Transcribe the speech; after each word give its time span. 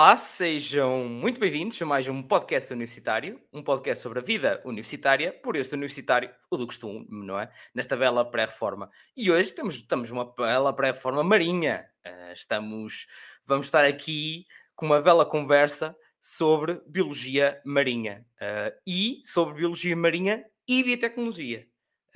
Olá, 0.00 0.16
sejam 0.16 1.04
muito 1.04 1.38
bem-vindos 1.38 1.80
a 1.82 1.84
mais 1.84 2.08
um 2.08 2.22
podcast 2.22 2.72
universitário, 2.72 3.38
um 3.52 3.62
podcast 3.62 4.02
sobre 4.02 4.18
a 4.18 4.22
vida 4.22 4.58
universitária, 4.64 5.30
por 5.30 5.56
este 5.56 5.74
universitário, 5.74 6.30
o 6.50 6.56
do 6.56 6.66
costume, 6.66 7.06
não 7.10 7.38
é? 7.38 7.52
Nesta 7.74 7.98
bela 7.98 8.24
pré-reforma. 8.24 8.90
E 9.14 9.30
hoje 9.30 9.52
temos, 9.52 9.74
estamos 9.74 10.08
numa 10.08 10.24
bela 10.34 10.72
pré-reforma 10.72 11.22
marinha. 11.22 11.84
Uh, 12.02 12.32
estamos, 12.32 13.08
vamos 13.44 13.66
estar 13.66 13.84
aqui 13.84 14.46
com 14.74 14.86
uma 14.86 15.02
bela 15.02 15.26
conversa 15.26 15.94
sobre 16.18 16.80
biologia 16.86 17.60
marinha 17.62 18.24
uh, 18.36 18.80
e 18.86 19.20
sobre 19.22 19.52
biologia 19.52 19.94
marinha 19.94 20.42
e 20.66 20.82
biotecnologia. 20.82 21.66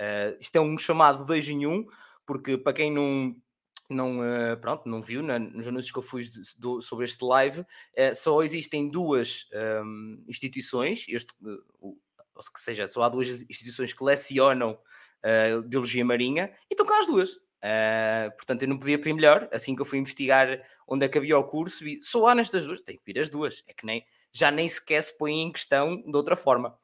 Uh, 0.01 0.35
isto 0.41 0.55
é 0.55 0.59
um 0.59 0.75
chamado 0.75 1.23
2 1.23 1.49
em 1.49 1.67
1, 1.67 1.71
um, 1.71 1.85
porque 2.25 2.57
para 2.57 2.73
quem 2.73 2.91
não 2.91 3.35
não, 3.89 4.17
uh, 4.17 4.57
pronto, 4.59 4.87
não 4.87 5.01
viu 5.01 5.21
na, 5.21 5.37
nos 5.37 5.67
anúncios 5.67 5.91
que 5.91 5.99
eu 5.99 6.03
fiz 6.03 6.55
do, 6.55 6.81
sobre 6.81 7.05
este 7.05 7.23
live, 7.23 7.61
uh, 7.61 8.15
só 8.15 8.41
existem 8.43 8.89
duas 8.89 9.47
um, 9.83 10.23
instituições, 10.27 11.05
este, 11.09 11.33
uh, 11.41 11.63
ou 11.81 12.43
seja, 12.57 12.87
só 12.87 13.03
há 13.03 13.09
duas 13.09 13.27
instituições 13.27 13.93
que 13.93 14.03
lecionam 14.03 14.77
Biologia 15.67 16.05
Marinha 16.05 16.51
e 16.69 16.73
estão 16.73 16.85
cá 16.85 16.99
as 16.99 17.07
duas. 17.07 17.39
portanto, 18.35 18.61
eu 18.61 18.67
não 18.67 18.77
podia 18.77 18.99
pedir 18.99 19.13
melhor, 19.13 19.49
assim 19.51 19.73
que 19.73 19.81
eu 19.81 19.85
fui 19.85 19.97
investigar 19.97 20.61
onde 20.87 21.03
é 21.03 21.17
havia 21.17 21.39
o 21.39 21.43
curso, 21.45 21.87
e 21.87 21.99
só 22.03 22.27
há 22.27 22.35
nestas 22.35 22.63
duas, 22.65 22.81
tem 22.81 22.97
que 22.97 23.03
vir 23.05 23.19
as 23.19 23.29
duas, 23.29 23.63
é 23.65 23.73
que 23.73 23.85
nem, 23.85 24.05
já 24.31 24.51
nem 24.51 24.67
sequer 24.67 25.01
se 25.01 25.17
põe 25.17 25.33
em 25.41 25.51
questão 25.51 25.95
de 25.95 26.15
outra 26.15 26.35
forma. 26.35 26.77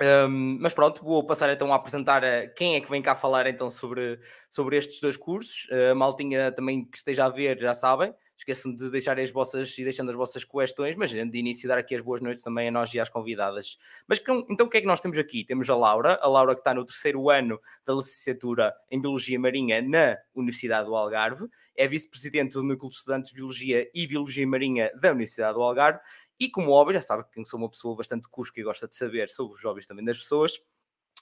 Um, 0.00 0.58
mas 0.60 0.74
pronto, 0.74 1.02
vou 1.02 1.24
passar 1.24 1.50
então 1.50 1.72
a 1.72 1.76
apresentar 1.76 2.20
quem 2.54 2.74
é 2.74 2.80
que 2.80 2.90
vem 2.90 3.00
cá 3.00 3.14
falar 3.14 3.46
então 3.46 3.70
sobre, 3.70 4.18
sobre 4.50 4.76
estes 4.76 5.00
dois 5.00 5.16
cursos. 5.16 5.66
Uh, 5.70 5.92
a 5.92 5.94
maltinha 5.94 6.52
também 6.52 6.84
que 6.84 6.98
esteja 6.98 7.24
a 7.24 7.28
ver 7.30 7.58
já 7.58 7.72
sabem. 7.72 8.14
Esqueçam 8.36 8.74
de 8.74 8.90
deixar 8.90 9.18
as 9.18 9.30
vossas 9.30 9.76
e 9.78 9.82
deixando 9.82 10.10
as 10.10 10.16
vossas 10.16 10.44
questões, 10.44 10.94
mas 10.94 11.10
de 11.10 11.38
início 11.38 11.66
dar 11.66 11.78
aqui 11.78 11.94
as 11.94 12.02
boas 12.02 12.20
noites 12.20 12.42
também 12.42 12.68
a 12.68 12.70
nós 12.70 12.92
e 12.92 13.00
às 13.00 13.08
convidadas. 13.08 13.78
Mas 14.06 14.20
então 14.50 14.66
o 14.66 14.68
que 14.68 14.76
é 14.76 14.80
que 14.82 14.86
nós 14.86 15.00
temos 15.00 15.16
aqui? 15.16 15.42
Temos 15.42 15.70
a 15.70 15.74
Laura, 15.74 16.18
a 16.20 16.28
Laura 16.28 16.54
que 16.54 16.60
está 16.60 16.74
no 16.74 16.84
terceiro 16.84 17.30
ano 17.30 17.58
da 17.86 17.94
licenciatura 17.94 18.74
em 18.90 19.00
Biologia 19.00 19.40
Marinha 19.40 19.80
na 19.80 20.18
Universidade 20.34 20.86
do 20.86 20.94
Algarve, 20.94 21.46
é 21.74 21.88
vice-presidente 21.88 22.52
do 22.52 22.62
Núcleo 22.62 22.90
de 22.90 22.96
Estudantes 22.96 23.30
de 23.30 23.36
Biologia 23.36 23.88
e 23.94 24.06
Biologia 24.06 24.46
Marinha 24.46 24.90
da 25.00 25.12
Universidade 25.12 25.54
do 25.54 25.62
Algarve 25.62 26.00
e 26.38 26.50
como 26.50 26.70
óbvio, 26.70 26.94
já 26.94 27.00
sabe 27.00 27.24
que 27.32 27.44
sou 27.46 27.58
uma 27.58 27.68
pessoa 27.68 27.96
bastante 27.96 28.28
cusca 28.28 28.60
e 28.60 28.64
gosta 28.64 28.86
de 28.86 28.96
saber 28.96 29.28
sobre 29.28 29.56
os 29.56 29.64
hobbies 29.64 29.86
também 29.86 30.04
das 30.04 30.18
pessoas. 30.18 30.60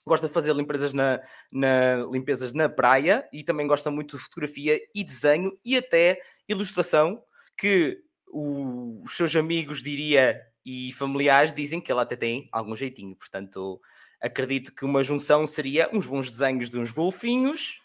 Gosta 0.06 0.26
de 0.26 0.32
fazer 0.32 0.54
limpezas 0.54 0.92
na, 0.92 1.20
na, 1.52 2.04
limpezas 2.10 2.52
na 2.52 2.68
praia 2.68 3.26
e 3.32 3.42
também 3.42 3.66
gosta 3.66 3.90
muito 3.90 4.16
de 4.16 4.22
fotografia 4.22 4.78
e 4.94 5.02
desenho 5.02 5.58
e 5.64 5.76
até 5.76 6.20
ilustração, 6.48 7.22
que 7.56 8.02
o, 8.28 9.02
os 9.02 9.16
seus 9.16 9.34
amigos, 9.36 9.82
diria, 9.82 10.40
e 10.64 10.92
familiares 10.92 11.54
dizem 11.54 11.80
que 11.80 11.92
ela 11.92 12.02
até 12.02 12.16
tem 12.16 12.48
algum 12.52 12.74
jeitinho. 12.74 13.14
Portanto, 13.16 13.80
acredito 14.20 14.74
que 14.74 14.84
uma 14.84 15.02
junção 15.02 15.46
seria 15.46 15.88
uns 15.92 16.06
bons 16.06 16.30
desenhos 16.30 16.68
de 16.68 16.78
uns 16.78 16.90
golfinhos 16.90 17.83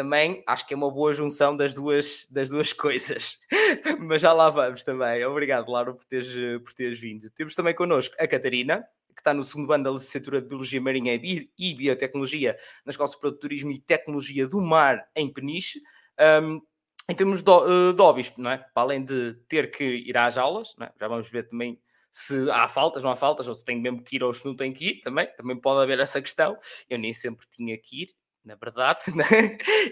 também 0.00 0.42
acho 0.46 0.66
que 0.66 0.72
é 0.72 0.76
uma 0.78 0.90
boa 0.90 1.12
junção 1.12 1.54
das 1.54 1.74
duas, 1.74 2.26
das 2.30 2.48
duas 2.48 2.72
coisas. 2.72 3.38
Mas 3.98 4.22
já 4.22 4.32
lá 4.32 4.48
vamos 4.48 4.82
também. 4.82 5.22
Obrigado, 5.26 5.70
Laura, 5.70 5.92
por 5.92 6.04
teres, 6.04 6.32
por 6.64 6.72
teres 6.72 6.98
vindo. 6.98 7.28
Temos 7.28 7.54
também 7.54 7.74
connosco 7.74 8.16
a 8.18 8.26
Catarina, 8.26 8.82
que 9.14 9.20
está 9.20 9.34
no 9.34 9.44
segundo 9.44 9.70
ano 9.74 9.84
da 9.84 9.90
licenciatura 9.90 10.40
de 10.40 10.48
Biologia 10.48 10.80
Marinha 10.80 11.14
e 11.14 11.74
Biotecnologia 11.74 12.56
na 12.86 12.90
Escola 12.90 13.10
Superior 13.10 13.34
de 13.34 13.40
Turismo 13.40 13.70
e 13.72 13.78
Tecnologia 13.78 14.48
do 14.48 14.58
Mar, 14.62 15.06
em 15.14 15.30
Peniche. 15.30 15.82
Um, 16.42 16.62
em 17.06 17.14
termos 17.14 17.42
de, 17.42 17.92
de 17.94 18.00
hobbies, 18.00 18.32
não 18.38 18.50
é? 18.50 18.58
Para 18.72 18.82
além 18.84 19.04
de 19.04 19.34
ter 19.48 19.70
que 19.70 19.84
ir 19.84 20.16
às 20.16 20.38
aulas, 20.38 20.74
é? 20.80 20.90
já 20.98 21.08
vamos 21.08 21.28
ver 21.28 21.46
também 21.46 21.78
se 22.10 22.50
há 22.50 22.66
faltas, 22.68 23.02
não 23.02 23.10
há 23.10 23.16
faltas, 23.16 23.46
ou 23.46 23.54
se 23.54 23.64
tem 23.64 23.78
mesmo 23.78 24.02
que 24.02 24.16
ir 24.16 24.24
ou 24.24 24.32
se 24.32 24.46
não 24.46 24.56
tem 24.56 24.72
que 24.72 24.86
ir, 24.86 25.00
também, 25.00 25.26
também 25.36 25.60
pode 25.60 25.82
haver 25.82 26.00
essa 26.00 26.22
questão. 26.22 26.56
Eu 26.88 26.98
nem 26.98 27.12
sempre 27.12 27.46
tinha 27.50 27.76
que 27.76 28.04
ir, 28.04 28.08
na 28.44 28.54
verdade, 28.54 29.02
né? 29.14 29.24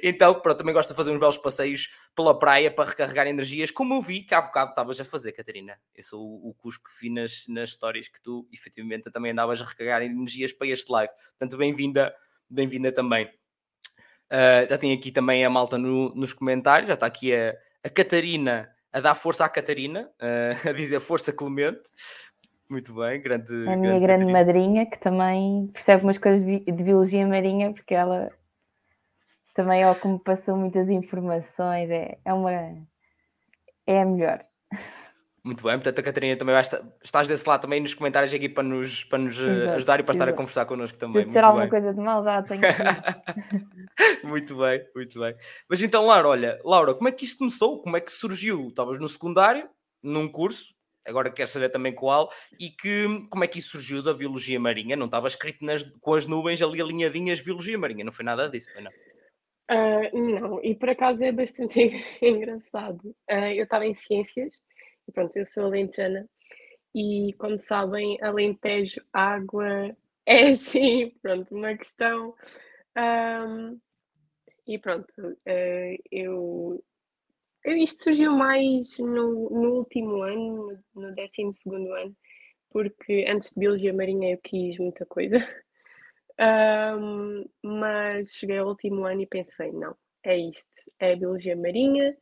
Então, 0.02 0.40
pronto, 0.40 0.58
também 0.58 0.74
gosto 0.74 0.90
de 0.90 0.94
fazer 0.94 1.10
uns 1.10 1.18
belos 1.18 1.36
passeios 1.36 1.88
pela 2.14 2.38
praia 2.38 2.70
para 2.70 2.88
recarregar 2.88 3.26
energias, 3.26 3.70
como 3.70 3.94
eu 3.94 4.02
vi 4.02 4.22
que 4.22 4.34
há 4.34 4.40
bocado 4.40 4.70
estavas 4.70 5.00
a 5.00 5.04
fazer, 5.04 5.32
Catarina. 5.32 5.78
Eu 5.94 6.02
sou 6.02 6.20
o, 6.20 6.50
o 6.50 6.54
Cusco 6.54 6.88
que 6.88 7.00
vi 7.00 7.10
nas, 7.10 7.46
nas 7.48 7.70
histórias 7.70 8.08
que 8.08 8.20
tu, 8.20 8.48
efetivamente, 8.52 9.10
também 9.10 9.32
andavas 9.32 9.60
a 9.60 9.64
recarregar 9.64 10.02
energias 10.02 10.52
para 10.52 10.68
este 10.68 10.90
live. 10.90 11.12
Portanto, 11.38 11.56
bem-vinda, 11.56 12.14
bem-vinda 12.48 12.92
também. 12.92 13.26
Uh, 14.30 14.68
já 14.68 14.76
tem 14.76 14.92
aqui 14.92 15.10
também 15.10 15.44
a 15.44 15.50
malta 15.50 15.78
no, 15.78 16.14
nos 16.14 16.34
comentários, 16.34 16.88
já 16.88 16.94
está 16.94 17.06
aqui 17.06 17.34
a, 17.34 17.56
a 17.82 17.88
Catarina 17.88 18.70
a 18.92 19.00
dar 19.00 19.14
força 19.14 19.44
à 19.44 19.48
Catarina, 19.48 20.10
uh, 20.20 20.68
a 20.68 20.72
dizer 20.72 21.00
força 21.00 21.32
Clemente. 21.32 21.82
Muito 22.68 22.92
bem, 22.94 23.20
grande. 23.20 23.66
A 23.66 23.76
minha 23.76 23.98
grande, 23.98 24.30
madrinha, 24.30 24.84
que 24.84 24.98
também 24.98 25.68
percebe 25.72 26.04
umas 26.04 26.18
coisas 26.18 26.44
de, 26.44 26.60
de 26.60 26.82
biologia 26.82 27.26
marinha, 27.26 27.72
porque 27.72 27.94
ela 27.94 28.30
também 29.54 29.82
é 29.82 29.90
o 29.90 29.94
que 29.94 30.06
me 30.06 30.18
passou 30.18 30.56
muitas 30.56 30.88
informações, 30.88 31.90
é, 31.90 32.18
é 32.24 32.32
uma. 32.32 32.52
É 33.86 34.02
a 34.02 34.04
melhor. 34.04 34.40
Muito 35.42 35.64
bem, 35.64 35.74
portanto 35.74 35.98
a 35.98 36.02
Catarina 36.02 36.36
também 36.36 36.52
vai 36.52 36.60
estar, 36.60 36.82
estás 37.02 37.26
desse 37.26 37.48
lado 37.48 37.62
também 37.62 37.80
nos 37.80 37.94
comentários 37.94 38.34
aqui 38.34 38.50
para 38.50 38.62
nos, 38.62 39.02
para 39.04 39.18
nos 39.18 39.40
eh, 39.40 39.46
exato, 39.46 39.76
ajudar 39.76 40.00
e 40.00 40.02
para 40.02 40.12
exato. 40.12 40.12
estar 40.12 40.28
a 40.28 40.32
conversar 40.32 40.66
connosco 40.66 40.98
também. 40.98 41.22
Se 41.22 41.28
disser 41.28 41.44
alguma 41.44 41.62
bem. 41.62 41.70
coisa 41.70 41.94
de 41.94 42.00
mal, 42.00 42.22
já 42.22 42.42
tenho 42.42 42.60
Muito 44.28 44.56
bem, 44.58 44.84
muito 44.94 45.18
bem. 45.18 45.34
Mas 45.68 45.80
então, 45.80 46.04
Laura, 46.04 46.28
olha, 46.28 46.60
Laura, 46.64 46.94
como 46.94 47.08
é 47.08 47.12
que 47.12 47.24
isto 47.24 47.38
começou? 47.38 47.80
Como 47.80 47.96
é 47.96 48.00
que 48.00 48.12
surgiu? 48.12 48.68
Estavas 48.68 48.98
no 48.98 49.08
secundário, 49.08 49.68
num 50.02 50.28
curso, 50.28 50.74
agora 51.08 51.30
quero 51.30 51.48
saber 51.48 51.70
também 51.70 51.94
qual, 51.94 52.30
e 52.58 52.70
que, 52.70 53.06
como 53.30 53.44
é 53.44 53.48
que 53.48 53.58
isso 53.58 53.70
surgiu 53.70 54.02
da 54.02 54.14
biologia 54.14 54.60
marinha? 54.60 54.96
Não 54.96 55.06
estava 55.06 55.26
escrito 55.26 55.64
nas, 55.64 55.82
com 56.00 56.14
as 56.14 56.26
nuvens 56.26 56.62
ali 56.62 56.80
alinhadinhas 56.80 57.40
biologia 57.40 57.78
marinha, 57.78 58.04
não 58.04 58.12
foi 58.12 58.24
nada 58.24 58.48
disso, 58.48 58.68
não? 58.80 58.90
Uh, 59.70 60.18
não, 60.18 60.64
e 60.64 60.74
por 60.74 60.88
acaso 60.88 61.22
é 61.22 61.32
bastante 61.32 61.78
engraçado. 62.22 63.08
Uh, 63.30 63.52
eu 63.54 63.64
estava 63.64 63.86
em 63.86 63.94
ciências, 63.94 64.60
e 65.06 65.12
pronto, 65.12 65.36
eu 65.36 65.44
sou 65.44 65.66
alentejana, 65.66 66.28
e 66.94 67.34
como 67.38 67.58
sabem, 67.58 68.18
Alentejo, 68.22 69.00
água, 69.12 69.94
é 70.26 70.50
assim, 70.50 71.10
pronto, 71.22 71.54
uma 71.54 71.76
questão. 71.76 72.34
Um, 72.96 73.78
e 74.66 74.78
pronto, 74.78 75.14
eu, 76.10 76.82
isto 77.64 78.04
surgiu 78.04 78.32
mais 78.32 78.98
no, 78.98 79.50
no 79.50 79.74
último 79.78 80.22
ano, 80.22 80.78
no, 80.94 81.08
no 81.08 81.14
12 81.14 81.42
ano, 82.02 82.16
porque 82.70 83.24
antes 83.28 83.50
de 83.50 83.60
Biologia 83.60 83.92
Marinha 83.92 84.32
eu 84.32 84.38
quis 84.38 84.78
muita 84.78 85.04
coisa. 85.06 85.38
Um, 86.40 87.44
mas 87.64 88.28
cheguei 88.34 88.58
ao 88.58 88.68
último 88.68 89.04
ano 89.04 89.22
e 89.22 89.26
pensei: 89.26 89.72
não, 89.72 89.96
é 90.22 90.36
isto, 90.36 90.90
é 91.00 91.16
biologia 91.16 91.56
marinha. 91.56 92.16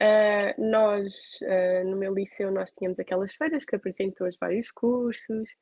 Uh, 0.00 0.70
nós, 0.70 1.40
uh, 1.42 1.88
no 1.88 1.96
meu 1.96 2.14
liceu, 2.14 2.50
nós 2.52 2.70
tínhamos 2.70 3.00
aquelas 3.00 3.34
feiras 3.34 3.64
que 3.64 3.74
apresentou 3.74 4.28
os 4.28 4.36
vários 4.38 4.70
cursos 4.70 5.56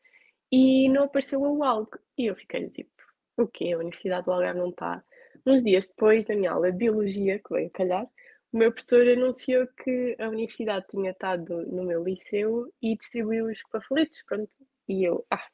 e 0.53 0.89
não 0.91 1.05
apareceu 1.05 1.41
o 1.41 1.65
algo. 1.65 1.93
E 2.19 2.27
eu 2.27 2.37
fiquei 2.37 2.69
tipo: 2.69 2.91
o 3.39 3.47
quê? 3.47 3.73
A 3.73 3.79
Universidade 3.79 4.27
do 4.27 4.33
Algarve 4.33 4.61
não 4.61 4.71
está. 4.71 5.03
Uns 5.47 5.63
dias 5.63 5.89
depois 5.89 6.27
da 6.27 6.35
minha 6.37 6.53
aula 6.53 6.71
de 6.71 6.79
biologia, 6.79 7.39
que 7.39 7.55
veio 7.55 7.71
calhar, 7.71 8.07
o 8.55 8.59
meu 8.59 8.73
professor 8.73 9.07
anunciou 9.07 9.67
que 9.83 10.17
a 10.19 10.29
universidade 10.29 10.87
tinha 10.89 11.11
estado 11.11 11.67
no 11.67 11.85
meu 11.85 12.05
liceu 12.05 12.73
e 12.81 12.97
distribuiu 12.97 13.47
os 13.47 13.61
panfletos, 13.71 14.23
pronto. 14.27 14.51
E 14.89 15.05
eu, 15.05 15.27
ah, 15.31 15.47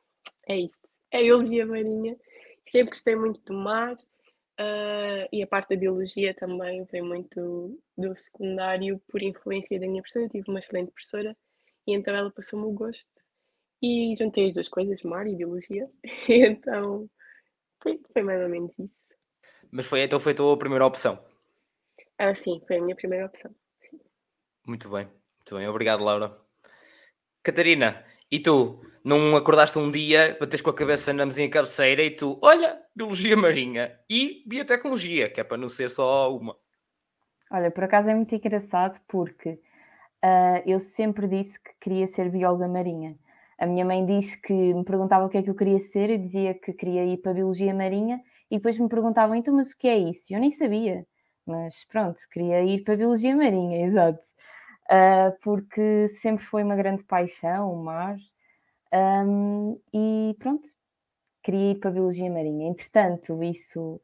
é 0.47 0.59
isto, 0.59 0.89
é 1.11 1.19
a 1.19 1.23
biologia 1.23 1.67
marinha 1.67 2.17
Sempre 2.71 2.91
gostei 2.91 3.17
muito 3.17 3.41
do 3.45 3.53
mar 3.53 3.95
uh, 3.95 5.27
e 5.33 5.43
a 5.43 5.47
parte 5.47 5.71
da 5.71 5.81
biologia 5.81 6.35
também 6.35 6.85
veio 6.85 7.05
muito 7.05 7.81
do 7.97 8.17
secundário 8.17 9.01
por 9.09 9.23
influência 9.23 9.81
da 9.81 9.89
minha 9.89 10.03
professora. 10.03 10.27
Eu 10.27 10.31
tive 10.31 10.49
uma 10.49 10.61
excelente 10.61 10.93
professora 10.93 11.37
e 11.87 11.95
então 11.95 12.15
ela 12.15 12.31
passou-me 12.31 12.67
o 12.67 12.73
gosto 12.73 13.09
e 13.83 14.15
juntei 14.17 14.49
as 14.49 14.53
duas 14.53 14.69
coisas, 14.69 15.03
mar 15.03 15.27
e 15.27 15.35
biologia. 15.35 15.89
E 16.29 16.47
então 16.47 17.11
foi, 17.83 18.01
foi, 18.13 18.23
mais 18.23 18.41
ou 18.43 18.49
menos 18.49 18.71
isso. 18.79 18.95
Mas 19.71 19.87
foi 19.87 20.03
então 20.03 20.21
foi 20.21 20.33
a 20.33 20.37
tua 20.37 20.59
primeira 20.59 20.87
opção? 20.87 21.30
Ah, 22.23 22.35
sim, 22.35 22.61
foi 22.67 22.77
a 22.77 22.83
minha 22.83 22.95
primeira 22.95 23.25
opção. 23.25 23.51
Sim. 23.81 23.99
Muito 24.67 24.91
bem, 24.91 25.07
muito 25.07 25.57
bem. 25.57 25.67
Obrigado, 25.67 26.05
Laura. 26.05 26.37
Catarina, 27.43 28.05
e 28.31 28.39
tu, 28.39 28.79
não 29.03 29.35
acordaste 29.35 29.79
um 29.79 29.91
dia, 29.91 30.37
bates 30.39 30.61
com 30.61 30.69
a 30.69 30.75
cabeça 30.75 31.15
na 31.15 31.25
mesinha 31.25 31.49
cabeceira 31.49 32.03
e 32.03 32.11
tu, 32.11 32.39
olha, 32.43 32.79
biologia 32.95 33.35
marinha 33.39 33.99
e 34.07 34.45
biotecnologia, 34.47 35.31
que 35.31 35.41
é 35.41 35.45
para 35.45 35.57
não 35.57 35.67
ser 35.67 35.89
só 35.89 36.37
uma. 36.37 36.55
Olha, 37.51 37.71
por 37.71 37.85
acaso 37.85 38.11
é 38.11 38.15
muito 38.15 38.35
engraçado 38.35 39.01
porque 39.09 39.53
uh, 40.23 40.63
eu 40.67 40.79
sempre 40.79 41.27
disse 41.27 41.59
que 41.59 41.71
queria 41.81 42.07
ser 42.07 42.31
bióloga 42.31 42.69
marinha. 42.69 43.17
A 43.59 43.65
minha 43.65 43.87
mãe 43.87 44.05
diz 44.05 44.37
que 44.37 44.53
me 44.53 44.85
perguntava 44.85 45.25
o 45.25 45.31
que 45.31 45.39
é 45.39 45.43
que 45.43 45.49
eu 45.49 45.57
queria 45.57 45.81
ser, 45.81 46.11
eu 46.11 46.19
dizia 46.19 46.53
que 46.53 46.75
queria 46.75 47.07
ir 47.07 47.17
para 47.23 47.31
a 47.31 47.35
biologia 47.35 47.73
marinha 47.73 48.21
e 48.51 48.57
depois 48.57 48.79
me 48.79 48.91
perguntavam, 48.91 49.35
então, 49.35 49.55
mas 49.55 49.71
o 49.71 49.79
que 49.79 49.89
é 49.89 49.97
isso? 49.97 50.27
Eu 50.35 50.39
nem 50.39 50.51
sabia, 50.51 51.07
mas 51.51 51.85
pronto, 51.85 52.21
queria 52.31 52.63
ir 52.63 52.85
para 52.85 52.95
a 52.95 52.97
biologia 52.97 53.37
marinha, 53.37 53.83
exato. 53.87 54.23
uh, 54.91 55.37
porque 55.43 56.09
sempre 56.21 56.45
foi 56.45 56.63
uma 56.63 56.77
grande 56.77 57.03
paixão, 57.05 57.73
o 57.73 57.83
mar. 57.83 58.17
Um, 58.93 59.81
e 59.95 60.35
pronto, 60.39 60.69
queria 61.43 61.73
ir 61.73 61.77
para 61.77 61.91
a 61.91 61.93
Biologia 61.93 62.31
Marinha. 62.31 62.69
Entretanto, 62.69 63.43
isso 63.43 64.01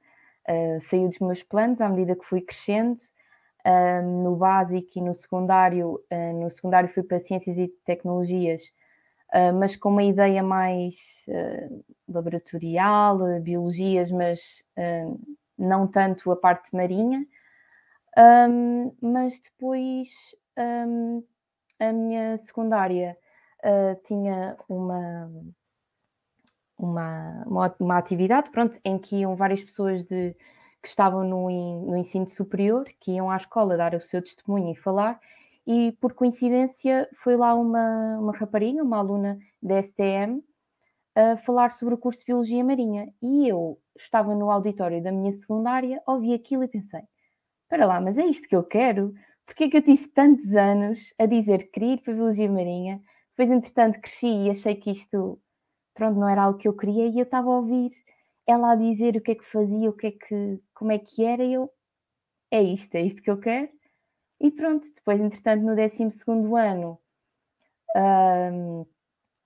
uh, 0.49 0.81
saiu 0.89 1.09
dos 1.09 1.19
meus 1.19 1.43
planos 1.43 1.81
à 1.81 1.89
medida 1.89 2.17
que 2.17 2.25
fui 2.25 2.41
crescendo. 2.41 3.01
Uh, 3.67 4.23
no 4.23 4.37
básico 4.37 4.97
e 4.97 5.01
no 5.01 5.13
secundário, 5.13 6.01
uh, 6.13 6.41
no 6.41 6.49
secundário 6.51 6.89
fui 6.89 7.03
para 7.03 7.19
Ciências 7.19 7.59
e 7.59 7.69
Tecnologias, 7.85 8.63
mas 9.59 9.75
com 9.75 9.91
uma 9.91 10.05
ideia 10.05 10.41
mais 10.41 11.27
laboratorial, 12.09 13.19
biologias, 13.43 14.11
mas 14.11 14.63
não 15.59 15.87
tanto 15.89 16.31
a 16.31 16.37
parte 16.37 16.75
marinha. 16.75 17.27
Um, 18.17 18.93
mas 19.01 19.39
depois 19.39 20.09
um, 20.59 21.23
a 21.79 21.93
minha 21.93 22.39
secundária 22.39 23.17
tinha 24.05 24.57
uma 24.69 25.29
uma, 26.79 27.45
uma, 27.47 27.77
uma, 27.81 27.99
atividade 27.99 28.51
pronto, 28.51 28.79
em 28.85 28.99
que 28.99 29.17
iam 29.17 29.35
várias 29.35 29.63
pessoas 29.65 30.05
de, 30.05 30.35
que 30.83 30.89
estavam 30.89 31.25
no, 31.25 31.51
no 31.87 31.97
ensino 31.97 32.29
superior, 32.29 32.85
que 33.01 33.13
iam 33.13 33.31
à 33.31 33.37
escola 33.37 33.77
dar 33.77 33.95
o 33.95 34.01
seu 34.01 34.23
testemunho 34.23 34.73
e 34.73 34.77
falar, 34.77 35.19
e 35.67 35.93
por 36.01 36.13
coincidência 36.13 37.09
foi 37.17 37.37
lá 37.37 37.55
uma, 37.55 38.19
uma 38.19 38.37
rapariga, 38.37 38.83
uma 38.83 38.99
aluna 38.99 39.39
da 39.61 39.83
STM, 39.83 40.43
a 41.15 41.37
falar 41.39 41.73
sobre 41.73 41.95
o 41.95 41.99
curso 41.99 42.21
de 42.21 42.27
Biologia 42.27 42.63
Marinha. 42.63 43.13
E 43.21 43.49
eu 43.49 43.79
estava 43.99 44.35
no 44.35 44.51
auditório 44.51 45.03
da 45.03 45.11
minha 45.11 45.33
secundária, 45.33 46.01
ouvi 46.07 46.35
aquilo 46.35 46.63
e 46.63 46.69
pensei: 46.69 47.03
para 47.69 47.87
lá, 47.87 48.01
mas 48.01 48.19
é 48.19 48.25
isto 48.27 48.49
que 48.49 48.57
eu 48.57 48.65
quero? 48.65 49.15
Porque 49.47 49.65
é 49.65 49.71
que 49.71 49.77
eu 49.77 49.83
tive 49.83 50.09
tantos 50.09 50.55
anos 50.55 50.99
a 51.19 51.27
dizer 51.27 51.65
que 51.65 51.73
queria 51.73 51.95
ir 51.95 52.03
para 52.03 52.13
a 52.13 52.17
Biologia 52.17 52.51
Marinha? 52.51 53.01
Depois, 53.31 53.51
entretanto, 53.51 54.01
cresci 54.01 54.27
e 54.27 54.51
achei 54.51 54.75
que 54.77 54.91
isto 54.91 55.41
pronto, 55.95 56.19
não 56.19 56.29
era 56.29 56.43
algo 56.43 56.59
que 56.59 56.69
eu 56.69 56.77
queria 56.77 57.07
e 57.07 57.19
eu 57.19 57.25
estava 57.25 57.49
a 57.49 57.57
ouvir 57.57 57.91
ela 58.47 58.73
a 58.73 58.77
dizer 58.77 59.17
o 59.17 59.21
que 59.21 59.33
é 59.33 59.35
que 59.35 59.51
fazia, 59.51 59.91
o 59.91 59.93
que 59.93 60.09
é 60.09 60.11
que, 60.13 60.61
como 60.75 60.93
é 60.93 60.99
que 60.99 61.25
era, 61.25 61.43
e 61.43 61.55
eu 61.55 61.71
é 62.51 62.63
isto, 62.63 62.95
é 62.95 63.03
isto 63.03 63.23
que 63.23 63.31
eu 63.31 63.39
quero. 63.39 63.69
E 64.41 64.51
pronto, 64.51 64.87
depois, 64.95 65.21
entretanto, 65.21 65.63
no 65.65 65.75
12 65.75 66.03
ano, 66.57 67.01
um, 67.97 68.87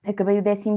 acabei 0.03 0.39
o 0.39 0.43
12, 0.43 0.69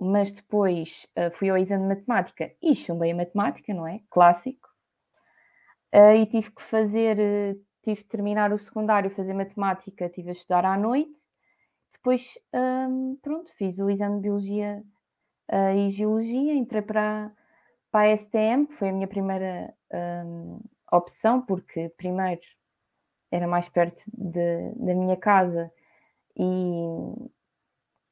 mas 0.00 0.32
depois 0.32 1.06
uh, 1.16 1.34
fui 1.36 1.48
ao 1.48 1.58
exame 1.58 1.82
de 1.82 1.88
matemática 1.88 2.52
e 2.62 2.76
chumbei 2.76 3.12
a 3.12 3.16
matemática, 3.16 3.74
não 3.74 3.86
é? 3.86 4.00
Clássico. 4.10 4.67
Uh, 5.94 6.16
e 6.16 6.26
tive 6.26 6.50
que 6.50 6.62
fazer, 6.62 7.18
uh, 7.18 7.64
tive 7.82 8.02
que 8.02 8.08
terminar 8.08 8.52
o 8.52 8.58
secundário, 8.58 9.10
fazer 9.10 9.32
matemática, 9.32 10.08
tive 10.08 10.30
a 10.30 10.32
estudar 10.32 10.64
à 10.64 10.76
noite. 10.76 11.18
Depois, 11.92 12.38
um, 12.54 13.16
pronto, 13.22 13.52
fiz 13.56 13.78
o 13.78 13.88
exame 13.88 14.16
de 14.16 14.22
biologia 14.22 14.82
uh, 15.50 15.76
e 15.76 15.90
geologia, 15.90 16.54
entrei 16.54 16.82
para, 16.82 17.32
para 17.90 18.10
a 18.10 18.16
STM, 18.16 18.66
que 18.66 18.74
foi 18.74 18.90
a 18.90 18.92
minha 18.92 19.08
primeira 19.08 19.74
um, 19.92 20.60
opção, 20.92 21.40
porque 21.42 21.88
primeiro 21.96 22.40
era 23.30 23.46
mais 23.46 23.68
perto 23.68 24.02
de, 24.12 24.72
da 24.74 24.94
minha 24.94 25.16
casa 25.16 25.70
e, 26.36 27.28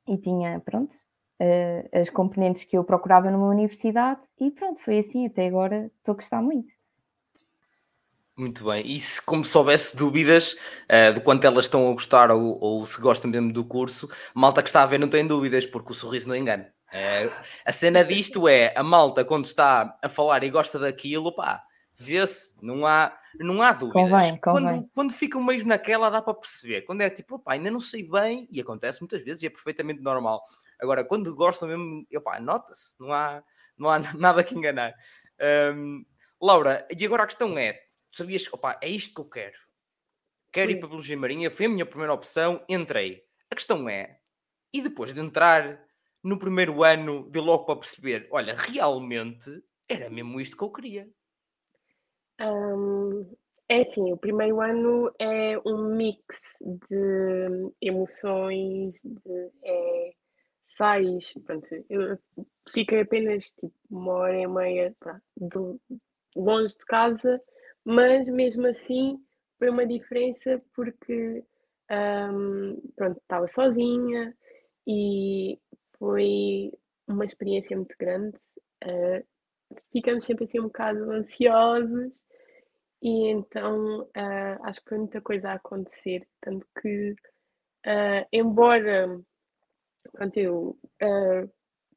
e 0.09 0.19
tinha, 0.19 0.61
pronto, 0.61 0.95
uh, 1.41 1.89
as 2.01 2.11
componentes 2.11 2.65
que 2.65 2.77
eu 2.77 2.85
procurava 2.85 3.31
numa 3.31 3.49
universidade 3.49 4.21
e 4.41 4.51
pronto, 4.51 4.81
foi 4.81 4.99
assim, 4.99 5.27
até 5.27 5.47
agora 5.47 5.91
estou 5.99 6.13
a 6.13 6.17
gostar 6.17 6.43
muito. 6.43 6.76
Muito 8.39 8.67
bem, 8.67 8.87
e 8.87 9.01
se 9.01 9.23
como 9.23 9.43
soubesse 9.43 9.97
dúvidas 9.97 10.57
uh, 10.91 11.15
de 11.15 11.21
quanto 11.21 11.47
elas 11.47 11.65
estão 11.65 11.89
a 11.89 11.93
gostar 11.93 12.31
ou, 12.31 12.59
ou 12.61 12.85
se 12.85 13.01
gostam 13.01 13.31
mesmo 13.31 13.51
do 13.51 13.65
curso, 13.65 14.11
malta 14.35 14.63
que 14.63 14.69
está 14.69 14.83
a 14.83 14.87
ver 14.87 14.99
não 14.99 15.09
tem 15.09 15.27
dúvidas, 15.27 15.65
porque 15.65 15.93
o 15.93 15.95
sorriso 15.95 16.29
não 16.29 16.37
engana. 16.37 16.71
É, 16.93 17.31
a 17.65 17.73
cena 17.73 18.05
disto 18.05 18.47
é 18.47 18.75
a 18.77 18.83
malta 18.83 19.25
quando 19.25 19.47
está 19.47 19.99
a 20.03 20.09
falar 20.09 20.45
e 20.45 20.51
gosta 20.51 20.79
daquilo, 20.79 21.35
pá, 21.35 21.63
vê-se, 21.99 22.55
não 22.61 22.87
há, 22.87 23.17
não 23.39 23.63
há 23.63 23.73
dúvidas. 23.73 24.11
Convém, 24.11 24.37
convém. 24.39 24.67
Quando, 24.69 24.91
quando 24.95 25.13
ficam 25.13 25.43
meio 25.43 25.67
naquela, 25.67 26.11
dá 26.11 26.21
para 26.21 26.35
perceber. 26.35 26.83
Quando 26.83 27.01
é 27.01 27.09
tipo, 27.09 27.39
pá, 27.39 27.55
ainda 27.55 27.71
não 27.71 27.81
sei 27.81 28.07
bem, 28.07 28.47
e 28.51 28.61
acontece 28.61 29.01
muitas 29.01 29.23
vezes 29.23 29.43
e 29.43 29.47
é 29.47 29.51
perfeitamente 29.51 30.03
normal. 30.03 30.43
Agora, 30.79 31.03
quando 31.05 31.35
gostam 31.35 31.69
mesmo, 31.69 32.07
pá, 32.23 32.39
nota-se, 32.39 32.95
não 33.01 33.13
há, 33.13 33.43
não 33.79 33.89
há 33.89 33.99
nada 34.15 34.45
que 34.45 34.55
enganar. 34.55 34.93
Um, 35.75 36.05
Laura, 36.41 36.87
e 36.95 37.05
agora 37.05 37.23
a 37.23 37.27
questão 37.27 37.57
é: 37.57 37.81
sabias, 38.17 38.49
opá, 38.53 38.79
é 38.83 38.89
isto 38.89 39.15
que 39.15 39.21
eu 39.21 39.29
quero. 39.29 39.59
Quero 40.53 40.71
Sim. 40.71 40.77
ir 40.77 40.81
para 40.81 40.87
a 40.87 40.91
Biologia 40.91 41.17
Marinha, 41.17 41.51
foi 41.51 41.67
a 41.67 41.69
minha 41.69 41.87
primeira 41.87 42.15
opção, 42.15 42.65
entrei. 42.69 43.25
A 43.51 43.55
questão 43.55 43.89
é, 43.89 44.21
e 44.73 44.81
depois 44.81 45.15
de 45.15 45.21
entrar, 45.21 45.87
no 46.23 46.39
primeiro 46.39 46.83
ano 46.83 47.29
deu 47.31 47.43
logo 47.43 47.65
para 47.65 47.77
perceber: 47.81 48.29
olha, 48.31 48.55
realmente 48.55 49.63
era 49.89 50.11
mesmo 50.11 50.41
isto 50.41 50.57
que 50.57 50.65
eu 50.65 50.73
queria? 50.73 51.09
Um, 52.41 53.35
é 53.69 53.81
assim, 53.81 54.13
o 54.13 54.17
primeiro 54.17 54.61
ano 54.61 55.13
é 55.19 55.59
um 55.65 55.95
mix 55.97 56.59
de 56.61 57.73
emoções, 57.81 59.01
de, 59.03 59.51
é, 59.65 60.13
sais, 60.63 61.33
pronto, 61.45 61.69
eu 61.89 62.19
fiquei 62.69 63.01
apenas 63.01 63.53
tipo 63.53 63.73
uma 63.91 64.13
hora 64.13 64.39
e 64.39 64.47
meia 64.47 64.95
pá, 65.01 65.21
de, 65.37 65.79
longe 66.35 66.77
de 66.77 66.85
casa, 66.85 67.41
mas 67.87 68.29
mesmo 68.29 68.67
assim 68.67 69.17
foi 69.59 69.71
uma 69.71 69.87
diferença 69.87 70.61
porque 70.75 71.45
um, 71.91 72.83
pronto, 72.97 73.19
estava 73.21 73.47
sozinha 73.47 74.37
e 74.85 75.57
foi 75.97 76.73
uma 77.07 77.25
experiência 77.25 77.77
muito 77.77 77.97
grande. 77.97 78.37
Uh, 78.85 79.25
ficamos 79.93 80.25
sempre 80.25 80.45
assim 80.45 80.59
um 80.59 80.65
bocado 80.65 81.11
ansiosos 81.13 82.25
e 83.01 83.29
então 83.29 84.03
uh, 84.03 84.65
acho 84.65 84.81
que 84.83 84.89
foi 84.89 84.99
muita 84.99 85.21
coisa 85.21 85.51
a 85.51 85.55
acontecer, 85.55 86.27
tanto 86.41 86.67
que 86.81 87.13
uh, 87.13 88.27
embora 88.33 89.21
pronto, 90.13 90.37
eu 90.37 90.77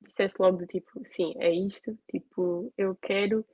dissesse 0.01 0.35
logo 0.39 0.57
do 0.57 0.67
tipo, 0.67 1.01
sim, 1.05 1.33
é 1.37 1.51
isto, 1.51 1.97
tipo, 2.09 2.71
eu 2.77 2.95
quero, 3.01 3.45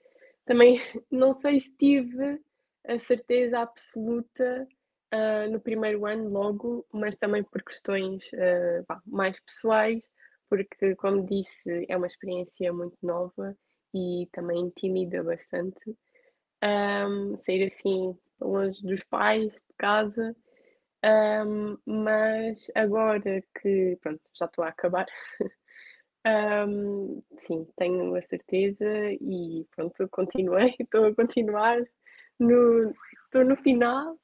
também 0.46 0.80
não 1.12 1.34
sei 1.34 1.60
se 1.60 1.76
tive 1.78 2.42
a 2.88 3.00
certeza 3.00 3.60
absoluta 3.60 4.68
Uh, 5.14 5.50
no 5.50 5.62
primeiro 5.62 6.06
ano 6.06 6.28
logo, 6.30 6.86
mas 6.92 7.16
também 7.16 7.42
por 7.44 7.64
questões 7.64 8.26
uh, 8.34 8.86
mais 9.06 9.40
pessoais, 9.40 10.04
porque, 10.50 10.96
como 10.98 11.26
disse, 11.26 11.86
é 11.88 11.96
uma 11.96 12.08
experiência 12.08 12.74
muito 12.74 12.98
nova 13.02 13.56
e 13.94 14.28
também 14.34 14.60
intimida 14.66 15.24
bastante. 15.24 15.80
Um, 16.64 17.38
sair 17.38 17.66
assim 17.66 18.18
longe 18.42 18.82
dos 18.84 19.04
pais, 19.06 19.54
de 19.54 19.62
casa, 19.78 20.36
um, 21.06 21.78
mas 21.86 22.72
agora 22.76 23.44
que 23.62 23.98
pronto, 24.02 24.22
já 24.34 24.46
estou 24.46 24.64
a 24.66 24.70
acabar, 24.70 25.06
um, 26.26 27.22
sim, 27.38 27.68
tenho 27.78 28.16
a 28.16 28.22
certeza 28.24 28.86
e 29.22 29.66
pronto, 29.76 30.08
continuei, 30.10 30.76
estou 30.80 31.06
a 31.06 31.16
continuar, 31.16 31.78
no, 32.40 32.94
estou 33.26 33.46
no 33.46 33.56
final 33.58 34.18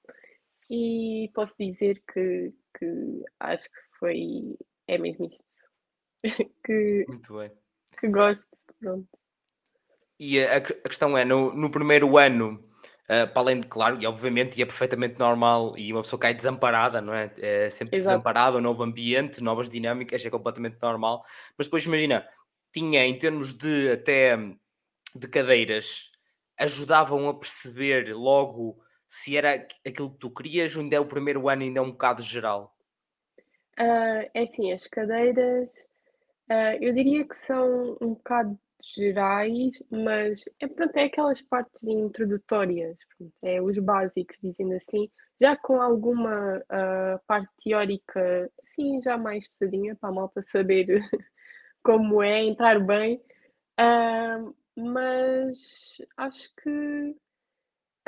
e 0.69 1.29
posso 1.33 1.55
dizer 1.59 2.01
que, 2.11 2.53
que 2.77 3.23
acho 3.39 3.65
que 3.65 3.79
foi, 3.99 4.57
é 4.87 4.97
mesmo 4.97 5.25
isto 5.25 5.43
que, 6.65 7.05
Muito 7.07 7.37
bem. 7.37 7.51
que 7.99 8.07
gosto. 8.07 8.49
Pronto. 8.79 9.07
E 10.19 10.39
a, 10.39 10.57
a 10.57 10.61
questão 10.61 11.17
é, 11.17 11.25
no, 11.25 11.53
no 11.53 11.71
primeiro 11.71 12.17
ano, 12.17 12.63
Uh, 13.11 13.27
para 13.27 13.41
além 13.41 13.59
de, 13.59 13.67
claro, 13.67 14.01
e 14.01 14.07
obviamente, 14.07 14.57
e 14.57 14.61
é 14.61 14.65
perfeitamente 14.65 15.19
normal, 15.19 15.77
e 15.77 15.91
uma 15.91 16.01
pessoa 16.01 16.17
cai 16.17 16.33
desamparada, 16.33 17.01
não 17.01 17.13
é? 17.13 17.29
É 17.39 17.69
sempre 17.69 17.97
Exato. 17.97 18.15
desamparada, 18.15 18.57
um 18.57 18.61
novo 18.61 18.83
ambiente, 18.83 19.43
novas 19.43 19.69
dinâmicas, 19.69 20.25
é 20.25 20.29
completamente 20.29 20.77
normal. 20.81 21.25
Mas 21.57 21.67
depois, 21.67 21.83
imagina, 21.85 22.25
tinha 22.71 23.05
em 23.05 23.19
termos 23.19 23.53
de 23.53 23.91
até 23.91 24.37
de 25.13 25.27
cadeiras, 25.27 26.09
ajudavam 26.57 27.27
a 27.27 27.33
perceber 27.33 28.15
logo 28.15 28.79
se 29.05 29.35
era 29.35 29.67
aquilo 29.85 30.11
que 30.11 30.19
tu 30.19 30.29
querias, 30.29 30.73
onde 30.77 30.95
é 30.95 30.99
o 30.99 31.05
primeiro 31.05 31.49
ano 31.49 31.63
ainda 31.63 31.79
é 31.79 31.83
um 31.83 31.91
bocado 31.91 32.21
geral? 32.21 32.73
Uh, 33.77 34.23
é 34.33 34.43
assim, 34.43 34.71
as 34.71 34.87
cadeiras 34.87 35.91
Uh, 36.51 36.75
eu 36.81 36.91
diria 36.91 37.25
que 37.25 37.35
são 37.37 37.97
um 38.01 38.09
bocado 38.09 38.59
gerais, 38.83 39.81
mas 39.89 40.43
é, 40.59 40.67
pronto, 40.67 40.95
é 40.95 41.05
aquelas 41.05 41.41
partes 41.41 41.83
introdutórias, 41.83 42.99
pronto, 43.17 43.33
é 43.43 43.61
os 43.61 43.77
básicos, 43.77 44.37
dizendo 44.41 44.73
assim, 44.75 45.09
já 45.39 45.55
com 45.57 45.81
alguma 45.81 46.57
uh, 46.57 47.19
parte 47.27 47.49
teórica, 47.63 48.51
sim, 48.65 49.01
já 49.01 49.17
mais 49.17 49.47
pesadinha, 49.59 49.95
para 49.95 50.09
a 50.09 50.13
malta 50.13 50.41
saber 50.43 50.87
como 51.83 52.21
é, 52.21 52.43
entrar 52.43 52.79
bem, 52.79 53.21
uh, 53.79 54.55
mas 54.75 55.97
acho 56.17 56.49
que 56.55 57.15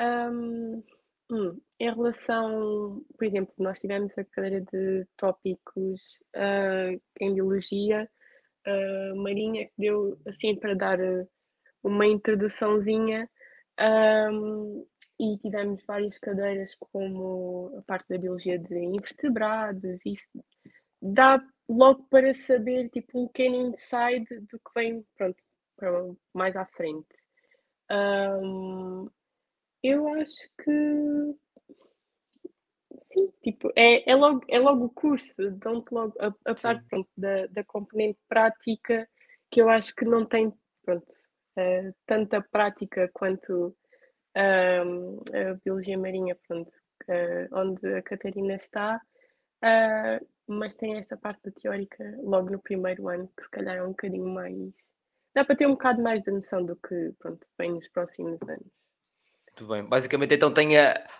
um, 0.00 0.82
Hum, 1.30 1.58
em 1.80 1.92
relação, 1.94 3.02
por 3.16 3.24
exemplo, 3.24 3.54
nós 3.58 3.80
tivemos 3.80 4.16
a 4.18 4.24
cadeira 4.24 4.60
de 4.60 5.06
tópicos 5.16 6.20
uh, 6.36 7.00
em 7.18 7.34
biologia 7.34 8.08
uh, 8.66 9.16
marinha 9.16 9.66
que 9.66 9.72
deu 9.78 10.18
assim 10.26 10.56
para 10.56 10.74
dar 10.74 10.98
uma 11.82 12.06
introduçãozinha 12.06 13.28
um, 13.80 14.86
e 15.18 15.38
tivemos 15.38 15.84
várias 15.86 16.18
cadeiras 16.18 16.74
como 16.74 17.76
a 17.78 17.82
parte 17.82 18.08
da 18.08 18.18
biologia 18.18 18.58
de 18.58 18.78
invertebrados, 18.78 20.04
isso 20.04 20.28
dá 21.00 21.40
logo 21.68 22.06
para 22.08 22.32
saber 22.32 22.88
tipo 22.90 23.20
um 23.20 23.26
pequeno 23.28 23.56
insight 23.68 24.24
do 24.40 24.58
que 24.58 24.70
vem 24.74 25.04
pronto, 25.16 25.36
para 25.76 25.90
mais 26.32 26.56
à 26.56 26.66
frente. 26.66 27.06
Um, 27.90 29.08
eu 29.82 30.08
acho 30.14 30.48
que 30.62 31.36
sim, 33.12 33.32
tipo, 33.42 33.70
é, 33.76 34.10
é, 34.10 34.14
logo, 34.14 34.40
é 34.48 34.58
logo 34.58 34.86
o 34.86 34.90
curso, 34.90 35.50
dão 35.52 35.84
logo, 35.90 36.14
apesar 36.44 36.82
pronto, 36.88 37.08
da, 37.16 37.46
da 37.46 37.64
componente 37.64 38.18
prática, 38.28 39.08
que 39.50 39.60
eu 39.60 39.68
acho 39.68 39.94
que 39.94 40.04
não 40.04 40.26
tem 40.26 40.52
pronto, 40.84 41.06
uh, 41.58 41.94
tanta 42.06 42.42
prática 42.42 43.10
quanto 43.12 43.76
a 44.36 45.54
biologia 45.64 45.96
marinha, 45.96 46.36
pronto, 46.48 46.70
uh, 47.08 47.56
onde 47.56 47.86
a 47.94 48.02
Catarina 48.02 48.56
está, 48.56 49.00
uh, 49.62 50.26
mas 50.46 50.74
tem 50.74 50.96
esta 50.96 51.16
parte 51.16 51.50
teórica 51.52 52.04
logo 52.22 52.50
no 52.50 52.58
primeiro 52.58 53.08
ano, 53.08 53.30
que 53.36 53.44
se 53.44 53.50
calhar 53.50 53.76
é 53.76 53.82
um 53.82 53.90
bocadinho 53.90 54.26
mais. 54.26 54.56
dá 55.34 55.44
para 55.44 55.56
ter 55.56 55.66
um 55.66 55.72
bocado 55.72 56.02
mais 56.02 56.22
de 56.22 56.30
noção 56.30 56.64
do 56.64 56.76
que 56.76 57.12
pronto, 57.18 57.46
vem 57.58 57.72
nos 57.72 57.88
próximos 57.88 58.40
anos. 58.42 58.83
Muito 59.54 59.68
bem. 59.68 59.84
Basicamente, 59.84 60.34
então 60.34 60.52
tem 60.52 60.70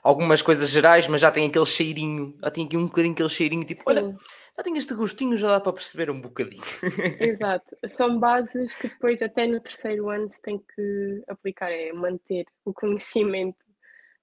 algumas 0.03 0.43
coisas 0.43 0.69
gerais, 0.69 1.07
mas 1.07 1.21
já 1.21 1.31
tem 1.31 1.47
aquele 1.47 1.65
cheirinho, 1.65 2.37
já 2.43 2.51
tem 2.51 2.67
aqui 2.67 2.77
um 2.77 2.87
bocadinho 2.87 3.13
aquele 3.13 3.29
cheirinho, 3.29 3.65
tipo, 3.65 3.83
Sim. 3.83 3.91
olha, 3.91 4.17
já 4.57 4.63
tem 4.65 4.77
este 4.77 4.93
gostinho, 4.93 5.37
já 5.37 5.49
dá 5.49 5.61
para 5.61 5.73
perceber 5.73 6.11
um 6.11 6.21
bocadinho. 6.21 6.63
Exato. 7.21 7.77
São 7.87 8.19
bases 8.19 8.75
que 8.75 8.89
depois, 8.89 9.23
até 9.23 9.47
no 9.47 9.61
terceiro 9.61 10.11
ano, 10.11 10.29
se 10.29 10.43
tem 10.43 10.59
que 10.59 11.23
aplicar, 11.29 11.71
é 11.71 11.93
manter 11.93 12.47
o 12.65 12.75
conhecimento. 12.75 13.65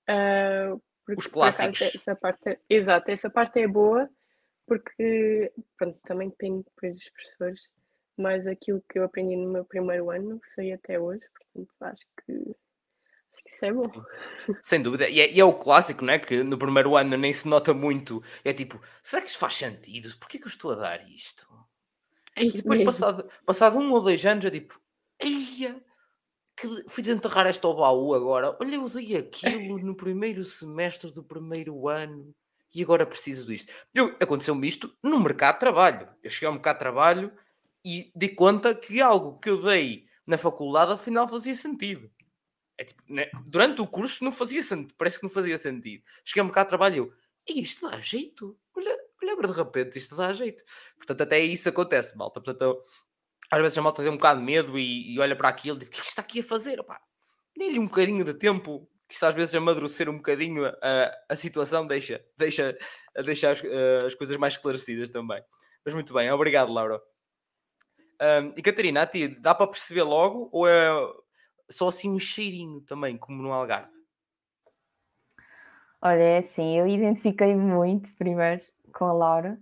Uh, 0.09 0.81
Os 1.17 1.27
clássicos. 1.27 1.95
essa 1.95 2.13
parte, 2.13 2.49
é, 2.49 2.59
exato, 2.69 3.09
essa 3.11 3.29
parte 3.29 3.61
é 3.61 3.67
boa, 3.67 4.09
porque 4.67 5.53
pronto, 5.77 5.97
também 6.03 6.27
depende 6.29 6.65
depois 6.65 6.97
dos 6.97 7.09
professores, 7.11 7.61
mas 8.17 8.45
aquilo 8.45 8.83
que 8.89 8.99
eu 8.99 9.05
aprendi 9.05 9.37
no 9.37 9.49
meu 9.49 9.63
primeiro 9.63 10.09
ano 10.09 10.37
sei 10.43 10.73
até 10.73 10.99
hoje, 10.99 11.25
portanto 11.33 11.73
Acho 11.81 12.05
que 12.25 12.55
isso 13.45 13.65
é 13.65 13.71
bom. 13.71 14.05
Sem 14.61 14.81
dúvida. 14.81 15.09
E 15.09 15.19
é, 15.19 15.31
e 15.31 15.39
é, 15.39 15.45
o 15.45 15.53
clássico, 15.53 16.03
não 16.03 16.13
é? 16.13 16.19
Que 16.19 16.43
no 16.43 16.57
primeiro 16.57 16.95
ano 16.95 17.17
nem 17.17 17.31
se 17.31 17.47
nota 17.47 17.73
muito. 17.73 18.21
É 18.43 18.53
tipo, 18.53 18.79
será 19.01 19.21
que 19.21 19.29
isto 19.29 19.39
faz 19.39 19.53
sentido? 19.53 20.15
Porquê 20.19 20.37
que 20.37 20.45
eu 20.45 20.49
estou 20.49 20.71
a 20.71 20.75
dar 20.75 21.01
isto? 21.09 21.47
É 22.35 22.45
e 22.45 22.51
depois, 22.51 22.83
passado, 22.83 23.29
passado 23.45 23.77
um 23.77 23.91
ou 23.91 24.01
dois 24.01 24.25
anos, 24.25 24.45
é 24.45 24.49
tipo, 24.49 24.79
eia, 25.19 25.81
que 26.55 26.67
fui 26.87 27.03
desenterrar 27.03 27.47
esta 27.47 27.67
ao 27.67 27.75
baú 27.75 28.13
agora. 28.13 28.55
Olha, 28.59 28.75
eu 28.75 28.89
dei 28.89 29.17
aquilo 29.17 29.79
no 29.79 29.95
primeiro 29.95 30.43
semestre 30.45 31.11
do 31.11 31.23
primeiro 31.23 31.87
ano 31.87 32.33
e 32.73 32.81
agora 32.81 33.05
preciso 33.05 33.45
disto. 33.45 33.73
Aconteceu-me 34.21 34.67
isto 34.67 34.95
no 35.03 35.19
mercado 35.19 35.55
de 35.55 35.59
trabalho. 35.59 36.07
Eu 36.23 36.29
cheguei 36.29 36.47
ao 36.47 36.53
mercado 36.53 36.75
de 36.75 36.79
trabalho 36.79 37.31
e 37.83 38.11
dei 38.15 38.29
conta 38.29 38.73
que 38.75 39.01
algo 39.01 39.39
que 39.39 39.49
eu 39.49 39.61
dei 39.61 40.05
na 40.25 40.37
faculdade 40.37 40.93
afinal 40.93 41.27
fazia 41.27 41.55
sentido. 41.55 42.09
É 42.81 42.83
tipo, 42.83 43.03
né? 43.07 43.29
Durante 43.45 43.79
o 43.79 43.85
curso 43.85 44.23
não 44.23 44.31
fazia 44.31 44.63
sentido, 44.63 44.95
parece 44.97 45.19
que 45.19 45.23
não 45.23 45.29
fazia 45.29 45.55
sentido. 45.55 46.03
Um 46.37 46.47
bocado 46.47 46.65
de 46.65 46.69
trabalho 46.69 46.95
e 46.95 46.97
eu, 46.97 47.61
isto 47.61 47.87
dá 47.87 47.95
jeito. 47.99 48.57
Olha, 48.75 48.97
olha 49.21 49.35
de 49.35 49.53
repente, 49.53 49.99
isto 49.99 50.15
dá 50.15 50.33
jeito. 50.33 50.63
Portanto, 50.97 51.21
até 51.21 51.39
isso 51.39 51.69
acontece, 51.69 52.17
malta. 52.17 52.41
Portanto, 52.41 52.61
eu, 52.63 52.83
às 53.51 53.61
vezes 53.61 53.77
a 53.77 53.83
malta 53.83 54.01
tem 54.01 54.11
um 54.11 54.15
bocado 54.15 54.39
de 54.39 54.45
medo 54.47 54.79
e, 54.79 55.13
e 55.13 55.19
olha 55.19 55.35
para 55.35 55.49
aquilo 55.49 55.77
e 55.77 55.81
diz, 55.81 55.89
o 55.89 55.91
que 55.91 55.99
é 55.99 56.01
que 56.01 56.07
está 56.07 56.23
aqui 56.23 56.39
a 56.39 56.43
fazer? 56.43 56.83
Dê-lhe 57.55 57.77
um 57.77 57.85
bocadinho 57.85 58.25
de 58.25 58.33
tempo, 58.33 58.89
que 59.07 59.13
isto 59.13 59.27
às 59.27 59.35
vezes 59.35 59.53
amadurecer 59.53 60.09
um 60.09 60.17
bocadinho 60.17 60.65
a, 60.65 61.15
a 61.29 61.35
situação 61.35 61.85
deixa, 61.85 62.25
deixa, 62.35 62.75
deixa 63.23 63.51
as, 63.51 63.61
as 64.07 64.15
coisas 64.15 64.37
mais 64.37 64.53
esclarecidas 64.53 65.11
também. 65.11 65.43
Mas 65.85 65.93
muito 65.93 66.11
bem, 66.15 66.31
obrigado, 66.31 66.73
Laura. 66.73 66.99
Um, 68.19 68.53
e 68.57 68.61
Catarina, 68.63 69.03
a 69.03 69.05
ti, 69.05 69.27
dá 69.27 69.53
para 69.53 69.67
perceber 69.67 70.01
logo 70.01 70.49
ou 70.51 70.67
é 70.67 70.89
só 71.71 71.87
assim 71.87 72.11
um 72.11 72.19
cheirinho 72.19 72.81
também, 72.81 73.17
como 73.17 73.41
no 73.41 73.51
Algarve? 73.51 73.91
Olha, 76.01 76.21
é 76.21 76.37
assim, 76.39 76.77
eu 76.77 76.87
identifiquei 76.87 77.55
muito 77.55 78.13
primeiro 78.15 78.61
com 78.93 79.05
a 79.05 79.13
Laura, 79.13 79.59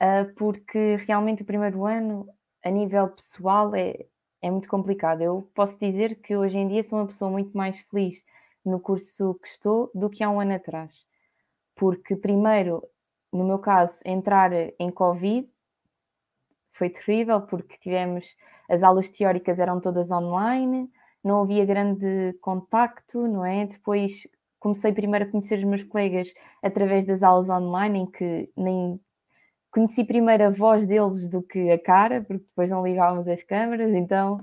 uh, 0.00 0.34
porque 0.34 0.96
realmente 1.06 1.42
o 1.42 1.46
primeiro 1.46 1.84
ano, 1.84 2.26
a 2.64 2.70
nível 2.70 3.08
pessoal, 3.08 3.74
é, 3.74 4.06
é 4.40 4.50
muito 4.50 4.68
complicado. 4.68 5.20
Eu 5.20 5.50
posso 5.54 5.78
dizer 5.78 6.16
que 6.16 6.34
hoje 6.36 6.56
em 6.56 6.66
dia 6.66 6.82
sou 6.82 6.98
uma 6.98 7.06
pessoa 7.06 7.30
muito 7.30 7.56
mais 7.56 7.78
feliz 7.78 8.22
no 8.64 8.80
curso 8.80 9.34
que 9.42 9.48
estou 9.48 9.90
do 9.94 10.08
que 10.08 10.24
há 10.24 10.30
um 10.30 10.40
ano 10.40 10.54
atrás. 10.54 10.92
Porque, 11.74 12.16
primeiro, 12.16 12.82
no 13.32 13.44
meu 13.44 13.58
caso, 13.58 14.00
entrar 14.06 14.50
em 14.52 14.90
Covid 14.90 15.48
foi 16.72 16.90
terrível, 16.90 17.42
porque 17.42 17.76
tivemos 17.78 18.36
as 18.68 18.82
aulas 18.82 19.10
teóricas 19.10 19.58
eram 19.58 19.80
todas 19.80 20.10
online, 20.10 20.90
não 21.22 21.42
havia 21.42 21.64
grande 21.64 22.32
contacto, 22.40 23.26
não 23.28 23.44
é? 23.44 23.66
Depois 23.66 24.26
comecei 24.58 24.92
primeiro 24.92 25.24
a 25.26 25.28
conhecer 25.28 25.58
os 25.58 25.64
meus 25.64 25.82
colegas 25.82 26.32
através 26.62 27.04
das 27.04 27.22
aulas 27.22 27.50
online, 27.50 28.00
em 28.00 28.06
que 28.06 28.50
nem 28.56 29.00
conheci 29.72 30.04
primeiro 30.04 30.44
a 30.44 30.50
voz 30.50 30.86
deles 30.86 31.28
do 31.28 31.42
que 31.42 31.70
a 31.70 31.78
cara, 31.78 32.20
porque 32.20 32.44
depois 32.44 32.70
não 32.70 32.86
ligávamos 32.86 33.26
as 33.26 33.42
câmaras, 33.42 33.94
então 33.94 34.40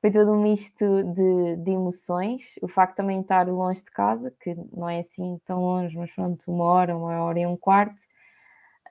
foi 0.00 0.10
todo 0.10 0.32
um 0.32 0.42
misto 0.42 1.02
de, 1.02 1.56
de 1.56 1.70
emoções. 1.70 2.54
O 2.62 2.68
facto 2.68 2.92
de 2.92 2.96
também 2.96 3.20
estar 3.20 3.48
longe 3.48 3.82
de 3.82 3.90
casa, 3.90 4.32
que 4.40 4.54
não 4.72 4.88
é 4.88 5.00
assim 5.00 5.38
tão 5.44 5.60
longe, 5.60 5.96
mas 5.96 6.10
pronto, 6.12 6.42
uma 6.50 6.64
hora, 6.64 6.96
uma 6.96 7.22
hora 7.22 7.40
e 7.40 7.46
um 7.46 7.56
quarto, 7.56 8.00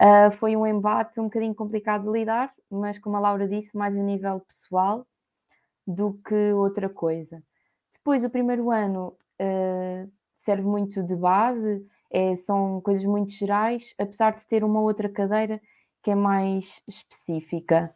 uh, 0.01 0.31
foi 0.38 0.55
um 0.55 0.65
embate 0.67 1.19
um 1.19 1.25
bocadinho 1.25 1.55
complicado 1.55 2.03
de 2.03 2.11
lidar, 2.11 2.53
mas 2.69 2.99
como 2.99 3.15
a 3.17 3.19
Laura 3.19 3.47
disse, 3.47 3.77
mais 3.77 3.95
a 3.95 4.01
nível 4.01 4.39
pessoal 4.41 5.05
do 5.89 6.13
que 6.24 6.53
outra 6.53 6.88
coisa. 6.88 7.41
Depois, 7.91 8.24
o 8.24 8.29
primeiro 8.29 8.69
ano 8.69 9.17
uh, 9.41 10.12
serve 10.36 10.62
muito 10.62 11.01
de 11.01 11.15
base, 11.15 11.84
é, 12.12 12.36
são 12.36 12.79
coisas 12.81 13.03
muito 13.03 13.31
gerais, 13.31 13.96
apesar 13.98 14.36
de 14.36 14.46
ter 14.46 14.63
uma 14.63 14.79
outra 14.81 15.10
cadeira 15.10 15.60
que 16.03 16.12
é 16.12 16.15
mais 16.15 16.79
específica. 16.88 17.93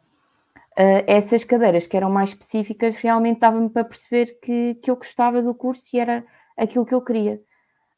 Uh, 0.72 1.06
essas 1.06 1.44
cadeiras 1.44 1.86
que 1.86 1.96
eram 1.96 2.10
mais 2.10 2.30
específicas 2.30 2.96
realmente 2.96 3.38
dava-me 3.38 3.70
para 3.70 3.84
perceber 3.84 4.40
que, 4.42 4.74
que 4.74 4.90
eu 4.90 4.96
gostava 4.96 5.40
do 5.40 5.54
curso 5.54 5.88
e 5.94 6.00
era 6.00 6.24
aquilo 6.56 6.84
que 6.84 6.94
eu 6.94 7.00
queria. 7.00 7.40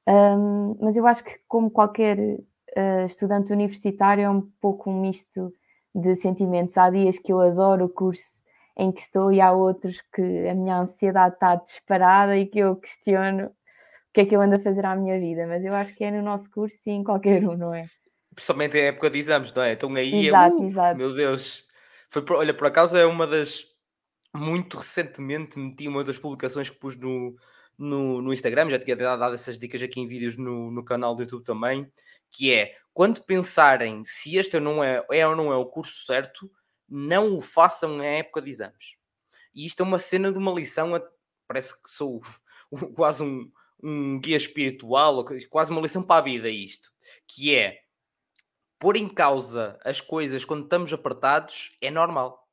Um, 0.07 0.77
mas 0.79 0.97
eu 0.97 1.07
acho 1.07 1.25
que, 1.25 1.39
como 1.49 1.71
qualquer 1.71 2.19
uh, 2.19 3.07
estudante 3.07 3.51
universitário, 3.51 4.25
é 4.25 4.31
um 4.31 4.43
pouco 4.61 4.91
um 4.91 5.01
misto 5.01 5.53
de 5.95 6.15
sentimentos. 6.17 6.77
Há 6.77 6.91
dias 6.91 7.19
que 7.19 7.33
eu 7.33 7.41
adoro 7.41 7.87
o 7.87 7.89
curso 7.89 8.45
em 8.77 8.93
que 8.93 9.01
estou 9.01 9.33
e 9.33 9.41
há 9.41 9.53
outros 9.53 10.03
que 10.13 10.49
a 10.49 10.55
minha 10.55 10.79
ansiedade 10.79 11.35
está 11.35 11.55
disparada 11.57 12.37
e 12.37 12.47
que 12.47 12.59
eu 12.59 12.77
questiono 12.77 13.47
o 13.47 13.53
que 14.13 14.21
é 14.21 14.27
que 14.27 14.37
eu 14.37 14.41
ando 14.41 14.57
a 14.57 14.61
fazer 14.61 14.85
à 14.85 14.95
minha 14.95 15.19
vida, 15.19 15.47
mas 15.47 15.65
eu 15.65 15.75
acho 15.75 15.95
que 15.95 16.05
é 16.05 16.11
no 16.11 16.23
nosso 16.23 16.51
curso 16.51 16.79
e 16.87 16.91
em 16.91 17.03
qualquer 17.05 17.47
um, 17.47 17.57
não 17.57 17.75
é? 17.75 17.87
Principalmente 18.35 18.77
em 18.77 18.83
época 18.83 19.09
de 19.09 19.19
exames, 19.19 19.53
não 19.53 19.63
é? 19.63 19.73
Então 19.73 19.95
aí 19.95 20.27
exato, 20.27 20.57
é, 20.57 20.59
uh, 20.59 20.65
exato. 20.65 20.97
meu 20.99 21.15
Deus. 21.15 21.67
Foi 22.11 22.23
por, 22.23 22.37
olha, 22.37 22.55
por 22.55 22.67
acaso 22.67 22.97
é 22.97 23.07
uma 23.07 23.27
das 23.27 23.65
muito 24.35 24.77
recentemente 24.77 25.59
meti 25.59 25.89
uma 25.89 26.05
das 26.05 26.19
publicações 26.19 26.69
que 26.69 26.79
pus 26.79 26.97
no, 26.97 27.35
no, 27.79 28.21
no 28.21 28.33
Instagram, 28.33 28.71
já 28.71 28.79
tinha 28.79 28.97
dado 28.97 29.35
essas 29.35 29.59
dicas 29.59 29.83
aqui 29.83 30.01
em 30.01 30.07
vídeos 30.07 30.37
no, 30.37 30.71
no 30.71 30.85
canal 30.85 31.15
do 31.15 31.23
YouTube 31.23 31.45
também, 31.45 31.91
que 32.31 32.53
é 32.53 32.73
quando 32.93 33.25
pensarem 33.25 34.03
se 34.05 34.37
este 34.37 34.61
não 34.61 34.85
é, 34.85 35.05
é 35.11 35.27
ou 35.27 35.35
não 35.35 35.53
é 35.53 35.57
o 35.57 35.67
curso 35.67 36.05
certo, 36.05 36.51
não 36.89 37.37
o 37.37 37.41
façam 37.41 37.97
na 37.97 38.05
época 38.05 38.43
de 38.43 38.51
exames. 38.51 38.97
E 39.55 39.65
isto 39.65 39.83
é 39.83 39.87
uma 39.87 39.99
cena 39.99 40.33
de 40.33 40.39
uma 40.39 40.53
lição, 40.53 40.93
parece 41.47 41.81
que 41.83 41.91
sou 41.91 42.21
quase 42.95 43.23
um, 43.23 43.51
um 43.83 44.21
guia 44.21 44.37
espiritual, 44.37 45.25
quase 45.51 45.71
uma 45.71 45.81
lição 45.81 46.03
para 46.03 46.21
a 46.21 46.25
vida 46.25 46.49
isto, 46.49 46.91
que 47.27 47.55
é 47.55 47.79
pôr 48.79 48.97
em 48.97 49.09
causa 49.09 49.79
as 49.85 50.01
coisas 50.01 50.45
quando 50.45 50.65
estamos 50.65 50.93
apertados 50.93 51.77
é 51.81 51.91
normal. 51.91 52.46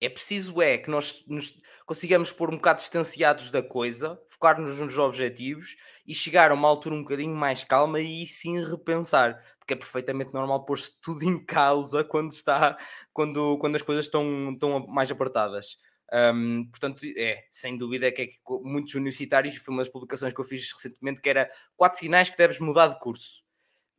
É 0.00 0.08
preciso 0.08 0.60
é 0.60 0.76
que 0.76 0.90
nós 0.90 1.24
nos 1.26 1.54
consigamos 1.86 2.32
pôr 2.32 2.50
um 2.50 2.56
bocado 2.56 2.80
distanciados 2.80 3.50
da 3.50 3.62
coisa, 3.62 4.20
focar-nos 4.28 4.78
nos 4.78 4.98
objetivos 4.98 5.76
e 6.06 6.14
chegar 6.14 6.50
a 6.50 6.54
uma 6.54 6.68
altura 6.68 6.94
um 6.94 7.02
bocadinho 7.02 7.34
mais 7.34 7.64
calma 7.64 8.00
e 8.00 8.26
sim 8.26 8.62
repensar, 8.64 9.40
porque 9.58 9.74
é 9.74 9.76
perfeitamente 9.76 10.34
normal 10.34 10.64
pôr-se 10.64 10.92
tudo 11.00 11.24
em 11.24 11.42
causa 11.44 12.04
quando 12.04 12.32
está, 12.32 12.76
quando, 13.12 13.56
quando 13.58 13.76
as 13.76 13.82
coisas 13.82 14.06
estão, 14.06 14.52
estão 14.52 14.86
mais 14.86 15.10
apertadas. 15.10 15.78
Um, 16.12 16.66
portanto, 16.70 17.02
é, 17.16 17.44
sem 17.50 17.76
dúvida 17.76 18.12
que 18.12 18.22
é 18.22 18.26
que 18.26 18.38
muitos 18.62 18.94
universitários, 18.94 19.56
foi 19.56 19.74
uma 19.74 19.82
das 19.82 19.88
publicações 19.88 20.32
que 20.32 20.40
eu 20.40 20.44
fiz 20.44 20.70
recentemente, 20.72 21.20
que 21.20 21.28
era 21.28 21.48
quatro 21.76 21.98
sinais 21.98 22.28
que 22.28 22.36
deves 22.36 22.60
mudar 22.60 22.88
de 22.88 22.98
curso. 23.00 23.42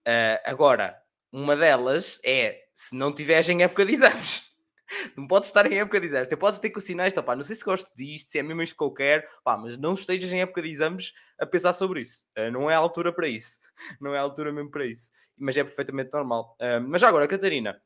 Uh, 0.07 0.39
agora, 0.45 0.95
uma 1.31 1.55
delas 1.55 2.19
é 2.23 2.63
se 2.73 2.95
não 2.95 3.13
tiveres 3.13 3.49
em 3.49 3.63
época 3.63 3.85
de 3.85 3.93
exames. 3.93 4.54
Não 5.17 5.27
podes 5.27 5.49
estar 5.49 5.69
em 5.71 5.79
época 5.79 5.99
de 5.99 6.07
exames. 6.07 6.27
Tu 6.27 6.37
podes 6.37 6.59
ter 6.59 6.69
com 6.69 6.79
sinais, 6.79 7.13
tá, 7.13 7.23
pá, 7.23 7.35
não 7.35 7.43
sei 7.43 7.55
se 7.55 7.63
gosto 7.63 7.91
disto, 7.95 8.31
se 8.31 8.39
é 8.39 8.43
mesmo 8.43 8.61
isto 8.61 8.77
que 8.77 8.83
eu 8.83 8.91
quero, 8.91 9.23
pá, 9.43 9.57
mas 9.57 9.77
não 9.77 9.93
estejas 9.93 10.31
em 10.31 10.41
época 10.41 10.61
de 10.61 10.69
exames 10.69 11.13
a 11.39 11.45
pensar 11.45 11.73
sobre 11.73 12.01
isso. 12.01 12.27
Uh, 12.37 12.51
não 12.51 12.69
é 12.69 12.75
a 12.75 12.77
altura 12.77 13.11
para 13.11 13.27
isso. 13.27 13.57
Não 13.99 14.13
é 14.13 14.17
a 14.17 14.21
altura 14.21 14.51
mesmo 14.51 14.69
para 14.69 14.85
isso. 14.85 15.11
Mas 15.37 15.57
é 15.57 15.63
perfeitamente 15.63 16.11
normal. 16.13 16.55
Uh, 16.61 16.81
mas 16.87 17.01
agora, 17.03 17.27
Catarina, 17.27 17.79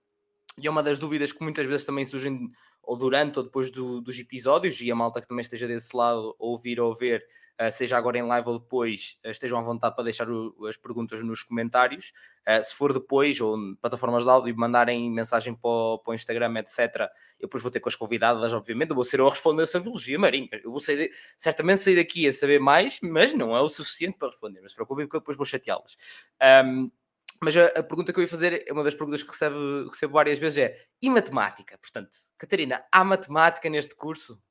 e 0.57 0.67
é 0.67 0.69
uma 0.69 0.83
das 0.83 0.99
dúvidas 0.99 1.31
que 1.31 1.43
muitas 1.43 1.65
vezes 1.65 1.85
também 1.85 2.03
surgem 2.05 2.49
ou 2.83 2.97
durante 2.97 3.37
ou 3.37 3.43
depois 3.43 3.69
do, 3.69 4.01
dos 4.01 4.17
episódios, 4.17 4.79
e 4.81 4.91
a 4.91 4.95
malta 4.95 5.21
que 5.21 5.27
também 5.27 5.41
esteja 5.41 5.67
desse 5.67 5.95
lado, 5.95 6.35
ouvir 6.39 6.79
ou 6.79 6.95
ver, 6.95 7.23
uh, 7.61 7.71
seja 7.71 7.97
agora 7.97 8.17
em 8.17 8.23
live 8.23 8.49
ou 8.49 8.59
depois, 8.59 9.17
uh, 9.25 9.29
estejam 9.29 9.59
à 9.59 9.61
vontade 9.61 9.95
para 9.95 10.03
deixar 10.03 10.29
o, 10.29 10.65
as 10.67 10.75
perguntas 10.75 11.21
nos 11.21 11.43
comentários. 11.43 12.11
Uh, 12.47 12.63
se 12.63 12.73
for 12.73 12.91
depois, 12.91 13.39
ou 13.41 13.57
plataformas 13.79 14.23
de 14.23 14.29
áudio, 14.29 14.57
mandarem 14.57 15.11
mensagem 15.11 15.53
para 15.53 15.69
o, 15.69 15.99
para 15.99 16.11
o 16.11 16.15
Instagram, 16.15 16.59
etc., 16.59 17.09
eu 17.39 17.47
depois 17.47 17.61
vou 17.61 17.71
ter 17.71 17.79
com 17.79 17.89
as 17.89 17.95
convidadas, 17.95 18.53
obviamente, 18.53 18.89
eu 18.89 18.95
vou 18.95 19.03
ser 19.03 19.19
eu 19.19 19.27
a 19.27 19.29
responder 19.29 19.63
essa 19.63 19.79
biologia 19.79 20.17
marinha. 20.17 20.49
Eu 20.63 20.71
vou 20.71 20.79
sair, 20.79 21.11
certamente 21.37 21.81
sair 21.81 21.95
daqui 21.95 22.27
a 22.27 22.33
saber 22.33 22.59
mais, 22.59 22.99
mas 23.01 23.33
não 23.33 23.55
é 23.55 23.61
o 23.61 23.69
suficiente 23.69 24.17
para 24.17 24.29
responder. 24.29 24.61
Mas 24.61 24.71
se 24.71 24.75
preocupem, 24.75 25.05
porque 25.05 25.19
depois 25.19 25.37
vou 25.37 25.45
chateá-las. 25.45 25.95
Um, 26.65 26.89
mas 27.41 27.55
a, 27.55 27.65
a, 27.67 27.83
pergunta 27.83 28.11
que 28.11 28.19
eu 28.19 28.23
ia 28.23 28.27
fazer 28.27 28.65
uma 28.69 28.83
das 28.83 28.93
perguntas 28.93 29.23
que 29.23 29.29
recebo, 29.29 29.87
recebo 29.87 30.13
várias 30.13 30.37
vezes 30.37 30.57
é 30.57 30.75
e 31.01 31.09
matemática? 31.09 31.77
Portanto, 31.77 32.09
Catarina, 32.37 32.83
há 32.91 33.03
matemática 33.03 33.69
neste 33.69 33.95
curso? 33.95 34.41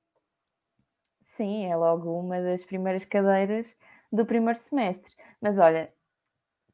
Sim, 1.22 1.66
é 1.66 1.76
logo 1.76 2.10
uma 2.18 2.40
das 2.40 2.64
primeiras 2.64 3.04
cadeiras 3.04 3.66
do 4.10 4.24
primeiro 4.24 4.58
semestre. 4.58 5.14
Mas 5.40 5.58
olha, 5.58 5.92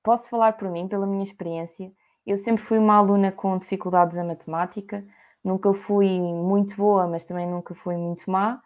posso 0.02 0.28
falar 0.28 0.52
por 0.52 0.70
mim, 0.70 0.86
pela 0.86 1.06
minha 1.06 1.24
experiência. 1.24 1.92
Eu 2.24 2.38
sempre 2.38 2.62
fui 2.64 2.78
uma 2.78 2.94
aluna 2.94 3.32
com 3.32 3.58
dificuldades 3.58 4.16
em 4.16 4.24
matemática, 4.24 5.04
nunca 5.42 5.74
fui 5.74 6.20
muito 6.20 6.76
boa, 6.76 7.06
mas 7.06 7.24
também 7.24 7.46
nunca 7.46 7.74
fui 7.74 7.96
muito 7.96 8.30
má. 8.30 8.62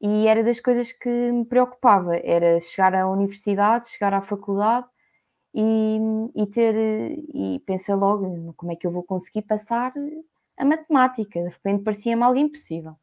E 0.00 0.26
era 0.26 0.42
das 0.42 0.60
coisas 0.60 0.92
que 0.92 1.08
me 1.08 1.44
preocupava, 1.44 2.16
era 2.16 2.60
chegar 2.60 2.94
à 2.94 3.08
universidade, 3.08 3.88
chegar 3.88 4.14
à 4.14 4.22
faculdade 4.22 4.86
e, 5.54 5.98
e 6.34 6.46
ter 6.46 6.74
e 7.34 7.60
pensei 7.66 7.94
logo 7.94 8.52
como 8.54 8.72
é 8.72 8.76
que 8.76 8.86
eu 8.86 8.90
vou 8.90 9.02
conseguir 9.02 9.42
passar 9.42 9.92
a 10.56 10.64
matemática. 10.64 11.40
De 11.40 11.48
repente 11.48 11.82
parecia-me 11.82 12.22
algo 12.22 12.38
impossível. 12.38 12.94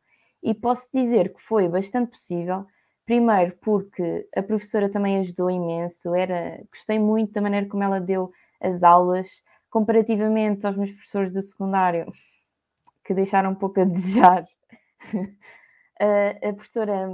E 0.42 0.54
posso 0.54 0.88
dizer 0.94 1.34
que 1.34 1.42
foi 1.44 1.68
bastante 1.68 2.12
possível. 2.12 2.66
Primeiro 3.06 3.58
porque 3.62 4.28
a 4.36 4.42
professora 4.44 4.90
também 4.90 5.20
ajudou 5.20 5.50
imenso, 5.50 6.14
era, 6.14 6.64
gostei 6.72 7.00
muito 7.00 7.34
da 7.34 7.42
maneira 7.42 7.68
como 7.68 7.84
ela 7.84 8.00
deu 8.00 8.32
as 8.62 8.84
aulas, 8.84 9.42
comparativamente 9.70 10.68
aos 10.68 10.78
meus 10.78 10.92
professores 10.92 11.34
do 11.34 11.42
secundário, 11.42 12.12
que 13.04 13.14
deixaram 13.14 13.52
um 13.52 13.56
pouco 13.56 13.80
a 13.82 13.84
desejar. 13.84 14.46
a, 16.00 16.50
a 16.50 16.54
professora 16.54 17.08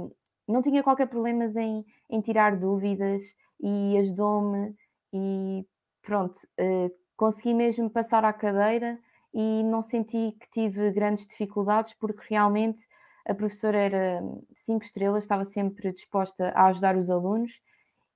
não 0.46 0.60
tinha 0.60 0.82
qualquer 0.82 1.06
problema 1.06 1.46
em, 1.46 1.84
em 2.10 2.20
tirar 2.20 2.56
dúvidas 2.56 3.22
e 3.58 3.96
ajudou-me 3.98 4.74
e 5.16 5.66
pronto, 6.02 6.36
uh, 6.60 6.90
consegui 7.16 7.54
mesmo 7.54 7.90
passar 7.90 8.24
à 8.24 8.32
cadeira 8.32 8.98
e 9.34 9.62
não 9.64 9.82
senti 9.82 10.36
que 10.40 10.50
tive 10.50 10.90
grandes 10.92 11.26
dificuldades 11.26 11.94
porque 11.94 12.22
realmente 12.28 12.86
a 13.26 13.34
professora 13.34 13.78
era 13.78 14.22
cinco 14.54 14.84
estrelas, 14.84 15.24
estava 15.24 15.44
sempre 15.44 15.92
disposta 15.92 16.50
a 16.50 16.66
ajudar 16.66 16.96
os 16.96 17.10
alunos 17.10 17.52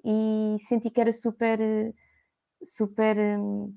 e 0.04 0.56
senti 0.60 0.88
que 0.88 1.00
era 1.00 1.12
super, 1.12 1.58
super 2.64 3.18
um, 3.38 3.74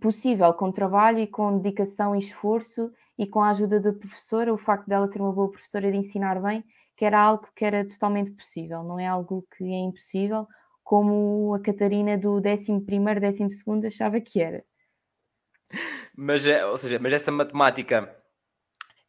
possível 0.00 0.52
com 0.54 0.70
trabalho 0.70 1.18
e 1.18 1.26
com 1.26 1.58
dedicação 1.58 2.14
e 2.14 2.20
esforço 2.20 2.92
e 3.18 3.26
com 3.26 3.40
a 3.40 3.50
ajuda 3.50 3.80
da 3.80 3.92
professora, 3.92 4.54
o 4.54 4.58
facto 4.58 4.86
dela 4.86 5.08
ser 5.08 5.20
uma 5.20 5.32
boa 5.32 5.50
professora 5.50 5.90
de 5.90 5.98
ensinar 5.98 6.40
bem, 6.40 6.64
que 6.96 7.04
era 7.04 7.20
algo 7.20 7.48
que 7.54 7.64
era 7.64 7.86
totalmente 7.86 8.30
possível, 8.30 8.82
não 8.82 8.98
é 8.98 9.06
algo 9.06 9.44
que 9.56 9.64
é 9.64 9.78
impossível 9.78 10.46
como 10.92 11.54
a 11.54 11.58
Catarina 11.58 12.18
do 12.18 12.34
11 12.36 12.84
primeiro, 12.84 13.18
12 13.18 13.48
segundo 13.56 13.86
achava 13.86 14.20
que 14.20 14.42
era. 14.42 14.62
Mas, 16.14 16.46
é, 16.46 16.66
ou 16.66 16.76
seja, 16.76 16.98
mas 16.98 17.14
essa 17.14 17.32
matemática 17.32 18.14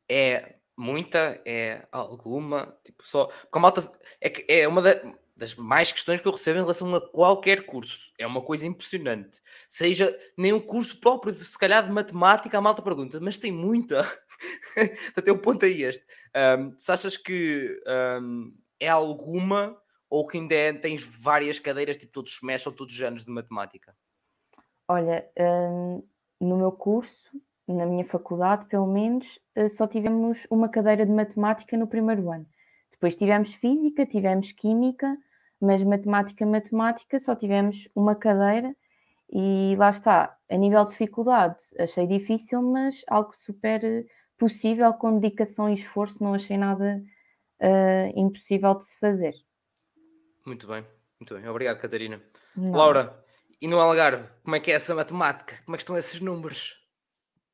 é 0.09 0.55
muita, 0.77 1.41
é 1.45 1.85
alguma, 1.91 2.73
tipo 2.85 3.05
só. 3.05 3.25
Porque 3.25 3.57
a 3.57 3.59
malta 3.59 3.91
é, 4.21 4.29
que 4.29 4.45
é 4.47 4.65
uma 4.65 4.81
das 5.35 5.55
mais 5.55 5.91
questões 5.91 6.21
que 6.21 6.27
eu 6.29 6.31
recebo 6.31 6.59
em 6.59 6.61
relação 6.61 6.95
a 6.95 7.01
qualquer 7.01 7.65
curso. 7.65 8.13
É 8.17 8.25
uma 8.25 8.41
coisa 8.41 8.65
impressionante. 8.65 9.41
Seja 9.67 10.17
nem 10.37 10.53
um 10.53 10.61
curso 10.61 11.01
próprio, 11.01 11.35
se 11.35 11.57
calhar 11.59 11.85
de 11.85 11.91
matemática, 11.91 12.57
a 12.57 12.61
malta 12.61 12.81
pergunta, 12.81 13.19
mas 13.19 13.37
tem 13.37 13.51
muita. 13.51 14.09
Até 15.17 15.33
o 15.33 15.37
ponto 15.37 15.65
aí 15.65 15.83
este. 15.83 16.05
Um, 16.33 16.79
se 16.79 16.89
achas 16.89 17.17
que 17.17 17.77
um, 18.21 18.55
é 18.79 18.87
alguma 18.87 19.82
ou 20.13 20.27
que 20.27 20.37
ainda 20.37 20.53
é, 20.53 20.71
tens 20.71 21.03
várias 21.03 21.57
cadeiras, 21.57 21.97
tipo 21.97 22.13
todos 22.13 22.33
os 22.33 22.37
semestres 22.37 22.67
ou 22.67 22.73
todos 22.73 22.93
os 22.93 23.01
anos 23.01 23.25
de 23.25 23.31
matemática? 23.31 23.95
Olha, 24.87 25.27
hum, 25.35 26.03
no 26.39 26.55
meu 26.55 26.71
curso, 26.71 27.31
na 27.67 27.83
minha 27.87 28.05
faculdade, 28.05 28.65
pelo 28.65 28.85
menos, 28.85 29.39
eh, 29.55 29.67
só 29.69 29.87
tivemos 29.87 30.45
uma 30.51 30.69
cadeira 30.69 31.03
de 31.03 31.11
matemática 31.11 31.75
no 31.75 31.87
primeiro 31.87 32.31
ano. 32.31 32.45
Depois 32.91 33.15
tivemos 33.15 33.55
física, 33.55 34.05
tivemos 34.05 34.51
química, 34.51 35.17
mas 35.59 35.81
matemática, 35.81 36.45
matemática, 36.45 37.19
só 37.19 37.35
tivemos 37.35 37.89
uma 37.95 38.15
cadeira 38.15 38.75
e 39.31 39.75
lá 39.79 39.89
está. 39.89 40.37
A 40.47 40.57
nível 40.57 40.85
de 40.85 40.91
dificuldade, 40.91 41.57
achei 41.79 42.05
difícil, 42.05 42.61
mas 42.61 43.01
algo 43.07 43.33
super 43.33 43.83
eh, 43.83 44.05
possível 44.37 44.93
com 44.93 45.17
dedicação 45.17 45.67
e 45.71 45.73
esforço, 45.73 46.23
não 46.23 46.35
achei 46.35 46.55
nada 46.55 47.01
uh, 47.59 48.19
impossível 48.19 48.75
de 48.75 48.85
se 48.85 48.99
fazer. 48.99 49.33
Muito 50.45 50.67
bem, 50.67 50.85
muito 51.19 51.35
bem. 51.35 51.47
Obrigado, 51.47 51.79
Catarina. 51.79 52.21
Não. 52.55 52.71
Laura, 52.71 53.23
e 53.61 53.67
no 53.67 53.79
Algarve, 53.79 54.27
como 54.43 54.55
é 54.55 54.59
que 54.59 54.71
é 54.71 54.75
essa 54.75 54.93
matemática? 54.93 55.55
Como 55.65 55.75
é 55.75 55.77
que 55.77 55.83
estão 55.83 55.97
esses 55.97 56.19
números? 56.19 56.85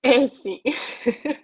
É 0.02 0.23
assim. 0.23 0.62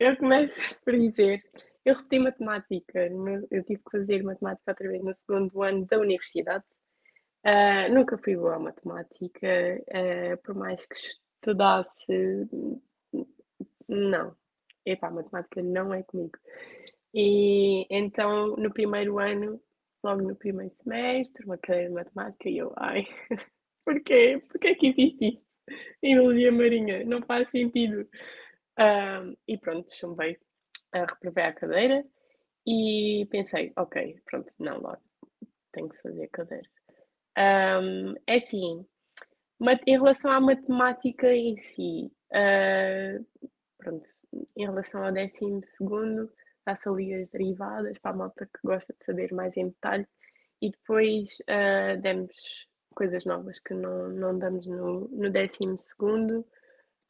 eu 0.00 0.16
começo 0.16 0.60
por 0.84 0.92
dizer, 0.98 1.44
eu 1.84 1.94
repeti 1.94 2.18
matemática, 2.18 3.06
eu 3.50 3.62
tive 3.64 3.80
que 3.80 3.90
fazer 3.92 4.24
matemática 4.24 4.72
outra 4.72 4.88
vez 4.88 5.04
no 5.04 5.14
segundo 5.14 5.62
ano 5.62 5.86
da 5.86 5.98
universidade. 5.98 6.64
Uh, 7.44 7.94
nunca 7.94 8.18
fui 8.18 8.34
boa 8.34 8.56
a 8.56 8.58
matemática, 8.58 9.46
uh, 9.88 10.36
por 10.42 10.56
mais 10.56 10.84
que 10.84 10.96
estudasse, 10.96 12.48
não. 13.88 14.36
Epá, 14.84 15.10
matemática 15.10 15.62
não 15.62 15.94
é 15.94 16.02
comigo. 16.02 16.36
E 17.14 17.86
então, 17.88 18.56
no 18.56 18.72
primeiro 18.72 19.20
ano, 19.20 19.60
logo 20.06 20.22
no 20.22 20.36
primeiro 20.36 20.72
semestre, 20.82 21.44
uma 21.44 21.58
cadeira 21.58 21.88
de 21.88 21.94
matemática, 21.94 22.48
e 22.48 22.58
eu, 22.58 22.72
ai, 22.76 23.04
porquê? 23.84 24.40
Porquê 24.50 24.74
que 24.76 24.86
existe 24.88 25.28
isto? 25.34 25.46
Biologia 26.00 26.52
marinha, 26.52 27.04
não 27.04 27.20
faz 27.22 27.50
sentido. 27.50 28.08
Um, 28.78 29.36
e 29.48 29.58
pronto, 29.58 29.92
chumbei, 29.92 30.34
uh, 30.94 31.06
reprovei 31.08 31.44
a 31.44 31.52
cadeira 31.52 32.04
e 32.66 33.26
pensei, 33.30 33.72
ok, 33.76 34.20
pronto, 34.24 34.52
não, 34.58 34.78
logo, 34.78 35.02
tenho 35.72 35.88
que 35.88 36.00
fazer 36.00 36.24
a 36.24 36.28
cadeira. 36.28 36.68
Um, 37.38 38.14
é 38.26 38.36
assim, 38.36 38.86
em 39.86 39.92
relação 39.92 40.30
à 40.30 40.40
matemática 40.40 41.32
em 41.32 41.56
si, 41.56 42.12
uh, 42.32 43.50
pronto, 43.78 44.08
em 44.56 44.66
relação 44.66 45.04
ao 45.04 45.12
décimo 45.12 45.64
segundo, 45.64 46.30
faço 46.66 46.90
ali 46.90 47.14
as 47.14 47.30
derivadas 47.30 47.96
para 47.98 48.10
a 48.10 48.16
malta 48.16 48.44
que 48.46 48.60
gosta 48.64 48.92
de 48.92 49.04
saber 49.06 49.32
mais 49.32 49.56
em 49.56 49.68
detalhe 49.68 50.06
e 50.60 50.70
depois 50.70 51.38
uh, 51.42 52.00
demos 52.02 52.68
coisas 52.94 53.24
novas 53.24 53.60
que 53.60 53.72
não, 53.72 54.08
não 54.08 54.38
damos 54.38 54.66
no, 54.66 55.06
no 55.08 55.30
décimo 55.30 55.78
segundo. 55.78 56.44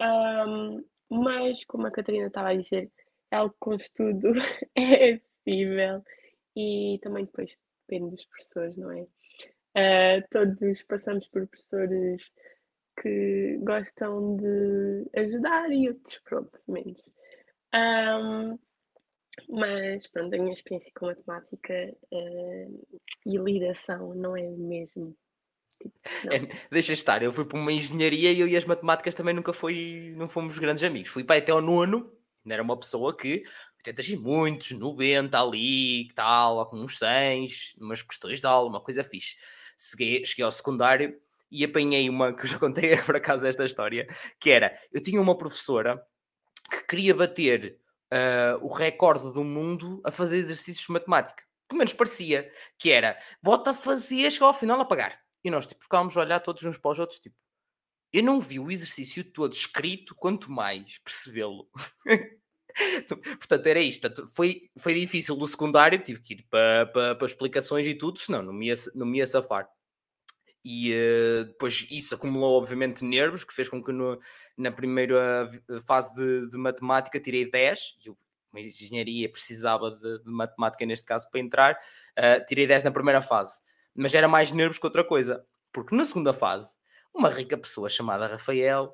Um, 0.00 0.84
mas, 1.08 1.64
como 1.64 1.86
a 1.86 1.90
Catarina 1.90 2.26
estava 2.26 2.50
a 2.50 2.54
dizer, 2.54 2.90
é 3.30 3.36
algo 3.36 3.54
com 3.58 3.74
estudo 3.74 4.28
é 4.76 5.12
acessível 5.12 6.04
e 6.54 6.98
também 7.02 7.24
depois 7.24 7.56
depende 7.88 8.10
dos 8.10 8.24
professores, 8.26 8.76
não 8.76 8.92
é? 8.92 9.02
Uh, 9.78 10.26
todos 10.30 10.82
passamos 10.82 11.26
por 11.28 11.46
professores 11.46 12.30
que 13.00 13.58
gostam 13.62 14.36
de 14.36 15.08
ajudar 15.14 15.70
e 15.70 15.88
outros, 15.88 16.18
pronto, 16.24 16.58
menos. 16.66 17.04
Um, 17.74 18.58
mas 19.48 20.06
pronto, 20.06 20.34
a 20.34 20.38
minha 20.38 20.52
experiência 20.52 20.90
com 20.94 21.06
matemática 21.06 21.94
uh, 22.12 22.98
e 23.24 23.36
lidação 23.36 24.14
não 24.14 24.36
é 24.36 24.42
mesmo. 24.42 25.16
Tipo, 25.80 25.98
é, 26.32 26.38
deixa 26.70 26.92
estar, 26.92 27.22
eu 27.22 27.30
fui 27.30 27.44
para 27.44 27.58
uma 27.58 27.72
engenharia 27.72 28.32
e 28.32 28.40
eu 28.40 28.48
e 28.48 28.56
as 28.56 28.64
matemáticas 28.64 29.14
também 29.14 29.34
nunca 29.34 29.52
fui, 29.52 30.14
não 30.16 30.28
fomos 30.28 30.58
grandes 30.58 30.82
amigos. 30.82 31.10
Fui 31.10 31.22
para 31.22 31.38
até 31.38 31.52
ao 31.52 31.60
nono, 31.60 32.12
era 32.48 32.62
uma 32.62 32.78
pessoa 32.78 33.16
que 33.16 33.42
tentas 33.82 34.08
ir 34.08 34.18
muitos, 34.18 34.72
90 34.72 35.38
ali, 35.38 36.08
tal, 36.14 36.58
alguns 36.58 36.98
100, 36.98 37.46
umas 37.80 38.02
questões 38.02 38.40
de 38.40 38.46
aula, 38.46 38.68
uma 38.68 38.80
coisa 38.80 39.04
fixe. 39.04 39.36
Cheguei, 39.78 40.24
cheguei 40.24 40.44
ao 40.44 40.52
secundário 40.52 41.20
e 41.50 41.64
apanhei 41.64 42.08
uma 42.08 42.34
que 42.34 42.44
eu 42.44 42.48
já 42.48 42.58
contei 42.58 42.96
por 43.04 43.16
acaso 43.16 43.46
esta 43.46 43.64
história, 43.64 44.08
que 44.40 44.50
era, 44.50 44.76
eu 44.92 45.02
tinha 45.02 45.20
uma 45.20 45.36
professora 45.36 46.04
que 46.70 46.84
queria 46.86 47.14
bater 47.14 47.78
uh, 48.12 48.64
o 48.64 48.72
recorde 48.72 49.32
do 49.32 49.44
mundo 49.44 50.00
a 50.04 50.10
fazer 50.10 50.38
exercícios 50.38 50.86
de 50.86 50.92
matemática. 50.92 51.44
Pelo 51.68 51.78
menos 51.78 51.92
parecia 51.92 52.50
que 52.78 52.90
era, 52.90 53.16
bota 53.42 53.70
a 53.70 53.74
fazer, 53.74 54.30
chegar 54.30 54.46
ao 54.46 54.54
final 54.54 54.80
a 54.80 54.84
pagar. 54.84 55.20
E 55.42 55.50
nós 55.50 55.66
tipo, 55.66 55.82
ficávamos 55.82 56.16
a 56.16 56.20
olhar 56.20 56.40
todos 56.40 56.62
uns 56.64 56.78
para 56.78 56.90
os 56.90 56.98
outros, 56.98 57.18
tipo, 57.18 57.36
eu 58.12 58.22
não 58.22 58.40
vi 58.40 58.58
o 58.58 58.70
exercício 58.70 59.24
todo 59.24 59.52
escrito, 59.52 60.14
quanto 60.14 60.50
mais 60.50 60.98
percebê-lo. 60.98 61.68
Portanto, 63.38 63.66
era 63.66 63.80
isto. 63.80 64.00
Portanto, 64.00 64.28
foi, 64.34 64.70
foi 64.78 64.94
difícil 64.94 65.36
do 65.36 65.46
secundário, 65.46 66.02
tive 66.02 66.20
que 66.20 66.34
ir 66.34 66.46
para, 66.48 66.86
para, 66.86 67.14
para 67.14 67.26
explicações 67.26 67.86
e 67.86 67.94
tudo, 67.94 68.18
senão 68.18 68.42
não 68.42 68.52
me 68.52 68.68
ia, 68.68 68.74
não 68.94 69.06
me 69.06 69.18
ia 69.18 69.26
safar. 69.26 69.68
E 70.68 70.92
uh, 70.92 71.44
depois 71.44 71.86
isso 71.92 72.16
acumulou, 72.16 72.58
obviamente, 72.60 73.04
nervos, 73.04 73.44
que 73.44 73.54
fez 73.54 73.68
com 73.68 73.80
que 73.80 73.92
no, 73.92 74.18
na 74.58 74.72
primeira 74.72 75.48
fase 75.86 76.12
de, 76.12 76.50
de 76.50 76.58
matemática 76.58 77.20
tirei 77.20 77.48
10. 77.48 77.98
Eu, 78.04 78.16
uma 78.50 78.60
engenharia 78.60 79.30
precisava 79.30 79.92
de, 79.92 80.24
de, 80.24 80.28
matemática, 80.28 80.84
neste 80.84 81.06
caso, 81.06 81.30
para 81.30 81.38
entrar. 81.38 81.78
Uh, 82.18 82.44
tirei 82.48 82.66
10 82.66 82.82
na 82.82 82.90
primeira 82.90 83.22
fase. 83.22 83.60
Mas 83.94 84.12
era 84.12 84.26
mais 84.26 84.50
nervos 84.50 84.76
que 84.76 84.84
outra 84.84 85.04
coisa. 85.04 85.46
Porque 85.72 85.94
na 85.94 86.04
segunda 86.04 86.32
fase, 86.32 86.76
uma 87.14 87.30
rica 87.30 87.56
pessoa 87.56 87.88
chamada 87.88 88.26
Rafael 88.26 88.92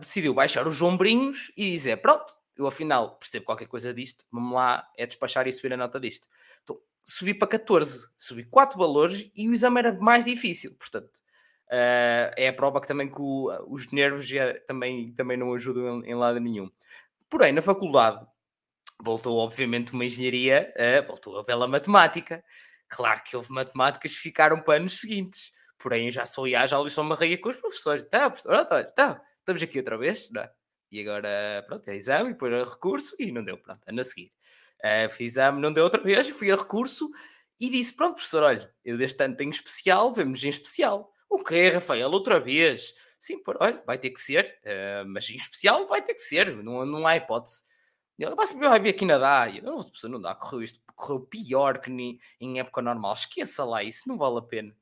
decidiu 0.00 0.34
baixar 0.34 0.66
os 0.66 0.82
ombrinhos 0.82 1.52
e 1.56 1.70
dizer: 1.70 1.98
Pronto, 1.98 2.36
eu 2.56 2.66
afinal 2.66 3.16
percebo 3.18 3.46
qualquer 3.46 3.68
coisa 3.68 3.94
disto, 3.94 4.24
vamos 4.32 4.52
lá, 4.52 4.84
é 4.98 5.06
despachar 5.06 5.46
e 5.46 5.52
subir 5.52 5.72
a 5.74 5.76
nota 5.76 6.00
disto. 6.00 6.28
Então, 6.64 6.76
subi 7.04 7.34
para 7.34 7.48
14, 7.48 8.08
subi 8.18 8.44
4 8.44 8.78
valores 8.78 9.30
e 9.34 9.48
o 9.48 9.52
exame 9.52 9.78
era 9.78 9.92
mais 9.92 10.24
difícil, 10.24 10.74
portanto. 10.76 11.22
Uh, 11.66 12.30
é 12.36 12.48
a 12.48 12.52
prova 12.52 12.80
que 12.80 12.86
também 12.86 13.10
que 13.10 13.20
o, 13.20 13.50
os 13.68 13.90
nervos 13.90 14.26
já, 14.26 14.54
também, 14.60 15.12
também 15.14 15.36
não 15.36 15.52
ajudam 15.54 16.02
em, 16.02 16.10
em, 16.10 16.14
lado 16.14 16.38
nenhum. 16.38 16.70
Porém, 17.28 17.52
na 17.52 17.62
faculdade, 17.62 18.24
voltou 19.02 19.38
obviamente 19.38 19.92
uma 19.92 20.04
engenharia, 20.04 20.72
uh, 20.76 21.06
voltou 21.06 21.38
a 21.38 21.42
bela 21.42 21.66
matemática. 21.66 22.44
Claro 22.88 23.22
que 23.24 23.36
houve 23.36 23.50
matemáticas 23.52 24.12
que 24.12 24.18
ficaram 24.18 24.60
para 24.60 24.76
anos 24.78 25.00
seguintes. 25.00 25.52
Porém, 25.78 26.10
já 26.10 26.24
sou 26.24 26.46
IA, 26.46 26.66
já 26.66 26.78
li 26.78 26.90
só 26.90 27.02
uma 27.02 27.16
reia 27.16 27.38
com 27.38 27.48
os 27.48 27.56
professores. 27.56 28.04
Tá, 28.04 28.30
professor, 28.30 28.64
tá, 28.66 28.84
tá, 28.84 29.22
estamos 29.40 29.62
aqui 29.62 29.78
outra 29.78 29.98
vez, 29.98 30.30
não 30.30 30.42
é? 30.42 30.50
E 30.92 31.00
agora, 31.00 31.64
pronto, 31.66 31.88
é 31.88 31.96
exame, 31.96 32.34
depois 32.34 32.52
é 32.52 32.62
recurso 32.62 33.16
e 33.18 33.32
não 33.32 33.42
deu, 33.42 33.58
pronto, 33.58 33.80
anda 33.88 34.02
a 34.02 34.04
seguir. 34.04 34.32
Uh, 34.84 35.08
fiz 35.08 35.32
exame, 35.32 35.62
não 35.62 35.72
deu 35.72 35.82
outra 35.82 36.02
vez, 36.02 36.28
fui 36.28 36.52
a 36.52 36.56
recurso 36.56 37.10
e 37.58 37.70
disse: 37.70 37.94
Pronto, 37.94 38.16
professor, 38.16 38.42
olha, 38.42 38.70
eu 38.84 38.98
deste 38.98 39.24
ano 39.24 39.34
tenho 39.34 39.50
especial, 39.50 40.12
vemos 40.12 40.44
em 40.44 40.48
especial. 40.48 41.10
O 41.30 41.42
que 41.42 41.68
Rafael? 41.70 42.10
Outra 42.10 42.38
vez? 42.38 42.94
Sim, 43.18 43.42
por, 43.42 43.56
olha, 43.60 43.82
vai 43.86 43.96
ter 43.96 44.10
que 44.10 44.20
ser, 44.20 44.60
uh, 44.62 45.08
mas 45.08 45.30
em 45.30 45.36
especial 45.36 45.86
vai 45.88 46.02
ter 46.02 46.12
que 46.12 46.20
ser, 46.20 46.54
não, 46.62 46.84
não 46.84 47.06
há 47.06 47.16
hipótese. 47.16 47.64
Ele 48.18 48.34
vai 48.34 48.80
vir 48.80 48.90
aqui 48.90 49.04
nadar. 49.04 49.56
Eu, 49.56 49.62
não, 49.62 50.10
não 50.10 50.20
dá, 50.20 50.34
correu 50.34 50.62
isto, 50.62 50.80
correu 50.94 51.20
pior 51.20 51.78
que 51.78 51.90
ni, 51.90 52.20
em 52.40 52.60
época 52.60 52.82
normal. 52.82 53.14
Esqueça 53.14 53.64
lá, 53.64 53.82
isso 53.82 54.08
não 54.08 54.18
vale 54.18 54.38
a 54.38 54.42
pena. 54.42 54.76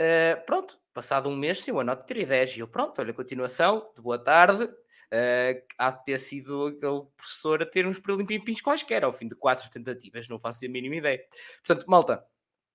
Uh, 0.00 0.44
pronto, 0.46 0.78
passado 0.92 1.28
um 1.28 1.36
mês, 1.36 1.62
sim, 1.62 1.70
eu 1.70 1.80
anoto 1.80 2.04
3 2.06 2.28
10 2.28 2.56
e 2.56 2.60
eu, 2.60 2.68
pronto, 2.68 3.00
olha, 3.00 3.12
continuação, 3.12 3.90
de 3.94 4.02
boa 4.02 4.18
tarde, 4.18 4.68
uh, 5.12 5.62
há 5.78 5.90
de 5.90 6.04
ter 6.04 6.18
sido 6.18 6.66
aquele 6.66 7.02
professor 7.16 7.62
a 7.62 7.66
ter 7.66 7.86
uns 7.86 7.98
prelimpimpins 7.98 8.60
quaisquer, 8.60 9.04
ao 9.04 9.12
fim 9.12 9.28
de 9.28 9.36
quatro 9.36 9.70
tentativas, 9.70 10.28
não 10.28 10.38
faço 10.38 10.64
a 10.64 10.68
mínima 10.68 10.96
ideia. 10.96 11.20
Portanto, 11.64 11.86
malta, 11.86 12.24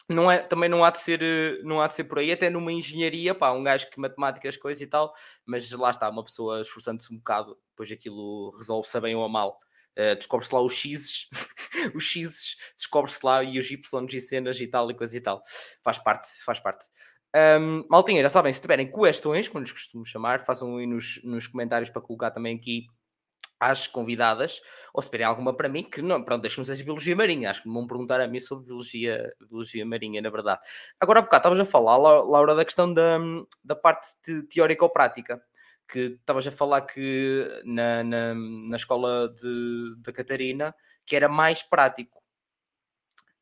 não 0.09 0.31
é, 0.31 0.39
também 0.39 0.69
não 0.69 0.83
há, 0.83 0.89
de 0.89 0.99
ser, 0.99 1.21
não 1.63 1.81
há 1.81 1.87
de 1.87 1.95
ser 1.95 2.05
por 2.05 2.19
aí, 2.19 2.31
até 2.31 2.49
numa 2.49 2.71
engenharia, 2.71 3.35
pá, 3.35 3.51
um 3.51 3.63
gajo 3.63 3.89
que 3.89 3.99
matemáticas, 3.99 4.55
coisas 4.55 4.81
e 4.81 4.87
tal, 4.87 5.13
mas 5.45 5.69
lá 5.71 5.89
está, 5.89 6.09
uma 6.09 6.23
pessoa 6.23 6.61
esforçando-se 6.61 7.13
um 7.13 7.17
bocado, 7.17 7.57
depois 7.71 7.91
aquilo 7.91 8.51
resolve-se 8.57 8.99
bem 9.01 9.15
ou 9.15 9.27
mal. 9.27 9.59
Uh, 9.97 10.15
descobre-se 10.15 10.53
lá 10.53 10.61
os 10.61 10.73
X, 10.73 11.27
os 11.95 12.03
X, 12.03 12.55
descobre-se 12.75 13.19
lá 13.25 13.43
e 13.43 13.57
os 13.57 13.69
Y 13.71 14.07
e 14.13 14.21
cenas 14.21 14.61
e 14.61 14.67
tal 14.67 14.91
e 14.91 14.95
coisa 14.95 15.17
e 15.17 15.19
tal. 15.19 15.41
Faz 15.83 15.97
parte, 15.97 16.29
faz 16.45 16.59
parte. 16.59 16.85
Um, 17.35 17.85
maltinha, 17.89 18.21
já 18.23 18.29
sabem, 18.29 18.51
se 18.51 18.61
tiverem 18.61 18.91
questões, 18.91 19.47
como 19.47 19.61
lhes 19.61 19.71
costumo 19.71 20.05
chamar, 20.05 20.39
façam 20.39 20.77
aí 20.77 20.87
nos, 20.87 21.21
nos 21.23 21.45
comentários 21.47 21.89
para 21.89 22.01
colocar 22.01 22.31
também 22.31 22.55
aqui 22.55 22.85
às 23.59 23.87
convidadas, 23.87 24.61
ou 24.93 25.01
se 25.01 25.07
tiverem 25.07 25.25
alguma 25.25 25.55
para 25.55 25.67
mim, 25.67 25.83
que 25.83 26.01
não, 26.01 26.23
pronto, 26.23 26.41
deixem-me 26.41 26.65
seja 26.65 26.83
biologia 26.83 27.15
marinha, 27.15 27.49
acho 27.49 27.63
que 27.63 27.67
me 27.67 27.73
vão 27.73 27.87
perguntar 27.87 28.21
a 28.21 28.27
mim 28.27 28.39
sobre 28.39 28.65
biologia, 28.65 29.33
biologia 29.49 29.85
marinha, 29.85 30.21
na 30.21 30.29
verdade. 30.29 30.61
Agora, 30.99 31.19
há 31.19 31.21
bocado, 31.21 31.41
estavas 31.41 31.59
a 31.59 31.65
falar, 31.65 31.97
Laura, 31.97 32.55
da 32.55 32.63
questão 32.63 32.93
da, 32.93 33.17
da 33.63 33.75
parte 33.75 34.07
teórica 34.49 34.85
ou 34.85 34.89
prática, 34.89 35.41
que 35.87 36.17
estavas 36.19 36.45
a 36.45 36.51
falar 36.51 36.81
que 36.81 37.45
na, 37.65 38.03
na, 38.03 38.35
na 38.35 38.75
escola 38.75 39.33
de, 39.33 39.95
da 39.99 40.11
Catarina, 40.11 40.75
que 41.05 41.15
era 41.15 41.29
mais 41.29 41.63
prático. 41.63 42.21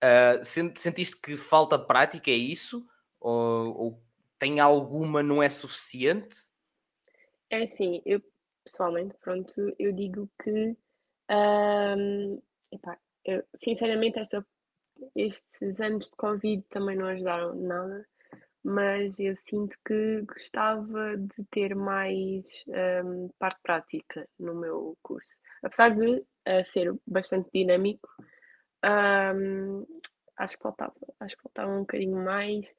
Uh, 0.04 0.44
sentiste 0.44 1.20
que 1.20 1.36
falta 1.36 1.80
prática, 1.80 2.30
é 2.30 2.36
isso? 2.36 2.86
Ou, 3.28 3.76
ou 3.76 4.04
tem 4.38 4.60
alguma, 4.60 5.24
não 5.24 5.42
é 5.42 5.50
suficiente? 5.50 6.36
É 7.50 7.64
assim, 7.64 8.04
eu 8.06 8.22
pessoalmente, 8.64 9.16
pronto, 9.20 9.52
eu 9.80 9.92
digo 9.92 10.30
que 10.44 10.78
epá, 12.72 13.00
eu, 13.24 13.44
sinceramente 13.56 14.20
esta, 14.20 14.46
estes 15.16 15.82
anos 15.82 16.08
de 16.08 16.16
Covid 16.18 16.62
também 16.70 16.96
não 16.96 17.08
ajudaram 17.08 17.56
nada, 17.56 18.08
mas 18.64 19.18
eu 19.18 19.36
sinto 19.36 19.76
que 19.84 20.22
gostava 20.22 21.18
de 21.18 21.44
ter 21.50 21.76
mais 21.76 22.46
parte 23.40 23.60
prática 23.64 24.30
no 24.38 24.54
meu 24.54 24.96
curso. 25.02 25.42
Apesar 25.64 25.96
de 25.96 26.18
uh, 26.20 26.64
ser 26.64 26.94
bastante 27.08 27.50
dinâmico, 27.52 28.08
acho 30.38 30.58
que 30.58 30.62
faltava, 30.62 30.94
acho 31.20 31.36
que 31.36 31.42
faltava 31.42 31.72
um 31.72 31.80
bocadinho 31.80 32.24
mais 32.24 32.72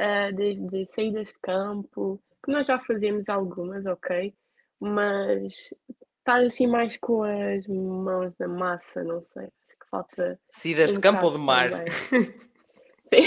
uh, 0.00 0.34
desde 0.34 0.86
saídas 0.86 1.28
de 1.28 1.38
campo, 1.40 2.20
que 2.44 2.52
nós 2.52 2.66
já 2.66 2.78
fazemos 2.78 3.28
algumas, 3.28 3.84
ok? 3.86 4.34
Mas 4.80 5.72
estar 6.18 6.40
assim 6.44 6.66
mais 6.66 6.96
com 6.96 7.22
as 7.22 7.66
mãos 7.66 8.32
na 8.38 8.48
massa, 8.48 9.02
não 9.02 9.22
sei, 9.22 9.44
acho 9.44 9.78
que 9.78 9.88
falta. 9.90 10.40
Saídas 10.50 10.92
de 10.92 11.00
campo 11.00 11.26
ou 11.26 11.32
de 11.32 11.38
mar? 11.38 11.70
Sim. 13.08 13.26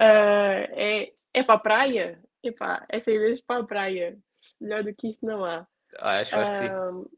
Uh, 0.00 0.64
é, 0.72 1.12
é 1.32 1.42
para 1.42 1.54
a 1.54 1.58
praia? 1.58 2.22
Epá, 2.42 2.84
é 2.88 3.00
saídas 3.00 3.40
para 3.40 3.62
a 3.62 3.66
praia. 3.66 4.18
Melhor 4.60 4.82
do 4.82 4.94
que 4.94 5.08
isso 5.08 5.24
não 5.24 5.44
há. 5.44 5.66
Ah, 5.98 6.18
acho, 6.18 6.36
acho 6.36 6.50
que 6.50 6.56
sim. 6.56 7.08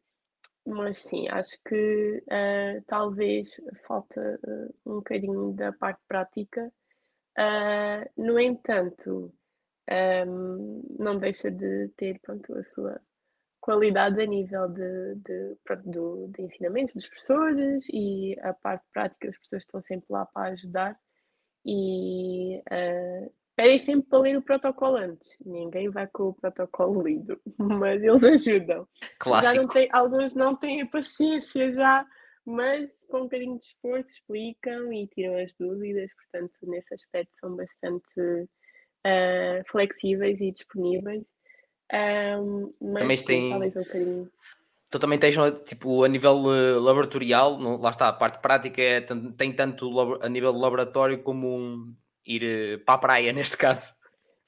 Mas 0.67 0.99
sim, 0.99 1.29
acho 1.29 1.59
que 1.67 2.23
uh, 2.27 2.83
talvez 2.87 3.51
falta 3.87 4.41
uh, 4.47 4.75
um 4.87 4.95
bocadinho 4.97 5.53
da 5.53 5.73
parte 5.73 6.01
prática 6.09 6.73
Uh, 7.39 8.09
no 8.17 8.39
entanto, 8.39 9.33
um, 10.27 10.83
não 10.99 11.19
deixa 11.19 11.51
de 11.51 11.89
ter 11.97 12.19
pronto, 12.21 12.57
a 12.57 12.65
sua 12.65 13.01
qualidade 13.61 14.21
a 14.21 14.27
nível 14.27 14.69
de, 14.69 15.15
de, 15.17 15.57
de, 15.87 16.29
de 16.29 16.43
ensinamentos 16.43 16.95
dos 16.95 17.09
professores 17.09 17.87
e 17.91 18.39
a 18.43 18.53
parte 18.53 18.85
prática, 18.93 19.29
as 19.29 19.39
pessoas 19.39 19.63
estão 19.63 19.83
sempre 19.83 20.07
lá 20.11 20.27
para 20.27 20.53
ajudar 20.53 20.99
e 21.65 22.59
uh, 22.59 23.33
pedem 23.57 23.79
sempre 23.79 24.09
para 24.09 24.19
ler 24.19 24.37
o 24.37 24.43
protocolo 24.43 24.97
antes. 24.97 25.35
Ninguém 25.45 25.89
vai 25.89 26.07
com 26.07 26.25
o 26.25 26.35
protocolo 26.35 27.03
lido, 27.03 27.41
mas 27.59 28.03
eles 28.03 28.23
ajudam. 28.23 28.87
Clássico. 29.19 29.55
Já 29.55 29.61
não 29.63 29.69
tem, 29.69 29.89
alguns 29.93 30.35
não 30.35 30.55
têm 30.55 30.83
a 30.83 30.87
paciência 30.87 31.73
já 31.73 32.07
mas 32.47 32.99
com 33.09 33.21
um 33.21 33.23
bocadinho 33.25 33.59
de 33.59 33.65
esforço 33.65 34.09
explicam 34.09 34.93
e 34.93 35.07
tiram 35.09 35.37
as 35.37 35.55
dúvidas, 35.55 36.13
portanto, 36.15 36.55
nesse 36.63 36.95
aspecto 36.95 37.31
são 37.33 37.57
bastante 37.57 38.21
uh, 38.21 39.63
flexíveis 39.71 40.41
e 40.41 40.53
disponíveis. 40.53 41.25
Um, 41.93 42.75
mas 42.81 43.01
também 43.01 43.25
tem... 43.25 43.51
talvez 43.51 43.77
um 43.77 43.83
bocadinho. 43.83 44.33
Tu 44.91 44.99
também 44.99 45.19
tens, 45.19 45.35
tipo, 45.65 46.05
a 46.05 46.09
nível 46.09 46.37
uh, 46.45 46.81
laboratorial, 46.81 47.59
no, 47.59 47.81
lá 47.81 47.91
está, 47.91 48.09
a 48.09 48.13
parte 48.13 48.41
prática 48.41 48.81
é, 48.81 49.01
tem 49.01 49.53
tanto 49.53 49.91
a 50.21 50.29
nível 50.29 50.53
laboratório 50.53 51.23
como 51.23 51.49
um, 51.49 51.97
ir 52.27 52.77
uh, 52.77 52.85
para 52.85 52.95
a 52.95 52.99
praia, 52.99 53.33
neste 53.35 53.57
caso. 53.57 53.93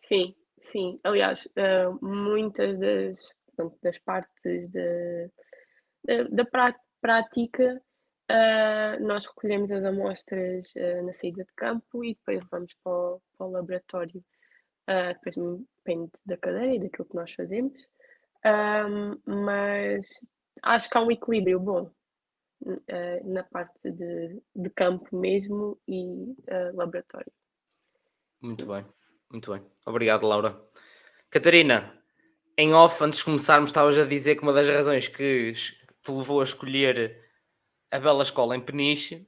Sim, 0.00 0.34
sim. 0.62 1.00
Aliás, 1.02 1.46
uh, 1.46 1.98
muitas 2.04 2.78
das, 2.78 3.34
das 3.82 3.98
partes 3.98 4.70
de, 4.70 5.30
de, 6.04 6.24
da 6.30 6.44
prática 7.00 7.82
Uh, 8.28 9.00
nós 9.04 9.24
recolhemos 9.24 9.70
as 9.70 9.84
amostras 9.84 10.72
uh, 10.74 11.06
na 11.06 11.12
saída 11.12 11.44
de 11.44 11.52
campo 11.54 12.04
e 12.04 12.14
depois 12.14 12.40
levamos 12.42 12.74
para 12.82 12.92
o, 12.92 13.22
para 13.38 13.46
o 13.46 13.50
laboratório. 13.50 14.24
Uh, 14.88 15.14
depois 15.14 15.60
depende 15.76 16.10
da 16.24 16.36
cadeira 16.36 16.74
e 16.74 16.80
daquilo 16.80 17.08
que 17.08 17.14
nós 17.14 17.32
fazemos. 17.32 17.72
Mas 19.24 20.06
acho 20.62 20.88
que 20.88 20.96
há 20.96 21.00
um 21.00 21.10
equilíbrio 21.10 21.58
bom 21.58 21.90
na 23.24 23.42
parte 23.42 23.90
de, 23.90 24.40
de, 24.54 24.70
campo 24.70 25.16
mesmo 25.16 25.76
e 25.88 26.32
laboratório. 26.74 27.32
Muito 28.40 28.64
bem, 28.64 28.86
muito 29.32 29.52
bem. 29.52 29.66
Obrigado, 29.84 30.28
Laura. 30.28 30.56
Catarina, 31.28 31.92
em 32.56 32.72
off, 32.72 33.02
antes 33.02 33.18
de 33.18 33.24
começarmos, 33.24 33.70
estavas 33.70 33.98
a 33.98 34.04
dizer 34.04 34.36
que 34.36 34.42
uma 34.42 34.52
das 34.52 34.68
razões 34.68 35.08
que 35.08 35.52
te 35.52 36.12
levou 36.12 36.40
a 36.40 36.44
escolher 36.44 37.25
a 37.90 37.98
Bela 37.98 38.22
Escola 38.22 38.56
em 38.56 38.60
Peniche 38.60 39.26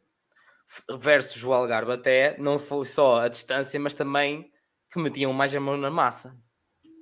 versus 0.98 1.42
o 1.44 1.52
Algarve 1.52 1.92
até 1.92 2.36
não 2.38 2.58
foi 2.58 2.84
só 2.84 3.20
a 3.20 3.28
distância, 3.28 3.78
mas 3.80 3.94
também 3.94 4.50
que 4.90 4.98
metiam 4.98 5.32
mais 5.32 5.54
a 5.54 5.60
mão 5.60 5.76
na 5.76 5.90
massa. 5.90 6.36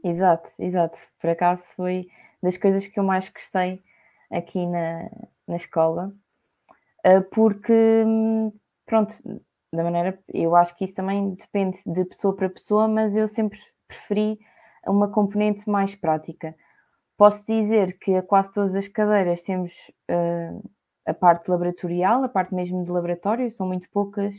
Exato, 0.05 0.51
exato. 0.59 0.99
Por 1.21 1.31
acaso 1.31 1.64
foi 1.75 2.09
das 2.42 2.57
coisas 2.57 2.87
que 2.87 2.99
eu 2.99 3.05
mais 3.05 3.29
gostei 3.29 3.83
aqui 4.31 4.66
na, 4.66 5.11
na 5.47 5.57
escola, 5.57 6.12
eh, 7.05 7.21
porque, 7.21 8.05
pronto, 8.85 9.14
da 9.73 9.83
maneira, 9.83 10.19
eu 10.33 10.55
acho 10.55 10.77
que 10.77 10.85
isso 10.85 10.95
também 10.95 11.35
depende 11.35 11.79
de 11.87 12.05
pessoa 12.05 12.35
para 12.35 12.49
pessoa, 12.49 12.88
mas 12.88 13.16
eu 13.16 13.29
sempre 13.29 13.59
preferi 13.87 14.38
uma 14.87 15.11
componente 15.11 15.69
mais 15.69 15.95
prática. 15.95 16.55
Posso 17.16 17.45
dizer 17.47 17.99
que 17.99 18.14
a 18.14 18.23
quase 18.23 18.53
todas 18.53 18.75
as 18.75 18.88
cadeiras 18.88 19.42
temos 19.42 19.73
uh, 20.11 20.71
a 21.07 21.14
parte 21.14 21.49
laboratorial, 21.51 22.25
a 22.25 22.29
parte 22.29 22.55
mesmo 22.55 22.85
de 22.85 22.90
laboratório, 22.90 23.51
são 23.51 23.66
muito 23.66 23.88
poucas 23.90 24.35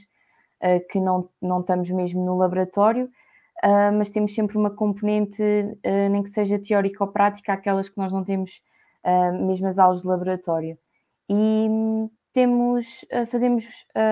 uh, 0.62 0.86
que 0.90 1.00
não, 1.00 1.30
não 1.42 1.62
estamos 1.62 1.90
mesmo 1.90 2.24
no 2.24 2.38
laboratório, 2.38 3.06
uh, 3.64 3.92
mas 3.98 4.12
temos 4.12 4.36
sempre 4.36 4.58
uma 4.58 4.70
componente, 4.70 5.42
uh, 5.42 6.10
nem 6.12 6.22
que 6.22 6.30
seja 6.30 6.60
teórica 6.60 7.04
ou 7.04 7.12
prática, 7.12 7.54
aquelas 7.54 7.88
que 7.90 7.98
nós 7.98 8.12
não 8.12 8.24
temos 8.24 8.62
mesmo 9.42 9.68
as 9.68 9.80
aulas 9.80 10.02
de 10.02 10.08
laboratório. 10.08 10.78
E 11.30 11.70
temos, 12.34 13.06
fazemos 13.32 13.64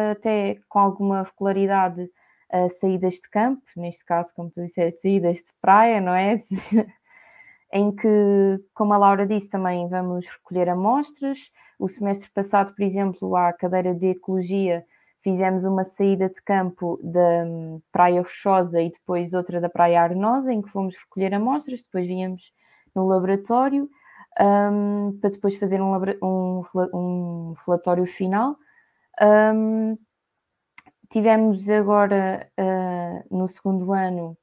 até 0.09 0.57
com 0.69 0.79
alguma 0.79 1.23
regularidade 1.23 2.09
saídas 2.79 3.15
de 3.15 3.29
campo, 3.29 3.61
neste 3.75 4.05
caso, 4.05 4.33
como 4.33 4.49
tu 4.49 4.61
disseste, 4.61 5.01
saídas 5.01 5.37
de 5.37 5.51
praia, 5.59 5.99
não 5.99 6.13
é? 6.13 6.35
em 7.75 7.93
que, 7.93 8.07
como 8.73 8.93
a 8.93 8.97
Laura 8.97 9.27
disse, 9.27 9.49
também 9.49 9.85
vamos 9.89 10.25
recolher 10.25 10.69
amostras. 10.69 11.51
O 11.77 11.89
semestre 11.89 12.29
passado, 12.31 12.73
por 12.73 12.81
exemplo, 12.81 13.35
à 13.35 13.51
cadeira 13.51 13.93
de 13.93 14.11
Ecologia, 14.11 14.85
fizemos 15.21 15.65
uma 15.65 15.83
saída 15.83 16.29
de 16.29 16.41
campo 16.41 16.97
da 17.03 17.43
hum, 17.45 17.81
Praia 17.91 18.21
Rochosa 18.21 18.81
e 18.81 18.89
depois 18.89 19.33
outra 19.33 19.59
da 19.59 19.67
Praia 19.67 20.01
Arenosa, 20.01 20.53
em 20.53 20.61
que 20.61 20.69
fomos 20.69 20.95
recolher 20.95 21.33
amostras, 21.33 21.83
depois 21.83 22.07
viemos 22.07 22.53
no 22.95 23.05
laboratório 23.05 23.89
um, 24.39 25.17
para 25.19 25.31
depois 25.31 25.57
fazer 25.57 25.81
um, 25.81 25.93
um, 26.23 26.63
um 26.93 27.55
relatório 27.65 28.05
final. 28.05 28.55
Um, 29.21 29.97
tivemos 31.09 31.69
agora, 31.69 32.49
uh, 32.57 33.37
no 33.37 33.49
segundo 33.49 33.91
ano, 33.91 34.37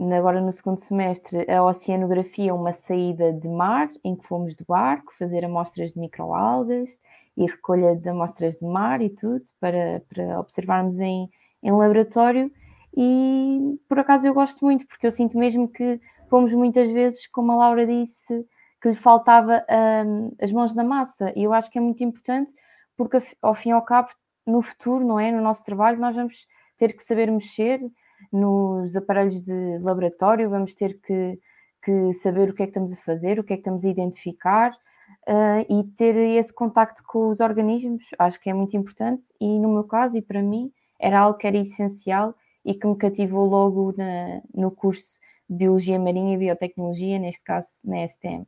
agora 0.00 0.40
no 0.40 0.52
segundo 0.52 0.78
semestre, 0.78 1.50
a 1.50 1.62
oceanografia, 1.64 2.54
uma 2.54 2.72
saída 2.72 3.32
de 3.32 3.48
mar, 3.48 3.90
em 4.04 4.14
que 4.14 4.26
fomos 4.26 4.54
de 4.54 4.64
barco 4.64 5.14
fazer 5.18 5.44
amostras 5.44 5.92
de 5.92 5.98
microalgas 5.98 6.90
e 7.36 7.46
recolha 7.46 7.96
de 7.96 8.08
amostras 8.08 8.58
de 8.58 8.66
mar 8.66 9.00
e 9.00 9.10
tudo, 9.10 9.42
para, 9.58 10.02
para 10.08 10.38
observarmos 10.38 11.00
em, 11.00 11.30
em 11.62 11.72
laboratório. 11.72 12.50
E 12.96 13.78
por 13.88 13.98
acaso 13.98 14.26
eu 14.26 14.34
gosto 14.34 14.64
muito, 14.64 14.86
porque 14.86 15.06
eu 15.06 15.10
sinto 15.10 15.38
mesmo 15.38 15.68
que 15.68 16.00
fomos 16.28 16.52
muitas 16.52 16.90
vezes, 16.90 17.26
como 17.26 17.52
a 17.52 17.56
Laura 17.56 17.86
disse, 17.86 18.46
que 18.80 18.88
lhe 18.88 18.94
faltava 18.94 19.64
um, 20.06 20.32
as 20.40 20.52
mãos 20.52 20.74
na 20.74 20.84
massa. 20.84 21.32
E 21.34 21.44
eu 21.44 21.52
acho 21.52 21.70
que 21.70 21.78
é 21.78 21.80
muito 21.80 22.02
importante, 22.04 22.52
porque 22.96 23.22
ao 23.40 23.54
fim 23.54 23.70
e 23.70 23.72
ao 23.72 23.82
cabo, 23.82 24.08
no 24.46 24.62
futuro, 24.62 25.04
não 25.04 25.18
é? 25.18 25.32
No 25.32 25.42
nosso 25.42 25.64
trabalho, 25.64 25.98
nós 25.98 26.14
vamos 26.14 26.46
ter 26.78 26.92
que 26.92 27.02
saber 27.02 27.30
mexer 27.30 27.80
nos 28.32 28.96
aparelhos 28.96 29.42
de 29.42 29.78
laboratório, 29.78 30.50
vamos 30.50 30.74
ter 30.74 31.00
que, 31.00 31.38
que 31.82 32.12
saber 32.14 32.50
o 32.50 32.54
que 32.54 32.62
é 32.62 32.66
que 32.66 32.70
estamos 32.70 32.92
a 32.92 32.96
fazer, 32.96 33.38
o 33.38 33.44
que 33.44 33.52
é 33.52 33.56
que 33.56 33.60
estamos 33.60 33.84
a 33.84 33.88
identificar 33.88 34.72
uh, 35.28 35.66
e 35.68 35.84
ter 35.96 36.16
esse 36.16 36.52
contacto 36.52 37.02
com 37.06 37.28
os 37.28 37.40
organismos, 37.40 38.02
acho 38.18 38.40
que 38.40 38.50
é 38.50 38.54
muito 38.54 38.76
importante 38.76 39.28
e 39.40 39.58
no 39.58 39.72
meu 39.72 39.84
caso 39.84 40.16
e 40.16 40.22
para 40.22 40.42
mim 40.42 40.72
era 40.98 41.20
algo 41.20 41.38
que 41.38 41.46
era 41.46 41.58
essencial 41.58 42.34
e 42.64 42.74
que 42.74 42.86
me 42.86 42.96
cativou 42.96 43.46
logo 43.46 43.94
na, 43.96 44.40
no 44.54 44.70
curso 44.70 45.20
de 45.48 45.56
Biologia 45.56 45.98
Marinha 45.98 46.34
e 46.34 46.38
Biotecnologia, 46.38 47.18
neste 47.18 47.42
caso 47.42 47.68
na 47.84 48.06
STM. 48.06 48.44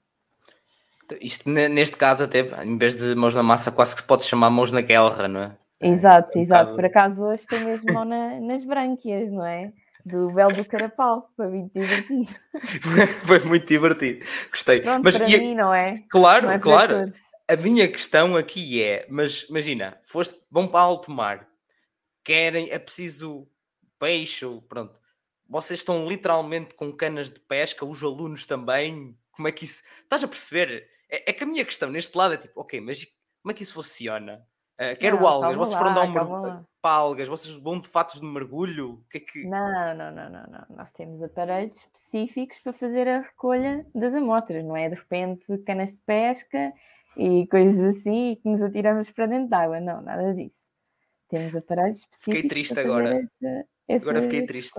Isto, 1.20 1.48
neste 1.48 1.96
caso, 1.96 2.24
até 2.24 2.40
em 2.64 2.76
vez 2.76 2.94
de 2.94 3.14
mãos 3.14 3.34
na 3.34 3.42
massa, 3.42 3.70
quase 3.70 3.94
que 3.94 4.02
se 4.02 4.06
pode 4.06 4.24
chamar 4.24 4.50
mãos 4.50 4.70
na 4.70 4.82
guerra, 4.82 5.26
não 5.26 5.40
é? 5.40 5.56
Exato, 5.80 6.36
é 6.36 6.38
um 6.38 6.42
exato. 6.42 6.72
Bocado... 6.72 6.76
Por 6.76 6.84
acaso 6.84 7.24
hoje 7.24 7.46
tem 7.46 7.64
mesmo 7.64 7.92
mão 7.92 8.04
na, 8.04 8.40
nas 8.40 8.64
brânquias, 8.64 9.30
não 9.30 9.44
é? 9.44 9.72
Do 10.04 10.30
Belo 10.30 10.54
do 10.54 10.64
Carapau, 10.64 11.30
foi 11.36 11.48
muito 11.48 11.78
divertido. 11.78 12.34
foi 13.24 13.38
muito 13.40 13.66
divertido, 13.66 14.24
gostei. 14.50 14.80
Pronto, 14.80 15.04
mas 15.04 15.18
para 15.18 15.28
mim, 15.28 15.54
não 15.54 15.72
é? 15.72 16.02
Claro, 16.08 16.46
não 16.46 16.52
é 16.52 16.58
claro. 16.58 17.12
A 17.46 17.56
minha 17.56 17.88
questão 17.88 18.36
aqui 18.36 18.82
é, 18.82 19.06
mas 19.08 19.46
imagina, 19.48 19.98
foste, 20.04 20.38
vão 20.50 20.66
para 20.66 20.80
alto 20.80 21.10
mar, 21.10 21.48
querem, 22.24 22.70
é 22.70 22.78
preciso 22.78 23.48
peixe, 23.98 24.46
pronto. 24.68 25.00
Vocês 25.48 25.80
estão 25.80 26.06
literalmente 26.06 26.74
com 26.74 26.92
canas 26.92 27.30
de 27.30 27.40
pesca, 27.40 27.84
os 27.84 28.04
alunos 28.04 28.44
também. 28.44 29.16
Como 29.32 29.48
é 29.48 29.52
que 29.52 29.64
isso. 29.64 29.82
Estás 30.02 30.22
a 30.22 30.28
perceber? 30.28 30.86
É, 31.10 31.30
é 31.30 31.32
que 31.32 31.42
a 31.42 31.46
minha 31.46 31.64
questão 31.64 31.90
neste 31.90 32.16
lado 32.16 32.34
é 32.34 32.36
tipo, 32.36 32.60
ok, 32.60 32.80
mas 32.80 33.04
como 33.42 33.52
é 33.52 33.54
que 33.54 33.62
isso 33.62 33.74
funciona? 33.74 34.46
Uh, 34.80 34.96
quero 34.98 35.18
não, 35.18 35.26
algas, 35.26 35.56
vocês 35.56 35.76
foram 35.76 35.92
dar 35.92 36.02
um 36.02 36.12
mergulho 36.12 36.66
para 36.80 36.94
algas, 36.94 37.26
vocês 37.26 37.52
vão 37.56 37.80
de 37.80 37.88
fatos 37.88 38.20
de 38.20 38.26
mergulho? 38.26 38.92
O 38.92 39.04
que 39.10 39.18
é 39.18 39.20
que... 39.20 39.44
Não, 39.44 39.94
não, 39.96 40.12
não, 40.12 40.30
não, 40.30 40.42
não. 40.46 40.76
Nós 40.76 40.92
temos 40.92 41.20
aparelhos 41.20 41.76
específicos 41.76 42.58
para 42.60 42.72
fazer 42.72 43.08
a 43.08 43.22
recolha 43.22 43.84
das 43.92 44.14
amostras, 44.14 44.64
não 44.64 44.76
é 44.76 44.88
de 44.88 44.94
repente 44.94 45.58
canas 45.66 45.90
de 45.90 45.98
pesca 46.06 46.72
e 47.16 47.46
coisas 47.48 47.96
assim 47.96 48.38
que 48.40 48.48
nos 48.48 48.62
atiramos 48.62 49.10
para 49.10 49.26
dentro 49.26 49.48
d'água. 49.48 49.80
Não, 49.80 50.00
nada 50.00 50.32
disso. 50.32 50.62
Temos 51.28 51.56
aparelhos 51.56 51.98
específicos. 51.98 52.34
Fiquei 52.36 52.48
triste 52.48 52.78
agora. 52.78 53.20
Essa, 53.88 54.08
agora 54.08 54.22
fiquei 54.22 54.44
triste. 54.44 54.72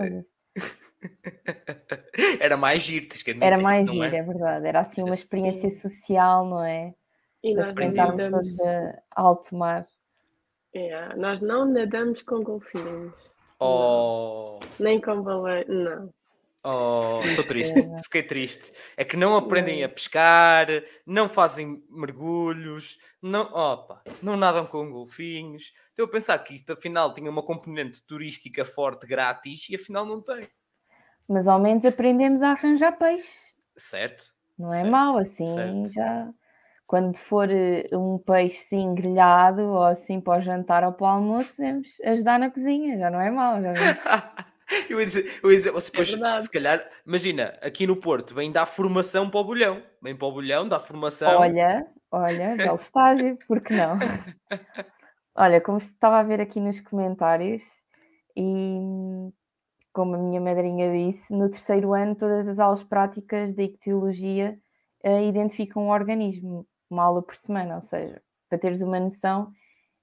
Era 2.40 2.56
mais 2.56 2.82
giro, 2.82 3.06
tens 3.06 3.22
que 3.22 3.30
admitir, 3.30 3.46
Era 3.52 3.62
mais 3.62 3.88
giro, 3.88 4.04
é? 4.04 4.16
é? 4.16 4.22
verdade. 4.22 4.66
Era 4.66 4.80
assim 4.80 5.02
uma 5.02 5.14
experiência 5.14 5.70
social, 5.70 6.46
não 6.46 6.64
é? 6.64 6.94
E 7.42 7.54
nós 7.54 7.70
enfrentarmos 7.72 8.30
todos 8.30 8.60
a 8.60 9.02
alto 9.12 9.54
mar. 9.54 9.86
É, 10.74 11.16
nós 11.16 11.40
não 11.40 11.64
nadamos 11.64 12.22
com 12.22 12.42
golfinhos. 12.42 13.34
Oh. 13.58 14.58
Não. 14.60 14.68
Nem 14.78 15.00
com 15.00 15.22
baleia, 15.22 15.64
não. 15.68 16.12
Oh, 16.62 17.22
estou 17.24 17.44
triste, 17.44 17.74
fiquei 18.04 18.22
triste. 18.22 18.70
É 18.94 19.02
que 19.02 19.16
não 19.16 19.34
aprendem 19.34 19.82
a 19.82 19.88
pescar, 19.88 20.66
não 21.06 21.26
fazem 21.26 21.82
mergulhos, 21.88 22.98
não, 23.22 23.44
opa, 23.44 24.02
não 24.22 24.36
nadam 24.36 24.66
com 24.66 24.90
golfinhos. 24.90 25.72
Estou 25.88 26.04
a 26.04 26.08
pensar 26.08 26.38
que 26.40 26.54
isto 26.54 26.74
afinal 26.74 27.14
tinha 27.14 27.30
uma 27.30 27.42
componente 27.42 28.06
turística 28.06 28.62
forte, 28.62 29.06
grátis, 29.06 29.70
e 29.70 29.74
afinal 29.74 30.04
não 30.04 30.20
tem. 30.20 30.46
Mas 31.26 31.48
ao 31.48 31.58
menos 31.58 31.84
aprendemos 31.86 32.42
a 32.42 32.50
arranjar 32.50 32.98
peixe. 32.98 33.38
Certo. 33.74 34.34
Não 34.58 34.68
é 34.68 34.80
certo, 34.80 34.90
mau 34.90 35.16
assim, 35.16 35.54
certo. 35.54 35.92
já 35.94 36.30
quando 36.90 37.16
for 37.16 37.48
eh, 37.48 37.88
um 37.92 38.18
peixe 38.18 38.64
sim 38.64 38.96
grelhado 38.96 39.62
ou 39.62 39.84
assim 39.84 40.20
para 40.20 40.40
o 40.40 40.42
jantar 40.42 40.82
ou 40.82 40.92
para 40.92 41.04
o 41.04 41.08
almoço, 41.08 41.54
podemos 41.54 41.86
ajudar 42.04 42.36
na 42.36 42.50
cozinha, 42.50 42.98
já 42.98 43.08
não 43.08 43.20
é 43.20 43.30
mau. 43.30 43.62
Já 43.62 43.72
eu 44.90 44.98
ia 44.98 45.06
dizer, 45.06 45.38
eu 45.40 45.52
ia 45.52 45.56
dizer 45.56 45.70
você, 45.70 45.88
depois, 45.88 46.20
é 46.20 46.40
se 46.40 46.50
calhar, 46.50 46.84
imagina, 47.06 47.56
aqui 47.62 47.86
no 47.86 47.94
Porto 47.94 48.34
vem 48.34 48.50
dar 48.50 48.66
formação 48.66 49.30
para 49.30 49.38
o 49.38 49.44
bolhão, 49.44 49.80
vem 50.02 50.16
para 50.16 50.26
o 50.26 50.32
bolhão, 50.32 50.66
dá 50.66 50.80
formação. 50.80 51.38
Olha, 51.38 51.86
olha, 52.10 52.56
belo 52.56 52.74
estágio, 52.82 53.38
porque 53.46 53.72
não? 53.72 53.96
Olha, 55.36 55.60
como 55.60 55.78
estava 55.78 56.18
a 56.18 56.24
ver 56.24 56.40
aqui 56.40 56.58
nos 56.58 56.80
comentários, 56.80 57.62
e 58.36 59.30
como 59.92 60.16
a 60.16 60.18
minha 60.18 60.40
madrinha 60.40 60.90
disse, 60.92 61.32
no 61.32 61.48
terceiro 61.48 61.94
ano 61.94 62.16
todas 62.16 62.48
as 62.48 62.58
aulas 62.58 62.82
práticas 62.82 63.54
de 63.54 63.62
ictiologia 63.62 64.58
uh, 65.04 65.22
identificam 65.28 65.84
um 65.84 65.90
organismo 65.90 66.66
uma 66.90 67.04
aula 67.04 67.22
por 67.22 67.36
semana, 67.36 67.76
ou 67.76 67.82
seja, 67.82 68.20
para 68.48 68.58
teres 68.58 68.82
uma 68.82 68.98
noção, 68.98 69.54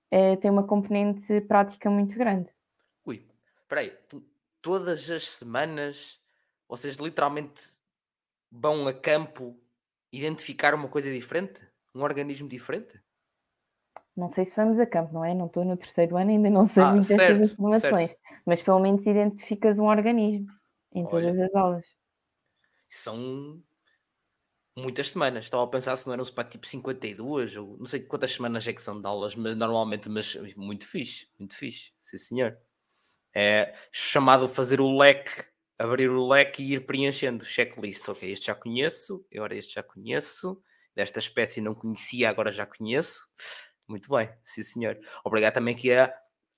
é, 0.09 0.35
tem 0.37 0.49
uma 0.49 0.65
componente 0.65 1.41
prática 1.41 1.89
muito 1.89 2.17
grande. 2.17 2.49
Ui, 3.05 3.25
espera 3.61 3.81
aí, 3.81 3.93
todas 4.61 5.09
as 5.11 5.27
semanas 5.29 6.21
vocês 6.67 6.95
literalmente 6.95 7.75
vão 8.51 8.87
a 8.87 8.93
campo 8.93 9.59
identificar 10.11 10.73
uma 10.73 10.87
coisa 10.87 11.11
diferente? 11.11 11.67
Um 11.93 12.01
organismo 12.01 12.47
diferente? 12.47 13.01
Não 14.15 14.31
sei 14.31 14.45
se 14.45 14.55
vamos 14.55 14.79
a 14.79 14.85
campo, 14.85 15.13
não 15.13 15.23
é? 15.23 15.33
Não 15.33 15.45
estou 15.45 15.63
no 15.63 15.77
terceiro 15.77 16.17
ano, 16.17 16.31
ainda 16.31 16.49
não 16.49 16.65
sei 16.65 16.83
ah, 16.83 16.91
muitas 16.91 17.07
certo, 17.07 17.41
informações, 17.41 18.07
certo. 18.07 18.21
mas 18.45 18.61
pelo 18.61 18.79
menos 18.79 19.05
identificas 19.05 19.77
um 19.77 19.85
organismo 19.85 20.51
em 20.93 21.03
Olha, 21.03 21.09
todas 21.11 21.39
as 21.39 21.55
aulas. 21.55 21.85
São 22.87 23.61
muitas 24.77 25.09
semanas. 25.09 25.45
Estava 25.45 25.63
a 25.63 25.67
pensar 25.67 25.95
se 25.95 26.05
não 26.07 26.13
eram 26.13 26.25
para 26.25 26.47
tipo 26.47 26.67
52 26.67 27.57
ou 27.57 27.77
não 27.77 27.85
sei 27.87 28.01
quantas 28.01 28.31
semanas 28.31 28.67
é 28.67 28.73
que 28.73 28.81
são 28.81 29.01
de 29.01 29.07
aulas, 29.07 29.35
mas 29.35 29.55
normalmente, 29.55 30.07
mas 30.09 30.35
muito 30.55 30.85
fixe, 30.85 31.27
muito 31.37 31.55
fixe, 31.55 31.91
sim 31.99 32.17
senhor. 32.17 32.57
É 33.35 33.73
chamado 33.91 34.47
fazer 34.47 34.79
o 34.79 34.97
leque, 34.97 35.45
abrir 35.77 36.09
o 36.09 36.27
leque 36.27 36.63
e 36.63 36.73
ir 36.73 36.85
preenchendo 36.85 37.43
checklist. 37.43 38.07
Ok, 38.07 38.29
este 38.31 38.47
já 38.47 38.55
conheço, 38.55 39.25
agora 39.35 39.55
este 39.55 39.73
já 39.75 39.83
conheço, 39.83 40.61
desta 40.95 41.19
espécie 41.19 41.59
não 41.59 41.75
conhecia, 41.75 42.29
agora 42.29 42.51
já 42.51 42.65
conheço. 42.65 43.25
Muito 43.87 44.09
bem, 44.09 44.29
sim 44.43 44.63
senhor. 44.63 44.99
Obrigado 45.23 45.55
também 45.55 45.73
aqui 45.75 45.91
a, 45.91 46.13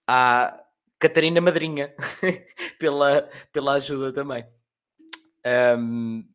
a 0.07 0.59
Catarina 0.99 1.39
Madrinha 1.39 1.95
pela, 2.79 3.29
pela 3.53 3.73
ajuda 3.73 4.11
também. 4.11 4.45
Um, 5.77 6.27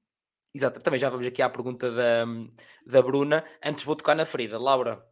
exato, 0.55 0.81
também 0.81 1.01
já 1.01 1.11
vamos 1.11 1.27
aqui 1.27 1.43
à 1.43 1.51
pergunta 1.51 1.91
da, 1.91 2.25
da 2.87 3.03
Bruna. 3.03 3.45
Antes 3.65 3.85
vou 3.85 3.97
tocar 3.97 4.15
na 4.15 4.25
ferida. 4.25 4.59
Laura, 4.59 5.05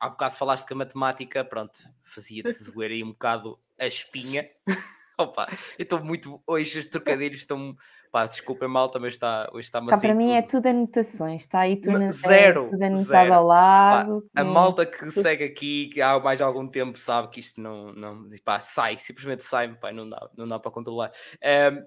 há 0.00 0.08
bocado 0.08 0.34
falaste 0.34 0.66
que 0.66 0.72
a 0.72 0.76
matemática, 0.76 1.44
pronto, 1.44 1.78
fazia-te 2.04 2.64
doer 2.70 2.90
aí 2.90 3.02
um 3.02 3.12
bocado 3.12 3.58
a 3.78 3.86
espinha. 3.86 4.48
Opa, 5.16 5.46
eu 5.78 5.84
estou 5.84 6.02
muito. 6.02 6.42
Hoje 6.44 6.80
os 6.80 6.86
trocadilhos 6.86 7.38
estão. 7.38 7.76
Pá, 8.10 8.26
desculpem 8.26 8.68
mal, 8.68 8.88
também 8.88 9.08
está, 9.08 9.48
hoje 9.52 9.66
está 9.66 9.84
Cá, 9.84 9.98
Para 9.98 10.14
mim 10.14 10.32
é 10.32 10.42
tudo 10.42 10.66
anotações, 10.66 11.42
está 11.42 11.60
aí 11.60 11.76
tudo, 11.76 11.98
na, 11.98 12.10
zero, 12.10 12.70
tudo 12.70 12.82
anotado 12.82 13.32
ao 13.32 13.46
lado. 13.46 14.28
Pá, 14.32 14.40
a 14.40 14.44
malta 14.44 14.84
que 14.84 15.10
segue 15.10 15.44
aqui 15.44 15.88
que 15.88 16.00
há 16.00 16.18
mais 16.18 16.40
algum 16.40 16.66
tempo 16.66 16.98
sabe 16.98 17.28
que 17.28 17.40
isto 17.40 17.60
não, 17.60 17.92
não 17.92 18.28
pá, 18.44 18.60
sai, 18.60 18.96
simplesmente 18.96 19.44
sai, 19.44 19.72
pá, 19.76 19.92
não 19.92 20.08
dá, 20.08 20.30
não 20.36 20.48
dá 20.48 20.58
para 20.58 20.70
controlar. 20.70 21.12
Um, 21.42 21.86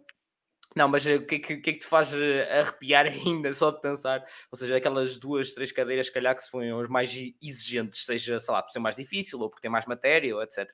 não, 0.77 0.87
mas 0.87 1.05
o 1.05 1.25
que, 1.25 1.39
que, 1.39 1.57
que, 1.57 1.69
é 1.69 1.73
que 1.73 1.79
te 1.79 1.87
faz 1.87 2.13
eh, 2.13 2.59
arrepiar 2.59 3.05
ainda 3.25 3.53
só 3.53 3.71
de 3.71 3.81
pensar? 3.81 4.23
Ou 4.51 4.57
seja, 4.57 4.77
aquelas 4.77 5.17
duas, 5.17 5.53
três 5.53 5.71
cadeiras, 5.71 6.09
calhar, 6.09 6.35
que 6.35 6.43
se 6.43 6.51
foram 6.51 6.79
as 6.79 6.87
mais 6.87 7.11
exigentes, 7.41 8.05
seja, 8.05 8.39
sei 8.39 8.53
lá, 8.53 8.61
por 8.61 8.71
ser 8.71 8.79
mais 8.79 8.95
difícil 8.95 9.39
ou 9.39 9.49
por 9.49 9.59
ter 9.59 9.69
mais 9.69 9.85
matéria, 9.85 10.35
ou 10.35 10.41
etc. 10.41 10.69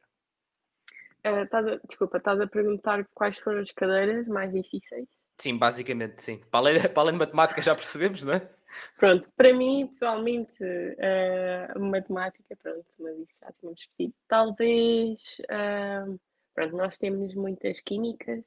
Uh, 1.26 1.44
estás 1.44 1.66
a, 1.66 1.80
desculpa, 1.88 2.18
estás 2.18 2.40
a 2.42 2.48
perguntar 2.48 3.08
quais 3.14 3.40
foram 3.40 3.60
as 3.60 3.72
cadeiras 3.72 4.28
mais 4.28 4.52
difíceis? 4.52 5.08
Sim, 5.40 5.58
basicamente, 5.58 6.22
sim. 6.22 6.42
Para 6.52 6.60
além, 6.60 6.82
para 6.90 7.02
além 7.02 7.14
de 7.14 7.20
matemática 7.20 7.62
já 7.62 7.74
percebemos, 7.74 8.24
não 8.24 8.34
é? 8.34 8.50
Pronto, 8.98 9.32
para 9.36 9.54
mim, 9.54 9.88
pessoalmente, 9.88 10.64
uh, 10.64 11.80
matemática, 11.80 12.56
pronto, 12.62 12.86
mas 13.00 13.18
isso 13.20 13.34
já 13.40 13.52
tínhamos 13.54 13.80
discutido. 13.80 14.14
Talvez, 14.28 15.38
uh, 15.44 16.20
pronto, 16.54 16.76
nós 16.76 16.98
temos 16.98 17.34
muitas 17.36 17.80
químicas, 17.82 18.44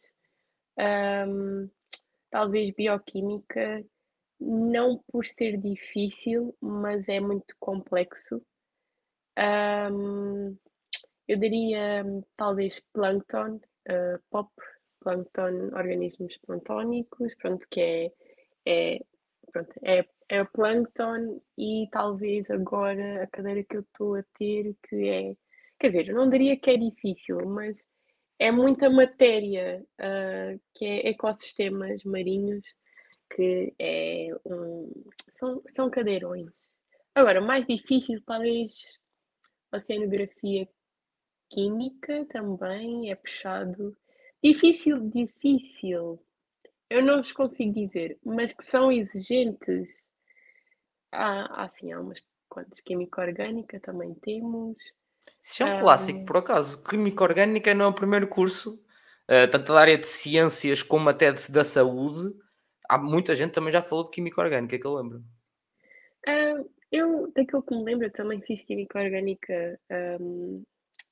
um, 0.78 1.68
talvez 2.30 2.74
bioquímica, 2.74 3.84
não 4.38 5.02
por 5.10 5.24
ser 5.24 5.56
difícil, 5.56 6.54
mas 6.60 7.08
é 7.08 7.20
muito 7.20 7.54
complexo. 7.58 8.42
Um, 9.38 10.56
eu 11.28 11.38
diria 11.38 12.04
talvez 12.36 12.80
plâncton, 12.92 13.56
uh, 13.88 14.22
pop, 14.30 14.50
plâncton, 15.00 15.70
organismos 15.74 16.36
planctónicos, 16.38 17.34
pronto, 17.36 17.66
que 17.70 17.80
é, 17.80 18.12
é, 18.66 19.00
pronto, 19.52 19.72
é, 19.82 20.06
é 20.28 20.42
o 20.42 20.46
plâncton 20.46 21.40
e 21.56 21.88
talvez 21.90 22.50
agora 22.50 23.22
a 23.22 23.26
cadeira 23.28 23.64
que 23.64 23.76
eu 23.76 23.80
estou 23.80 24.16
a 24.16 24.24
ter, 24.38 24.74
que 24.88 25.08
é, 25.08 25.36
quer 25.78 25.88
dizer, 25.88 26.08
eu 26.08 26.14
não 26.14 26.28
diria 26.30 26.56
que 26.56 26.70
é 26.70 26.76
difícil, 26.76 27.38
mas 27.46 27.86
é 28.38 28.50
muita 28.50 28.90
matéria, 28.90 29.84
uh, 30.00 30.60
que 30.74 30.84
é 30.84 31.08
ecossistemas 31.08 32.04
marinhos, 32.04 32.66
que 33.34 33.74
é 33.78 34.28
um, 34.44 34.92
são, 35.34 35.62
são 35.68 35.90
cadeirões. 35.90 36.52
Agora, 37.14 37.40
mais 37.40 37.66
difícil 37.66 38.22
talvez 38.24 38.98
oceanografia 39.72 40.68
Química 41.50 42.24
também 42.26 43.10
é 43.10 43.14
puxado. 43.14 43.96
Difícil, 44.42 45.08
difícil. 45.08 46.20
Eu 46.90 47.02
não 47.02 47.18
vos 47.18 47.32
consigo 47.32 47.72
dizer, 47.72 48.18
mas 48.24 48.52
que 48.52 48.64
são 48.64 48.90
exigentes. 48.90 50.04
Há, 51.12 51.64
há 51.64 51.68
sim, 51.68 51.92
há 51.92 52.00
umas 52.00 52.24
quantas. 52.48 52.80
Química 52.80 53.22
orgânica 53.22 53.80
também 53.80 54.14
temos. 54.14 54.76
Isso 55.42 55.62
é 55.62 55.74
um, 55.74 55.78
clássico, 55.78 56.24
por 56.24 56.38
acaso. 56.38 56.82
Química 56.82 57.24
orgânica 57.24 57.74
não 57.74 57.86
é 57.86 57.88
o 57.88 57.94
primeiro 57.94 58.28
curso, 58.28 58.74
uh, 59.24 59.50
tanto 59.50 59.72
da 59.72 59.80
área 59.80 59.98
de 59.98 60.06
ciências 60.06 60.82
como 60.82 61.08
até 61.08 61.32
de, 61.32 61.50
da 61.50 61.64
saúde. 61.64 62.34
Há 62.88 62.98
muita 62.98 63.34
gente 63.34 63.52
também 63.52 63.72
já 63.72 63.82
falou 63.82 64.04
de 64.04 64.10
química 64.10 64.40
orgânica, 64.40 64.78
que 64.78 64.86
eu 64.86 64.94
lembro. 64.94 65.24
Eu, 66.90 67.30
daquilo 67.32 67.62
que 67.62 67.74
me 67.74 67.84
lembro, 67.84 68.10
também 68.10 68.40
fiz 68.42 68.62
química 68.62 69.00
orgânica 69.00 69.78
um, 70.20 70.62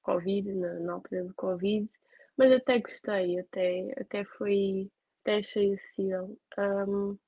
Covid, 0.03 0.53
na, 0.55 0.81
na 0.81 0.93
altura 0.95 1.25
do 1.25 1.35
Covid, 1.35 1.91
mas 2.37 2.53
até 2.53 2.79
gostei, 2.79 3.39
até, 3.41 3.93
até 4.01 4.25
foi, 4.25 4.91
até 5.23 5.39
achei 5.39 5.75
acessível. 5.75 6.39
Um, 6.59 7.19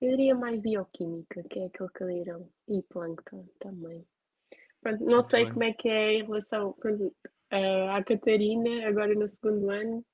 eu 0.00 0.10
diria 0.10 0.34
mais 0.34 0.60
bioquímica, 0.60 1.42
que 1.48 1.58
é 1.58 1.66
aquele 1.66 1.88
cadeirão, 1.90 2.48
e 2.68 2.82
plâncton 2.82 3.48
também. 3.60 4.06
Pronto, 4.86 5.00
não 5.00 5.14
Muito 5.14 5.22
sei 5.24 5.44
bem. 5.44 5.52
como 5.52 5.64
é 5.64 5.72
que 5.72 5.88
é 5.88 6.12
em 6.14 6.24
relação 6.24 6.72
pronto, 6.78 7.06
uh, 7.52 7.90
à 7.90 8.04
Catarina, 8.04 8.86
agora 8.86 9.14
no 9.14 9.26
segundo 9.26 9.68
ano, 9.68 10.04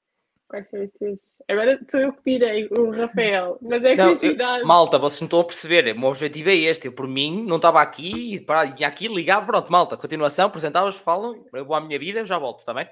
Quais 0.49 0.69
são 0.69 0.81
os 0.81 0.93
teus? 0.93 1.39
Agora 1.49 1.81
sou 1.91 1.99
eu 1.99 2.13
que 2.13 2.23
pirei 2.23 2.69
o 2.77 2.91
Rafael, 2.91 3.59
mas 3.63 3.83
é 3.87 3.97
curiosidade. 3.97 4.67
malta, 4.67 4.99
vocês 4.99 5.23
não 5.23 5.27
estão 5.27 5.41
a 5.41 5.45
perceber. 5.45 5.97
O 5.97 5.99
meu 5.99 6.11
objetivo 6.11 6.51
é 6.51 6.55
este. 6.55 6.89
Eu, 6.89 6.93
por 6.93 7.09
mim, 7.09 7.43
não 7.47 7.57
estava 7.57 7.81
aqui, 7.81 8.39
para, 8.41 8.67
ia 8.79 8.87
aqui 8.87 9.09
ligar. 9.09 9.47
Pronto, 9.47 9.73
malta, 9.73 9.97
continuação, 9.97 10.49
apresentavas, 10.49 10.97
falam. 10.97 11.43
Eu 11.55 11.65
vou 11.65 11.75
à 11.75 11.81
minha 11.81 11.99
vida, 11.99 12.27
já 12.27 12.39
volto, 12.39 12.59
está 12.59 12.75
bem? 12.75 12.85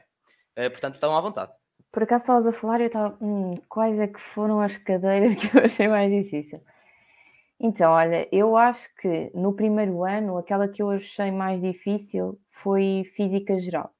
Uh, 0.59 0.71
portanto, 0.71 0.95
estão 0.95 1.15
à 1.15 1.21
vontade. 1.21 1.53
Por 1.93 2.03
acaso 2.03 2.23
estavas 2.23 2.47
a 2.47 2.53
falar 2.53 2.81
e 2.81 2.85
eu 2.85 2.87
estava. 2.87 3.19
Hum, 3.21 3.55
quais 3.69 4.01
é 4.01 4.07
que 4.07 4.21
foram 4.21 4.63
as 4.63 4.79
cadeiras 4.79 5.35
que 5.37 5.55
eu 5.55 5.63
achei 5.63 5.87
mais 5.87 6.11
difícil? 6.11 6.63
Então, 7.63 7.93
olha, 7.93 8.27
eu 8.33 8.57
acho 8.57 8.89
que 8.97 9.31
no 9.35 9.53
primeiro 9.53 10.03
ano, 10.03 10.39
aquela 10.39 10.67
que 10.67 10.83
eu 10.83 10.89
achei 10.89 11.31
mais 11.31 11.61
difícil 11.61 12.41
foi 12.51 13.05
Física 13.15 13.59
Geral. 13.59 13.93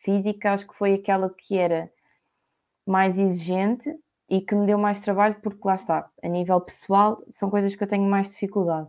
Física, 0.00 0.52
acho 0.52 0.66
que 0.66 0.74
foi 0.74 0.94
aquela 0.94 1.30
que 1.30 1.56
era 1.56 1.88
mais 2.84 3.16
exigente 3.16 3.88
e 4.28 4.40
que 4.40 4.56
me 4.56 4.66
deu 4.66 4.76
mais 4.76 5.00
trabalho, 5.00 5.36
porque 5.40 5.60
lá 5.64 5.76
está, 5.76 6.10
a 6.20 6.28
nível 6.28 6.60
pessoal, 6.60 7.22
são 7.30 7.48
coisas 7.48 7.76
que 7.76 7.84
eu 7.84 7.88
tenho 7.88 8.02
mais 8.04 8.32
dificuldade. 8.32 8.88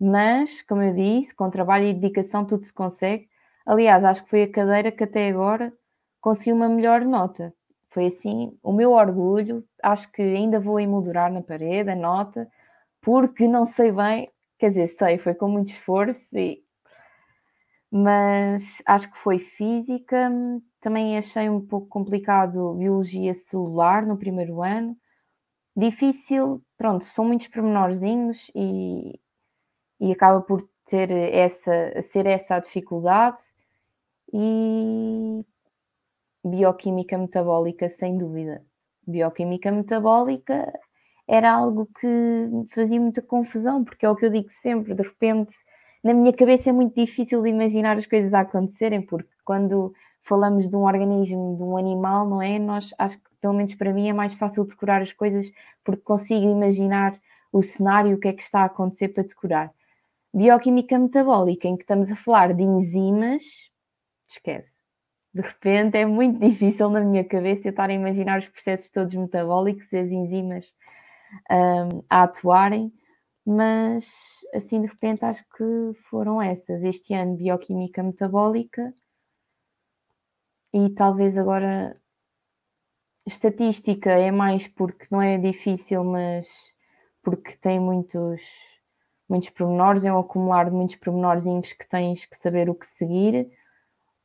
Mas, 0.00 0.62
como 0.62 0.82
eu 0.82 0.94
disse, 0.94 1.34
com 1.34 1.50
trabalho 1.50 1.86
e 1.86 1.92
dedicação 1.92 2.46
tudo 2.46 2.64
se 2.64 2.72
consegue. 2.72 3.28
Aliás, 3.66 4.02
acho 4.02 4.24
que 4.24 4.30
foi 4.30 4.44
a 4.44 4.50
cadeira 4.50 4.90
que 4.90 5.04
até 5.04 5.28
agora 5.28 5.70
consegui 6.22 6.52
uma 6.52 6.70
melhor 6.70 7.02
nota. 7.04 7.52
Foi 7.90 8.06
assim, 8.06 8.58
o 8.62 8.72
meu 8.72 8.92
orgulho, 8.92 9.62
acho 9.82 10.10
que 10.10 10.22
ainda 10.22 10.58
vou 10.58 10.80
emoldurar 10.80 11.30
na 11.30 11.42
parede 11.42 11.90
a 11.90 11.96
nota, 11.96 12.48
porque 13.00 13.48
não 13.48 13.66
sei 13.66 13.92
bem, 13.92 14.30
quer 14.58 14.68
dizer, 14.70 14.88
sei, 14.88 15.18
foi 15.18 15.34
com 15.34 15.48
muito 15.48 15.70
esforço 15.72 16.36
e 16.38 16.62
mas 17.90 18.80
acho 18.86 19.10
que 19.10 19.18
foi 19.18 19.38
física. 19.38 20.30
Também 20.80 21.18
achei 21.18 21.48
um 21.50 21.60
pouco 21.60 21.88
complicado 21.88 22.74
biologia 22.74 23.34
celular 23.34 24.06
no 24.06 24.16
primeiro 24.16 24.62
ano. 24.62 24.96
Difícil, 25.76 26.62
pronto, 26.78 27.04
são 27.04 27.24
muitos 27.24 27.48
pormenorzinhos 27.48 28.50
e, 28.54 29.18
e 30.00 30.12
acaba 30.12 30.40
por 30.40 30.68
ter 30.86 31.10
essa, 31.10 32.00
ser 32.02 32.26
essa 32.26 32.56
a 32.56 32.60
dificuldade. 32.60 33.40
E 34.32 35.44
bioquímica 36.44 37.18
metabólica, 37.18 37.88
sem 37.88 38.16
dúvida. 38.16 38.64
Bioquímica 39.06 39.72
metabólica 39.72 40.72
era 41.30 41.52
algo 41.52 41.88
que 42.00 42.08
fazia 42.74 43.00
muita 43.00 43.22
confusão, 43.22 43.84
porque 43.84 44.04
é 44.04 44.10
o 44.10 44.16
que 44.16 44.26
eu 44.26 44.30
digo 44.30 44.48
sempre, 44.50 44.94
de 44.94 45.02
repente 45.02 45.54
na 46.02 46.12
minha 46.12 46.32
cabeça 46.32 46.70
é 46.70 46.72
muito 46.72 46.94
difícil 46.98 47.40
de 47.42 47.50
imaginar 47.50 47.96
as 47.96 48.06
coisas 48.06 48.34
a 48.34 48.40
acontecerem, 48.40 49.00
porque 49.00 49.30
quando 49.44 49.92
falamos 50.22 50.68
de 50.68 50.76
um 50.76 50.84
organismo, 50.84 51.56
de 51.56 51.62
um 51.62 51.76
animal, 51.76 52.28
não 52.28 52.42
é? 52.42 52.58
Nós 52.58 52.92
acho 52.98 53.18
que, 53.18 53.30
pelo 53.40 53.54
menos 53.54 53.74
para 53.74 53.92
mim, 53.92 54.08
é 54.08 54.12
mais 54.12 54.34
fácil 54.34 54.64
decorar 54.64 55.02
as 55.02 55.12
coisas 55.12 55.52
porque 55.84 56.02
consigo 56.02 56.50
imaginar 56.50 57.16
o 57.52 57.62
cenário, 57.62 58.16
o 58.16 58.20
que 58.20 58.28
é 58.28 58.32
que 58.32 58.42
está 58.42 58.62
a 58.62 58.64
acontecer 58.64 59.08
para 59.08 59.22
decorar. 59.22 59.70
Bioquímica 60.34 60.98
metabólica, 60.98 61.68
em 61.68 61.76
que 61.76 61.82
estamos 61.82 62.10
a 62.10 62.16
falar 62.16 62.54
de 62.54 62.62
enzimas, 62.62 63.42
esquece. 64.28 64.82
De 65.34 65.42
repente 65.42 65.96
é 65.98 66.06
muito 66.06 66.40
difícil 66.44 66.88
na 66.88 67.00
minha 67.00 67.24
cabeça 67.24 67.68
eu 67.68 67.70
estar 67.70 67.90
a 67.90 67.92
imaginar 67.92 68.38
os 68.40 68.48
processos 68.48 68.90
todos 68.90 69.14
metabólicos 69.14 69.92
as 69.92 70.10
enzimas 70.10 70.72
um, 71.50 72.02
a 72.08 72.22
atuarem 72.24 72.92
mas 73.44 74.44
assim 74.54 74.80
de 74.80 74.86
repente 74.86 75.24
acho 75.24 75.44
que 75.56 75.92
foram 76.08 76.40
essas. 76.40 76.84
Este 76.84 77.14
ano 77.14 77.36
bioquímica 77.36 78.02
metabólica 78.02 78.94
e 80.72 80.88
talvez 80.90 81.36
agora 81.36 81.96
estatística 83.26 84.10
é 84.10 84.30
mais 84.30 84.68
porque 84.68 85.06
não 85.10 85.20
é 85.20 85.36
difícil, 85.38 86.04
mas 86.04 86.48
porque 87.22 87.56
tem 87.56 87.80
muitos, 87.80 88.40
muitos 89.28 89.50
pormenores, 89.50 90.04
é 90.04 90.12
um 90.12 90.18
acumular 90.18 90.66
de 90.66 90.76
muitos 90.76 90.96
pormenorzinhos 90.96 91.72
que 91.72 91.88
tens 91.88 92.24
que 92.24 92.36
saber 92.36 92.70
o 92.70 92.74
que 92.74 92.86
seguir. 92.86 93.50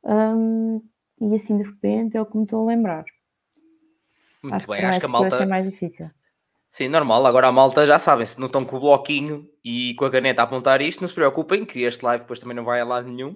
Um, 0.04 0.80
e 1.20 1.34
assim 1.34 1.58
de 1.58 1.64
repente 1.64 2.16
é 2.16 2.22
o 2.22 2.26
que 2.26 2.36
me 2.36 2.44
estou 2.44 2.62
a 2.62 2.66
lembrar. 2.66 3.04
Muito 4.42 4.54
acho 4.54 4.66
bem, 4.68 4.78
que 4.78 4.84
acho 4.84 5.00
que 5.00 5.06
a 5.06 5.08
malta. 5.08 5.36
É 5.42 5.46
mais 5.46 5.68
difícil. 5.68 6.10
Sim, 6.76 6.88
normal. 6.88 7.24
Agora 7.24 7.46
a 7.48 7.52
malta 7.52 7.86
já 7.86 7.98
sabem, 7.98 8.26
se 8.26 8.38
não 8.38 8.48
estão 8.48 8.62
com 8.62 8.76
o 8.76 8.80
bloquinho 8.80 9.50
e 9.64 9.94
com 9.94 10.04
a 10.04 10.10
caneta 10.10 10.42
a 10.42 10.44
apontar 10.44 10.82
isto, 10.82 11.00
não 11.00 11.08
se 11.08 11.14
preocupem, 11.14 11.64
que 11.64 11.80
este 11.84 12.04
live 12.04 12.24
depois 12.24 12.38
também 12.38 12.54
não 12.54 12.66
vai 12.66 12.82
a 12.82 12.84
lado 12.84 13.08
nenhum. 13.10 13.34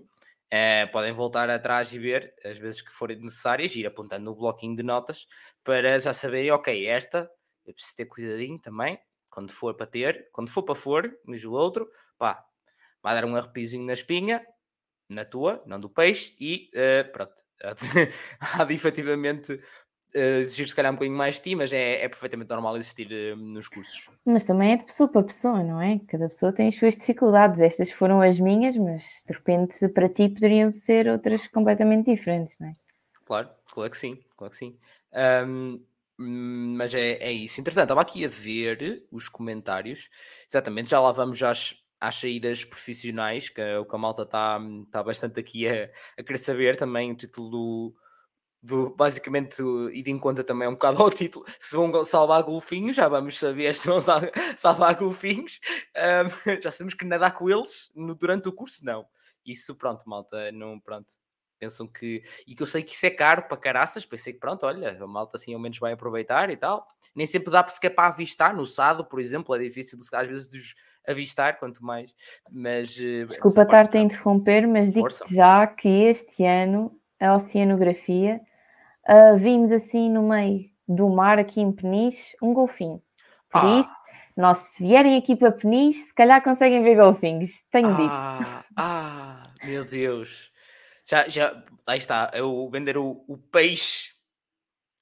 É, 0.51 0.85
podem 0.85 1.11
voltar 1.15 1.49
atrás 1.49 1.91
e 1.95 1.99
ver 1.99 2.35
as 2.45 2.59
vezes 2.59 2.83
que 2.83 2.93
forem 2.93 3.19
necessárias, 3.19 3.75
ir 3.75 3.87
apontando 3.87 4.27
no 4.27 4.37
bloquinho 4.37 4.77
de 4.77 4.83
notas 4.83 5.27
para 5.65 5.99
já 5.99 6.13
saberem, 6.13 6.51
ok, 6.51 6.87
esta 6.87 7.31
eu 7.65 7.73
preciso 7.73 7.97
ter 7.97 8.05
cuidadinho 8.05 8.61
também, 8.61 8.99
quando 9.31 9.51
for 9.53 9.75
para 9.75 9.87
ter, 9.87 10.29
quando 10.33 10.51
for 10.51 10.63
para 10.63 10.75
for, 10.75 11.11
diz 11.27 11.43
o 11.43 11.53
outro, 11.53 11.89
pá, 12.19 12.45
vai 13.03 13.15
dar 13.15 13.25
um 13.25 13.35
arrepiozinho 13.35 13.87
na 13.87 13.95
espinha, 13.95 14.45
na 15.09 15.25
tua, 15.25 15.63
não 15.65 15.81
do 15.81 15.89
peixe, 15.89 16.37
e 16.39 16.69
uh, 16.75 17.11
pronto. 17.11 17.43
Há 18.39 18.65
de 18.65 18.75
efetivamente 18.75 19.59
exigir 20.15 20.69
se 20.69 20.75
calhar 20.75 20.91
um 20.93 20.95
bocadinho 20.95 21.17
mais 21.17 21.37
de 21.37 21.43
ti, 21.43 21.55
mas 21.55 21.73
é, 21.73 22.05
é 22.05 22.09
perfeitamente 22.09 22.51
normal 22.51 22.77
existir 22.77 23.09
uh, 23.13 23.37
nos 23.37 23.69
cursos. 23.69 24.11
Mas 24.25 24.45
também 24.45 24.73
é 24.73 24.77
de 24.77 24.85
pessoa 24.85 25.09
para 25.09 25.23
pessoa, 25.23 25.63
não 25.63 25.81
é? 25.81 26.01
Cada 26.09 26.29
pessoa 26.29 26.53
tem 26.53 26.69
as 26.69 26.77
suas 26.77 26.97
dificuldades. 26.97 27.61
Estas 27.61 27.91
foram 27.91 28.21
as 28.21 28.39
minhas, 28.39 28.77
mas 28.77 29.05
de 29.27 29.33
repente 29.33 29.89
para 29.89 30.09
ti 30.09 30.29
poderiam 30.29 30.71
ser 30.71 31.09
outras 31.09 31.47
completamente 31.47 32.11
diferentes, 32.11 32.57
não 32.59 32.69
é? 32.69 32.77
Claro, 33.25 33.49
claro 33.73 33.91
que 33.91 33.97
sim, 33.97 34.19
claro 34.37 34.51
que 34.51 34.57
sim. 34.57 34.77
Um, 35.47 35.81
mas 36.19 36.95
é, 36.95 37.13
é 37.13 37.33
isso. 37.33 37.61
Entretanto, 37.61 37.85
estava 37.85 38.03
aqui 38.03 38.25
a 38.25 38.29
ver 38.29 39.07
os 39.11 39.29
comentários. 39.29 40.11
Exatamente, 40.49 40.91
já 40.91 41.01
lá 41.01 41.13
vamos 41.13 41.43
às, 41.43 41.75
às 42.01 42.17
saídas 42.17 42.65
profissionais, 42.65 43.49
que 43.49 43.61
é 43.61 43.79
o 43.79 43.87
que 43.87 43.95
a 43.95 43.99
malta 43.99 44.23
está 44.23 44.61
tá 44.91 45.03
bastante 45.03 45.41
aqui 45.41 45.69
a, 45.69 45.89
a 46.19 46.23
querer 46.23 46.39
saber 46.39 46.77
também 46.77 47.13
o 47.13 47.17
título 47.17 47.51
do, 47.51 47.95
do, 48.63 48.95
basicamente, 48.95 49.63
e 49.93 50.03
de 50.03 50.11
em 50.11 50.19
conta 50.19 50.45
também 50.45 50.69
um 50.69 50.73
bocado 50.73 51.03
ao 51.03 51.11
título, 51.11 51.45
se 51.59 51.75
vão 51.75 52.05
salvar 52.05 52.43
golfinhos, 52.43 52.97
já 52.97 53.09
vamos 53.09 53.39
saber 53.39 53.75
se 53.75 53.89
vão 53.89 53.99
salvar 54.57 54.97
golfinhos, 54.97 55.61
um, 55.97 56.31
já 56.61 56.71
sabemos 56.71 56.95
que 56.95 57.07
nadar 57.07 57.33
com 57.33 57.49
eles 57.49 57.91
no, 57.95 58.15
durante 58.15 58.49
o 58.49 58.53
curso, 58.53 58.85
não. 58.85 59.07
Isso, 59.45 59.75
pronto, 59.75 60.09
malta, 60.09 60.53
não, 60.53 60.79
pronto, 60.79 61.15
pensam 61.59 61.87
que, 61.87 62.23
e 62.47 62.55
que 62.55 62.63
eu 62.63 62.67
sei 62.67 62.83
que 62.83 62.93
isso 62.93 63.07
é 63.07 63.11
caro 63.11 63.43
para 63.43 63.57
caraças, 63.57 64.05
pensei 64.05 64.35
que 64.35 64.39
pronto, 64.39 64.67
olha, 64.67 65.03
a 65.03 65.07
malta 65.07 65.37
assim 65.37 65.55
ao 65.55 65.61
menos 65.61 65.79
vai 65.79 65.93
aproveitar 65.93 66.51
e 66.51 66.57
tal, 66.57 66.87
nem 67.15 67.27
sempre 67.27 67.51
dá 67.51 67.63
para 67.63 67.73
sequer 67.73 67.91
para 67.91 68.09
avistar, 68.09 68.55
no 68.55 68.67
Sado, 68.67 69.05
por 69.05 69.21
exemplo, 69.21 69.55
é 69.55 69.59
difícil 69.59 69.99
às 70.13 70.29
vezes 70.29 70.49
de 70.49 70.61
avistar, 71.09 71.59
quanto 71.59 71.83
mais, 71.83 72.15
mas... 72.51 72.99
Eh, 73.01 73.25
Desculpa 73.25 73.63
estar-te 73.63 73.97
a 73.97 74.01
interromper, 74.01 74.69
mas 74.69 74.93
digo-te 74.93 75.35
já 75.35 75.67
que 75.67 75.89
este 75.89 76.45
ano 76.45 76.95
a 77.19 77.35
oceanografia 77.35 78.41
uh, 79.11 79.37
vimos 79.37 79.73
assim 79.73 80.09
no 80.09 80.23
meio 80.23 80.71
do 80.87 81.09
mar, 81.09 81.39
aqui 81.39 81.61
em 81.61 81.73
Peniche, 81.73 82.37
um 82.43 82.53
golfinho. 82.53 83.03
Por 83.51 83.65
ah. 83.65 83.81
isso, 83.81 84.01
nós, 84.37 84.59
se 84.59 84.83
vierem 84.83 85.17
aqui 85.17 85.37
para 85.37 85.53
Peniche, 85.53 86.01
se 86.01 86.15
calhar 86.15 86.43
conseguem 86.43 86.83
ver 86.83 86.97
golfinhos. 86.97 87.51
Tenho 87.71 87.89
ah, 87.89 87.97
dito. 87.97 88.71
Ah, 88.77 89.43
meu 89.65 89.85
Deus. 89.85 90.51
Já, 91.05 91.29
já, 91.29 91.63
aí 91.87 91.99
está. 91.99 92.31
Eu 92.35 92.69
vender 92.71 92.97
o, 92.97 93.25
o 93.29 93.37
peixe 93.37 94.11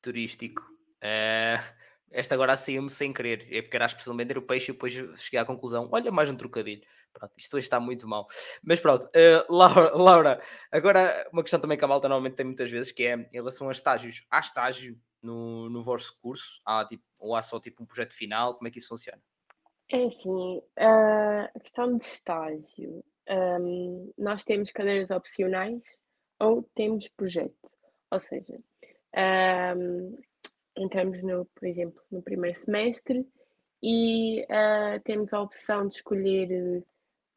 turístico. 0.03 0.63
Uh, 1.03 1.78
esta 2.11 2.35
agora 2.35 2.57
saiu-me 2.57 2.91
sem 2.91 3.13
querer. 3.13 3.47
É 3.51 3.61
porque 3.61 3.77
era 3.77 3.85
a 3.85 3.87
expressão 3.87 4.17
de 4.17 4.23
vender 4.23 4.39
o 4.39 4.43
peixe 4.43 4.71
e 4.71 4.75
depois 4.75 4.93
cheguei 5.17 5.39
à 5.39 5.45
conclusão: 5.45 5.89
olha, 5.93 6.11
mais 6.11 6.31
um 6.31 6.37
trocadilho. 6.37 6.83
Pronto, 7.13 7.33
isto 7.37 7.57
hoje 7.57 7.67
está 7.67 7.79
muito 7.79 8.07
mal. 8.09 8.27
Mas 8.63 8.81
pronto, 8.81 9.05
uh, 9.07 9.53
Laura, 9.53 9.93
Laura, 9.97 10.43
agora 10.71 11.29
uma 11.33 11.43
questão 11.43 11.61
também 11.61 11.77
que 11.77 11.85
a 11.85 11.89
malta 11.89 12.09
normalmente 12.09 12.37
tem 12.37 12.47
muitas 12.47 12.71
vezes, 12.71 12.93
que 12.93 13.05
é 13.05 13.15
em 13.15 13.29
relação 13.33 13.69
a 13.69 13.73
estágios. 13.73 14.27
Há 14.31 14.41
estágio 14.41 14.99
no, 15.23 15.69
no 15.69 15.83
vosso 15.83 16.17
curso? 16.21 16.61
Há, 16.65 16.85
tipo, 16.85 17.05
ou 17.19 17.35
há 17.35 17.43
só 17.43 17.61
tipo 17.61 17.83
um 17.83 17.87
projeto 17.87 18.15
final? 18.15 18.55
Como 18.55 18.69
é 18.69 18.71
que 18.71 18.79
isso 18.79 18.89
funciona? 18.89 19.21
É 19.91 20.05
assim, 20.05 20.63
a 20.77 21.61
questão 21.61 21.97
de 21.97 22.05
estágio. 22.05 23.05
Um, 23.31 24.13
nós 24.17 24.45
temos 24.45 24.71
cadeiras 24.71 25.11
opcionais 25.11 25.83
ou 26.39 26.63
temos 26.75 27.09
projeto. 27.09 27.77
Ou 28.11 28.19
seja, 28.19 28.59
um, 29.77 30.17
entramos, 30.79 31.23
no, 31.23 31.45
por 31.47 31.67
exemplo, 31.67 32.01
no 32.11 32.23
primeiro 32.23 32.59
semestre 32.59 33.27
e 33.83 34.43
uh, 34.43 35.01
temos 35.05 35.33
a 35.33 35.41
opção 35.41 35.87
de 35.89 35.97
escolher 35.97 36.85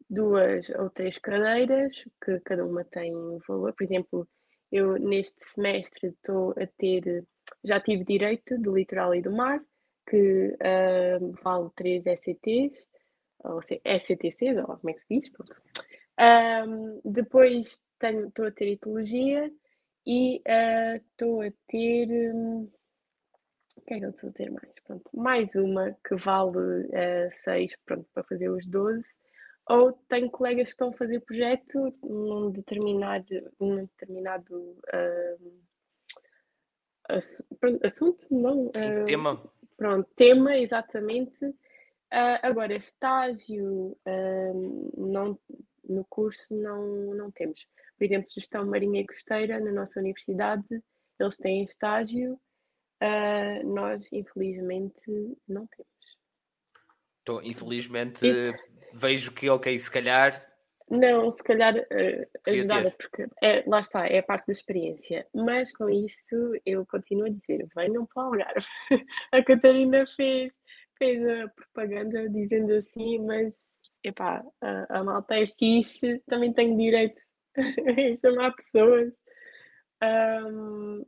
duas 0.09 0.69
ou 0.71 0.89
três 0.89 1.17
cadeiras, 1.17 1.93
que 2.23 2.39
cada 2.41 2.65
uma 2.65 2.83
tem 2.83 3.15
um 3.15 3.39
valor. 3.47 3.73
Por 3.73 3.83
exemplo, 3.83 4.27
eu 4.71 4.97
neste 4.97 5.43
semestre 5.43 6.09
estou 6.09 6.51
a 6.51 6.67
ter, 6.77 7.25
já 7.63 7.79
tive 7.79 8.03
direito 8.03 8.57
do 8.57 8.75
litoral 8.75 9.15
e 9.15 9.21
do 9.21 9.31
mar, 9.31 9.61
que 10.07 10.57
uh, 10.57 11.31
vale 11.43 11.69
3 11.75 12.05
ECTs, 12.07 12.87
ou 13.43 13.61
ECTCs, 13.83 14.57
ou 14.57 14.77
como 14.77 14.89
é 14.89 14.93
que 14.93 15.01
se 15.01 15.19
diz, 15.19 15.29
pronto. 15.29 15.61
Um, 16.19 17.01
depois 17.03 17.81
estou 18.01 18.45
a 18.45 18.51
ter 18.51 18.67
etologia 18.67 19.51
e 20.05 20.41
estou 20.99 21.39
uh, 21.39 21.47
a 21.47 21.51
ter. 21.67 22.33
Um, 22.33 22.69
o 23.77 23.81
que 23.81 23.93
é 23.93 23.99
que 23.99 24.05
eu 24.05 24.33
ter 24.33 24.51
mais? 24.51 24.79
Pronto, 24.85 25.11
mais 25.13 25.55
uma 25.55 25.95
que 26.07 26.15
vale 26.15 26.87
6 27.29 27.71
uh, 27.71 27.77
pronto, 27.85 28.07
para 28.13 28.23
fazer 28.23 28.49
os 28.49 28.65
12 28.65 29.03
ou 29.67 29.93
tenho 30.09 30.29
colegas 30.29 30.69
que 30.69 30.73
estão 30.73 30.89
a 30.89 30.93
fazer 30.93 31.19
projeto 31.21 31.93
num 32.03 32.51
determinado, 32.51 33.25
num 33.59 33.85
determinado 33.85 34.55
uh, 34.57 35.61
assunto, 37.83 38.27
não? 38.29 38.71
Sim, 38.75 39.01
uh, 39.01 39.05
tema. 39.05 39.41
Pronto, 39.77 40.09
tema, 40.15 40.57
exatamente. 40.57 41.45
Uh, 41.45 42.39
agora, 42.41 42.75
estágio 42.75 43.97
não, 44.97 45.39
no 45.87 46.03
curso 46.05 46.53
não, 46.53 47.13
não 47.15 47.31
temos. 47.31 47.67
Por 47.97 48.03
exemplo, 48.03 48.29
gestão 48.29 48.65
marinha 48.65 49.01
e 49.01 49.07
costeira 49.07 49.59
na 49.59 49.71
nossa 49.71 49.99
universidade, 49.99 50.83
eles 51.19 51.37
têm 51.37 51.63
estágio, 51.63 52.39
nós 53.65 54.07
infelizmente 54.11 55.37
não 55.47 55.67
temos. 55.67 55.91
Então, 57.21 57.41
infelizmente, 57.43 58.27
Isso 58.27 58.53
vejo 58.93 59.31
que, 59.31 59.49
ok, 59.49 59.77
se 59.77 59.89
calhar. 59.89 60.45
Não, 60.89 61.31
se 61.31 61.41
calhar 61.43 61.75
uh, 61.75 62.49
ajudava, 62.49 62.91
porque 62.91 63.25
é, 63.41 63.63
lá 63.65 63.79
está, 63.79 64.05
é 64.07 64.19
a 64.19 64.23
parte 64.23 64.47
da 64.47 64.51
experiência. 64.51 65.25
Mas 65.33 65.71
com 65.71 65.89
isso 65.89 66.35
eu 66.65 66.85
continuo 66.85 67.27
a 67.27 67.29
dizer: 67.29 67.67
venham 67.75 68.05
para 68.05 68.23
o 68.23 68.25
Algarve. 68.27 68.67
a 69.31 69.41
Catarina 69.43 70.05
fez, 70.05 70.51
fez 70.97 71.25
a 71.25 71.47
propaganda 71.49 72.27
dizendo 72.29 72.73
assim, 72.73 73.19
mas 73.19 73.55
epá, 74.03 74.43
a, 74.61 74.99
a 74.99 75.03
malta 75.03 75.35
é 75.35 75.47
fixe, 75.47 76.21
também 76.27 76.51
tenho 76.51 76.77
direito 76.77 77.21
a 77.55 78.15
chamar 78.19 78.53
pessoas. 78.55 79.13
Um, 80.03 81.05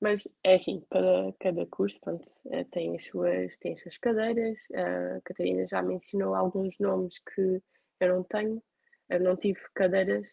mas 0.00 0.26
é 0.42 0.54
assim, 0.54 0.82
cada, 0.90 1.32
cada 1.38 1.66
curso 1.66 2.00
pronto, 2.00 2.26
eh, 2.50 2.64
tem, 2.64 2.96
as 2.96 3.04
suas, 3.04 3.56
tem 3.58 3.72
as 3.74 3.80
suas 3.80 3.98
cadeiras. 3.98 4.66
A 4.72 5.20
Catarina 5.22 5.66
já 5.66 5.82
mencionou 5.82 6.34
alguns 6.34 6.78
nomes 6.78 7.18
que 7.18 7.62
eu 8.00 8.08
não 8.08 8.24
tenho, 8.24 8.62
eu 9.10 9.20
não 9.20 9.36
tive 9.36 9.60
cadeiras. 9.74 10.26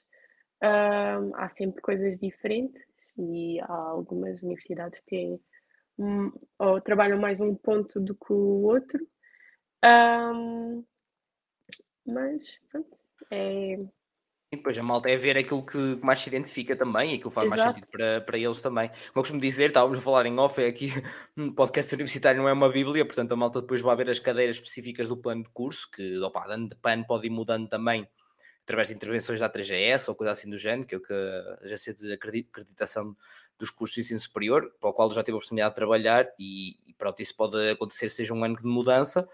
Um, 0.63 1.35
há 1.35 1.49
sempre 1.49 1.81
coisas 1.81 2.17
diferentes 2.17 2.81
e 3.17 3.59
há 3.61 3.73
algumas 3.73 4.41
universidades 4.41 4.99
que 5.01 5.05
têm 5.07 5.39
um, 5.99 6.31
ou 6.57 6.81
trabalham 6.81 7.19
mais 7.19 7.39
um 7.41 7.53
ponto 7.55 7.99
do 7.99 8.15
que 8.15 8.31
o 8.31 8.63
outro. 8.63 9.05
Um, 9.83 10.83
mas 12.05 12.59
pronto, 12.69 12.97
é, 13.31 13.77
e 14.51 14.55
depois 14.55 14.77
a 14.77 14.83
malta 14.83 15.09
é 15.09 15.17
ver 15.17 15.37
aquilo 15.37 15.65
que 15.65 15.99
mais 16.01 16.21
se 16.21 16.29
identifica 16.29 16.75
também 16.75 17.11
e 17.11 17.15
aquilo 17.15 17.31
faz 17.31 17.47
Exato. 17.47 17.61
mais 17.61 17.75
sentido 17.75 17.91
para, 17.91 18.21
para 18.21 18.37
eles 18.37 18.61
também. 18.61 18.87
Como 18.87 19.01
eu 19.15 19.21
costumo 19.21 19.41
dizer, 19.41 19.67
estávamos 19.67 19.97
a 19.97 20.01
falar 20.01 20.25
em 20.25 20.39
off, 20.39 20.61
é 20.61 20.67
aqui 20.67 20.91
um 21.35 21.51
podcast 21.53 21.93
universitário 21.93 22.41
não 22.41 22.47
é 22.47 22.53
uma 22.53 22.69
bíblia, 22.69 23.05
portanto 23.05 23.33
a 23.33 23.35
malta 23.35 23.61
depois 23.61 23.81
vai 23.81 23.95
ver 23.95 24.09
as 24.09 24.19
cadeiras 24.19 24.55
específicas 24.55 25.09
do 25.09 25.17
plano 25.17 25.43
de 25.43 25.49
curso, 25.49 25.89
que 25.91 26.17
opa, 26.19 26.47
dando 26.47 26.69
de 26.69 26.75
pano 26.75 27.05
pode 27.05 27.27
ir 27.27 27.29
mudando 27.29 27.67
também 27.67 28.07
através 28.67 28.89
de 28.89 28.95
intervenções 28.95 29.39
da 29.39 29.49
3GS 29.49 30.09
ou 30.09 30.15
coisa 30.15 30.31
assim 30.31 30.49
do 30.49 30.57
género, 30.57 30.85
que 30.85 30.93
é 30.93 30.97
o 30.97 31.01
que 31.01 31.13
a 31.13 31.59
agência 31.63 31.93
de 31.93 32.11
acreditação 32.11 33.15
dos 33.57 33.69
cursos 33.69 33.95
de 33.95 34.01
ensino 34.01 34.19
superior, 34.19 34.69
para 34.77 34.89
o 34.89 34.93
qual 34.93 35.09
já 35.09 35.23
tive 35.23 35.35
a 35.35 35.37
oportunidade 35.37 35.71
de 35.71 35.75
trabalhar 35.77 36.27
e, 36.37 36.75
e 36.85 36.93
pronto, 36.93 37.21
isso 37.21 37.33
pode 37.33 37.57
acontecer, 37.69 38.09
seja 38.09 38.33
um 38.33 38.43
ano 38.43 38.57
de 38.57 38.65
mudança, 38.65 39.25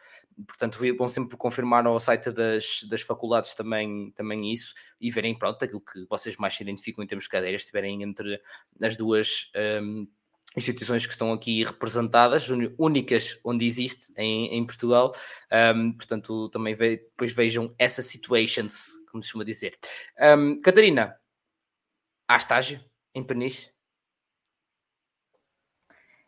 portanto 0.45 0.77
vão 0.95 1.07
sempre 1.07 1.35
confirmar 1.35 1.83
ao 1.87 1.99
site 1.99 2.29
das, 2.29 2.83
das 2.87 3.01
faculdades 3.01 3.55
também, 3.55 4.11
também 4.11 4.53
isso 4.53 4.75
e 5.01 5.09
verem, 5.09 5.33
pronto, 5.35 5.65
aquilo 5.65 5.81
que 5.81 6.05
vocês 6.07 6.37
mais 6.37 6.55
se 6.55 6.61
identificam 6.61 7.03
em 7.03 7.07
termos 7.07 7.23
de 7.23 7.31
cadeiras, 7.31 7.61
estiverem 7.61 8.03
entre 8.03 8.39
as 8.79 8.95
duas... 8.95 9.51
Um, 9.81 10.07
instituições 10.55 11.05
que 11.05 11.11
estão 11.11 11.33
aqui 11.33 11.63
representadas, 11.63 12.49
únicas 12.77 13.39
onde 13.43 13.65
existe 13.65 14.13
em, 14.17 14.55
em 14.55 14.65
Portugal, 14.65 15.11
um, 15.75 15.91
portanto 15.91 16.49
também 16.49 16.75
ve 16.75 16.97
depois 16.97 17.33
vejam 17.33 17.73
essas 17.77 18.05
situations, 18.05 18.91
como 19.11 19.23
se 19.23 19.29
costuma 19.29 19.43
dizer. 19.43 19.77
Um, 20.19 20.61
Catarina, 20.61 21.15
há 22.27 22.37
estágio 22.37 22.79
em 23.13 23.23
Peniche? 23.23 23.71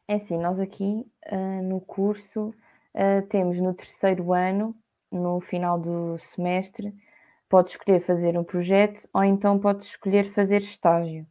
É 0.07 0.15
assim, 0.15 0.37
nós 0.37 0.59
aqui 0.59 1.05
uh, 1.31 1.63
no 1.63 1.81
curso 1.81 2.49
uh, 2.93 3.27
temos 3.27 3.59
no 3.59 3.73
terceiro 3.73 4.33
ano, 4.33 4.75
no 5.11 5.39
final 5.41 5.79
do 5.79 6.17
semestre, 6.19 6.93
podes 7.49 7.73
escolher 7.73 8.01
fazer 8.01 8.37
um 8.37 8.43
projeto 8.43 9.07
ou 9.13 9.23
então 9.23 9.59
podes 9.59 9.87
escolher 9.87 10.25
fazer 10.25 10.61
estágio. 10.61 11.25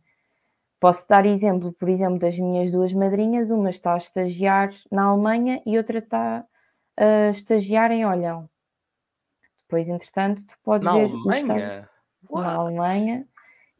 Posso 0.84 1.08
dar 1.08 1.24
exemplo, 1.24 1.72
por 1.72 1.88
exemplo, 1.88 2.18
das 2.18 2.38
minhas 2.38 2.70
duas 2.70 2.92
madrinhas, 2.92 3.50
uma 3.50 3.70
está 3.70 3.94
a 3.94 3.96
estagiar 3.96 4.68
na 4.92 5.04
Alemanha 5.04 5.62
e 5.64 5.78
outra 5.78 5.96
está 5.96 6.44
a 6.94 7.30
estagiar 7.30 7.90
em 7.90 8.04
Olhão. 8.04 8.50
Depois, 9.62 9.88
entretanto, 9.88 10.46
tu 10.46 10.54
podes 10.62 10.84
na 10.84 10.92
ver 10.92 11.04
Alemanha? 11.06 11.88
na 12.30 12.54
Alemanha 12.54 13.26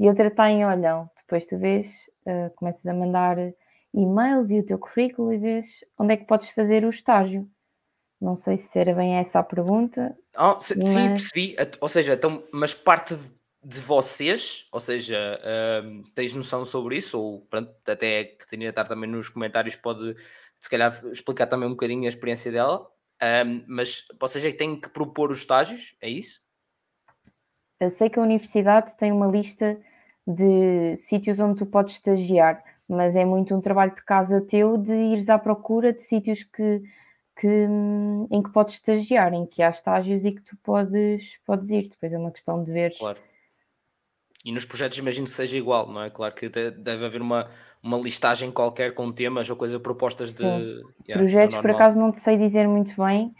e 0.00 0.08
outra 0.08 0.28
está 0.28 0.48
em 0.48 0.64
Olhão. 0.64 1.10
Depois 1.14 1.46
tu 1.46 1.58
vês, 1.58 2.10
uh, 2.26 2.48
começas 2.56 2.86
a 2.86 2.94
mandar 2.94 3.36
e-mails 3.92 4.50
e 4.50 4.60
o 4.60 4.64
teu 4.64 4.78
currículo 4.78 5.30
e 5.30 5.36
vês 5.36 5.84
onde 5.98 6.14
é 6.14 6.16
que 6.16 6.24
podes 6.24 6.48
fazer 6.48 6.86
o 6.86 6.88
estágio. 6.88 7.46
Não 8.18 8.34
sei 8.34 8.56
se 8.56 8.78
era 8.78 8.94
bem 8.94 9.16
essa 9.16 9.40
a 9.40 9.42
pergunta. 9.42 10.16
Oh, 10.38 10.58
se, 10.58 10.74
mas... 10.78 10.88
Sim, 10.88 11.08
percebi. 11.08 11.56
Ou 11.82 11.88
seja, 11.90 12.14
então, 12.14 12.42
mas 12.50 12.72
parte 12.72 13.14
de 13.14 13.30
vocês, 13.64 14.68
ou 14.70 14.80
seja, 14.80 15.40
uh, 15.40 16.02
tens 16.14 16.34
noção 16.34 16.64
sobre 16.64 16.96
isso? 16.96 17.20
Ou 17.20 17.40
pronto, 17.42 17.72
até 17.86 18.24
que 18.24 18.46
tenha 18.46 18.68
estar 18.68 18.84
também 18.84 19.08
nos 19.08 19.28
comentários, 19.28 19.74
pode 19.74 20.14
se 20.60 20.68
calhar 20.68 20.98
explicar 21.06 21.46
também 21.46 21.68
um 21.68 21.72
bocadinho 21.72 22.04
a 22.04 22.08
experiência 22.08 22.52
dela. 22.52 22.86
Um, 23.22 23.64
mas 23.66 24.04
vocês 24.20 24.44
é 24.44 24.50
que 24.50 24.58
têm 24.58 24.78
que 24.78 24.88
propor 24.88 25.30
os 25.30 25.38
estágios, 25.38 25.96
é 26.00 26.08
isso? 26.08 26.42
Eu 27.80 27.90
sei 27.90 28.10
que 28.10 28.18
a 28.18 28.22
universidade 28.22 28.96
tem 28.96 29.12
uma 29.12 29.26
lista 29.26 29.78
de 30.26 30.96
sítios 30.96 31.38
onde 31.38 31.58
tu 31.58 31.66
podes 31.66 31.94
estagiar, 31.94 32.62
mas 32.88 33.16
é 33.16 33.24
muito 33.24 33.54
um 33.54 33.60
trabalho 33.60 33.94
de 33.94 34.04
casa 34.04 34.40
teu 34.40 34.76
de 34.76 34.94
ires 34.94 35.28
à 35.28 35.38
procura 35.38 35.92
de 35.92 36.02
sítios 36.02 36.42
que, 36.44 36.82
que, 37.36 37.66
em 38.30 38.42
que 38.42 38.50
podes 38.50 38.74
estagiar, 38.74 39.32
em 39.32 39.46
que 39.46 39.62
há 39.62 39.70
estágios 39.70 40.24
e 40.24 40.32
que 40.32 40.42
tu 40.42 40.56
podes, 40.62 41.38
podes 41.44 41.70
ir. 41.70 41.88
Depois 41.88 42.12
é 42.12 42.18
uma 42.18 42.30
questão 42.30 42.62
de 42.62 42.72
ver. 42.72 42.96
Claro 42.98 43.20
e 44.44 44.52
nos 44.52 44.64
projetos 44.64 44.98
imagino 44.98 45.26
que 45.26 45.32
seja 45.32 45.56
igual, 45.56 45.90
não 45.90 46.02
é? 46.02 46.10
Claro 46.10 46.34
que 46.34 46.48
deve 46.48 47.06
haver 47.06 47.22
uma, 47.22 47.48
uma 47.82 47.96
listagem 47.96 48.50
qualquer 48.52 48.92
com 48.94 49.10
temas 49.10 49.48
ou 49.48 49.56
coisas 49.56 49.80
propostas 49.80 50.34
de. 50.34 50.44
Yeah, 50.44 50.84
projetos, 51.14 51.56
por 51.58 51.70
acaso, 51.70 51.98
não 51.98 52.12
te 52.12 52.18
sei 52.18 52.36
dizer 52.36 52.68
muito 52.68 52.94
bem, 53.02 53.34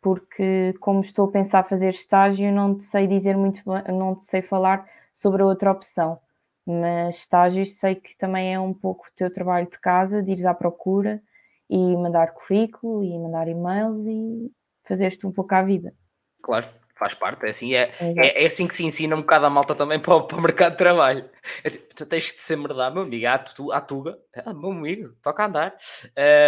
porque 0.00 0.74
como 0.80 1.00
estou 1.00 1.28
a 1.28 1.30
pensar 1.30 1.68
fazer 1.68 1.90
estágio, 1.90 2.50
não 2.52 2.76
te 2.76 2.84
sei 2.84 3.06
dizer 3.06 3.36
muito 3.36 3.62
bem, 3.64 3.94
não 3.94 4.14
te 4.14 4.24
sei 4.24 4.40
falar 4.40 4.86
sobre 5.12 5.42
a 5.42 5.46
outra 5.46 5.70
opção. 5.70 6.18
Mas 6.66 7.16
estágios 7.16 7.78
sei 7.78 7.94
que 7.94 8.16
também 8.16 8.54
é 8.54 8.60
um 8.60 8.72
pouco 8.72 9.06
o 9.06 9.14
teu 9.14 9.30
trabalho 9.30 9.68
de 9.68 9.78
casa, 9.78 10.22
de 10.22 10.32
ires 10.32 10.46
à 10.46 10.54
procura 10.54 11.22
e 11.68 11.96
mandar 11.96 12.32
currículo 12.32 13.04
e 13.04 13.18
mandar 13.18 13.46
e-mails 13.48 14.06
e 14.06 14.52
fazeres-te 14.86 15.26
um 15.26 15.32
pouco 15.32 15.54
à 15.54 15.62
vida. 15.62 15.94
Claro, 16.42 16.66
faz 17.00 17.14
parte, 17.14 17.46
é 17.46 17.50
assim, 17.50 17.74
é, 17.74 17.90
é, 17.98 18.44
é, 18.44 18.46
assim 18.46 18.68
que 18.68 18.76
se 18.76 18.84
ensina 18.84 19.16
um 19.16 19.22
bocado 19.22 19.46
a 19.46 19.50
malta 19.50 19.74
também 19.74 19.98
para, 19.98 20.14
o, 20.14 20.22
para 20.28 20.36
o 20.36 20.40
mercado 20.42 20.72
de 20.72 20.78
trabalho. 20.78 21.30
É, 21.64 21.70
tipo, 21.70 21.94
tu 21.94 22.04
tens 22.04 22.24
de 22.24 22.40
ser 22.40 22.56
merdade, 22.56 22.94
meu 22.94 23.04
amigo, 23.04 23.26
à, 23.26 23.38
tu, 23.38 23.72
à 23.72 23.80
tuga, 23.80 24.18
ah, 24.44 24.52
meu 24.52 24.70
amigo, 24.70 25.16
toca 25.22 25.42
a 25.42 25.46
andar. 25.46 25.76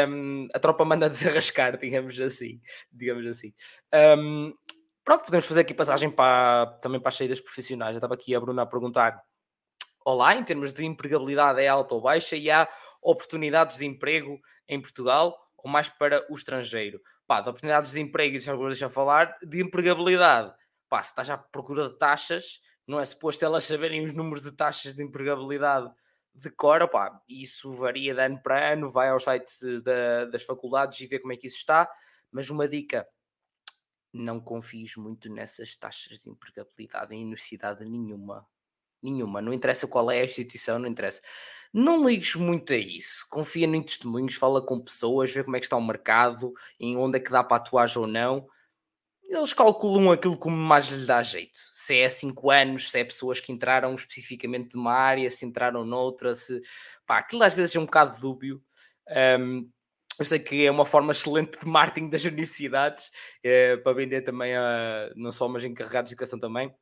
Um, 0.06 0.46
a 0.52 0.58
tropa 0.58 0.84
manda 0.84 1.08
desarrascar, 1.10 1.78
digamos 1.78 2.20
assim. 2.20 2.60
Digamos 2.92 3.26
assim. 3.26 3.54
Um, 4.18 4.52
pronto, 5.02 5.24
podemos 5.24 5.46
fazer 5.46 5.62
aqui 5.62 5.72
passagem 5.72 6.10
para, 6.10 6.66
também 6.82 7.00
para 7.00 7.08
as 7.08 7.16
saídas 7.16 7.40
profissionais. 7.40 7.94
Já 7.94 7.98
estava 7.98 8.12
aqui 8.12 8.34
a 8.34 8.40
Bruna 8.40 8.62
a 8.62 8.66
perguntar. 8.66 9.18
Olá, 10.04 10.34
em 10.34 10.44
termos 10.44 10.72
de 10.72 10.84
empregabilidade 10.84 11.62
é 11.62 11.68
alta 11.68 11.94
ou 11.94 12.02
baixa 12.02 12.36
e 12.36 12.50
há 12.50 12.68
oportunidades 13.00 13.78
de 13.78 13.86
emprego 13.86 14.38
em 14.68 14.82
Portugal 14.82 15.38
ou 15.62 15.70
mais 15.70 15.88
para 15.88 16.26
o 16.30 16.34
estrangeiro? 16.34 17.00
Pá, 17.26 17.40
de 17.40 17.48
oportunidades 17.48 17.92
de 17.92 18.00
emprego, 18.00 18.36
isso 18.36 18.50
agora 18.50 18.70
deixa 18.70 18.88
falar, 18.90 19.36
de 19.42 19.62
empregabilidade. 19.62 20.52
Pá, 20.88 21.02
se 21.02 21.10
estás 21.10 21.30
à 21.30 21.38
procura 21.38 21.88
de 21.88 21.98
taxas, 21.98 22.60
não 22.86 23.00
é 23.00 23.04
suposto 23.04 23.44
elas 23.44 23.64
saberem 23.64 24.04
os 24.04 24.12
números 24.12 24.42
de 24.42 24.52
taxas 24.52 24.94
de 24.94 25.02
empregabilidade 25.02 25.90
de 26.34 26.50
cor, 26.50 26.88
pá, 26.88 27.20
isso 27.28 27.70
varia 27.72 28.14
de 28.14 28.20
ano 28.20 28.42
para 28.42 28.72
ano, 28.72 28.90
vai 28.90 29.10
ao 29.10 29.20
site 29.20 29.80
da, 29.82 30.24
das 30.26 30.44
faculdades 30.44 30.98
e 31.00 31.06
vê 31.06 31.18
como 31.18 31.32
é 31.32 31.36
que 31.36 31.46
isso 31.46 31.58
está, 31.58 31.90
mas 32.30 32.48
uma 32.48 32.66
dica, 32.66 33.06
não 34.12 34.40
confies 34.40 34.96
muito 34.96 35.30
nessas 35.30 35.76
taxas 35.76 36.18
de 36.18 36.30
empregabilidade 36.30 37.14
em 37.14 37.22
universidade 37.22 37.84
nenhuma, 37.84 38.46
nenhuma, 39.02 39.42
não 39.42 39.52
interessa 39.52 39.86
qual 39.86 40.10
é 40.10 40.20
a 40.20 40.24
instituição, 40.24 40.78
não 40.78 40.88
interessa. 40.88 41.20
Não 41.72 42.06
ligues 42.06 42.34
muito 42.34 42.72
a 42.72 42.76
isso. 42.76 43.26
Confia 43.30 43.66
em 43.66 43.82
testemunhos, 43.82 44.34
fala 44.34 44.64
com 44.64 44.78
pessoas, 44.78 45.32
vê 45.32 45.42
como 45.42 45.56
é 45.56 45.60
que 45.60 45.64
está 45.66 45.76
o 45.76 45.84
mercado, 45.84 46.52
em 46.78 46.96
onde 46.96 47.16
é 47.16 47.20
que 47.20 47.30
dá 47.30 47.42
para 47.42 47.56
atuar 47.56 47.88
ou 47.96 48.06
não. 48.06 48.46
Eles 49.24 49.54
calculam 49.54 50.12
aquilo 50.12 50.36
como 50.36 50.56
mais 50.56 50.86
lhe 50.88 51.06
dá 51.06 51.22
jeito. 51.22 51.58
Se 51.72 51.96
é 51.96 52.08
5 52.10 52.50
anos, 52.50 52.90
se 52.90 52.98
é 52.98 53.04
pessoas 53.04 53.40
que 53.40 53.50
entraram 53.50 53.94
especificamente 53.94 54.76
numa 54.76 54.92
área, 54.92 55.30
se 55.30 55.46
entraram 55.46 55.84
noutra, 55.84 56.34
se. 56.34 56.60
Pá, 57.06 57.18
aquilo 57.18 57.42
às 57.42 57.54
vezes 57.54 57.74
é 57.74 57.80
um 57.80 57.86
bocado 57.86 58.20
dúbio. 58.20 58.62
Um, 59.40 59.70
eu 60.18 60.24
sei 60.26 60.38
que 60.38 60.66
é 60.66 60.70
uma 60.70 60.84
forma 60.84 61.12
excelente 61.12 61.58
de 61.58 61.66
marketing 61.66 62.10
das 62.10 62.24
universidades 62.24 63.10
é, 63.42 63.78
para 63.78 63.94
vender 63.94 64.22
também 64.22 64.54
a 64.54 65.10
não 65.16 65.32
só 65.32 65.48
mas 65.48 65.64
encarregados 65.64 66.10
de 66.10 66.14
educação 66.14 66.38
também 66.38 66.72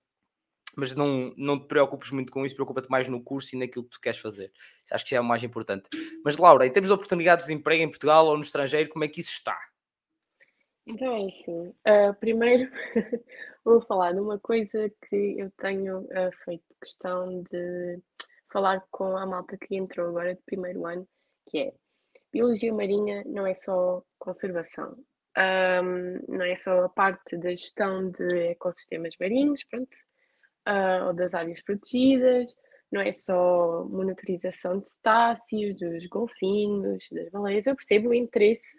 mas 0.77 0.95
não, 0.95 1.33
não 1.37 1.59
te 1.59 1.67
preocupes 1.67 2.11
muito 2.11 2.33
com 2.33 2.45
isso, 2.45 2.55
preocupa-te 2.55 2.91
mais 2.91 3.09
no 3.09 3.23
curso 3.23 3.55
e 3.55 3.59
naquilo 3.59 3.85
que 3.85 3.91
tu 3.91 4.01
queres 4.01 4.19
fazer. 4.19 4.53
Acho 4.91 5.05
que 5.05 5.15
é 5.15 5.21
o 5.21 5.25
mais 5.25 5.43
importante. 5.43 5.89
Mas 6.25 6.37
Laura, 6.37 6.67
em 6.67 6.73
termos 6.73 6.89
de 6.89 6.95
oportunidades 6.95 7.47
de 7.47 7.55
emprego 7.55 7.83
em 7.83 7.89
Portugal 7.89 8.27
ou 8.27 8.37
no 8.37 8.43
estrangeiro, 8.43 8.91
como 8.91 9.05
é 9.05 9.09
que 9.09 9.21
isso 9.21 9.33
está? 9.33 9.59
Então 10.87 11.15
é 11.15 11.27
assim, 11.27 11.69
uh, 11.69 12.15
primeiro 12.19 12.71
vou 13.65 13.81
falar 13.83 14.13
de 14.13 14.21
uma 14.21 14.39
coisa 14.39 14.91
que 15.09 15.39
eu 15.39 15.51
tenho 15.59 16.01
uh, 16.01 16.33
feito 16.45 16.65
questão 16.81 17.43
de 17.43 18.01
falar 18.53 18.83
com 18.91 19.17
a 19.17 19.27
malta 19.27 19.57
que 19.57 19.77
entrou 19.77 20.09
agora 20.09 20.35
de 20.35 20.43
primeiro 20.43 20.85
ano, 20.87 21.07
que 21.49 21.59
é 21.59 21.75
Biologia 22.33 22.73
Marinha 22.73 23.25
não 23.27 23.47
é 23.47 23.55
só 23.55 24.03
conservação, 24.19 24.97
um, 25.37 26.37
não 26.37 26.45
é 26.45 26.55
só 26.55 26.85
a 26.85 26.89
parte 26.89 27.37
da 27.37 27.51
gestão 27.51 28.11
de 28.11 28.51
ecossistemas 28.51 29.15
marinhos, 29.19 29.65
pronto, 29.65 29.97
uh, 30.69 31.07
ou 31.07 31.13
das 31.13 31.35
áreas 31.35 31.63
protegidas, 31.63 32.55
não 32.91 33.01
é 33.01 33.13
só 33.13 33.85
monitorização 33.89 34.79
de 34.79 34.89
cetáceos, 34.89 35.77
dos 35.79 36.07
golfinhos, 36.07 37.09
das 37.11 37.31
baleias. 37.31 37.67
Eu 37.67 37.77
percebo 37.77 38.09
o 38.09 38.15
interesse, 38.15 38.79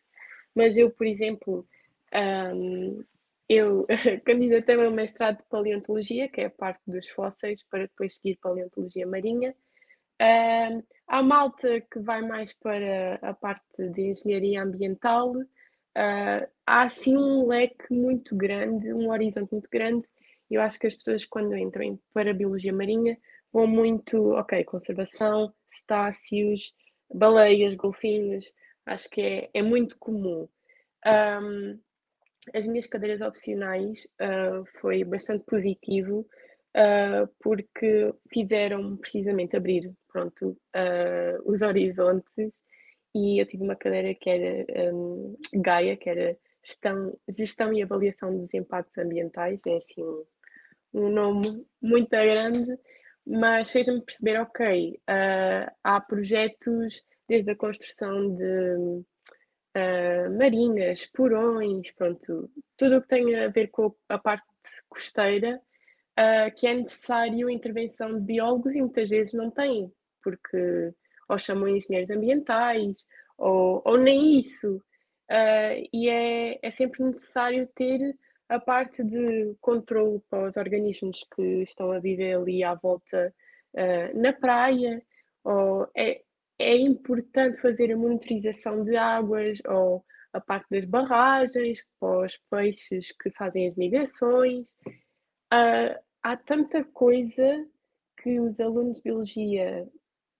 mas 0.53 0.77
eu, 0.77 0.91
por 0.91 1.07
exemplo, 1.07 1.65
um, 2.53 3.03
eu 3.47 3.86
candidatei-me 4.25 4.86
ao 4.86 4.91
mestrado 4.91 5.38
de 5.38 5.43
paleontologia, 5.49 6.27
que 6.27 6.41
é 6.41 6.45
a 6.45 6.49
parte 6.49 6.82
dos 6.88 7.09
fósseis, 7.09 7.63
para 7.63 7.84
depois 7.84 8.15
seguir 8.15 8.38
paleontologia 8.38 9.07
marinha. 9.07 9.55
Um, 10.21 10.84
há 11.07 11.23
malta 11.23 11.82
que 11.82 11.99
vai 11.99 12.21
mais 12.21 12.53
para 12.53 13.15
a 13.21 13.34
parte 13.34 13.89
de 13.89 14.11
engenharia 14.11 14.61
ambiental. 14.61 15.32
Uh, 15.32 16.47
há 16.65 16.84
assim 16.84 17.17
um 17.17 17.47
leque 17.47 17.91
muito 17.93 18.36
grande, 18.36 18.93
um 18.93 19.09
horizonte 19.09 19.51
muito 19.51 19.69
grande 19.69 20.07
eu 20.55 20.61
acho 20.61 20.79
que 20.79 20.87
as 20.87 20.95
pessoas, 20.95 21.25
quando 21.25 21.55
entram 21.55 21.99
para 22.13 22.31
a 22.31 22.33
biologia 22.33 22.73
marinha, 22.73 23.17
vão 23.51 23.67
muito, 23.67 24.31
ok, 24.31 24.63
conservação, 24.63 25.53
cetáceos, 25.69 26.73
baleias, 27.13 27.75
golfinhos, 27.75 28.51
acho 28.85 29.09
que 29.09 29.21
é, 29.21 29.49
é 29.53 29.61
muito 29.61 29.97
comum. 29.97 30.47
Um, 31.05 31.79
as 32.53 32.65
minhas 32.65 32.87
cadeiras 32.87 33.21
opcionais 33.21 34.05
uh, 34.19 34.65
foi 34.79 35.03
bastante 35.03 35.43
positivo 35.45 36.25
uh, 36.75 37.27
porque 37.39 38.13
fizeram 38.33 38.97
precisamente 38.97 39.55
abrir 39.55 39.91
pronto, 40.11 40.49
uh, 40.49 41.41
os 41.51 41.61
horizontes 41.61 42.51
e 43.13 43.41
eu 43.41 43.45
tive 43.45 43.63
uma 43.63 43.75
cadeira 43.75 44.15
que 44.15 44.29
era 44.29 44.93
um, 44.93 45.35
Gaia, 45.53 45.97
que 45.97 46.09
era 46.09 46.37
gestão, 46.63 47.17
gestão 47.29 47.73
e 47.73 47.83
avaliação 47.83 48.35
dos 48.37 48.53
impactos 48.53 48.97
ambientais, 48.97 49.61
é 49.67 49.75
assim 49.75 50.03
um 50.93 51.09
nome 51.09 51.65
muito 51.81 52.09
grande, 52.09 52.77
mas 53.25 53.71
fez-me 53.71 54.01
perceber, 54.01 54.39
ok, 54.39 54.99
uh, 55.09 55.71
há 55.83 56.01
projetos 56.01 57.01
desde 57.27 57.51
a 57.51 57.55
construção 57.55 58.35
de 58.35 58.75
uh, 58.75 60.37
marinas, 60.37 61.05
porões, 61.05 61.91
pronto, 61.91 62.49
tudo 62.77 62.97
o 62.97 63.01
que 63.01 63.07
tem 63.07 63.35
a 63.39 63.47
ver 63.47 63.67
com 63.67 63.93
a 64.09 64.17
parte 64.17 64.45
costeira, 64.89 65.61
uh, 66.19 66.55
que 66.55 66.67
é 66.67 66.73
necessário 66.75 67.47
a 67.47 67.53
intervenção 67.53 68.13
de 68.13 68.21
biólogos 68.21 68.75
e 68.75 68.81
muitas 68.81 69.07
vezes 69.07 69.33
não 69.33 69.49
tem, 69.49 69.91
porque 70.23 70.93
ou 71.29 71.39
chamam 71.39 71.69
engenheiros 71.69 72.09
ambientais, 72.09 73.05
ou, 73.37 73.81
ou 73.85 73.97
nem 73.97 74.37
isso. 74.37 74.83
E 75.93 76.09
é, 76.09 76.59
é 76.61 76.71
sempre 76.71 77.01
necessário 77.05 77.65
ter 77.73 78.13
a 78.51 78.59
parte 78.59 79.01
de 79.01 79.55
controle 79.61 80.21
para 80.29 80.49
os 80.49 80.57
organismos 80.57 81.25
que 81.33 81.63
estão 81.63 81.91
a 81.91 81.99
viver 81.99 82.35
ali 82.35 82.63
à 82.63 82.75
volta 82.75 83.33
uh, 83.73 84.19
na 84.19 84.33
praia, 84.33 85.01
ou 85.43 85.87
é, 85.95 86.21
é 86.59 86.75
importante 86.75 87.61
fazer 87.61 87.93
a 87.93 87.97
monitorização 87.97 88.83
de 88.83 88.97
águas, 88.97 89.59
ou 89.65 90.03
a 90.33 90.41
parte 90.41 90.67
das 90.69 90.83
barragens, 90.83 91.81
para 91.97 92.25
os 92.25 92.37
peixes 92.49 93.13
que 93.13 93.31
fazem 93.31 93.69
as 93.69 93.75
migrações. 93.75 94.71
Uh, 95.53 95.97
há 96.21 96.35
tanta 96.35 96.83
coisa 96.83 97.65
que 98.21 98.37
os 98.37 98.59
alunos 98.59 98.97
de 98.97 99.03
biologia 99.03 99.87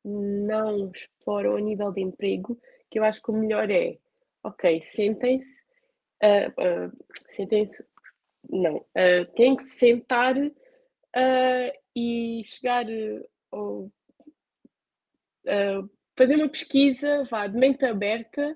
não 0.03 0.91
exploram 0.91 1.55
a 1.55 1.62
nível 1.62 1.91
de 1.93 2.01
emprego 2.01 2.59
que 2.89 2.99
eu 2.99 3.05
acho 3.05 3.22
que 3.22 3.32
o 3.32 3.36
melhor 3.36 3.72
é, 3.72 3.97
ok, 4.43 4.82
sentem-se, 4.82 5.62
uh, 6.22 6.49
uh, 6.49 6.91
sentem-se, 7.30 7.82
não, 8.50 8.78
uh, 8.78 9.26
têm 9.36 9.56
que 9.56 9.64
se 9.64 9.78
sentar 9.78 10.36
e 11.96 12.42
chegar 12.46 12.86
ou 13.52 13.92
fazer 16.18 16.36
uma 16.36 16.48
pesquisa, 16.48 17.26
vá, 17.30 17.48
de 17.48 17.58
mente 17.58 17.84
aberta 17.86 18.56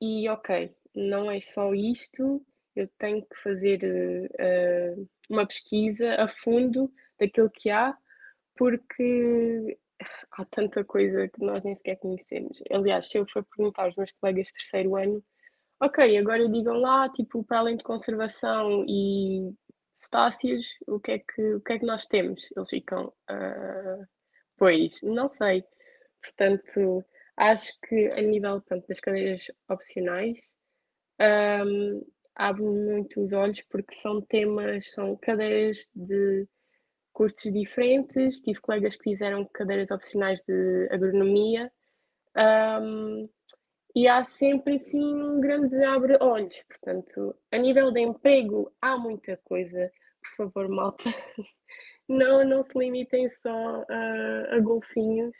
e 0.00 0.28
ok, 0.28 0.74
não 0.94 1.30
é 1.30 1.40
só 1.40 1.74
isto, 1.74 2.44
eu 2.74 2.88
tenho 2.98 3.22
que 3.22 3.36
fazer 3.42 3.80
uh, 3.82 5.08
uma 5.30 5.46
pesquisa 5.46 6.14
a 6.14 6.28
fundo 6.28 6.92
daquilo 7.18 7.50
que 7.50 7.70
há, 7.70 7.96
porque 8.56 9.78
há 10.32 10.44
tanta 10.44 10.84
coisa 10.84 11.28
que 11.28 11.40
nós 11.42 11.64
nem 11.64 11.74
sequer 11.74 11.96
conhecemos. 11.96 12.62
Aliás, 12.70 13.06
se 13.06 13.18
eu 13.18 13.26
for 13.26 13.44
perguntar 13.44 13.84
aos 13.84 13.96
meus 13.96 14.12
colegas 14.12 14.48
de 14.48 14.52
terceiro 14.54 14.96
ano, 14.96 15.24
ok, 15.80 16.18
agora 16.18 16.48
digam 16.48 16.78
lá, 16.80 17.08
tipo, 17.10 17.44
para 17.44 17.58
além 17.58 17.76
de 17.76 17.84
conservação 17.84 18.84
e 18.88 19.52
cetáceos, 19.94 20.66
o 20.86 21.00
que 21.00 21.12
é 21.12 21.18
que, 21.18 21.54
o 21.54 21.60
que, 21.60 21.72
é 21.72 21.78
que 21.78 21.86
nós 21.86 22.06
temos? 22.06 22.48
Eles 22.56 22.68
ficam, 22.68 23.06
uh, 23.30 24.06
pois, 24.56 25.00
não 25.02 25.26
sei. 25.28 25.64
Portanto, 26.22 27.04
acho 27.36 27.72
que 27.88 28.10
a 28.12 28.20
nível 28.20 28.62
das 28.88 29.00
cadeiras 29.00 29.50
opcionais, 29.68 30.38
um, 31.20 32.02
abre 32.34 32.62
muito 32.62 33.22
os 33.22 33.32
olhos 33.32 33.62
porque 33.62 33.94
são 33.94 34.20
temas, 34.20 34.90
são 34.92 35.16
cadeiras 35.16 35.88
de 35.94 36.46
cursos 37.12 37.50
diferentes. 37.52 38.40
Tive 38.40 38.60
colegas 38.60 38.96
que 38.96 39.04
fizeram 39.04 39.48
cadeiras 39.52 39.90
opcionais 39.90 40.40
de 40.46 40.88
agronomia. 40.90 41.72
Um, 42.36 43.28
e 43.96 44.06
há 44.06 44.22
sempre 44.24 44.74
assim 44.74 45.14
um 45.14 45.40
grande 45.40 45.82
abre-olhos. 45.82 46.62
Portanto, 46.68 47.34
a 47.50 47.56
nível 47.56 47.90
de 47.90 48.00
emprego, 48.00 48.70
há 48.78 48.94
muita 48.98 49.38
coisa. 49.42 49.90
Por 50.20 50.52
favor, 50.52 50.68
malta, 50.68 51.04
não, 52.06 52.44
não 52.44 52.62
se 52.62 52.78
limitem 52.78 53.26
só 53.30 53.86
a, 53.88 54.54
a 54.54 54.60
golfinhos. 54.60 55.34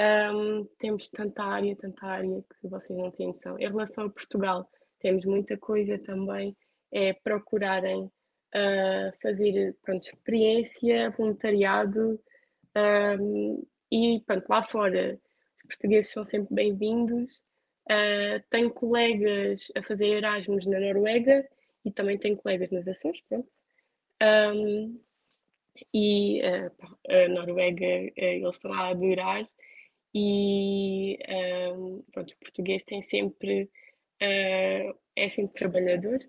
Um, 0.00 0.64
temos 0.80 1.08
tanta 1.08 1.44
área, 1.44 1.76
tanta 1.76 2.04
área 2.04 2.42
que 2.60 2.66
vocês 2.68 2.98
não 2.98 3.12
têm 3.12 3.28
noção. 3.28 3.56
Em 3.60 3.68
relação 3.68 4.06
a 4.06 4.10
Portugal, 4.10 4.68
temos 4.98 5.24
muita 5.24 5.56
coisa 5.56 5.96
também, 6.00 6.56
é 6.92 7.12
procurarem 7.12 8.06
uh, 8.06 9.20
fazer 9.22 9.76
pronto, 9.82 10.02
experiência, 10.02 11.10
voluntariado 11.10 12.20
um, 12.76 13.64
e 13.88 14.20
pronto, 14.26 14.46
lá 14.48 14.64
fora 14.64 15.16
os 15.56 15.62
portugueses 15.68 16.10
são 16.10 16.24
sempre 16.24 16.52
bem-vindos. 16.52 17.40
Uh, 17.90 18.42
tenho 18.50 18.70
colegas 18.70 19.70
a 19.76 19.82
fazer 19.82 20.06
Erasmus 20.06 20.66
na 20.66 20.80
Noruega 20.80 21.46
e 21.84 21.92
também 21.92 22.18
tenho 22.18 22.36
colegas 22.36 22.70
nas 22.70 22.88
Açores, 22.88 23.20
pronto. 23.28 23.48
Um, 24.22 25.00
e 25.92 26.40
uh, 26.40 26.70
a 27.08 27.28
Noruega 27.28 28.12
eles 28.16 28.56
estão 28.56 28.72
a 28.72 28.88
adorar 28.88 29.48
e 30.14 31.18
um, 31.74 32.02
pronto, 32.12 32.32
o 32.32 32.38
português 32.38 32.84
tem 32.84 33.02
sempre 33.02 33.64
uh, 34.22 34.98
é 35.16 35.28
sempre 35.28 35.54
trabalhador 35.54 36.20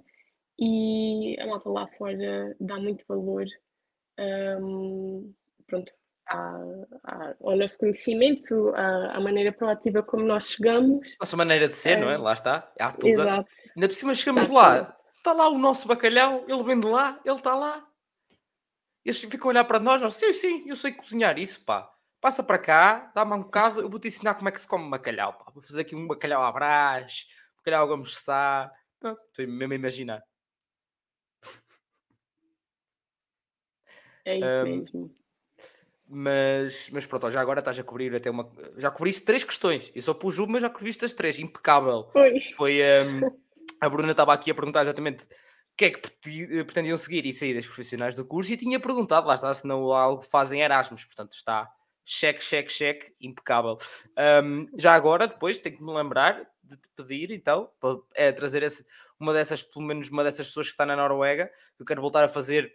e 0.60 1.38
a 1.40 1.46
malta 1.46 1.70
lá 1.70 1.88
fora 1.90 2.56
dá 2.60 2.80
muito 2.80 3.06
valor 3.08 3.46
um, 4.20 5.34
pronto, 5.68 5.94
à, 6.28 6.58
à, 7.04 7.36
ao 7.42 7.56
nosso 7.56 7.78
conhecimento, 7.78 8.74
à, 8.76 9.20
maneira 9.20 9.52
proativa 9.52 10.02
como 10.02 10.26
nós 10.26 10.50
chegamos. 10.50 11.16
Nossa 11.20 11.38
maneira 11.38 11.68
de 11.68 11.76
ser, 11.76 11.98
é, 11.98 12.02
não 12.02 12.10
é? 12.10 12.18
Lá 12.18 12.34
está, 12.34 12.72
é 12.78 12.84
à 12.84 12.92
tuga. 12.92 13.10
Exato. 13.10 13.50
Ainda 13.76 13.88
por 13.88 13.94
cima 13.96 14.14
chegamos 14.14 14.48
lá, 14.48 14.98
está 15.18 15.34
lá 15.34 15.50
o 15.50 15.58
nosso 15.58 15.88
bacalhau, 15.88 16.46
ele 16.48 16.64
vem 16.64 16.80
de 16.80 16.88
lá, 16.88 17.20
ele 17.24 17.38
está 17.38 17.56
lá. 17.56 17.88
Eles 19.04 19.20
ficam 19.20 19.50
a 19.50 19.52
olhar 19.52 19.64
para 19.66 19.80
nós, 19.80 20.02
nós, 20.02 20.16
sim, 20.16 20.34
sim, 20.34 20.68
eu 20.68 20.76
sei 20.76 20.92
cozinhar 20.92 21.38
isso, 21.38 21.64
pá. 21.64 21.90
Passa 22.20 22.42
para 22.42 22.58
cá, 22.58 23.12
dá-me 23.14 23.34
um 23.34 23.44
bocado, 23.44 23.82
eu 23.82 23.90
vou-te 23.90 24.08
ensinar 24.08 24.34
como 24.34 24.50
é 24.50 24.52
que 24.52 24.60
se 24.60 24.68
come 24.68 24.90
bacalhau, 24.90 25.34
pá. 25.34 25.52
Vou 25.54 25.62
fazer 25.62 25.82
aqui 25.82 25.96
um 25.96 26.08
bacalhau 26.08 26.44
à 26.44 26.52
brás, 26.52 27.28
bacalhau 27.58 27.84
a 27.84 27.88
Gomes 27.88 28.18
Sá. 28.18 28.72
Estou 29.04 29.48
mesmo 29.48 29.74
a 29.74 29.76
imaginar. 29.76 30.24
É 34.26 34.38
isso 34.38 34.48
um, 34.48 34.64
mesmo. 34.64 35.25
Mas, 36.08 36.90
mas 36.92 37.06
pronto, 37.06 37.32
já 37.32 37.42
agora 37.42 37.60
estás 37.60 37.80
a 37.80 37.84
cobrir 37.84 38.16
até 38.16 38.30
uma. 38.30 38.50
Já 38.78 38.92
cobriste 38.92 39.24
três 39.24 39.44
questões. 39.44 39.92
Eu 39.96 40.02
só 40.02 40.14
pus 40.14 40.38
uma, 40.38 40.54
mas 40.54 40.62
já 40.62 40.70
cobriste 40.70 41.04
as 41.04 41.14
três. 41.14 41.40
Impecável. 41.40 42.10
Foi. 42.14 42.40
Foi 42.56 42.80
um, 42.82 43.22
a 43.82 43.90
Bruna 43.90 44.12
estava 44.12 44.34
aqui 44.34 44.52
a 44.52 44.56
perguntar 44.56 44.82
exatamente 44.82 45.26
o 45.26 45.78
que 45.78 45.86
é 45.86 45.90
que 45.92 46.64
pretendiam 46.64 46.98
seguir 46.98 47.26
e 47.26 47.34
sair 47.34 47.54
das 47.54 47.66
profissionais 47.66 48.16
do 48.16 48.24
curso 48.26 48.54
e 48.54 48.58
tinha 48.58 48.80
perguntado, 48.80 49.28
lá 49.28 49.36
está, 49.36 49.54
se 49.54 49.68
não 49.68 49.92
algo 49.92 50.22
fazem 50.22 50.62
Erasmus, 50.62 51.04
portanto 51.04 51.34
está 51.34 51.70
cheque, 52.06 52.46
cheque, 52.46 52.72
cheque, 52.72 53.16
impecável. 53.20 53.78
Um, 54.44 54.68
já 54.78 54.94
agora, 54.94 55.28
depois, 55.28 55.60
tenho 55.60 55.76
que 55.76 55.84
me 55.84 55.92
lembrar 55.92 56.48
de 56.64 56.78
te 56.78 56.90
pedir, 56.96 57.32
então, 57.32 57.70
para 57.80 57.98
é, 58.14 58.32
trazer 58.32 58.64
esse, 58.64 58.86
uma 59.20 59.34
dessas, 59.34 59.64
pelo 59.64 59.86
menos 59.86 60.10
uma 60.10 60.24
dessas 60.24 60.48
pessoas 60.48 60.68
que 60.68 60.74
está 60.74 60.86
na 60.86 60.96
Noruega, 60.96 61.52
eu 61.80 61.86
quero 61.86 62.02
voltar 62.02 62.24
a 62.24 62.30
fazer 62.30 62.72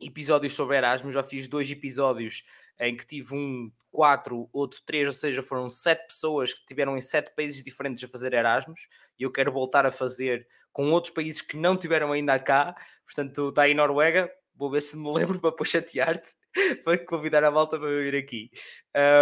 episódios 0.00 0.52
sobre 0.52 0.76
Erasmus, 0.76 1.14
já 1.14 1.22
fiz 1.22 1.48
dois 1.48 1.70
episódios 1.70 2.44
em 2.80 2.96
que 2.96 3.06
tive 3.06 3.34
um, 3.34 3.70
quatro, 3.90 4.48
outro 4.52 4.80
três, 4.84 5.06
ou 5.06 5.12
seja, 5.12 5.42
foram 5.42 5.68
sete 5.68 6.06
pessoas 6.06 6.54
que 6.54 6.64
tiveram 6.64 6.96
em 6.96 7.00
sete 7.00 7.32
países 7.34 7.62
diferentes 7.62 8.02
a 8.02 8.08
fazer 8.08 8.32
Erasmus, 8.32 8.88
e 9.18 9.22
eu 9.22 9.30
quero 9.30 9.52
voltar 9.52 9.86
a 9.86 9.90
fazer 9.90 10.46
com 10.72 10.90
outros 10.90 11.12
países 11.12 11.42
que 11.42 11.56
não 11.56 11.76
tiveram 11.76 12.12
ainda 12.12 12.38
cá, 12.38 12.74
portanto 13.04 13.50
está 13.50 13.62
aí 13.62 13.74
Noruega, 13.74 14.30
vou 14.54 14.70
ver 14.70 14.80
se 14.80 14.96
me 14.96 15.12
lembro 15.12 15.38
para 15.38 15.50
depois 15.50 15.70
chatear-te, 15.70 16.34
para 16.84 16.98
convidar 16.98 17.44
a 17.44 17.50
volta 17.50 17.78
para 17.78 17.88
vir 17.88 18.16
aqui. 18.16 18.50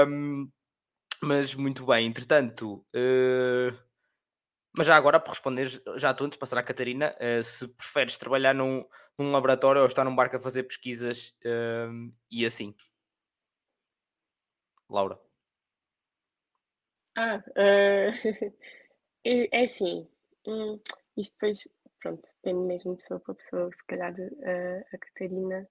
Um, 0.08 0.50
mas 1.22 1.54
muito 1.54 1.84
bem, 1.84 2.06
entretanto... 2.06 2.84
Uh 2.94 3.89
mas 4.72 4.86
já 4.86 4.96
agora, 4.96 5.18
para 5.18 5.32
responder, 5.32 5.66
já 5.96 6.12
estou 6.12 6.26
antes 6.26 6.38
passar 6.38 6.58
à 6.58 6.62
Catarina, 6.62 7.14
uh, 7.20 7.42
se 7.42 7.66
preferes 7.68 8.16
trabalhar 8.16 8.54
num, 8.54 8.84
num, 9.18 9.32
laboratório 9.32 9.80
ou 9.80 9.86
estar 9.86 10.04
num 10.04 10.14
barco 10.14 10.36
a 10.36 10.40
fazer 10.40 10.62
pesquisas 10.62 11.34
uh, 11.44 12.12
e 12.30 12.46
assim. 12.46 12.74
Laura. 14.88 15.18
Ah, 17.16 17.42
uh, 17.48 18.54
é 19.24 19.64
assim. 19.64 20.08
Hum, 20.46 20.80
isto 21.16 21.32
depois, 21.34 21.68
pronto, 22.00 22.28
depende 22.36 22.66
mesmo 22.66 22.92
de 22.92 23.02
pessoa 23.02 23.18
para 23.18 23.34
pessoa. 23.34 23.70
Se 23.72 23.84
calhar 23.84 24.14
a 24.92 24.98
Catarina 24.98 25.68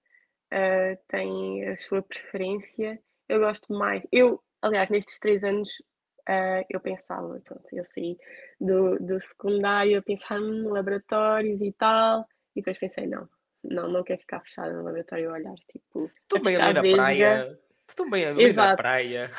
tem 1.08 1.68
a 1.68 1.76
sua 1.76 2.02
preferência. 2.02 3.02
Eu 3.28 3.40
gosto 3.40 3.72
mais. 3.72 4.02
Eu, 4.12 4.42
aliás, 4.60 4.90
nestes 4.90 5.18
três 5.18 5.42
anos 5.42 5.70
uh, 6.30 6.64
eu 6.70 6.80
pensava, 6.80 7.40
pronto, 7.44 7.66
eu 7.72 7.84
saí 7.84 8.16
do, 8.60 8.98
do 8.98 9.20
secundário 9.20 9.98
a 9.98 10.02
pensar 10.02 10.38
em 10.38 10.62
laboratórios 10.62 11.60
e 11.60 11.72
tal, 11.72 12.26
e 12.54 12.60
depois 12.60 12.78
pensei, 12.78 13.06
não, 13.06 13.28
não, 13.64 13.88
não 13.88 14.04
quero 14.04 14.20
ficar 14.20 14.40
fechada 14.40 14.72
no 14.72 14.84
laboratório 14.84 15.30
a 15.30 15.34
olhar, 15.34 15.54
tipo... 15.70 16.10
Estou 16.22 16.40
bem 16.40 16.56
ali 16.56 16.74
na 16.74 16.82
vesga. 16.82 16.96
praia, 16.96 17.58
estou 17.88 18.10
bem 18.10 18.24
ali 18.24 18.44
Exato. 18.44 18.68
na 18.68 18.76
praia. 18.76 19.30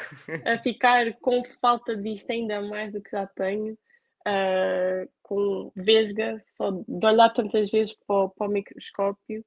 a 0.45 0.57
ficar 0.59 1.13
com 1.21 1.43
falta 1.61 1.95
de 1.95 2.01
vista 2.01 2.33
ainda 2.33 2.61
mais 2.61 2.91
do 2.91 3.01
que 3.01 3.11
já 3.11 3.25
tenho, 3.25 3.73
uh, 4.27 5.09
com 5.21 5.71
vesga, 5.75 6.41
só 6.45 6.71
de 6.71 7.05
olhar 7.05 7.29
tantas 7.29 7.69
vezes 7.69 7.93
para, 8.05 8.27
para 8.29 8.47
o 8.47 8.51
microscópio, 8.51 9.45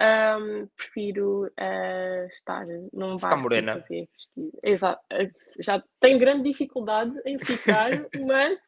um, 0.00 0.66
prefiro 0.76 1.46
uh, 1.46 2.26
estar 2.28 2.66
num 2.92 3.16
bar 3.16 3.36
morena. 3.36 3.80
fazer 3.80 4.08
pesquisa. 4.08 4.58
Exato. 4.62 5.02
Já 5.60 5.82
tenho 6.00 6.18
grande 6.18 6.50
dificuldade 6.50 7.14
em 7.24 7.38
ficar, 7.38 7.90
mas 8.26 8.60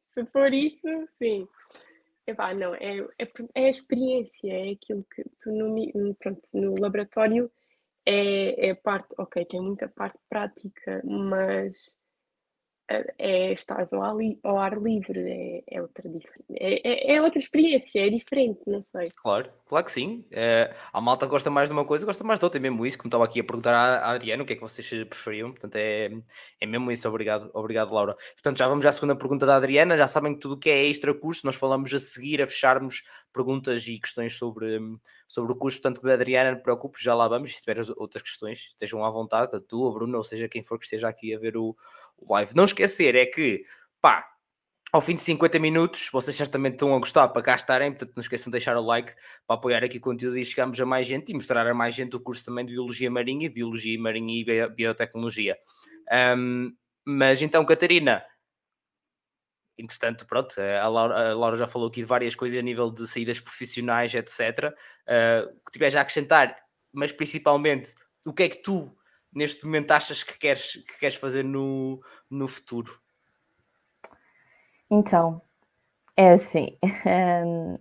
se 0.00 0.24
for 0.26 0.52
isso, 0.52 0.88
sim. 1.06 1.46
Epá, 2.26 2.54
não, 2.54 2.74
é, 2.74 3.00
é, 3.18 3.28
é 3.54 3.66
a 3.66 3.70
experiência, 3.70 4.50
é 4.50 4.72
aquilo 4.72 5.04
que 5.14 5.24
tu 5.40 5.52
no, 5.52 6.14
pronto, 6.14 6.40
no 6.54 6.80
laboratório 6.80 7.50
é, 8.06 8.68
é 8.68 8.74
parte, 8.74 9.08
ok, 9.18 9.44
tem 9.44 9.60
muita 9.60 9.88
parte 9.88 10.18
prática, 10.28 11.02
mas 11.04 11.94
é 12.88 13.52
estás 13.52 13.92
ao 13.92 14.02
ao 14.42 14.58
ar 14.58 14.76
livre, 14.78 15.18
é, 15.18 15.64
é 15.70 15.80
outra 15.80 16.04
é, 16.52 17.12
é, 17.12 17.14
é, 17.14 17.22
outra 17.22 17.38
experiência, 17.38 18.06
é 18.06 18.10
diferente, 18.10 18.60
não 18.66 18.82
sei. 18.82 19.08
Claro, 19.16 19.50
claro 19.66 19.84
que 19.86 19.90
sim. 19.90 20.24
É, 20.30 20.74
a 20.92 21.00
malta 21.00 21.26
gosta 21.26 21.50
mais 21.50 21.68
de 21.70 21.72
uma 21.72 21.84
coisa, 21.84 22.04
gosta 22.04 22.22
mais 22.22 22.38
de 22.38 22.44
outra, 22.44 22.58
é 22.58 22.62
mesmo 22.62 22.84
isso, 22.84 22.98
como 22.98 23.08
estava 23.08 23.24
aqui 23.24 23.40
a 23.40 23.44
perguntar 23.44 23.74
à, 23.74 24.10
Adriana 24.10 24.42
o 24.42 24.46
que 24.46 24.52
é 24.52 24.56
que 24.56 24.62
vocês 24.62 24.86
preferiam, 25.04 25.50
portanto 25.50 25.76
é, 25.76 26.10
é 26.60 26.66
mesmo 26.66 26.92
isso, 26.92 27.08
obrigado, 27.08 27.50
obrigado 27.54 27.92
Laura. 27.92 28.14
Portanto, 28.34 28.58
já 28.58 28.68
vamos 28.68 28.84
à 28.84 28.92
segunda 28.92 29.16
pergunta 29.16 29.46
da 29.46 29.56
Adriana, 29.56 29.96
já 29.96 30.06
sabem 30.06 30.34
que 30.34 30.40
tudo 30.40 30.54
o 30.54 30.58
que 30.58 30.68
é 30.68 30.84
extra 30.86 31.14
curso, 31.14 31.46
nós 31.46 31.56
falamos 31.56 31.92
a 31.94 31.98
seguir, 31.98 32.42
a 32.42 32.46
fecharmos 32.46 33.02
perguntas 33.32 33.86
e 33.88 33.98
questões 33.98 34.36
sobre, 34.36 34.78
sobre 35.26 35.52
o 35.52 35.56
curso, 35.56 35.80
portanto, 35.80 36.02
da 36.02 36.12
Adriana, 36.12 36.50
não 36.50 36.58
te 36.58 36.62
preocupes, 36.62 37.02
já 37.02 37.14
lá 37.14 37.26
vamos, 37.28 37.56
se 37.56 37.62
tiver 37.62 37.80
outras 37.96 38.22
questões, 38.22 38.58
estejam 38.58 39.02
à 39.04 39.10
vontade, 39.10 39.56
a 39.56 39.60
tu, 39.60 39.88
a 39.88 39.92
Bruno, 39.92 40.18
ou 40.18 40.24
seja, 40.24 40.48
quem 40.48 40.62
for 40.62 40.78
que 40.78 40.84
esteja 40.84 41.08
aqui 41.08 41.34
a 41.34 41.38
ver 41.38 41.56
o, 41.56 41.74
live. 42.32 42.54
Não 42.54 42.64
esquecer 42.64 43.14
é 43.14 43.26
que, 43.26 43.62
pá, 44.00 44.24
ao 44.94 45.00
fim 45.00 45.14
de 45.14 45.20
50 45.22 45.58
minutos, 45.58 46.08
vocês 46.12 46.36
certamente 46.36 46.74
estão 46.74 46.94
a 46.94 46.98
gostar 47.00 47.26
para 47.28 47.42
cá 47.42 47.56
estarem, 47.56 47.90
portanto 47.90 48.12
não 48.14 48.20
esqueçam 48.20 48.44
de 48.44 48.52
deixar 48.52 48.76
o 48.76 48.80
like 48.80 49.12
para 49.44 49.56
apoiar 49.56 49.82
aqui 49.82 49.98
o 49.98 50.00
conteúdo 50.00 50.38
e 50.38 50.44
chegamos 50.44 50.80
a 50.80 50.86
mais 50.86 51.04
gente 51.04 51.30
e 51.30 51.34
mostrar 51.34 51.66
a 51.66 51.74
mais 51.74 51.96
gente 51.96 52.14
o 52.14 52.20
curso 52.20 52.44
também 52.44 52.64
de 52.64 52.72
Biologia 52.72 53.10
Marinha, 53.10 53.50
Biologia 53.50 54.00
Marinha 54.00 54.40
e 54.40 54.68
Biotecnologia. 54.68 55.58
Um, 56.36 56.72
mas 57.04 57.42
então, 57.42 57.64
Catarina, 57.64 58.24
entretanto, 59.76 60.26
pronto, 60.26 60.54
a 60.60 60.88
Laura, 60.88 61.30
a 61.30 61.34
Laura, 61.34 61.56
já 61.56 61.66
falou 61.66 61.88
aqui 61.88 62.00
de 62.00 62.06
várias 62.06 62.36
coisas 62.36 62.56
a 62.56 62.62
nível 62.62 62.88
de 62.88 63.08
saídas 63.08 63.40
profissionais, 63.40 64.14
etc. 64.14 64.72
Uh, 65.08 65.60
que 65.66 65.72
tiver 65.72 65.90
já 65.90 65.98
a 65.98 66.02
acrescentar, 66.02 66.56
mas 66.92 67.10
principalmente, 67.10 67.94
o 68.24 68.32
que 68.32 68.44
é 68.44 68.48
que 68.48 68.62
tu 68.62 68.96
neste 69.34 69.64
momento 69.64 69.90
achas 69.90 70.22
que 70.22 70.38
queres, 70.38 70.74
que 70.86 70.98
queres 70.98 71.16
fazer 71.16 71.42
no, 71.42 72.00
no 72.30 72.46
futuro? 72.46 73.00
Então, 74.90 75.42
é 76.16 76.32
assim. 76.32 76.78
Um, 77.44 77.78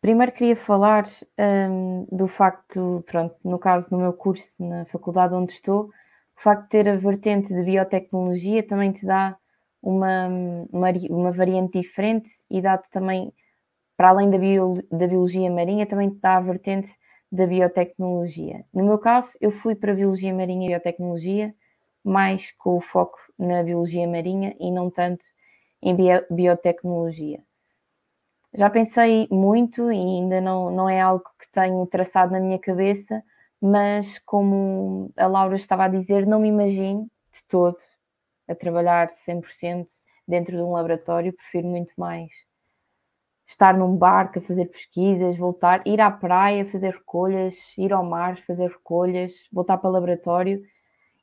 primeiro 0.00 0.32
queria 0.32 0.56
falar 0.56 1.06
um, 1.70 2.06
do 2.10 2.26
facto, 2.26 3.04
pronto, 3.06 3.36
no 3.44 3.58
caso 3.58 3.88
do 3.90 3.96
meu 3.96 4.12
curso 4.12 4.54
na 4.58 4.84
faculdade 4.86 5.34
onde 5.34 5.52
estou, 5.52 5.90
o 6.36 6.42
facto 6.42 6.64
de 6.64 6.68
ter 6.70 6.88
a 6.88 6.96
vertente 6.96 7.54
de 7.54 7.62
biotecnologia 7.62 8.66
também 8.66 8.92
te 8.92 9.06
dá 9.06 9.36
uma, 9.80 10.28
uma, 10.72 10.88
uma 11.10 11.32
variante 11.32 11.80
diferente 11.80 12.30
e 12.50 12.60
dá-te 12.60 12.90
também, 12.90 13.32
para 13.96 14.08
além 14.08 14.30
da, 14.30 14.38
bio, 14.38 14.82
da 14.90 15.06
biologia 15.06 15.50
marinha, 15.50 15.86
também 15.86 16.10
te 16.10 16.18
dá 16.20 16.36
a 16.36 16.40
vertente 16.40 16.90
da 17.34 17.48
biotecnologia. 17.48 18.64
No 18.72 18.84
meu 18.84 18.96
caso, 18.96 19.36
eu 19.40 19.50
fui 19.50 19.74
para 19.74 19.90
a 19.90 19.94
biologia 19.94 20.32
marinha 20.32 20.66
e 20.66 20.68
biotecnologia, 20.68 21.52
mais 22.04 22.52
com 22.52 22.76
o 22.76 22.80
foco 22.80 23.18
na 23.36 23.60
biologia 23.60 24.06
marinha 24.06 24.54
e 24.60 24.70
não 24.70 24.88
tanto 24.88 25.26
em 25.82 25.96
biotecnologia. 26.30 27.42
Já 28.54 28.70
pensei 28.70 29.26
muito 29.32 29.90
e 29.90 29.96
ainda 29.96 30.40
não, 30.40 30.70
não 30.70 30.88
é 30.88 31.00
algo 31.00 31.24
que 31.40 31.50
tenho 31.50 31.84
traçado 31.86 32.30
na 32.30 32.38
minha 32.38 32.58
cabeça, 32.58 33.20
mas 33.60 34.20
como 34.20 35.10
a 35.16 35.26
Laura 35.26 35.56
estava 35.56 35.86
a 35.86 35.88
dizer, 35.88 36.24
não 36.24 36.38
me 36.38 36.48
imagino 36.48 37.10
de 37.32 37.42
todo 37.48 37.78
a 38.46 38.54
trabalhar 38.54 39.10
100% 39.10 39.86
dentro 40.28 40.56
de 40.56 40.62
um 40.62 40.70
laboratório, 40.70 41.32
prefiro 41.32 41.66
muito 41.66 41.94
mais 41.96 42.30
estar 43.46 43.76
num 43.76 43.96
barco 43.96 44.38
a 44.38 44.42
fazer 44.42 44.66
pesquisas, 44.66 45.36
voltar, 45.36 45.82
ir 45.86 46.00
à 46.00 46.10
praia, 46.10 46.66
fazer 46.66 46.92
recolhas, 46.92 47.54
ir 47.76 47.92
ao 47.92 48.04
mar, 48.04 48.38
fazer 48.46 48.68
recolhas, 48.68 49.32
voltar 49.52 49.78
para 49.78 49.90
o 49.90 49.92
laboratório 49.92 50.62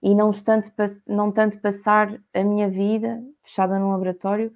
e 0.01 0.15
não 0.15 0.31
tanto, 0.31 0.71
não 1.07 1.31
tanto 1.31 1.59
passar 1.59 2.19
a 2.33 2.43
minha 2.43 2.69
vida 2.69 3.21
fechada 3.43 3.77
num 3.77 3.91
laboratório, 3.91 4.51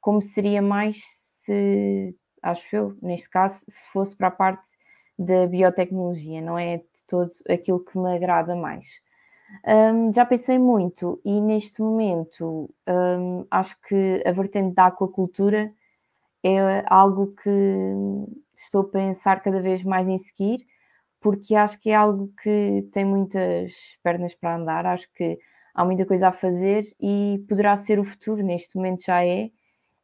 como 0.00 0.20
seria 0.20 0.62
mais 0.62 1.02
se, 1.04 2.14
acho 2.42 2.76
eu, 2.76 2.98
neste 3.02 3.28
caso, 3.30 3.64
se 3.68 3.90
fosse 3.90 4.16
para 4.16 4.28
a 4.28 4.32
parte 4.32 4.70
da 5.18 5.46
biotecnologia, 5.46 6.40
não 6.40 6.58
é 6.58 6.78
de 6.78 7.04
todo 7.06 7.30
aquilo 7.48 7.80
que 7.80 7.98
me 7.98 8.14
agrada 8.14 8.54
mais. 8.54 8.86
Um, 9.66 10.12
já 10.12 10.26
pensei 10.26 10.58
muito 10.58 11.20
e 11.24 11.40
neste 11.40 11.80
momento 11.80 12.68
um, 12.86 13.46
acho 13.50 13.80
que 13.82 14.22
a 14.26 14.30
vertente 14.30 14.74
da 14.74 14.86
aquacultura 14.86 15.72
é 16.42 16.84
algo 16.86 17.34
que 17.42 17.50
estou 18.56 18.82
a 18.82 18.88
pensar 18.88 19.42
cada 19.42 19.60
vez 19.60 19.82
mais 19.84 20.08
em 20.08 20.18
seguir, 20.18 20.66
porque 21.20 21.54
acho 21.54 21.78
que 21.80 21.90
é 21.90 21.94
algo 21.94 22.32
que 22.42 22.88
tem 22.92 23.04
muitas 23.04 23.72
pernas 24.02 24.34
para 24.34 24.56
andar, 24.56 24.86
acho 24.86 25.08
que 25.14 25.38
há 25.74 25.84
muita 25.84 26.06
coisa 26.06 26.28
a 26.28 26.32
fazer 26.32 26.86
e 27.00 27.44
poderá 27.48 27.76
ser 27.76 27.98
o 27.98 28.04
futuro, 28.04 28.42
neste 28.42 28.76
momento 28.76 29.04
já 29.04 29.24
é, 29.24 29.50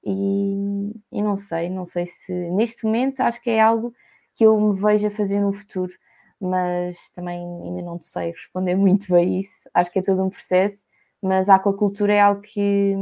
e, 0.05 0.93
e 1.13 1.23
não 1.23 1.37
sei, 1.37 1.71
não 1.71 1.85
sei 1.85 2.07
se 2.07 2.33
neste 2.51 2.85
momento 2.85 3.21
acho 3.21 3.41
que 3.43 3.51
é 3.51 3.61
algo 3.61 3.93
que 4.35 4.45
eu 4.45 4.59
me 4.61 4.79
vejo 4.79 5.07
a 5.07 5.11
fazer 5.11 5.41
no 5.41 5.53
futuro, 5.53 5.93
mas 6.41 7.11
também 7.13 7.41
ainda 7.63 7.83
não 7.83 8.01
sei 8.01 8.33
responder 8.33 8.75
muito 8.77 9.15
a 9.15 9.23
isso, 9.23 9.69
acho 9.73 9.91
que 9.91 9.99
é 10.01 10.03
todo 10.03 10.23
um 10.23 10.31
processo, 10.31 10.85
mas 11.23 11.49
a 11.49 11.57
aquacultura 11.57 12.13
é 12.15 12.21
algo 12.21 12.43
que 12.43 12.95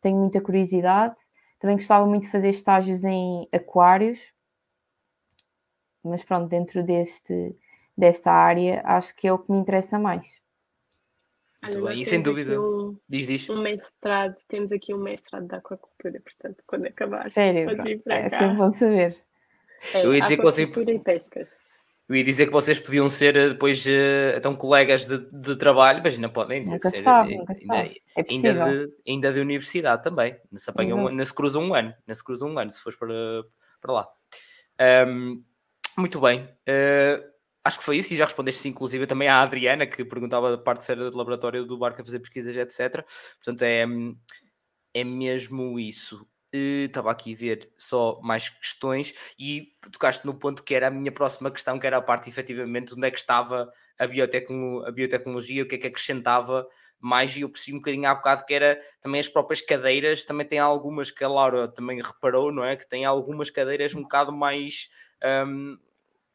tenho 0.00 0.18
muita 0.18 0.40
curiosidade 0.40 1.16
também 1.62 1.76
gostava 1.76 2.04
muito 2.04 2.24
de 2.24 2.28
fazer 2.28 2.48
estágios 2.48 3.04
em 3.04 3.48
aquários, 3.52 4.18
mas 6.02 6.24
pronto, 6.24 6.48
dentro 6.48 6.82
deste, 6.82 7.56
desta 7.96 8.32
área, 8.32 8.82
acho 8.84 9.14
que 9.14 9.28
é 9.28 9.32
o 9.32 9.38
que 9.38 9.52
me 9.52 9.58
interessa 9.58 9.96
mais. 9.96 10.26
Muito 11.62 11.84
bem, 11.84 12.02
e 12.02 12.04
sem 12.04 12.20
dúvida. 12.20 12.60
Um, 12.60 12.98
diz, 13.08 13.28
diz. 13.28 13.48
Um 13.48 13.62
mestrado, 13.62 14.34
temos 14.48 14.72
aqui 14.72 14.92
um 14.92 14.98
mestrado 14.98 15.46
de 15.46 15.54
aquacultura, 15.54 16.20
portanto, 16.20 16.64
quando 16.66 16.86
acabar. 16.86 17.30
Sério, 17.30 17.70
é 18.06 18.28
sempre 18.28 18.56
bom 18.56 18.70
saber. 18.70 19.16
É, 19.94 20.04
eu 20.04 20.12
ia 20.12 20.20
dizer 20.20 20.38
que 20.38 20.42
você. 20.42 20.64
E 20.64 20.98
pescas. 20.98 21.56
Eu 22.12 22.16
ia 22.16 22.24
dizer 22.24 22.44
que 22.44 22.52
vocês 22.52 22.78
podiam 22.78 23.08
ser 23.08 23.34
eh, 23.34 23.48
depois 23.48 23.86
uh, 23.86 24.36
então 24.36 24.54
colegas 24.54 25.06
de, 25.06 25.16
de, 25.32 25.56
trabalho, 25.56 26.02
mas 26.04 26.18
não 26.18 26.28
podem 26.28 26.62
nunca 26.62 26.90
ser 26.90 27.02
sabe, 27.02 27.38
nunca 27.38 27.54
ainda, 27.54 27.74
sabe. 27.74 28.02
É 28.14 28.24
ainda, 28.28 28.52
de, 28.52 28.92
ainda 29.08 29.32
de 29.32 29.40
universidade 29.40 30.02
também. 30.02 30.36
Não 30.50 30.58
se, 30.58 30.68
apanham, 30.68 31.06
uhum. 31.06 31.10
não 31.10 31.24
se 31.24 31.34
cruzam 31.34 31.64
um 31.64 31.74
ano, 31.74 31.94
não 32.06 32.14
se 32.14 32.22
cruzam 32.22 32.50
um 32.50 32.58
ano 32.58 32.70
se 32.70 32.82
fores 32.82 32.98
para, 32.98 33.14
para 33.80 33.92
lá. 33.94 34.08
Um, 35.08 35.42
muito 35.96 36.20
bem. 36.20 36.40
Uh, 36.68 37.24
acho 37.64 37.78
que 37.78 37.84
foi 37.84 37.96
isso 37.96 38.12
e 38.12 38.16
já 38.18 38.26
respondeste 38.26 38.68
inclusive 38.68 39.06
também 39.06 39.28
à 39.28 39.40
Adriana 39.40 39.86
que 39.86 40.04
perguntava 40.04 40.50
da 40.50 40.58
parte 40.58 40.84
séria 40.84 41.08
do 41.08 41.16
laboratório 41.16 41.64
do 41.64 41.78
barco 41.78 42.02
a 42.02 42.04
fazer 42.04 42.18
pesquisas, 42.18 42.54
etc. 42.54 43.06
Portanto, 43.42 43.62
é, 43.62 43.86
é 44.92 45.02
mesmo 45.02 45.80
isso 45.80 46.26
estava 46.52 47.10
aqui 47.10 47.32
a 47.34 47.36
ver 47.36 47.72
só 47.76 48.20
mais 48.22 48.48
questões 48.50 49.14
e 49.38 49.72
tocaste 49.90 50.26
no 50.26 50.34
ponto 50.34 50.62
que 50.62 50.74
era 50.74 50.88
a 50.88 50.90
minha 50.90 51.10
próxima 51.10 51.50
questão, 51.50 51.78
que 51.78 51.86
era 51.86 51.96
a 51.96 52.02
parte 52.02 52.28
efetivamente 52.28 52.94
onde 52.94 53.06
é 53.06 53.10
que 53.10 53.18
estava 53.18 53.72
a, 53.98 54.06
biotecno, 54.06 54.84
a 54.86 54.90
biotecnologia, 54.90 55.62
o 55.62 55.66
que 55.66 55.76
é 55.76 55.78
que 55.78 55.86
acrescentava 55.86 56.66
mais, 57.00 57.36
e 57.36 57.40
eu 57.40 57.48
percebi 57.48 57.76
um 57.76 57.80
bocadinho 57.80 58.08
há 58.08 58.14
bocado 58.14 58.44
que 58.46 58.54
era 58.54 58.78
também 59.00 59.20
as 59.20 59.28
próprias 59.28 59.60
cadeiras, 59.60 60.24
também 60.24 60.46
tem 60.46 60.58
algumas 60.60 61.10
que 61.10 61.24
a 61.24 61.28
Laura 61.28 61.66
também 61.66 62.00
reparou, 62.00 62.52
não 62.52 62.64
é? 62.64 62.76
Que 62.76 62.88
tem 62.88 63.04
algumas 63.04 63.50
cadeiras 63.50 63.94
um 63.94 64.02
bocado 64.02 64.32
mais. 64.32 64.88
Um, 65.46 65.76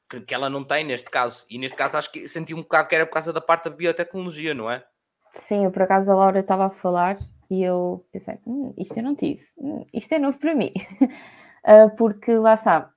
que, 0.09 0.21
que 0.21 0.33
ela 0.33 0.49
não 0.49 0.63
tem 0.63 0.85
neste 0.85 1.09
caso, 1.09 1.45
e 1.49 1.57
neste 1.57 1.75
caso 1.75 1.97
acho 1.97 2.11
que 2.11 2.27
senti 2.29 2.53
um 2.53 2.61
bocado 2.61 2.87
que 2.87 2.95
era 2.95 3.05
por 3.05 3.11
causa 3.11 3.33
da 3.33 3.41
parte 3.41 3.69
da 3.69 3.75
biotecnologia, 3.75 4.53
não 4.53 4.71
é? 4.71 4.85
Sim, 5.35 5.65
eu 5.65 5.71
por 5.71 5.81
acaso 5.81 6.11
a 6.11 6.15
Laura 6.15 6.39
estava 6.39 6.67
a 6.67 6.69
falar 6.69 7.17
e 7.49 7.63
eu 7.63 8.05
pensei, 8.11 8.39
hum, 8.45 8.73
isto 8.77 8.97
eu 8.97 9.03
não 9.03 9.15
tive, 9.15 9.45
hum, 9.57 9.85
isto 9.93 10.13
é 10.13 10.19
novo 10.19 10.37
para 10.37 10.55
mim. 10.55 10.71
uh, 11.65 11.93
porque 11.97 12.33
lá 12.35 12.53
está, 12.53 12.91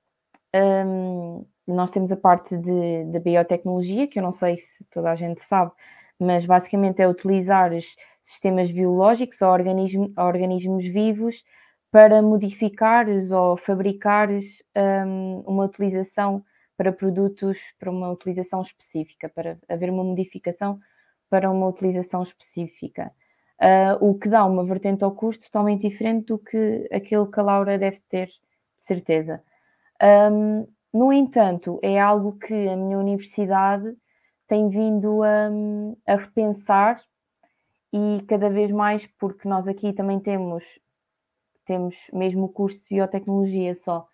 um, 0.55 1.45
nós 1.67 1.91
temos 1.91 2.11
a 2.11 2.17
parte 2.17 2.57
de, 2.57 3.05
de 3.05 3.19
biotecnologia, 3.19 4.07
que 4.07 4.19
eu 4.19 4.23
não 4.23 4.31
sei 4.31 4.57
se 4.57 4.85
toda 4.85 5.11
a 5.11 5.15
gente 5.15 5.41
sabe, 5.43 5.71
mas 6.19 6.45
basicamente 6.45 7.01
é 7.01 7.07
utilizar 7.07 7.73
os 7.73 7.95
sistemas 8.21 8.71
biológicos 8.71 9.41
ou 9.41 9.49
organismos, 9.49 10.11
organismos 10.17 10.85
vivos 10.85 11.43
para 11.91 12.21
modificares 12.21 13.31
ou 13.31 13.57
fabricares 13.57 14.63
um, 15.05 15.43
uma 15.45 15.65
utilização 15.65 16.43
para 16.77 16.91
produtos, 16.91 17.59
para 17.79 17.91
uma 17.91 18.09
utilização 18.11 18.61
específica, 18.61 19.29
para 19.29 19.57
haver 19.69 19.89
uma 19.89 20.03
modificação 20.03 20.79
para 21.29 21.49
uma 21.49 21.67
utilização 21.67 22.23
específica 22.23 23.11
uh, 23.61 24.03
o 24.03 24.17
que 24.17 24.27
dá 24.27 24.43
uma 24.45 24.65
vertente 24.65 25.03
ao 25.03 25.11
custo 25.11 25.45
totalmente 25.45 25.87
diferente 25.87 26.27
do 26.27 26.39
que 26.39 26.89
aquele 26.91 27.27
que 27.27 27.39
a 27.39 27.43
Laura 27.43 27.77
deve 27.77 27.99
ter, 28.09 28.27
de 28.27 28.33
certeza. 28.85 29.41
Um, 30.01 30.67
no 30.93 31.13
entanto, 31.13 31.79
é 31.81 31.99
algo 31.99 32.33
que 32.33 32.67
a 32.67 32.75
minha 32.75 32.97
universidade 32.97 33.95
tem 34.47 34.67
vindo 34.67 35.21
a, 35.23 35.49
a 36.05 36.15
repensar 36.15 37.01
e 37.93 38.21
cada 38.27 38.49
vez 38.49 38.71
mais, 38.71 39.05
porque 39.05 39.47
nós 39.47 39.67
aqui 39.67 39.93
também 39.93 40.19
temos, 40.19 40.79
temos 41.65 41.95
mesmo 42.11 42.45
o 42.45 42.49
curso 42.49 42.81
de 42.81 42.95
biotecnologia 42.95 43.75
só, 43.75 44.07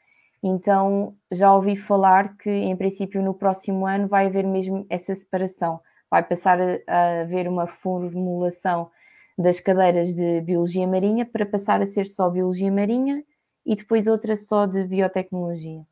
Então 0.44 1.16
já 1.32 1.54
ouvi 1.54 1.76
falar 1.76 2.38
que, 2.38 2.50
em 2.50 2.76
princípio, 2.76 3.22
no 3.24 3.34
próximo 3.34 3.86
ano 3.88 4.08
vai 4.08 4.28
haver 4.28 4.46
mesmo 4.46 4.86
essa 4.90 5.16
separação. 5.16 5.80
Vai 6.10 6.24
passar 6.24 6.60
a 6.88 7.22
haver 7.22 7.48
uma 7.48 7.68
formulação 7.68 8.90
das 9.38 9.60
cadeiras 9.60 10.14
de 10.14 10.42
Biologia 10.42 10.88
Marinha 10.88 11.26
para 11.26 11.46
passar 11.46 11.82
a 11.82 11.86
ser 11.86 12.08
só 12.08 12.30
Biologia 12.30 12.72
Marinha 12.72 13.24
e 13.66 13.76
depois 13.76 14.08
outra 14.08 14.36
só 14.36 14.66
de 14.66 14.84
Biotecnologia. 14.86 15.86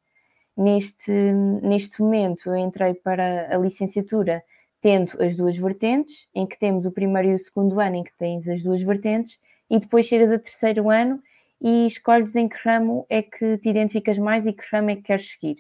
Neste, 0.58 1.12
neste 1.12 2.02
momento, 2.02 2.50
eu 2.50 2.56
entrei 2.56 2.94
para 2.94 3.54
a 3.54 3.58
licenciatura 3.58 4.44
tendo 4.82 5.22
as 5.22 5.36
duas 5.36 5.58
vertentes, 5.58 6.28
em 6.34 6.46
que 6.46 6.58
temos 6.58 6.86
o 6.86 6.92
primeiro 6.92 7.30
e 7.30 7.34
o 7.34 7.40
segundo 7.40 7.80
ano, 7.80 7.98
em 7.98 8.04
que 8.04 8.16
tens 8.18 8.48
as 8.48 8.64
duas 8.64 8.82
vertentes, 8.82 9.40
e 9.70 9.80
depois 9.80 10.06
chegas 10.06 10.32
a 10.32 10.40
terceiro 10.40 10.90
ano 10.90 11.22
e 11.62 11.88
escolhes 11.88 12.36
em 12.36 12.48
que 12.48 12.58
ramo 12.64 13.06
é 13.10 13.22
que 13.22 13.58
te 13.58 13.70
identificas 13.70 14.18
mais 14.18 14.46
e 14.46 14.54
que 14.54 14.64
ramo 14.72 14.92
é 14.92 14.96
que 14.96 15.04
queres 15.04 15.32
seguir. 15.32 15.58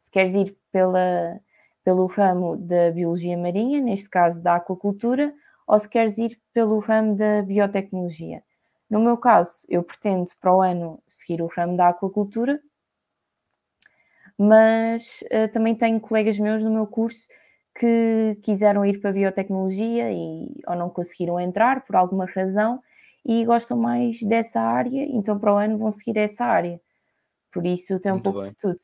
Se 0.00 0.10
queres 0.10 0.34
ir 0.34 0.56
pela, 0.70 1.40
pelo 1.84 2.06
ramo 2.06 2.56
da 2.56 2.90
biologia 2.90 3.36
marinha, 3.36 3.80
neste 3.80 4.08
caso 4.08 4.42
da 4.42 4.56
aquacultura, 4.56 5.34
ou 5.68 5.78
se 5.78 5.88
queres 5.88 6.18
ir 6.18 6.40
pelo 6.54 6.78
ramo 6.80 7.14
da 7.14 7.42
biotecnologia. 7.42 8.42
No 8.90 9.00
meu 9.00 9.18
caso, 9.18 9.66
eu 9.68 9.82
pretendo 9.82 10.32
para 10.40 10.54
o 10.54 10.62
ano 10.62 11.02
seguir 11.06 11.42
o 11.42 11.46
ramo 11.46 11.76
da 11.76 11.90
aquacultura, 11.90 12.58
mas 14.38 15.22
uh, 15.24 15.52
também 15.52 15.74
tenho 15.74 16.00
colegas 16.00 16.38
meus 16.38 16.62
no 16.62 16.70
meu 16.70 16.86
curso 16.86 17.28
que 17.78 18.38
quiseram 18.42 18.84
ir 18.84 18.98
para 19.00 19.10
a 19.10 19.12
biotecnologia 19.12 20.10
e 20.10 20.48
ou 20.66 20.74
não 20.74 20.88
conseguiram 20.90 21.38
entrar 21.38 21.84
por 21.84 21.96
alguma 21.96 22.24
razão 22.26 22.82
e 23.24 23.44
gostam 23.44 23.76
mais 23.76 24.22
dessa 24.22 24.60
área, 24.60 25.04
então 25.04 25.38
para 25.38 25.52
o 25.52 25.58
ano 25.58 25.76
vão 25.76 25.92
seguir 25.92 26.16
essa 26.16 26.44
área. 26.44 26.80
Por 27.52 27.66
isso 27.66 28.00
tem 28.00 28.12
um 28.12 28.16
Muito 28.16 28.24
pouco 28.24 28.40
bem. 28.40 28.48
de 28.50 28.56
tudo. 28.56 28.78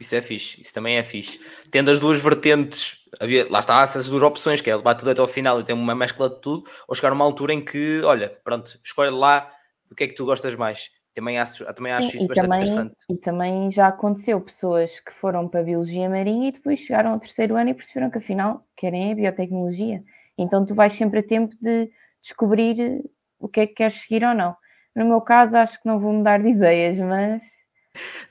Isso 0.00 0.16
é 0.16 0.22
fixe, 0.22 0.62
isso 0.62 0.72
também 0.72 0.96
é 0.96 1.04
fixe. 1.04 1.38
Tendo 1.70 1.90
as 1.90 2.00
duas 2.00 2.18
vertentes, 2.20 3.04
lá 3.50 3.58
está, 3.58 3.82
essas 3.82 4.08
duas 4.08 4.22
opções, 4.22 4.62
que 4.62 4.70
é 4.70 4.74
levar 4.74 4.94
tudo 4.94 5.10
até 5.10 5.20
ao 5.20 5.28
final 5.28 5.60
e 5.60 5.64
ter 5.64 5.74
uma 5.74 5.94
mescla 5.94 6.30
de 6.30 6.40
tudo, 6.40 6.62
ou 6.88 6.94
chegar 6.94 7.10
a 7.10 7.14
uma 7.14 7.24
altura 7.24 7.52
em 7.52 7.62
que, 7.62 8.00
olha, 8.02 8.30
pronto, 8.42 8.80
escolhe 8.82 9.10
lá 9.10 9.50
o 9.90 9.94
que 9.94 10.04
é 10.04 10.08
que 10.08 10.14
tu 10.14 10.24
gostas 10.24 10.54
mais. 10.54 10.90
Também 11.12 11.38
acho, 11.38 11.64
também 11.74 11.92
acho 11.92 12.12
Sim, 12.12 12.18
isso 12.18 12.28
bastante 12.28 12.46
também, 12.46 12.62
interessante. 12.62 12.94
E 13.10 13.16
também 13.16 13.70
já 13.70 13.88
aconteceu 13.88 14.40
pessoas 14.40 15.00
que 15.00 15.12
foram 15.20 15.48
para 15.48 15.60
a 15.60 15.64
Biologia 15.64 16.08
Marinha 16.08 16.48
e 16.48 16.52
depois 16.52 16.80
chegaram 16.80 17.12
ao 17.12 17.18
terceiro 17.18 17.56
ano 17.56 17.70
e 17.70 17.74
perceberam 17.74 18.10
que 18.10 18.18
afinal 18.18 18.64
querem 18.76 19.12
a 19.12 19.14
biotecnologia. 19.14 20.02
Então 20.38 20.64
tu 20.64 20.74
vais 20.74 20.92
sempre 20.92 21.18
a 21.18 21.22
tempo 21.22 21.54
de 21.60 21.90
descobrir 22.22 23.04
o 23.38 23.48
que 23.48 23.60
é 23.60 23.66
que 23.66 23.74
queres 23.74 23.96
seguir 23.96 24.24
ou 24.24 24.34
não. 24.34 24.56
No 24.94 25.04
meu 25.04 25.20
caso, 25.20 25.56
acho 25.56 25.82
que 25.82 25.86
não 25.88 25.98
vou 25.98 26.12
mudar 26.12 26.40
de 26.40 26.48
ideias, 26.50 26.96
mas 26.96 27.42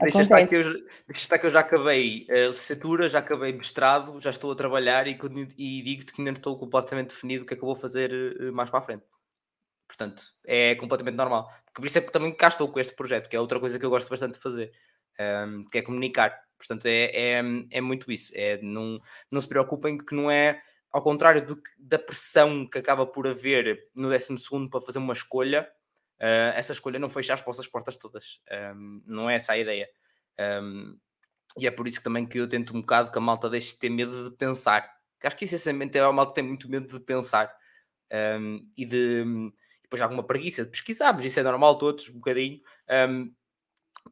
Deixa 0.02 0.22
estar, 0.22 0.48
que 0.48 0.56
eu, 0.56 0.64
deixa 0.64 0.88
estar 1.12 1.38
que 1.38 1.46
eu 1.46 1.50
já 1.50 1.60
acabei 1.60 2.26
a 2.30 2.50
licenciatura, 2.50 3.10
já 3.10 3.20
acabei 3.20 3.52
mestrado, 3.52 4.20
já 4.20 4.30
estou 4.30 4.52
a 4.52 4.56
trabalhar 4.56 5.08
e, 5.08 5.18
e 5.58 5.82
digo-te 5.82 6.14
que 6.14 6.22
ainda 6.22 6.32
não 6.32 6.38
estou 6.38 6.58
completamente 6.58 7.10
definido 7.10 7.44
o 7.44 7.48
que 7.48 7.54
é 7.54 7.58
que 7.58 7.64
eu 7.64 7.68
vou 7.68 7.76
fazer 7.76 8.12
eh, 8.40 8.52
mais 8.52 8.70
para 8.70 8.80
a 8.80 8.82
frente. 8.82 9.04
Portanto, 9.88 10.24
é 10.46 10.76
completamente 10.76 11.16
normal. 11.16 11.48
Porque 11.66 11.82
por 11.82 11.88
isso 11.88 11.98
é 11.98 12.02
que 12.02 12.12
também 12.12 12.32
cá 12.32 12.48
estou 12.48 12.70
com 12.70 12.80
este 12.80 12.96
projeto, 12.96 13.28
que 13.28 13.36
é 13.36 13.40
outra 13.40 13.60
coisa 13.60 13.78
que 13.78 13.86
eu 13.86 13.90
gosto 13.90 14.10
bastante 14.10 14.36
de 14.36 14.40
fazer, 14.40 14.72
um, 15.20 15.24
ehm, 15.24 15.62
que 15.70 15.80
é 15.80 15.82
comunicar. 15.82 16.40
Portanto, 16.58 16.86
é, 16.86 17.06
é, 17.14 17.42
é 17.72 17.82
muito 17.82 18.12
isso. 18.12 18.32
É, 18.36 18.62
não, 18.62 19.00
não 19.32 19.42
se 19.42 19.48
preocupem 19.48 19.98
que 19.98 20.16
não 20.16 20.32
é, 20.32 20.62
ao 20.92 21.02
contrário 21.02 21.46
do, 21.46 21.62
da 21.78 22.00
pressão 22.00 22.68
que 22.68 22.78
acaba 22.78 23.06
por 23.06 23.28
haver 23.28 23.90
no 23.96 24.10
12 24.10 24.36
para 24.70 24.82
fazer 24.82 25.00
uma 25.00 25.14
escolha, 25.14 25.70
uh, 26.22 26.54
essa 26.56 26.74
escolha 26.74 27.00
não 27.00 27.10
fecha 27.10 27.34
as 27.34 27.42
vossas 27.42 27.68
portas 27.68 27.98
todas. 27.98 28.42
Um, 28.50 28.56
ehm, 28.56 29.02
não 29.06 29.30
é 29.30 29.36
essa 29.36 29.54
a 29.54 29.58
ideia. 29.58 29.90
Um, 30.40 30.44
ehm, 30.44 30.96
e 31.58 31.68
é 31.68 31.72
por 31.72 31.88
isso 31.88 31.98
que 31.98 32.04
também 32.04 32.26
que 32.26 32.38
eu 32.38 32.48
tento 32.48 32.76
um 32.76 32.82
bocado 32.82 33.12
que 33.12 33.18
a 33.18 33.22
malta 33.22 33.50
deixe 33.50 33.74
de 33.74 33.80
ter 33.80 33.90
medo 33.90 34.30
de 34.30 34.36
pensar. 34.38 34.90
Que 35.20 35.28
acho 35.28 35.36
que 35.36 35.46
essencialmente 35.46 35.98
é 35.98 36.04
uma 36.04 36.14
malta 36.14 36.32
que 36.32 36.36
tem 36.36 36.44
muito 36.44 36.70
medo 36.70 36.88
de 36.88 37.00
pensar 37.00 37.54
um, 38.40 38.70
e 38.78 38.86
de 38.86 39.52
depois 39.84 40.02
alguma 40.02 40.24
preguiça 40.24 40.64
de 40.64 40.72
pesquisar, 40.72 41.14
mas 41.14 41.26
isso 41.26 41.40
é 41.40 41.44
normal, 41.44 41.78
todos, 41.78 42.10
um 42.10 42.14
bocadinho, 42.14 42.62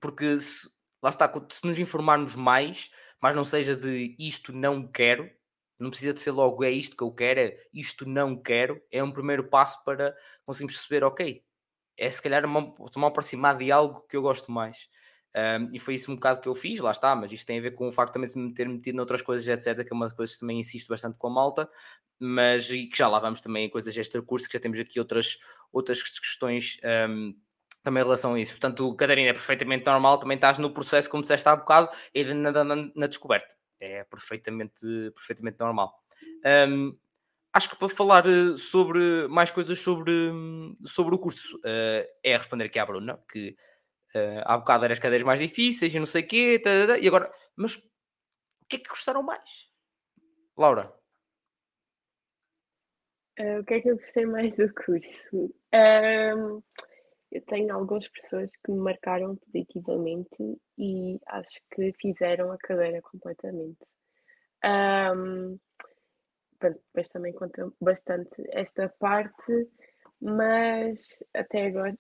porque 0.02 0.40
se, 0.40 0.68
lá 1.02 1.10
está, 1.12 1.32
se 1.52 1.66
nos 1.66 1.78
informarmos 1.78 2.36
mais, 2.36 2.90
mas 3.22 3.36
não 3.36 3.44
seja 3.44 3.76
de 3.76 4.16
isto 4.18 4.52
não 4.52 4.88
quero, 4.88 5.30
não 5.80 5.90
precisa 5.90 6.14
de 6.14 6.20
ser 6.20 6.32
logo 6.32 6.64
é 6.64 6.72
isto 6.72 6.98
que 6.98 7.04
eu 7.04 7.12
quero, 7.12 7.40
é 7.40 7.56
isto 7.72 8.08
não 8.08 8.36
quero, 8.36 8.82
é 8.92 9.04
um 9.04 9.12
primeiro 9.12 9.48
passo 9.48 9.84
para 9.84 10.16
conseguirmos 10.44 10.76
perceber, 10.78 11.04
ok, 11.06 11.44
é 11.98 12.10
se 12.12 12.22
calhar 12.22 12.46
uma, 12.46 12.74
tomar 12.92 13.08
aproximar 13.08 13.58
de 13.58 13.72
algo 13.72 14.06
que 14.08 14.16
eu 14.16 14.22
gosto 14.22 14.52
mais. 14.52 14.90
Um, 15.36 15.70
e 15.72 15.78
foi 15.78 15.96
isso 15.96 16.12
um 16.12 16.16
bocado 16.16 16.40
que 16.40 16.48
eu 16.48 16.56
fiz, 16.56 16.80
lá 16.80 16.92
está, 16.92 17.16
mas 17.16 17.32
isto 17.32 17.46
tem 17.46 17.60
a 17.60 17.62
ver 17.62 17.72
com 17.72 17.88
o 17.88 17.92
facto 17.92 18.14
também 18.14 18.30
de 18.30 18.38
me 18.40 18.54
ter 18.54 18.68
metido 18.68 18.96
noutras 18.96 19.22
coisas, 19.22 19.48
etc., 19.48 19.86
que 19.86 19.94
é 19.94 19.96
uma 19.96 20.06
das 20.06 20.14
coisas 20.14 20.36
que 20.36 20.40
também 20.40 20.60
insisto 20.60 20.88
bastante 20.88 21.18
com 21.18 21.28
a 21.28 21.30
malta, 21.30 21.70
mas 22.20 22.72
e 22.72 22.88
que 22.88 22.98
já 22.98 23.08
lá 23.08 23.20
vamos 23.20 23.40
também 23.40 23.66
em 23.66 23.70
coisas 23.70 23.96
extra-curso, 23.96 24.48
que 24.48 24.54
já 24.54 24.60
temos 24.60 24.80
aqui 24.80 25.00
outras, 25.00 25.38
outras 25.72 26.02
questões 26.02 26.80
um, 27.10 27.36
também 27.84 28.02
em 28.02 28.06
relação 28.06 28.34
a 28.34 28.40
isso. 28.40 28.54
Portanto, 28.54 28.96
Catarina, 28.96 29.30
é 29.30 29.34
perfeitamente 29.34 29.86
normal, 29.86 30.18
também 30.18 30.36
estás 30.36 30.58
no 30.58 30.74
processo, 30.74 31.10
como 31.10 31.22
disseste 31.22 31.48
há 31.48 31.56
bocado, 31.56 31.90
e 32.14 32.24
na, 32.24 32.64
na, 32.64 32.76
na 32.96 33.08
descoberta. 33.08 33.54
É 33.80 34.04
perfeitamente, 34.06 34.82
perfeitamente 35.14 35.60
normal. 35.60 35.94
Um, 36.68 36.98
acho 37.58 37.72
que 37.72 37.76
para 37.76 37.90
falar 37.90 38.24
eh, 38.28 38.56
sobre 38.56 39.28
mais 39.28 39.50
coisas 39.50 39.80
sobre, 39.80 40.12
sobre 40.86 41.16
o 41.16 41.20
curso 41.20 41.58
uh, 41.58 42.08
é 42.24 42.38
responder 42.38 42.66
aqui 42.66 42.78
à 42.78 42.86
Bruna, 42.86 43.20
que 43.32 43.56
uh, 44.16 44.44
há 44.46 44.58
bocado 44.60 44.86
eram 44.86 44.94
as 44.94 45.00
cadeiras 45.00 45.26
mais 45.26 45.40
difíceis 45.40 45.94
e 45.94 45.98
não 45.98 46.06
sei 46.06 46.22
o 46.22 46.28
quê, 46.28 46.62
e 47.02 47.08
agora, 47.08 47.32
mas 47.56 47.76
o 47.76 47.82
que 48.70 48.76
é 48.76 48.80
que 48.80 48.90
gostaram 48.90 49.24
mais? 49.24 49.72
Laura? 50.56 50.94
Uh, 53.40 53.60
o 53.62 53.66
que 53.66 53.74
é 53.74 53.82
que 53.82 53.90
eu 53.90 53.98
gostei 53.98 54.28
mais 54.28 54.56
do 54.58 54.72
curso? 54.74 55.52
Um, 55.74 56.62
eu 57.32 57.42
tenho 57.48 57.74
algumas 57.74 58.08
pessoas 58.08 58.52
que 58.64 58.72
me 58.72 58.78
marcaram 58.78 59.36
positivamente 59.36 60.62
e 60.78 61.20
acho 61.26 61.60
que 61.74 61.92
fizeram 62.00 62.52
a 62.52 62.58
cadeira 62.60 63.02
completamente. 63.02 63.84
Um, 64.64 65.60
pronto, 66.60 66.80
depois 66.88 67.10
também 67.10 67.34
conta 67.34 67.72
bastante 67.80 68.44
esta 68.50 68.90
parte, 69.00 69.70
mas 70.22 71.24
até 71.34 71.68
agora 71.68 71.96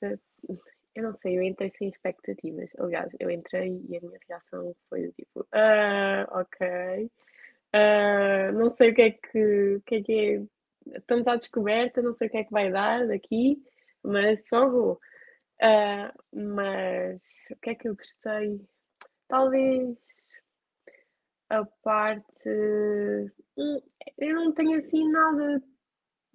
eu 0.97 1.03
não 1.03 1.13
sei, 1.13 1.37
eu 1.37 1.43
entrei 1.43 1.69
sem 1.69 1.89
expectativas. 1.89 2.71
Aliás, 2.79 3.11
eu 3.19 3.29
entrei 3.29 3.69
e 3.87 3.97
a 3.97 4.01
minha 4.01 4.19
reação 4.27 4.75
foi 4.89 5.11
tipo, 5.11 5.47
ah, 5.51 6.27
ok. 6.31 7.11
Uh, 7.75 8.51
não 8.53 8.69
sei 8.71 8.91
o 8.91 8.95
que 8.95 9.01
é 9.03 9.11
que, 9.11 9.75
o 9.75 9.81
que 9.81 9.95
é 9.95 10.01
que 10.01 10.13
é. 10.13 10.97
Estamos 10.97 11.27
à 11.27 11.35
descoberta, 11.35 12.01
não 12.01 12.13
sei 12.13 12.27
o 12.27 12.31
que 12.31 12.37
é 12.37 12.43
que 12.45 12.51
vai 12.51 12.71
dar 12.71 13.07
daqui, 13.07 13.61
mas 14.03 14.47
só 14.47 14.67
vou. 14.69 14.99
Uh, 15.61 16.11
mas 16.33 17.21
o 17.51 17.55
que 17.57 17.69
é 17.71 17.75
que 17.75 17.87
eu 17.89 17.95
gostei? 17.95 18.59
Talvez 19.27 19.97
a 21.49 21.63
parte. 21.83 22.49
Hum, 23.57 23.81
eu 24.17 24.35
não 24.35 24.51
tenho 24.51 24.77
assim 24.77 25.09
nada 25.09 25.63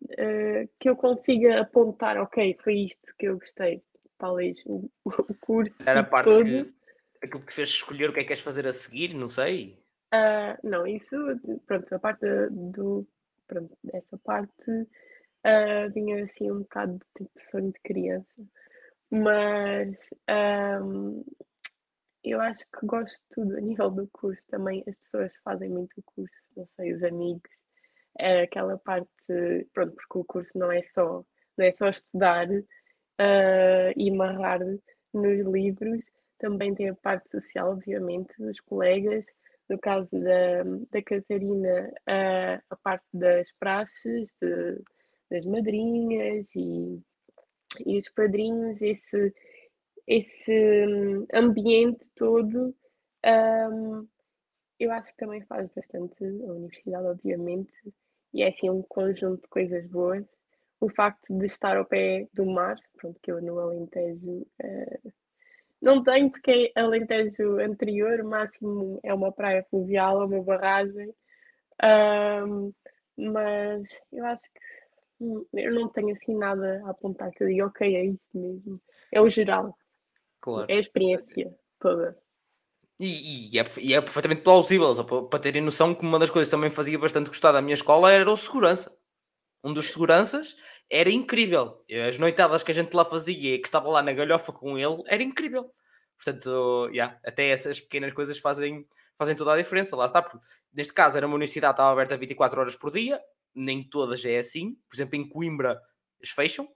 uh, 0.03 0.69
que 0.79 0.89
eu 0.89 0.97
consiga 0.97 1.61
apontar, 1.61 2.17
ok, 2.19 2.57
foi 2.63 2.75
isto 2.81 3.15
que 3.17 3.27
eu 3.27 3.39
gostei 3.39 3.83
talvez 4.19 4.65
o, 4.67 4.91
o 5.05 5.35
curso. 5.41 5.89
Era 5.89 6.01
a 6.01 6.05
parte 6.05 6.27
todo. 6.31 6.45
que 6.45 6.75
aquilo 7.23 7.45
que 7.45 7.55
fez 7.55 7.69
escolher 7.69 8.11
o 8.11 8.13
que 8.13 8.21
é 8.21 8.23
que 8.23 8.29
queres 8.29 8.43
fazer 8.43 8.67
a 8.67 8.73
seguir, 8.73 9.15
não 9.15 9.31
sei. 9.31 9.79
Uh, 10.15 10.69
não, 10.69 10.87
isso, 10.87 11.17
pronto, 11.67 11.95
a 11.95 11.99
parte 11.99 12.27
do, 12.51 13.07
pronto, 13.47 13.77
dessa 13.83 14.19
parte 14.19 14.71
uh, 14.71 15.93
vinha 15.95 16.25
assim 16.25 16.51
um 16.51 16.61
bocado 16.61 16.95
de 16.95 17.25
tipo 17.25 17.31
sonho 17.39 17.73
de 17.73 17.81
criança, 17.81 18.43
mas 19.11 19.97
um, 20.83 21.25
eu 22.25 22.41
acho 22.41 22.67
que 22.71 22.87
gosto 22.87 23.15
de 23.15 23.35
tudo 23.35 23.57
a 23.57 23.61
nível 23.61 23.91
do 23.91 24.09
curso 24.09 24.45
também, 24.49 24.85
as 24.87 24.97
pessoas 24.99 25.33
fazem 25.45 25.71
muito 25.71 25.93
o 25.99 26.03
curso, 26.03 26.35
não 26.57 26.67
sei, 26.77 26.93
os 26.93 27.03
amigos, 27.03 27.51
é 28.19 28.43
aquela 28.43 28.79
parte, 28.79 29.09
pronto, 29.73 29.95
porque 29.95 30.19
o 30.19 30.25
curso 30.25 30.59
não 30.59 30.71
é 30.71 30.83
só, 30.83 31.25
não 31.57 31.65
é 31.65 31.73
só 31.73 31.89
estudar, 31.89 32.49
uh, 33.21 33.93
e 33.97 34.11
marrar 34.11 34.61
nos 35.13 35.47
livros. 35.47 36.03
Também 36.39 36.75
tem 36.75 36.89
a 36.89 36.95
parte 36.95 37.31
social, 37.31 37.73
obviamente, 37.73 38.35
dos 38.39 38.59
colegas. 38.61 39.27
No 39.69 39.79
caso 39.79 40.11
da, 40.19 40.65
da 40.91 41.03
Catarina, 41.03 41.89
uh, 41.89 42.63
a 42.69 42.77
parte 42.77 43.07
das 43.15 43.51
praxes, 43.59 44.35
de, 44.41 44.83
das 45.31 45.47
madrinhas 45.47 46.49
e, 46.55 47.01
e 47.87 47.99
os 47.99 48.09
padrinhos, 48.11 48.83
esse, 48.83 49.33
esse 50.07 50.53
hum, 50.87 51.27
ambiente 51.33 52.05
todo. 52.17 52.75
Um, 53.25 54.07
eu 54.79 54.91
acho 54.93 55.13
que 55.13 55.19
também 55.19 55.43
faz 55.47 55.71
bastante 55.75 56.25
a 56.25 56.53
universidade, 56.53 57.07
obviamente, 57.07 57.73
e 58.35 58.43
é 58.43 58.49
assim 58.49 58.71
um 58.71 58.83
conjunto 58.83 59.43
de 59.43 59.49
coisas 59.49 59.87
boas 59.89 60.25
o 60.81 60.89
facto 60.91 61.37
de 61.39 61.47
estar 61.47 61.77
ao 61.77 61.85
pé 61.87 62.29
do 62.35 62.45
mar, 62.47 62.77
pronto, 62.97 63.19
que 63.23 63.31
eu 63.33 63.41
no 63.41 63.59
Alentejo 63.61 64.43
uh, 64.63 65.13
Não 65.83 66.03
tenho, 66.03 66.31
porque 66.31 66.73
é 66.77 66.81
Alentejo 66.81 67.59
anterior, 67.61 68.23
máximo 68.25 69.01
é 69.03 69.13
uma 69.13 69.33
praia 69.33 69.65
fluvial, 69.71 70.23
é 70.23 70.27
uma 70.27 70.43
barragem. 70.43 71.13
Um, 71.83 72.73
mas 73.17 74.01
eu 74.13 74.25
acho 74.27 74.43
que 74.45 74.61
hum, 75.21 75.47
eu 75.55 75.75
não 75.75 75.89
tenho 75.89 76.13
assim 76.13 76.37
nada 76.37 76.83
a 76.87 76.91
apontar 76.91 77.31
que 77.33 77.45
eu 77.45 77.49
diga, 77.49 77.67
ok, 77.67 77.97
é 77.97 78.05
isso 78.07 78.21
mesmo. 78.35 78.81
É 79.13 79.21
o 79.21 79.31
geral. 79.31 79.77
Claro. 80.43 80.67
É 80.69 80.75
a 80.75 80.81
experiência 80.81 81.57
toda. 81.79 82.19
E, 82.99 83.55
e, 83.55 83.59
é, 83.59 83.65
e 83.81 83.95
é 83.95 84.01
perfeitamente 84.01 84.43
plausível, 84.43 84.95
só 84.95 85.05
para, 85.05 85.23
para 85.23 85.39
terem 85.39 85.63
noção 85.63 85.95
que 85.95 86.05
uma 86.05 86.19
das 86.19 86.31
coisas 86.31 86.49
que 86.49 86.57
também 86.57 86.69
fazia 86.69 86.99
bastante 86.99 87.29
gostar 87.29 87.53
da 87.53 87.63
minha 87.63 87.75
escola 87.75 88.13
era 88.13 88.31
o 88.31 88.37
segurança. 88.37 88.95
Um 89.65 89.73
dos 89.73 89.87
seguranças 89.87 90.57
era 90.91 91.09
incrível. 91.09 91.85
As 92.09 92.19
noitadas 92.19 92.63
que 92.63 92.73
a 92.73 92.75
gente 92.75 92.93
lá 92.93 93.05
fazia 93.05 93.55
e 93.55 93.59
que 93.59 93.69
estava 93.69 93.89
lá 93.89 94.03
na 94.03 94.13
galhofa 94.13 94.53
com 94.53 94.77
ele 94.77 95.03
era 95.07 95.23
incrível. 95.23 95.71
Portanto, 96.17 96.89
yeah, 96.93 97.19
até 97.25 97.49
essas 97.49 97.81
pequenas 97.81 98.13
coisas 98.13 98.39
fazem, 98.39 98.87
fazem 99.17 99.37
toda 99.37 99.55
a 99.55 99.57
diferença. 99.57 99.97
Lá 99.97 100.07
está, 100.07 100.21
porque 100.21 100.39
neste 100.73 100.93
caso 100.93 101.17
era 101.17 101.27
uma 101.27 101.37
universidade 101.37 101.75
que 101.75 101.81
estava 101.81 101.93
aberta 101.93 102.17
24 102.17 102.61
horas 102.61 102.77
por 102.77 102.91
dia, 102.91 103.21
nem 103.55 103.83
todas 103.83 104.25
é 104.25 104.39
assim. 104.39 104.75
Por 104.89 104.97
exemplo, 104.97 105.17
em 105.17 105.29
Coimbra 105.29 105.81
eles 106.21 106.33
fecham, 106.33 106.69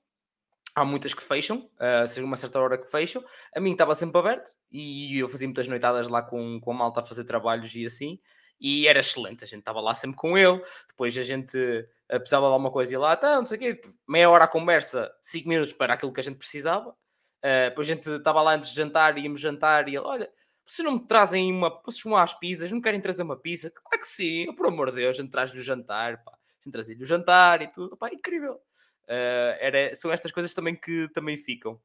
há 0.77 0.85
muitas 0.85 1.15
que 1.15 1.23
fecham, 1.23 1.71
uh, 1.81 2.23
uma 2.25 2.37
certa 2.37 2.61
hora 2.61 2.77
que 2.77 2.89
fecham. 2.89 3.25
A 3.55 3.61
mim 3.61 3.73
estava 3.73 3.95
sempre 3.95 4.19
aberto 4.19 4.51
e 4.71 5.19
eu 5.19 5.27
fazia 5.27 5.49
muitas 5.49 5.67
noitadas 5.67 6.07
lá 6.07 6.23
com, 6.23 6.61
com 6.61 6.71
a 6.71 6.75
malta 6.75 7.01
a 7.01 7.05
fazer 7.05 7.25
trabalhos 7.25 7.75
e 7.75 7.87
assim. 7.87 8.21
E 8.61 8.87
era 8.87 9.01
excelente, 9.01 9.43
a 9.43 9.47
gente 9.47 9.61
estava 9.61 9.81
lá 9.81 9.95
sempre 9.95 10.17
com 10.17 10.37
ele. 10.37 10.63
Depois 10.89 11.17
a 11.17 11.23
gente 11.23 11.57
uh, 11.59 12.19
precisava 12.19 12.47
de 12.47 12.53
alguma 12.53 12.71
coisa 12.71 12.93
e 12.93 12.99
lá, 12.99 13.17
tá, 13.17 13.37
não 13.37 13.47
sei 13.47 13.57
o 13.57 13.61
quê, 13.61 13.81
meia 14.07 14.29
hora 14.29 14.45
a 14.45 14.49
conversa, 14.49 15.11
cinco 15.23 15.49
minutos 15.49 15.73
para 15.73 15.95
aquilo 15.95 16.13
que 16.13 16.21
a 16.21 16.25
gente 16.25 16.37
precisava. 16.37 16.91
Uh, 16.91 17.71
depois 17.71 17.89
a 17.89 17.95
gente 17.95 18.11
estava 18.11 18.43
lá 18.43 18.55
antes 18.55 18.69
de 18.69 18.77
jantar, 18.77 19.17
íamos 19.17 19.41
jantar 19.41 19.89
e 19.89 19.93
ele, 19.93 19.99
olha, 20.05 20.31
vocês 20.67 20.85
não 20.85 20.95
me 20.95 21.07
trazem 21.07 21.51
uma, 21.51 21.71
vocês 21.85 22.03
vão 22.03 22.17
às 22.17 22.35
pizzas, 22.35 22.71
não 22.71 22.83
querem 22.83 23.01
trazer 23.01 23.23
uma 23.23 23.37
pizza? 23.37 23.71
Claro 23.71 23.99
que 23.99 24.07
sim, 24.07 24.53
por 24.55 24.67
amor 24.67 24.91
de 24.91 24.97
Deus, 24.97 25.19
a 25.19 25.23
gente 25.23 25.31
traz-lhe 25.31 25.59
o 25.59 25.63
jantar, 25.63 26.23
pá. 26.23 26.33
A 26.33 26.65
gente 26.65 26.73
trazia-lhe 26.73 27.03
o 27.03 27.07
jantar 27.07 27.63
e 27.63 27.69
tudo, 27.69 27.97
pá, 27.97 28.11
incrível. 28.13 28.61
Uh, 29.09 29.55
era, 29.61 29.95
são 29.95 30.11
estas 30.11 30.33
coisas 30.33 30.53
também 30.53 30.75
que 30.75 31.09
também 31.13 31.37
ficam. 31.37 31.81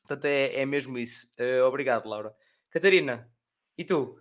Portanto, 0.00 0.24
é, 0.26 0.60
é 0.60 0.66
mesmo 0.66 0.98
isso. 0.98 1.30
Uh, 1.38 1.64
obrigado, 1.66 2.08
Laura. 2.08 2.34
Catarina, 2.70 3.28
e 3.76 3.84
tu? 3.84 4.18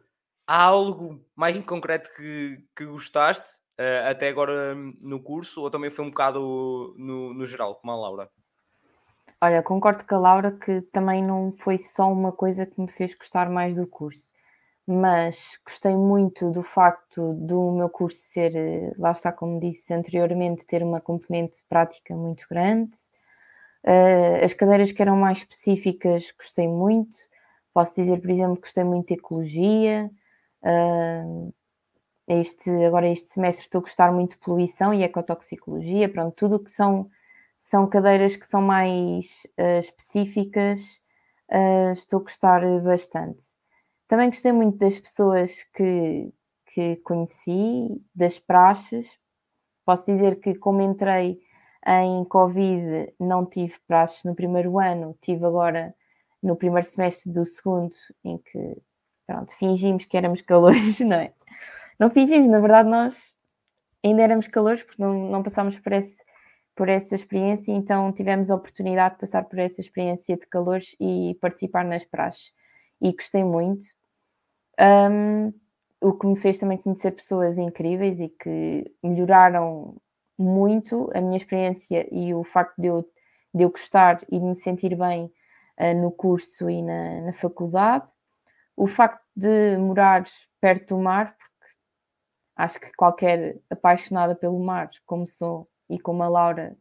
Há 0.48 0.64
algo 0.64 1.24
mais 1.36 1.56
em 1.56 1.62
concreto 1.62 2.10
que, 2.16 2.64
que 2.76 2.86
gostaste 2.86 3.50
uh, 3.80 4.10
até 4.10 4.30
agora 4.30 4.74
no 5.02 5.22
curso 5.22 5.62
ou 5.62 5.70
também 5.70 5.90
foi 5.90 6.06
um 6.06 6.10
bocado 6.10 6.96
no, 6.98 7.34
no 7.34 7.46
geral, 7.46 7.76
como 7.76 7.92
a 7.92 7.96
Laura? 7.96 8.30
Olha, 9.42 9.62
concordo 9.62 10.04
com 10.06 10.16
a 10.16 10.20
Laura 10.20 10.52
que 10.52 10.82
também 10.92 11.24
não 11.24 11.54
foi 11.60 11.78
só 11.78 12.12
uma 12.12 12.32
coisa 12.32 12.66
que 12.66 12.82
me 12.82 12.92
fez 12.92 13.14
gostar 13.16 13.50
mais 13.50 13.76
do 13.76 13.86
curso 13.86 14.34
mas 14.92 15.60
gostei 15.64 15.96
muito 15.96 16.50
do 16.52 16.64
facto 16.64 17.36
do 17.36 17.72
meu 17.72 17.90
curso 17.90 18.18
ser, 18.18 18.56
eh, 18.56 18.92
lá 18.98 19.12
está, 19.12 19.32
como 19.32 19.60
disse 19.60 19.94
anteriormente, 19.94 20.66
ter 20.66 20.82
uma 20.82 21.00
componente 21.00 21.64
prática 21.70 22.16
muito 22.16 22.48
grande. 22.50 22.92
Uh, 23.86 24.44
as 24.44 24.54
cadeiras 24.54 24.92
que 24.92 25.02
eram 25.02 25.16
mais 25.16 25.40
específicas 25.40 26.32
gostei 26.32 26.68
muito. 26.68 27.16
Posso 27.72 27.94
dizer, 27.96 28.20
por 28.20 28.32
exemplo, 28.32 28.56
que 28.56 28.64
gostei 28.64 28.84
muito 28.84 29.10
de 29.10 29.14
ecologia. 29.14 30.10
Uh, 30.64 31.54
este, 32.28 32.72
agora, 32.86 33.08
este 33.08 33.30
semestre, 33.30 33.66
estou 33.66 33.80
a 33.80 33.82
gostar 33.84 34.12
muito 34.12 34.32
de 34.32 34.38
poluição 34.40 34.92
e 34.92 35.04
ecotoxicologia. 35.04 36.10
Pronto, 36.10 36.34
tudo 36.36 36.60
que 36.60 36.72
são, 36.72 37.10
são 37.60 37.88
cadeiras 37.88 38.36
que 38.36 38.48
são 38.48 38.62
mais 38.62 39.46
uh, 39.60 39.80
específicas, 39.80 41.00
estou 41.94 42.20
a 42.22 42.24
gostar 42.24 42.62
bastante. 42.82 43.59
Também 44.10 44.30
gostei 44.32 44.52
muito 44.52 44.76
das 44.80 44.98
pessoas 44.98 45.64
que, 45.72 46.34
que 46.74 46.96
conheci, 46.98 48.02
das 48.14 48.40
praxes. 48.40 49.20
Posso 49.86 50.04
dizer 50.04 50.40
que, 50.40 50.56
como 50.56 50.82
entrei 50.82 51.40
em 51.86 52.26
Covid, 52.26 53.14
não 53.20 53.46
tive 53.46 53.76
praxes 53.88 54.24
no 54.24 54.34
primeiro 54.34 54.80
ano, 54.80 55.16
tive 55.22 55.46
agora 55.46 55.94
no 56.42 56.56
primeiro 56.56 56.88
semestre 56.88 57.32
do 57.32 57.46
segundo, 57.46 57.96
em 58.24 58.40
que 58.40 58.78
pronto, 59.28 59.56
fingimos 59.58 60.06
que 60.06 60.18
éramos 60.18 60.42
calores, 60.42 61.00
não 61.02 61.18
é? 61.18 61.32
Não 62.00 62.10
fingimos, 62.10 62.50
na 62.50 62.60
verdade, 62.60 62.90
nós 62.90 63.36
ainda 64.04 64.24
éramos 64.24 64.48
calores 64.48 64.82
porque 64.82 65.04
não, 65.04 65.30
não 65.30 65.44
passámos 65.44 65.78
por, 65.78 65.94
esse, 65.94 66.18
por 66.76 66.90
essa 66.90 67.14
experiência, 67.14 67.72
então 67.72 68.12
tivemos 68.12 68.50
a 68.50 68.56
oportunidade 68.56 69.14
de 69.16 69.22
passar 69.22 69.44
por 69.44 69.60
essa 69.60 69.82
experiência 69.82 70.36
de 70.36 70.48
calores 70.48 70.96
e 71.00 71.38
participar 71.40 71.86
nas 71.86 72.04
praxes. 72.04 72.52
E 73.00 73.14
gostei 73.14 73.44
muito. 73.44 73.99
Um, 74.80 75.54
o 76.02 76.14
que 76.14 76.26
me 76.26 76.38
fez 76.38 76.58
também 76.58 76.78
conhecer 76.78 77.12
pessoas 77.12 77.58
incríveis 77.58 78.20
e 78.22 78.30
que 78.30 78.90
melhoraram 79.04 79.98
muito 80.38 81.12
a 81.14 81.20
minha 81.20 81.36
experiência 81.36 82.08
e 82.12 82.34
o 82.34 82.46
facto 82.46 82.80
de 82.80 82.88
eu, 82.88 83.06
de 83.54 83.64
eu 83.64 83.70
gostar 83.70 84.22
e 84.32 84.40
de 84.40 84.46
me 84.46 84.56
sentir 84.56 84.96
bem 84.96 85.26
uh, 85.78 86.02
no 86.02 86.12
curso 86.12 86.70
e 86.70 86.82
na, 86.82 87.22
na, 87.22 87.34
faculdade. 87.34 88.08
O 88.78 88.88
facto 88.88 89.22
de 89.36 89.78
morar 89.78 90.24
perto 90.62 90.96
do 90.96 91.02
mar, 91.02 91.36
porque 91.38 91.74
acho 92.56 92.80
que 92.80 92.94
qualquer 92.94 93.60
apaixonada 93.70 94.34
pelo 94.34 94.60
mar, 94.60 94.90
como 95.06 95.28
sou 95.28 95.68
e 95.90 96.00
como 96.00 96.24
a 96.24 96.30
Laura 96.30 96.78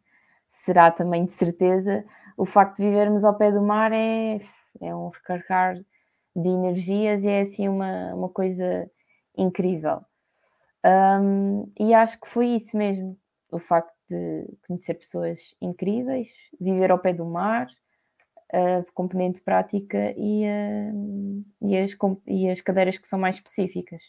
será 0.49 0.93
também 0.93 1.27
de 1.27 1.33
certeza, 1.33 2.05
o 2.37 2.47
facto 2.47 2.77
de 2.77 2.85
vivermos 2.85 3.25
ao 3.25 3.37
pé 3.37 3.51
do 3.51 3.61
mar 3.61 3.93
é, 3.93 4.39
é 4.81 4.95
um 4.95 5.09
recarregar 5.09 5.77
de 6.41 6.49
energias 6.49 7.23
e 7.25 7.29
é 7.29 7.43
assim 7.43 7.69
uma, 7.69 8.15
uma 8.15 8.29
coisa 8.29 8.91
incrível. 9.37 10.01
Um, 10.85 11.71
e 11.79 11.93
acho 11.93 12.21
que 12.21 12.29
foi 12.29 12.49
isso 12.49 12.77
mesmo, 12.77 13.19
o 13.51 13.59
facto 13.59 13.93
de 14.09 14.47
conhecer 14.67 14.95
pessoas 14.95 15.39
incríveis, 15.61 16.29
viver 16.61 16.91
ao 16.91 16.99
pé 16.99 17.13
do 17.13 17.25
mar, 17.25 17.67
a 18.53 18.85
componente 18.95 19.43
prática 19.43 20.15
e, 20.17 20.45
e, 21.61 21.77
as, 21.77 21.97
e 22.27 22.49
as 22.49 22.61
cadeiras 22.61 22.97
que 22.97 23.09
são 23.09 23.19
mais 23.19 23.37
específicas. 23.37 24.01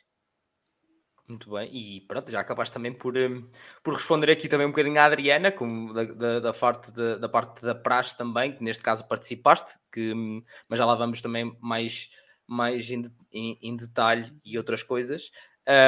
Muito 1.30 1.51
bem, 1.51 1.69
e 1.71 2.01
pronto, 2.01 2.32
já 2.32 2.39
acabaste 2.39 2.73
também 2.73 2.91
por, 2.91 3.15
um, 3.15 3.47
por 3.84 3.93
responder 3.93 4.32
aqui 4.32 4.47
também 4.47 4.65
um 4.65 4.71
bocadinho 4.71 4.99
à 4.99 5.05
Adriana, 5.05 5.51
como 5.51 5.93
da, 5.93 6.03
da, 6.05 6.39
da, 6.39 6.51
parte, 6.51 6.91
da, 6.91 7.17
da 7.17 7.30
parte 7.30 7.61
da 7.61 7.75
praxe 7.75 8.17
também, 8.17 8.51
que 8.51 8.63
neste 8.63 8.82
caso 8.82 9.07
participaste, 9.07 9.77
que, 9.91 10.11
hum, 10.11 10.41
mas 10.67 10.80
já 10.80 10.88
lá 10.88 10.95
vamos 10.95 11.21
também 11.21 11.55
mais, 11.61 12.09
mais 12.47 12.89
em, 12.89 13.03
em, 13.32 13.59
em 13.61 13.75
detalhe 13.75 14.34
e 14.43 14.57
outras 14.57 14.82
coisas. 14.82 15.30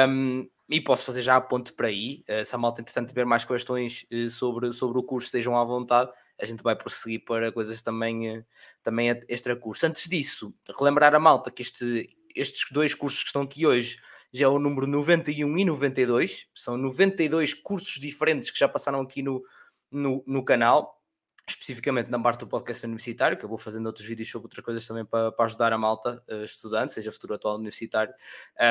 Um, 0.08 0.48
e 0.70 0.80
posso 0.80 1.04
fazer 1.04 1.22
já 1.22 1.34
a 1.34 1.40
ponte 1.40 1.72
para 1.72 1.88
aí. 1.88 2.22
Uh, 2.28 2.44
se 2.44 2.54
a 2.54 2.58
malta, 2.58 2.80
entretanto, 2.80 3.08
tiver 3.08 3.26
mais 3.26 3.44
questões 3.44 4.06
uh, 4.12 4.30
sobre, 4.30 4.72
sobre 4.72 4.96
o 5.00 5.02
curso, 5.02 5.26
estejam 5.26 5.58
à 5.58 5.64
vontade. 5.64 6.08
A 6.40 6.46
gente 6.46 6.62
vai 6.62 6.76
prosseguir 6.76 7.24
para 7.24 7.50
coisas 7.50 7.82
também, 7.82 8.38
uh, 8.38 8.46
também 8.80 9.08
extra 9.28 9.56
curso. 9.56 9.84
Antes 9.86 10.08
disso, 10.08 10.54
relembrar 10.78 11.16
a 11.16 11.18
malta 11.18 11.50
que 11.50 11.62
este, 11.62 12.06
estes 12.32 12.70
dois 12.70 12.94
cursos 12.94 13.22
que 13.22 13.26
estão 13.26 13.42
aqui 13.42 13.66
hoje 13.66 13.98
já 14.32 14.46
é 14.46 14.48
o 14.48 14.58
número 14.58 14.86
91 14.86 15.58
e 15.58 15.64
92, 15.64 16.46
são 16.54 16.76
92 16.76 17.54
cursos 17.54 18.00
diferentes 18.00 18.50
que 18.50 18.58
já 18.58 18.68
passaram 18.68 19.00
aqui 19.00 19.22
no, 19.22 19.42
no, 19.90 20.24
no 20.26 20.44
canal, 20.44 20.98
especificamente 21.46 22.08
na 22.08 22.18
parte 22.18 22.40
do 22.40 22.46
podcast 22.46 22.84
universitário, 22.86 23.36
que 23.36 23.44
eu 23.44 23.48
vou 23.48 23.58
fazendo 23.58 23.86
outros 23.86 24.06
vídeos 24.06 24.30
sobre 24.30 24.46
outras 24.46 24.64
coisas 24.64 24.86
também 24.86 25.04
para, 25.04 25.32
para 25.32 25.44
ajudar 25.44 25.72
a 25.72 25.78
malta, 25.78 26.22
uh, 26.30 26.44
estudante, 26.44 26.92
seja 26.92 27.12
futuro 27.12 27.34
atual 27.34 27.56
universitário. 27.56 28.14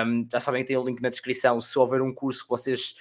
Um, 0.08 0.26
já 0.32 0.40
sabem 0.40 0.64
que 0.64 0.70
tem 0.70 0.78
o 0.78 0.84
link 0.84 1.02
na 1.02 1.10
descrição. 1.10 1.62
Se 1.62 1.78
houver 1.78 2.02
um 2.02 2.14
curso 2.14 2.44
que 2.44 2.50
vocês 2.50 2.96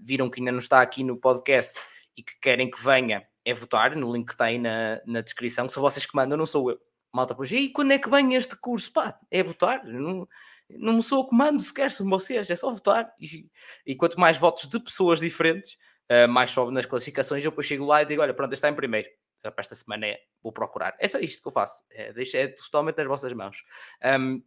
viram 0.00 0.30
que 0.30 0.40
ainda 0.40 0.52
não 0.52 0.58
está 0.58 0.80
aqui 0.80 1.02
no 1.02 1.16
podcast 1.16 1.80
e 2.16 2.22
que 2.22 2.38
querem 2.40 2.70
que 2.70 2.82
venha, 2.82 3.26
é 3.44 3.54
votar 3.54 3.96
no 3.96 4.12
link 4.12 4.26
que 4.26 4.32
está 4.32 4.46
aí 4.46 4.58
na, 4.58 5.00
na 5.06 5.20
descrição. 5.22 5.68
São 5.68 5.82
vocês 5.82 6.06
que 6.06 6.14
mandam, 6.14 6.38
não 6.38 6.46
sou 6.46 6.70
eu. 6.70 6.78
Malta, 7.12 7.34
pois, 7.34 7.50
e 7.50 7.70
quando 7.70 7.92
é 7.92 7.98
que 7.98 8.10
vem 8.10 8.34
este 8.34 8.56
curso? 8.56 8.92
Pá, 8.92 9.18
é 9.30 9.42
votar. 9.42 9.84
Não, 9.86 10.28
não 10.70 11.00
sou 11.00 11.20
o 11.20 11.28
comando 11.28 11.60
sequer, 11.60 11.90
são 11.90 12.08
vocês, 12.08 12.50
é 12.50 12.54
só 12.54 12.70
votar. 12.70 13.12
E, 13.20 13.48
e 13.84 13.94
quanto 13.94 14.18
mais 14.18 14.36
votos 14.36 14.66
de 14.68 14.80
pessoas 14.80 15.20
diferentes, 15.20 15.76
uh, 16.10 16.28
mais 16.28 16.50
sobe 16.50 16.72
nas 16.72 16.86
classificações. 16.86 17.44
Eu 17.44 17.50
depois 17.50 17.66
chego 17.66 17.84
lá 17.84 18.02
e 18.02 18.06
digo: 18.06 18.22
olha, 18.22 18.34
pronto, 18.34 18.52
está 18.52 18.68
em 18.68 18.74
primeiro. 18.74 19.08
Para 19.42 19.54
esta 19.58 19.76
semana 19.76 20.06
é, 20.06 20.18
vou 20.42 20.52
procurar. 20.52 20.96
É 20.98 21.06
só 21.06 21.18
isto 21.20 21.40
que 21.40 21.46
eu 21.46 21.52
faço. 21.52 21.82
É, 21.90 22.12
deixa, 22.12 22.38
é 22.38 22.48
totalmente 22.48 22.96
nas 22.96 23.06
vossas 23.06 23.32
mãos. 23.32 23.62
Um, 24.04 24.42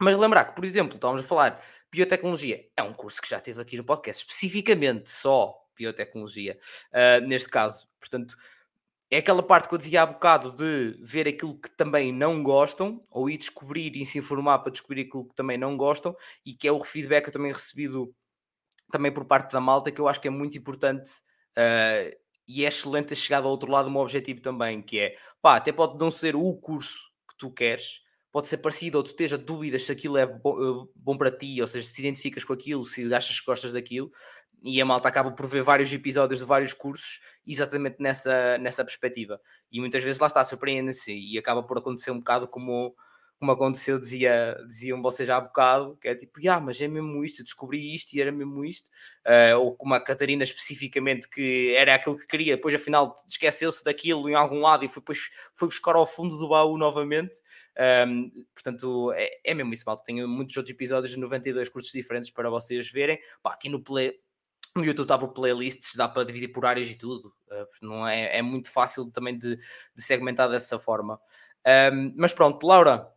mas 0.00 0.16
lembrar 0.16 0.44
que, 0.44 0.54
por 0.54 0.64
exemplo, 0.64 0.94
estávamos 0.94 1.24
a 1.24 1.26
falar 1.26 1.60
biotecnologia, 1.90 2.64
é 2.76 2.82
um 2.82 2.92
curso 2.92 3.20
que 3.22 3.28
já 3.28 3.40
teve 3.40 3.60
aqui 3.60 3.76
no 3.76 3.84
podcast, 3.84 4.24
especificamente 4.24 5.10
só 5.10 5.54
biotecnologia, 5.76 6.58
uh, 6.92 7.26
neste 7.26 7.48
caso. 7.48 7.88
Portanto, 7.98 8.36
é 9.14 9.18
aquela 9.18 9.44
parte 9.44 9.68
que 9.68 9.74
eu 9.74 9.78
dizia 9.78 10.02
há 10.02 10.06
bocado 10.06 10.52
de 10.52 10.98
ver 11.00 11.28
aquilo 11.28 11.56
que 11.56 11.70
também 11.70 12.12
não 12.12 12.42
gostam, 12.42 13.00
ou 13.12 13.30
ir 13.30 13.38
descobrir 13.38 13.96
e 13.96 14.04
se 14.04 14.18
informar 14.18 14.58
para 14.58 14.72
descobrir 14.72 15.02
aquilo 15.02 15.28
que 15.28 15.34
também 15.36 15.56
não 15.56 15.76
gostam, 15.76 16.16
e 16.44 16.52
que 16.52 16.66
é 16.66 16.72
o 16.72 16.82
feedback 16.82 17.22
que 17.22 17.28
eu 17.28 17.32
também 17.32 17.52
recebido 17.52 18.12
também 18.90 19.12
por 19.12 19.24
parte 19.24 19.52
da 19.52 19.60
malta, 19.60 19.92
que 19.92 20.00
eu 20.00 20.08
acho 20.08 20.20
que 20.20 20.26
é 20.26 20.30
muito 20.30 20.58
importante 20.58 21.10
uh, 21.56 22.16
e 22.46 22.64
é 22.64 22.68
excelente 22.68 23.08
ter 23.08 23.14
chegado 23.14 23.44
ao 23.44 23.52
outro 23.52 23.70
lado 23.70 23.88
um 23.88 23.96
objetivo 23.96 24.40
também, 24.40 24.82
que 24.82 24.98
é, 24.98 25.16
pá, 25.40 25.56
até 25.56 25.70
pode 25.70 25.96
não 25.96 26.10
ser 26.10 26.34
o 26.34 26.56
curso 26.56 27.08
que 27.30 27.36
tu 27.38 27.52
queres, 27.52 28.00
pode 28.32 28.48
ser 28.48 28.58
parecido, 28.58 28.98
ou 28.98 29.04
tu 29.04 29.10
esteja 29.10 29.38
dúvidas 29.38 29.84
se 29.84 29.92
aquilo 29.92 30.18
é 30.18 30.26
bom, 30.26 30.60
eh, 30.60 30.88
bom 30.96 31.16
para 31.16 31.30
ti, 31.30 31.60
ou 31.60 31.68
seja, 31.68 31.86
se 31.86 32.00
identificas 32.00 32.42
com 32.42 32.52
aquilo, 32.52 32.82
se 32.82 33.14
achas 33.14 33.38
que 33.38 33.46
gostas 33.46 33.72
daquilo, 33.72 34.10
e 34.64 34.80
a 34.80 34.84
malta 34.84 35.08
acaba 35.08 35.30
por 35.30 35.46
ver 35.46 35.62
vários 35.62 35.92
episódios 35.92 36.40
de 36.40 36.46
vários 36.46 36.72
cursos 36.72 37.20
exatamente 37.46 37.96
nessa, 38.00 38.56
nessa 38.58 38.82
perspectiva. 38.82 39.38
E 39.70 39.78
muitas 39.78 40.02
vezes 40.02 40.18
lá 40.18 40.26
está, 40.26 40.42
surpreende-se 40.42 41.14
e 41.14 41.38
acaba 41.38 41.62
por 41.62 41.76
acontecer 41.76 42.10
um 42.10 42.18
bocado 42.18 42.48
como 42.48 42.96
como 43.38 43.52
aconteceu, 43.52 43.98
dizia, 43.98 44.56
diziam 44.66 45.02
vocês 45.02 45.28
há 45.28 45.38
bocado, 45.38 45.98
que 46.00 46.08
é 46.08 46.14
tipo, 46.14 46.40
ah, 46.48 46.60
mas 46.60 46.80
é 46.80 46.88
mesmo 46.88 47.22
isto, 47.22 47.42
descobri 47.42 47.94
isto 47.94 48.14
e 48.14 48.20
era 48.20 48.32
mesmo 48.32 48.64
isto, 48.64 48.88
uh, 49.26 49.58
ou 49.58 49.76
como 49.76 49.92
a 49.92 50.00
Catarina 50.00 50.44
especificamente, 50.44 51.28
que 51.28 51.74
era 51.74 51.94
aquilo 51.94 52.16
que 52.16 52.26
queria, 52.26 52.56
depois 52.56 52.74
afinal 52.74 53.14
esqueceu-se 53.28 53.84
daquilo 53.84 54.30
em 54.30 54.34
algum 54.34 54.60
lado 54.60 54.84
e 54.84 54.88
foi, 54.88 55.00
depois 55.02 55.28
foi 55.52 55.68
buscar 55.68 55.94
ao 55.94 56.06
fundo 56.06 56.38
do 56.38 56.48
baú 56.48 56.78
novamente. 56.78 57.42
Um, 58.08 58.30
portanto, 58.54 59.12
é, 59.12 59.40
é 59.44 59.52
mesmo 59.52 59.74
isso, 59.74 59.84
malta. 59.84 60.04
Tenho 60.04 60.28
muitos 60.28 60.56
outros 60.56 60.72
episódios 60.72 61.10
de 61.10 61.18
92 61.18 61.68
cursos 61.68 61.92
diferentes 61.92 62.30
para 62.30 62.48
vocês 62.48 62.90
verem. 62.90 63.18
Pá, 63.42 63.52
aqui 63.52 63.68
no 63.68 63.82
Play, 63.82 64.18
no 64.76 64.84
YouTube 64.84 65.04
está 65.04 65.18
por 65.18 65.32
playlists, 65.32 65.94
dá 65.96 66.08
para 66.08 66.24
dividir 66.24 66.48
por 66.48 66.66
áreas 66.66 66.88
e 66.90 66.96
tudo. 66.96 67.28
Uh, 67.50 67.66
não 67.82 68.06
é, 68.06 68.38
é 68.38 68.42
muito 68.42 68.70
fácil 68.72 69.10
também 69.10 69.38
de, 69.38 69.56
de 69.56 70.02
segmentar 70.02 70.48
dessa 70.48 70.78
forma. 70.78 71.20
Um, 71.92 72.12
mas 72.16 72.34
pronto, 72.34 72.66
Laura, 72.66 73.14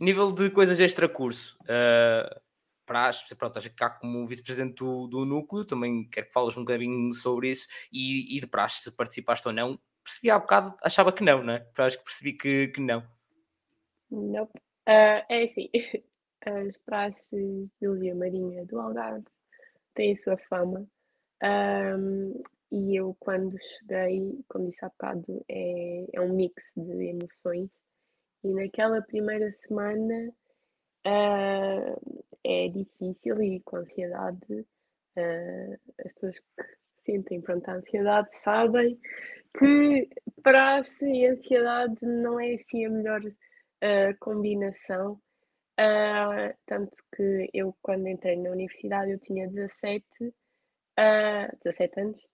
Nível 0.00 0.30
de 0.30 0.48
coisas 0.50 0.78
extra-curso, 0.78 1.58
uh, 1.62 2.40
para 2.86 3.10
pronto, 3.36 3.58
estás 3.58 3.74
cá 3.74 3.90
como 3.90 4.24
vice-presidente 4.26 4.76
do, 4.76 5.08
do, 5.08 5.24
núcleo, 5.24 5.64
também 5.64 6.08
quero 6.08 6.28
que 6.28 6.32
falas 6.32 6.56
um 6.56 6.60
bocadinho 6.60 7.12
sobre 7.12 7.50
isso 7.50 7.66
e, 7.92 8.36
e 8.36 8.40
de 8.40 8.46
praxe, 8.46 8.82
se 8.82 8.92
participaste 8.92 9.48
ou 9.48 9.52
não. 9.52 9.78
Percebi 10.04 10.30
há 10.30 10.38
bocado, 10.38 10.76
achava 10.84 11.12
que 11.12 11.24
não, 11.24 11.42
né? 11.42 11.66
Acho 11.76 11.98
que 11.98 12.04
percebi 12.04 12.32
que, 12.32 12.68
que 12.68 12.80
não. 12.80 13.04
Não. 14.08 14.44
Uh, 14.44 15.20
é 15.28 15.50
assim, 15.50 15.68
as 16.46 16.76
praxes 16.86 17.28
de 17.32 18.14
Marinha 18.14 18.64
do 18.66 18.80
Algarve 18.80 19.26
têm 19.98 20.12
a 20.12 20.16
sua 20.16 20.38
fama. 20.48 20.86
Um, 21.42 22.42
e 22.70 22.96
eu, 22.96 23.16
quando 23.18 23.56
cheguei, 23.58 24.38
como 24.48 24.70
disse 24.70 24.84
há 24.84 24.88
bocado, 24.88 25.44
é, 25.48 26.06
é 26.12 26.20
um 26.20 26.32
mix 26.32 26.70
de 26.76 27.06
emoções 27.06 27.68
e 28.44 28.52
naquela 28.54 29.02
primeira 29.02 29.50
semana 29.50 30.32
uh, 31.06 32.24
é 32.44 32.68
difícil 32.68 33.42
e 33.42 33.60
com 33.60 33.78
ansiedade, 33.78 34.60
uh, 35.16 35.78
as 36.04 36.12
pessoas 36.12 36.38
que 36.38 36.64
sentem 37.04 37.40
pronto, 37.40 37.68
a 37.68 37.74
ansiedade 37.74 38.32
sabem 38.38 38.98
que 39.58 40.08
praxe 40.42 41.04
e 41.06 41.26
ansiedade 41.26 41.98
não 42.02 42.38
é 42.38 42.54
assim 42.54 42.86
a 42.86 42.90
melhor 42.90 43.22
uh, 43.24 44.18
combinação. 44.20 45.20
Tanto 46.66 46.96
que 47.14 47.48
eu, 47.54 47.74
quando 47.80 48.08
entrei 48.08 48.36
na 48.36 48.50
universidade, 48.50 49.12
eu 49.12 49.18
tinha 49.18 49.48
17, 49.48 50.04
17 51.64 52.00
anos, 52.00 52.28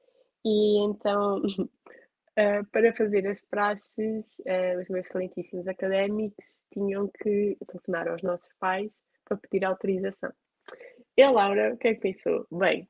e 0.44 0.78
então 0.84 1.42
Uh, 2.36 2.66
para 2.72 2.92
fazer 2.96 3.26
as 3.28 3.40
praxes, 3.42 4.24
uh, 4.40 4.80
os 4.80 4.88
meus 4.88 5.06
excelentíssimos 5.06 5.68
académicos 5.68 6.56
tinham 6.72 7.08
que 7.22 7.56
telefonar 7.64 8.08
aos 8.08 8.22
nossos 8.22 8.48
pais 8.58 8.90
para 9.24 9.36
pedir 9.36 9.64
autorização. 9.64 10.32
E 11.16 11.22
a 11.22 11.30
Laura, 11.30 11.74
o 11.74 11.76
que 11.76 11.88
é 11.88 11.94
que 11.94 12.00
pensou? 12.00 12.46
Bem, 12.50 12.88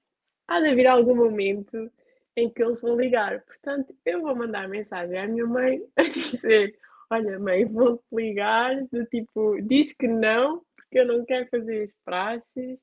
há 0.48 0.60
de 0.60 0.68
haver 0.68 0.86
algum 0.86 1.14
momento 1.14 1.90
em 2.36 2.50
que 2.50 2.62
eles 2.62 2.80
vão 2.80 2.96
ligar. 2.96 3.42
Portanto, 3.42 3.94
eu 4.04 4.22
vou 4.22 4.34
mandar 4.34 4.68
mensagem 4.68 5.18
à 5.18 5.26
minha 5.26 5.46
mãe 5.46 5.82
a 5.96 6.02
dizer: 6.04 6.74
Olha, 7.10 7.38
mãe, 7.38 7.64
vou-te 7.66 8.04
ligar, 8.12 8.76
do 8.92 9.04
tipo, 9.06 9.60
diz 9.62 9.92
que 9.94 10.06
não, 10.08 10.62
porque 10.76 11.00
eu 11.00 11.06
não 11.06 11.24
quero 11.24 11.48
fazer 11.48 11.84
as 11.84 11.94
praxes. 12.04 12.78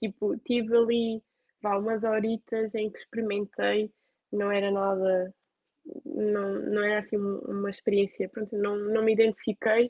Tipo, 0.00 0.36
tive 0.38 0.76
ali 0.76 1.22
vá, 1.62 1.78
umas 1.78 2.02
horitas 2.04 2.74
em 2.74 2.90
que 2.90 2.98
experimentei, 2.98 3.90
não 4.32 4.50
era 4.52 4.70
nada 4.70 5.34
não, 6.04 6.54
não 6.60 6.82
era 6.82 6.98
assim 6.98 7.16
uma 7.16 7.70
experiência, 7.70 8.28
pronto, 8.28 8.56
não, 8.56 8.76
não 8.76 9.02
me 9.04 9.12
identifiquei. 9.12 9.86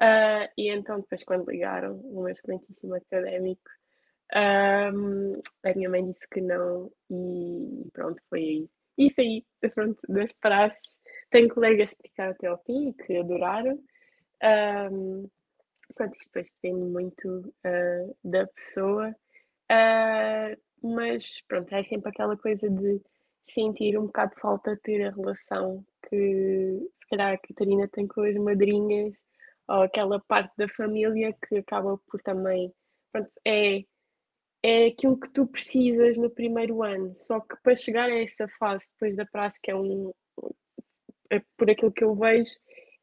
Uh, 0.00 0.48
e 0.56 0.68
então, 0.68 1.00
depois, 1.00 1.22
quando 1.24 1.50
ligaram, 1.50 2.00
um 2.04 2.28
excelentíssimo 2.28 2.94
académico, 2.94 3.62
um, 4.34 5.40
a 5.62 5.74
minha 5.74 5.90
mãe 5.90 6.04
disse 6.10 6.26
que 6.30 6.40
não, 6.40 6.90
e 7.10 7.88
pronto, 7.92 8.20
foi 8.28 8.40
aí. 8.40 8.70
Isso 8.98 9.20
aí, 9.20 9.44
pronto, 9.74 10.00
das 10.08 10.32
praxes. 10.32 10.98
Tenho 11.32 11.48
colegas 11.48 11.92
que 11.94 12.08
ficaram 12.08 12.32
até 12.32 12.46
ao 12.46 12.62
fim 12.62 12.90
e 12.90 12.92
que 12.92 13.16
adoraram. 13.16 13.82
Um, 14.92 15.28
pronto, 15.94 16.12
isto 16.12 16.30
depois 16.32 16.52
depende 16.60 16.84
muito 16.84 17.54
uh, 17.64 18.16
da 18.22 18.46
pessoa, 18.48 19.10
uh, 19.70 20.86
mas 20.94 21.40
pronto, 21.48 21.74
é 21.74 21.82
sempre 21.82 22.10
aquela 22.10 22.36
coisa 22.36 22.68
de 22.68 23.00
sentir 23.48 23.98
um 23.98 24.06
bocado 24.06 24.34
de 24.34 24.40
falta 24.40 24.74
de 24.74 24.82
ter 24.82 25.06
a 25.06 25.10
relação 25.10 25.84
que 26.08 26.88
se 26.98 27.06
calhar 27.08 27.32
a 27.32 27.38
Catarina 27.38 27.88
tem 27.88 28.06
com 28.06 28.22
as 28.22 28.36
madrinhas 28.36 29.14
ou 29.68 29.82
aquela 29.82 30.20
parte 30.20 30.52
da 30.56 30.68
família 30.68 31.34
que 31.48 31.58
acaba 31.58 31.98
por 32.10 32.20
também 32.22 32.72
pronto, 33.10 33.28
é, 33.46 33.84
é 34.62 34.86
aquilo 34.86 35.18
que 35.18 35.30
tu 35.30 35.46
precisas 35.46 36.16
no 36.18 36.30
primeiro 36.30 36.82
ano. 36.82 37.12
Só 37.16 37.40
que 37.40 37.56
para 37.62 37.76
chegar 37.76 38.08
a 38.08 38.20
essa 38.20 38.48
fase 38.58 38.90
depois 38.92 39.16
da 39.16 39.26
praxe, 39.26 39.60
que 39.62 39.70
é 39.70 39.76
um 39.76 40.12
por 41.56 41.70
aquilo 41.70 41.92
que 41.92 42.04
eu 42.04 42.14
vejo, 42.14 42.54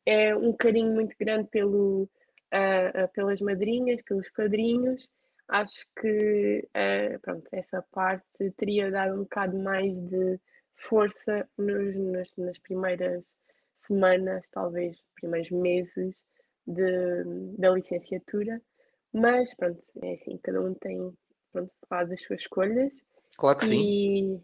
é 0.06 0.36
um 0.36 0.54
carinho 0.54 0.94
muito 0.94 1.16
grande 1.20 1.50
pelo, 1.50 2.04
uh, 2.04 3.04
uh, 3.04 3.08
pelas 3.14 3.42
madrinhas, 3.42 4.02
pelos 4.04 4.30
padrinhos 4.32 5.08
acho 5.50 5.86
que 6.00 6.68
uh, 6.68 7.20
pronto, 7.22 7.48
essa 7.52 7.82
parte 7.92 8.52
teria 8.56 8.92
dado 8.92 9.16
um 9.16 9.24
bocado 9.24 9.58
mais 9.58 10.00
de 10.00 10.40
força 10.76 11.48
nos, 11.58 11.96
nas, 11.96 12.30
nas 12.38 12.58
primeiras 12.60 13.24
semanas, 13.78 14.46
talvez 14.52 14.98
primeiros 15.16 15.50
meses 15.50 16.16
de, 16.66 17.24
da 17.58 17.72
licenciatura, 17.72 18.62
mas 19.12 19.54
pronto, 19.56 19.80
é 20.04 20.14
assim, 20.14 20.38
cada 20.38 20.62
um 20.62 20.74
tem, 20.76 21.12
pronto, 21.52 21.74
faz 21.88 22.12
as 22.12 22.22
suas 22.22 22.42
escolhas. 22.42 22.94
Claro 23.38 23.58
que 23.58 23.66
e, 23.66 23.68
sim. 23.68 24.44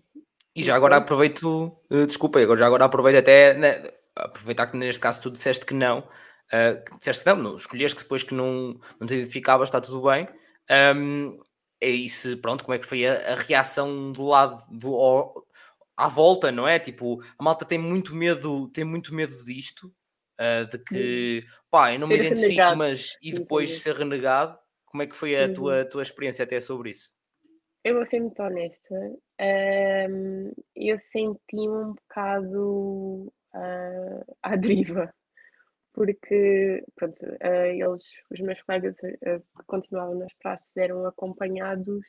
E 0.55 0.63
já 0.63 0.75
agora 0.75 0.97
aproveito, 0.97 1.77
uh, 1.91 2.05
desculpa, 2.07 2.39
agora 2.39 2.59
já 2.59 2.65
agora 2.65 2.85
aproveito 2.85 3.17
até, 3.17 3.53
né, 3.53 3.83
aproveitar 4.15 4.67
que 4.67 4.77
neste 4.77 5.01
caso 5.01 5.21
tu 5.21 5.31
disseste 5.31 5.65
que 5.65 5.73
não, 5.73 5.99
uh, 5.99 6.97
disseste 6.97 7.23
que 7.23 7.29
não, 7.29 7.37
não 7.37 7.55
escolheste 7.55 7.97
que 7.97 8.03
depois 8.03 8.23
que 8.23 8.33
não, 8.33 8.79
não 8.99 9.07
te 9.07 9.15
identificavas, 9.15 9.67
está 9.67 9.81
tudo 9.81 10.09
bem, 10.09 10.27
um, 10.95 11.37
é 11.81 11.89
isso, 11.89 12.37
pronto, 12.37 12.63
como 12.63 12.73
é 12.73 12.79
que 12.79 12.85
foi 12.85 13.05
a, 13.05 13.33
a 13.33 13.35
reação 13.35 14.11
do 14.11 14.25
lado 14.25 14.63
do 14.71 14.95
ao, 14.95 15.45
à 15.97 16.07
volta, 16.07 16.51
não 16.51 16.67
é? 16.67 16.79
Tipo, 16.79 17.21
a 17.37 17.43
malta 17.43 17.65
tem 17.65 17.77
muito 17.77 18.15
medo, 18.15 18.69
tem 18.69 18.83
muito 18.83 19.13
medo 19.13 19.35
disto, 19.43 19.93
uh, 20.39 20.69
de 20.69 20.79
que 20.79 21.45
pá, 21.69 21.93
eu 21.93 21.99
não 21.99 22.07
ser 22.07 22.13
me 22.13 22.19
identifico, 22.19 22.49
renegado. 22.49 22.77
mas 22.77 23.17
e 23.21 23.33
depois 23.33 23.81
ser 23.81 23.95
renegado. 23.95 24.57
Como 24.85 25.03
é 25.03 25.07
que 25.07 25.15
foi 25.15 25.35
a 25.35 25.47
uhum. 25.47 25.53
tua, 25.53 25.85
tua 25.85 26.01
experiência 26.01 26.43
até 26.43 26.57
sobre 26.59 26.91
isso? 26.91 27.11
Eu 27.85 27.93
vou 27.93 28.05
ser 28.05 28.19
muito 28.19 28.41
honesta. 28.41 28.95
Um, 29.39 30.51
eu 30.75 30.97
senti-me 30.97 31.69
um 31.69 31.93
bocado 31.93 33.31
uh, 33.53 34.35
à 34.41 34.55
deriva 34.55 35.13
porque 35.93 36.83
pronto, 36.95 37.23
uh, 37.23 37.65
eles, 37.67 38.11
os 38.31 38.39
meus 38.39 38.59
colegas 38.63 38.95
uh, 39.03 39.39
que 39.39 39.65
continuavam 39.67 40.15
nas 40.15 40.33
praças 40.33 40.67
eram 40.75 41.05
acompanhados 41.05 42.03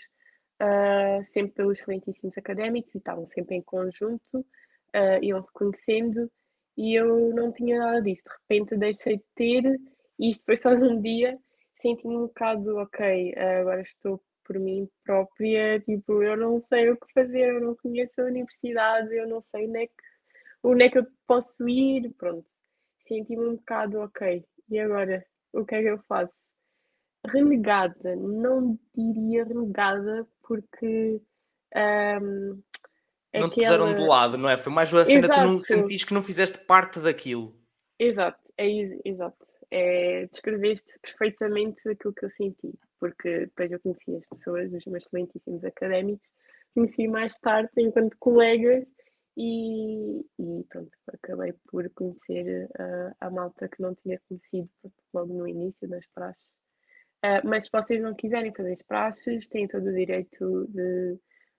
sempre 1.27 1.53
pelos 1.53 1.79
excelentíssimos 1.81 2.39
académicos 2.39 2.95
e 2.95 2.99
estavam 2.99 3.29
sempre 3.29 3.57
em 3.57 3.63
conjunto, 3.63 4.47
iam-se 5.21 5.53
conhecendo 5.53 6.33
e 6.79 6.95
eu 6.95 7.35
não 7.35 7.53
tinha 7.53 7.79
nada 7.79 8.01
disso. 8.01 8.25
De 8.25 8.31
repente 8.55 8.79
deixei 8.79 9.19
de 9.19 9.25
ter 9.35 9.79
e 10.19 10.31
isto 10.31 10.43
foi 10.47 10.57
só 10.57 10.75
num 10.75 10.99
dia, 11.03 11.39
senti-me 11.83 12.17
um 12.17 12.23
bocado, 12.23 12.79
ok, 12.79 13.35
agora 13.37 13.83
estou 13.83 14.19
por 14.47 14.59
mim 14.59 14.89
própria, 15.05 15.81
tipo, 15.81 16.23
eu 16.23 16.37
não 16.37 16.61
sei 16.63 16.91
o 16.91 16.97
que 16.97 17.13
fazer, 17.13 17.55
eu 17.55 17.61
não 17.61 17.75
conheço 17.77 18.21
a 18.21 18.25
universidade, 18.25 19.15
eu 19.15 19.29
não 19.29 19.43
sei 19.51 19.67
onde 19.69 19.79
é 19.83 19.87
que, 19.87 19.95
onde 20.63 20.85
é 20.85 20.91
que 20.91 20.99
eu 20.99 21.07
posso 21.27 21.69
ir, 21.69 22.13
pronto 22.17 22.47
senti-me 23.07 23.47
um 23.47 23.57
bocado 23.57 24.01
ok. 24.01 24.45
E 24.69 24.79
agora, 24.79 25.25
o 25.53 25.65
que 25.65 25.75
é 25.75 25.83
que 25.83 25.89
eu 25.89 25.99
faço? 26.09 26.35
Renegada, 27.27 28.15
não 28.17 28.79
diria 28.95 29.45
renegada 29.45 30.27
porque. 30.43 31.21
Um, 31.75 32.63
não 33.35 33.51
te 33.51 33.57
puseram 33.57 33.95
de 33.95 34.01
lado, 34.01 34.39
não 34.39 34.49
é? 34.49 34.57
Foi 34.57 34.73
mais 34.73 34.93
a 34.95 35.05
cena 35.05 35.29
tu 35.29 35.41
não 35.41 35.61
sentiste 35.61 36.07
que 36.07 36.15
não 36.15 36.23
fizeste 36.23 36.59
parte 36.59 37.01
daquilo. 37.01 37.55
Exato, 37.99 38.41
é 38.57 38.67
exato. 39.05 39.45
É, 39.71 40.27
descreveste 40.27 40.87
perfeitamente 41.03 41.87
aquilo 41.89 42.15
que 42.15 42.25
eu 42.25 42.31
senti, 42.31 42.73
porque 42.99 43.47
depois 43.47 43.71
eu 43.73 43.81
conheci 43.81 44.17
as 44.17 44.27
pessoas, 44.27 44.73
os 44.73 44.87
meus 44.87 45.05
excelentíssimos 45.05 45.65
académicos, 45.65 46.29
conheci 46.75 47.09
mais 47.09 47.35
tarde 47.39 47.71
enquanto 47.79 48.17
colegas 48.19 48.85
e, 49.37 50.21
e 50.39 50.65
pronto, 50.69 50.91
acabei 51.13 51.53
por 51.71 51.89
conhecer 51.91 52.69
uh, 52.79 53.15
a 53.21 53.31
malta 53.31 53.69
que 53.69 53.83
não 53.83 53.95
tinha 53.95 54.21
conhecido 54.29 54.71
logo 55.13 55.35
no 55.35 55.47
início 55.47 55.87
das 55.89 56.07
praxes. 56.15 56.49
Uh, 57.25 57.45
mas 57.45 57.65
se 57.65 57.71
vocês 57.73 58.01
não 58.01 58.15
quiserem 58.15 58.55
fazer 58.55 58.73
as 58.73 58.83
praxes, 58.83 59.47
têm 59.49 59.69
todo 59.69 59.87
o 59.87 59.95
direito 59.95 60.67
de 60.69 61.19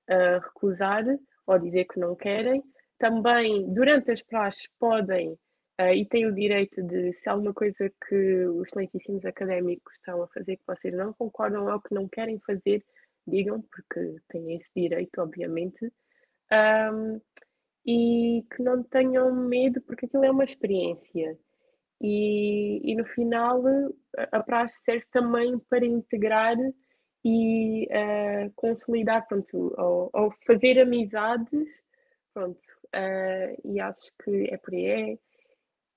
uh, 0.10 0.40
recusar 0.42 1.04
ou 1.46 1.60
dizer 1.60 1.86
que 1.86 2.00
não 2.00 2.16
querem. 2.16 2.64
Também, 2.98 3.72
durante 3.74 4.12
as 4.12 4.22
praxes, 4.24 4.68
podem 4.80 5.38
e 5.80 6.06
têm 6.06 6.26
o 6.26 6.34
direito 6.34 6.82
de, 6.82 7.14
se 7.14 7.30
alguma 7.30 7.54
coisa 7.54 7.92
que 8.08 8.46
os 8.48 8.68
excelentíssimos 8.68 9.26
académicos 9.26 9.94
estão 9.96 10.24
a 10.24 10.28
fazer 10.28 10.58
que 10.58 10.64
vocês 10.66 10.94
não 10.94 11.14
concordam 11.14 11.68
ou 11.68 11.80
que 11.80 11.94
não 11.94 12.08
querem 12.08 12.40
fazer, 12.40 12.84
digam, 13.28 13.62
porque 13.62 14.16
têm 14.30 14.56
esse 14.56 14.72
direito, 14.76 15.22
obviamente. 15.22 15.92
Um, 16.52 17.22
e 17.86 18.44
que 18.54 18.62
não 18.64 18.84
tenham 18.84 19.34
medo, 19.34 19.82
porque 19.82 20.06
aquilo 20.06 20.26
é 20.26 20.32
uma 20.32 20.44
experiência. 20.44 21.38
E, 22.02 22.82
e 22.84 22.96
no 22.96 23.06
final, 23.06 23.64
a 24.32 24.44
praxe 24.44 24.82
serve 24.84 25.06
também 25.12 25.58
para 25.70 25.86
integrar 25.86 26.56
e 27.24 27.88
uh, 27.88 28.52
consolidar, 28.56 29.28
pronto, 29.28 29.74
ou, 29.78 30.10
ou, 30.14 30.34
fazer 30.46 30.80
amizades, 30.80 31.82
pronto, 32.34 32.60
uh, 32.96 33.62
e 33.64 33.80
acho 33.80 34.12
que 34.24 34.48
é 34.52 34.58
por 34.58 34.74
aí. 34.74 35.14
É. 35.14 35.27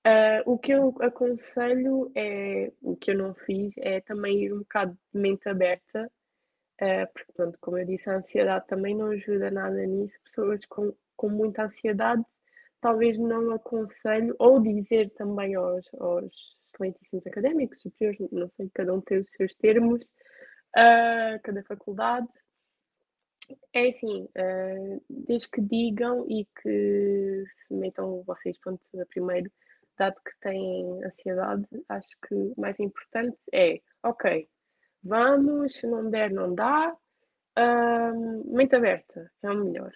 Uh, 0.05 0.41
o 0.51 0.57
que 0.57 0.71
eu 0.71 0.95
aconselho 0.99 2.11
é, 2.15 2.71
o 2.81 2.95
que 2.95 3.11
eu 3.11 3.17
não 3.17 3.35
fiz, 3.35 3.73
é 3.77 4.01
também 4.01 4.43
ir 4.43 4.53
um 4.53 4.59
bocado 4.59 4.97
de 5.13 5.19
mente 5.19 5.47
aberta, 5.47 6.11
porque, 7.13 7.31
pronto, 7.33 7.57
como 7.61 7.77
eu 7.77 7.85
disse, 7.85 8.09
a 8.09 8.15
ansiedade 8.15 8.65
também 8.65 8.95
não 8.95 9.11
ajuda 9.11 9.51
nada 9.51 9.85
nisso. 9.85 10.17
Pessoas 10.23 10.65
com 10.65 10.91
com 11.21 11.29
muita 11.29 11.65
ansiedade, 11.65 12.23
talvez 12.81 13.15
não 13.15 13.51
aconselho, 13.51 14.35
ou 14.39 14.59
dizer 14.59 15.11
também 15.11 15.53
aos, 15.53 15.87
aos 15.99 16.57
excelentíssimos 16.73 17.27
académicos 17.27 17.79
superiores, 17.79 18.31
não 18.31 18.49
sei, 18.57 18.71
cada 18.73 18.91
um 18.91 19.01
tem 19.01 19.19
os 19.19 19.29
seus 19.29 19.53
termos, 19.53 20.07
uh, 20.75 21.39
cada 21.43 21.63
faculdade. 21.63 22.27
É 23.71 23.89
assim, 23.89 24.23
uh, 24.23 25.03
desde 25.07 25.47
que 25.47 25.61
digam 25.61 26.25
e 26.27 26.47
que 26.59 27.43
se 27.67 27.73
metam 27.75 28.23
vocês, 28.23 28.57
pronto, 28.57 28.81
a 28.99 29.05
primeiro, 29.05 29.51
dado 30.01 30.15
que 30.25 30.39
têm 30.41 31.03
ansiedade, 31.03 31.65
acho 31.89 32.09
que 32.27 32.33
o 32.33 32.53
mais 32.57 32.79
importante 32.79 33.37
é, 33.53 33.79
ok, 34.03 34.49
vamos, 35.03 35.73
se 35.73 35.85
não 35.87 36.09
der, 36.09 36.31
não 36.31 36.55
dá, 36.55 36.95
mente 38.45 38.75
aberta, 38.75 39.31
é 39.43 39.51
o 39.51 39.55
melhor 39.55 39.91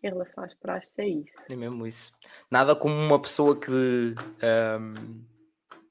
em 0.00 0.10
relação 0.10 0.44
às 0.44 0.54
praxes 0.54 0.92
é 0.96 1.08
isso. 1.08 1.32
É 1.50 1.56
mesmo 1.56 1.84
isso. 1.84 2.12
Nada 2.50 2.76
como 2.76 2.94
uma 2.94 3.20
pessoa 3.20 3.58
que 3.58 4.14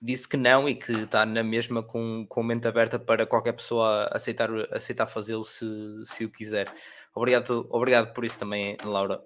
disse 0.01 0.30
que 0.30 0.38
não 0.38 0.69
e 0.69 0.76
que 0.76 0.93
está 0.93 1.26
na 1.26 1.43
mesma 1.43 1.84
com, 1.84 2.26
com 2.27 2.43
mente 2.43 2.68
aberta 2.68 2.97
para 2.97 3.26
qualquer 3.26 3.53
pessoa 3.53 4.07
aceitar, 4.11 4.49
aceitar 4.72 5.07
fazê-lo 5.07 5.43
se, 5.43 5.65
se 6.03 6.23
o 6.23 6.31
quiser. 6.31 6.72
Obrigado, 7.14 7.68
obrigado 7.69 8.14
por 8.14 8.23
isso 8.23 8.39
também, 8.39 8.77
Laura. 8.84 9.22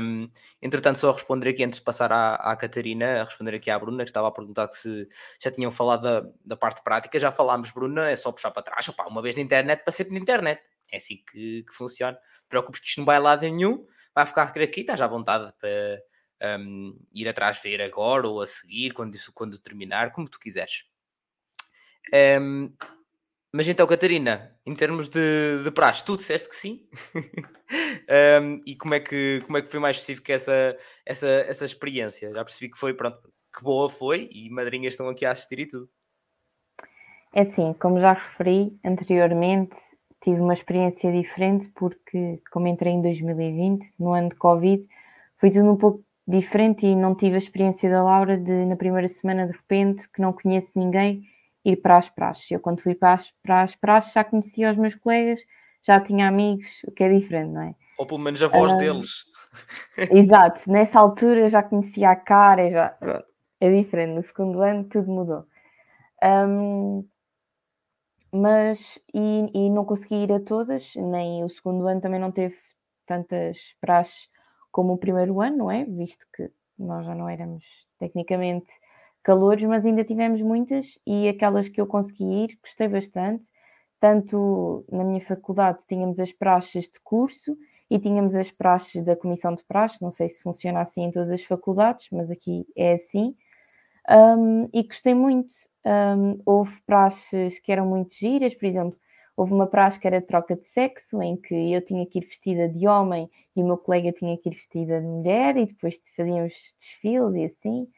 Um, 0.00 0.30
entretanto, 0.62 0.98
só 0.98 1.12
responder 1.12 1.50
aqui 1.50 1.64
antes 1.64 1.78
de 1.78 1.84
passar 1.84 2.12
à, 2.12 2.36
à 2.36 2.56
Catarina, 2.56 3.20
a 3.20 3.24
responder 3.24 3.54
aqui 3.54 3.70
à 3.70 3.78
Bruna, 3.78 4.04
que 4.04 4.10
estava 4.10 4.28
a 4.28 4.32
perguntar 4.32 4.70
se 4.72 5.08
já 5.42 5.50
tinham 5.50 5.70
falado 5.70 6.02
da, 6.02 6.30
da 6.44 6.56
parte 6.56 6.82
prática. 6.82 7.18
Já 7.18 7.30
falámos, 7.30 7.70
Bruna, 7.70 8.10
é 8.10 8.16
só 8.16 8.32
puxar 8.32 8.50
para 8.50 8.62
trás. 8.62 8.88
Opa, 8.88 9.06
uma 9.06 9.20
vez 9.20 9.36
na 9.36 9.42
internet 9.42 9.82
para 9.84 9.92
sempre 9.92 10.14
na 10.14 10.20
internet. 10.20 10.62
É 10.90 10.96
assim 10.96 11.16
que, 11.30 11.64
que 11.64 11.74
funciona. 11.74 12.18
Preocupes 12.48 12.80
que 12.80 12.86
isto 12.86 12.98
não 12.98 13.04
vai 13.04 13.16
a 13.16 13.20
lado 13.20 13.42
nenhum 13.42 13.84
vai 14.16 14.24
ficar 14.24 14.44
aqui, 14.44 14.80
estás 14.80 14.98
à 15.02 15.06
vontade 15.06 15.52
para 15.60 16.58
um, 16.58 16.98
ir 17.12 17.28
atrás 17.28 17.60
ver 17.62 17.82
agora 17.82 18.26
ou 18.26 18.40
a 18.40 18.46
seguir, 18.46 18.94
quando, 18.94 19.14
quando 19.34 19.58
terminar, 19.58 20.10
como 20.10 20.26
tu 20.26 20.40
quiseres. 20.40 20.84
Um, 22.40 22.74
mas 23.56 23.66
então, 23.66 23.86
Catarina, 23.86 24.54
em 24.66 24.74
termos 24.74 25.08
de, 25.08 25.62
de 25.64 25.70
praxe, 25.70 26.04
tu 26.04 26.14
disseste 26.14 26.46
que 26.46 26.54
sim. 26.54 26.86
um, 28.42 28.60
e 28.66 28.76
como 28.76 28.92
é 28.92 29.00
que, 29.00 29.40
como 29.46 29.56
é 29.56 29.62
que 29.62 29.68
foi 29.68 29.80
mais 29.80 29.96
específico 29.96 30.30
essa, 30.30 30.76
essa, 31.06 31.26
essa 31.26 31.64
experiência? 31.64 32.34
Já 32.34 32.44
percebi 32.44 32.70
que 32.70 32.76
foi, 32.76 32.92
pronto, 32.92 33.18
que 33.56 33.64
boa 33.64 33.88
foi 33.88 34.28
e 34.30 34.50
madrinhas 34.50 34.92
estão 34.92 35.08
aqui 35.08 35.24
a 35.24 35.30
assistir 35.30 35.60
e 35.60 35.66
tudo. 35.66 35.88
É 37.32 37.40
assim, 37.40 37.72
como 37.80 37.98
já 37.98 38.12
referi 38.12 38.78
anteriormente, 38.84 39.78
tive 40.22 40.38
uma 40.38 40.52
experiência 40.52 41.10
diferente 41.10 41.70
porque, 41.74 42.38
como 42.52 42.68
entrei 42.68 42.92
em 42.92 43.00
2020, 43.00 43.94
no 43.98 44.12
ano 44.12 44.28
de 44.28 44.34
Covid, 44.34 44.86
foi 45.38 45.50
tudo 45.50 45.70
um 45.70 45.76
pouco 45.78 46.04
diferente 46.28 46.84
e 46.84 46.94
não 46.94 47.14
tive 47.14 47.36
a 47.36 47.38
experiência 47.38 47.88
da 47.88 48.02
Laura 48.02 48.36
de, 48.36 48.66
na 48.66 48.76
primeira 48.76 49.08
semana, 49.08 49.46
de 49.46 49.52
repente, 49.52 50.06
que 50.10 50.20
não 50.20 50.34
conheço 50.34 50.72
ninguém, 50.78 51.22
ir 51.66 51.76
para 51.76 51.98
as 51.98 52.08
praxes. 52.08 52.50
Eu, 52.50 52.60
quando 52.60 52.80
fui 52.80 52.94
para 52.94 53.14
as, 53.14 53.32
para 53.42 53.62
as 53.62 53.74
praxes, 53.74 54.12
já 54.12 54.22
conhecia 54.22 54.70
os 54.70 54.76
meus 54.76 54.94
colegas, 54.94 55.40
já 55.82 56.00
tinha 56.00 56.28
amigos, 56.28 56.82
o 56.86 56.92
que 56.92 57.02
é 57.02 57.12
diferente, 57.12 57.52
não 57.52 57.62
é? 57.62 57.74
Ou 57.98 58.06
pelo 58.06 58.20
menos 58.20 58.42
a 58.42 58.46
voz 58.46 58.72
uh, 58.72 58.76
deles. 58.76 59.24
Exato, 60.10 60.70
nessa 60.70 61.00
altura 61.00 61.48
já 61.48 61.62
conhecia 61.62 62.10
a 62.10 62.16
cara, 62.16 62.70
já 62.70 62.96
é 63.60 63.70
diferente. 63.70 64.14
No 64.14 64.22
segundo 64.22 64.62
ano 64.62 64.84
tudo 64.84 65.10
mudou. 65.10 65.46
Um, 66.22 67.06
mas 68.32 68.98
e, 69.14 69.46
e 69.54 69.70
não 69.70 69.84
consegui 69.84 70.24
ir 70.24 70.32
a 70.32 70.40
todas, 70.40 70.94
nem 70.96 71.42
o 71.42 71.48
segundo 71.48 71.86
ano 71.86 72.00
também 72.00 72.20
não 72.20 72.30
teve 72.30 72.56
tantas 73.06 73.58
praxes 73.80 74.28
como 74.70 74.92
o 74.92 74.98
primeiro 74.98 75.40
ano, 75.40 75.56
não 75.56 75.70
é? 75.70 75.84
Visto 75.84 76.26
que 76.34 76.50
nós 76.78 77.06
já 77.06 77.14
não 77.14 77.28
éramos 77.28 77.64
tecnicamente 77.98 78.70
calores, 79.26 79.64
mas 79.64 79.84
ainda 79.84 80.04
tivemos 80.04 80.40
muitas 80.40 80.96
e 81.04 81.28
aquelas 81.28 81.68
que 81.68 81.80
eu 81.80 81.86
consegui 81.86 82.44
ir, 82.44 82.58
gostei 82.62 82.86
bastante. 82.86 83.48
Tanto 83.98 84.84
na 84.90 85.02
minha 85.02 85.20
faculdade 85.20 85.80
tínhamos 85.88 86.20
as 86.20 86.32
praxes 86.32 86.84
de 86.84 87.00
curso 87.02 87.58
e 87.90 87.98
tínhamos 87.98 88.36
as 88.36 88.52
praxes 88.52 89.04
da 89.04 89.16
comissão 89.16 89.52
de 89.52 89.64
praxes, 89.64 90.00
não 90.00 90.12
sei 90.12 90.28
se 90.28 90.40
funciona 90.40 90.80
assim 90.80 91.02
em 91.02 91.10
todas 91.10 91.32
as 91.32 91.42
faculdades, 91.42 92.06
mas 92.12 92.30
aqui 92.30 92.64
é 92.76 92.92
assim. 92.92 93.34
Um, 94.08 94.68
e 94.72 94.84
gostei 94.84 95.14
muito. 95.14 95.54
Um, 95.84 96.40
houve 96.46 96.80
praxes 96.86 97.58
que 97.58 97.72
eram 97.72 97.86
muito 97.86 98.14
giras, 98.14 98.54
por 98.54 98.66
exemplo, 98.66 98.96
houve 99.36 99.52
uma 99.52 99.66
praxe 99.66 99.98
que 99.98 100.06
era 100.06 100.22
troca 100.22 100.54
de 100.54 100.66
sexo, 100.66 101.20
em 101.20 101.36
que 101.36 101.72
eu 101.72 101.84
tinha 101.84 102.06
que 102.06 102.20
ir 102.20 102.26
vestida 102.26 102.68
de 102.68 102.86
homem 102.86 103.28
e 103.56 103.62
o 103.62 103.66
meu 103.66 103.76
colega 103.76 104.12
tinha 104.12 104.38
que 104.38 104.48
ir 104.48 104.52
vestida 104.54 105.00
de 105.00 105.06
mulher, 105.06 105.56
e 105.56 105.66
depois 105.66 106.00
fazíamos 106.16 106.54
desfiles 106.78 107.34
e 107.34 107.44
assim. 107.44 107.88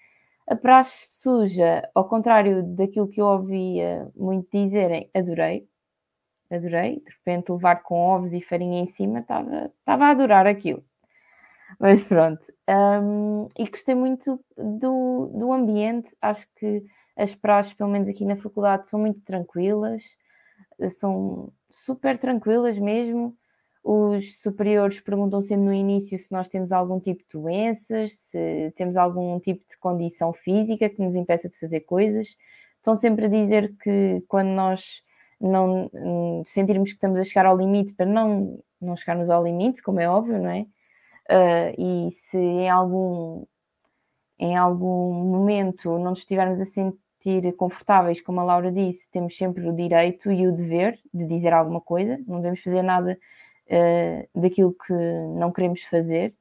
A 0.50 0.56
praxe 0.56 1.20
suja, 1.20 1.86
ao 1.94 2.08
contrário 2.08 2.62
daquilo 2.62 3.06
que 3.06 3.20
eu 3.20 3.26
ouvia 3.26 4.10
muito 4.16 4.48
dizerem, 4.50 5.10
adorei. 5.14 5.68
Adorei. 6.50 7.00
De 7.00 7.10
repente, 7.10 7.52
levar 7.52 7.82
com 7.82 7.96
ovos 7.96 8.32
e 8.32 8.40
farinha 8.40 8.80
em 8.80 8.86
cima, 8.86 9.18
estava 9.20 9.70
a 9.84 10.10
adorar 10.10 10.46
aquilo. 10.46 10.82
Mas 11.78 12.02
pronto. 12.02 12.42
Um, 12.66 13.46
e 13.58 13.68
gostei 13.68 13.94
muito 13.94 14.42
do, 14.56 15.30
do 15.34 15.52
ambiente. 15.52 16.16
Acho 16.22 16.48
que 16.56 16.82
as 17.14 17.34
praxes, 17.34 17.74
pelo 17.74 17.90
menos 17.90 18.08
aqui 18.08 18.24
na 18.24 18.36
faculdade, 18.36 18.88
são 18.88 18.98
muito 19.00 19.20
tranquilas, 19.20 20.02
são 20.90 21.52
super 21.70 22.18
tranquilas 22.18 22.78
mesmo. 22.78 23.36
Os 23.90 24.42
superiores 24.42 25.00
perguntam 25.00 25.40
sempre 25.40 25.64
no 25.64 25.72
início 25.72 26.18
se 26.18 26.30
nós 26.30 26.46
temos 26.46 26.72
algum 26.72 27.00
tipo 27.00 27.22
de 27.22 27.38
doenças, 27.40 28.12
se 28.12 28.70
temos 28.76 28.98
algum 28.98 29.40
tipo 29.40 29.66
de 29.66 29.78
condição 29.78 30.30
física 30.34 30.90
que 30.90 31.00
nos 31.00 31.16
impeça 31.16 31.48
de 31.48 31.58
fazer 31.58 31.80
coisas. 31.80 32.36
Estão 32.76 32.94
sempre 32.94 33.24
a 33.24 33.28
dizer 33.28 33.74
que 33.82 34.22
quando 34.28 34.48
nós 34.48 35.02
não 35.40 35.88
hum, 35.94 36.42
sentirmos 36.44 36.90
que 36.90 36.96
estamos 36.96 37.18
a 37.18 37.24
chegar 37.24 37.46
ao 37.46 37.56
limite, 37.56 37.94
para 37.94 38.04
não, 38.04 38.62
não 38.78 38.94
chegarmos 38.94 39.30
ao 39.30 39.42
limite, 39.42 39.80
como 39.80 40.00
é 40.00 40.06
óbvio, 40.06 40.38
não 40.38 40.50
é? 40.50 40.66
Uh, 41.30 42.08
e 42.08 42.10
se 42.12 42.36
em 42.36 42.68
algum, 42.68 43.46
em 44.38 44.54
algum 44.54 45.14
momento 45.14 45.98
não 45.98 46.10
nos 46.10 46.18
estivermos 46.18 46.60
a 46.60 46.66
sentir 46.66 46.98
sentir 47.20 47.52
confortáveis, 47.56 48.20
como 48.20 48.40
a 48.40 48.44
Laura 48.44 48.70
disse, 48.70 49.10
temos 49.10 49.36
sempre 49.36 49.68
o 49.68 49.74
direito 49.74 50.30
e 50.30 50.46
o 50.46 50.52
dever 50.54 50.98
de 51.12 51.26
dizer 51.26 51.52
alguma 51.52 51.80
coisa, 51.80 52.18
não 52.26 52.36
devemos 52.36 52.62
fazer 52.62 52.82
nada 52.82 53.18
uh, 53.68 54.40
daquilo 54.40 54.74
que 54.74 54.92
não 55.36 55.52
queremos 55.52 55.82
fazer. 55.82 56.34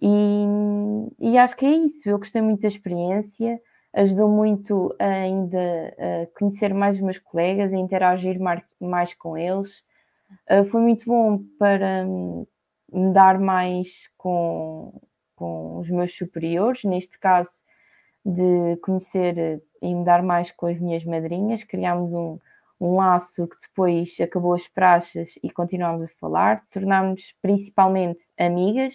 E, 0.00 0.44
e, 1.18 1.38
acho 1.38 1.56
que 1.56 1.66
é 1.66 1.72
isso. 1.72 2.08
Eu 2.08 2.18
gostei 2.18 2.40
muito 2.40 2.62
da 2.62 2.68
experiência, 2.68 3.60
ajudou 3.92 4.28
muito 4.28 4.94
a 4.98 5.04
ainda 5.04 5.94
a 5.98 6.38
conhecer 6.38 6.72
mais 6.72 6.96
os 6.96 7.02
meus 7.02 7.18
colegas, 7.18 7.74
a 7.74 7.78
interagir 7.78 8.38
mais, 8.80 9.14
com 9.14 9.36
eles. 9.36 9.84
Uh, 10.50 10.64
foi 10.64 10.80
muito 10.80 11.04
bom 11.06 11.42
para 11.58 12.04
me 12.04 13.12
dar 13.12 13.38
mais 13.38 14.08
com, 14.16 15.00
com 15.36 15.78
os 15.78 15.90
meus 15.90 16.16
superiores, 16.16 16.84
neste 16.84 17.18
caso, 17.18 17.50
de 18.24 18.76
conhecer 18.82 19.62
e 19.82 19.94
me 19.94 20.04
dar 20.04 20.22
mais 20.22 20.50
com 20.50 20.66
as 20.66 20.78
minhas 20.78 21.04
madrinhas. 21.04 21.64
Criámos 21.64 22.14
um, 22.14 22.38
um 22.80 22.96
laço 22.96 23.46
que 23.46 23.56
depois 23.60 24.16
acabou 24.20 24.54
as 24.54 24.66
praxes 24.66 25.38
e 25.42 25.50
continuámos 25.50 26.04
a 26.04 26.08
falar. 26.18 26.64
Tornámos 26.70 27.34
principalmente 27.42 28.22
amigas. 28.38 28.94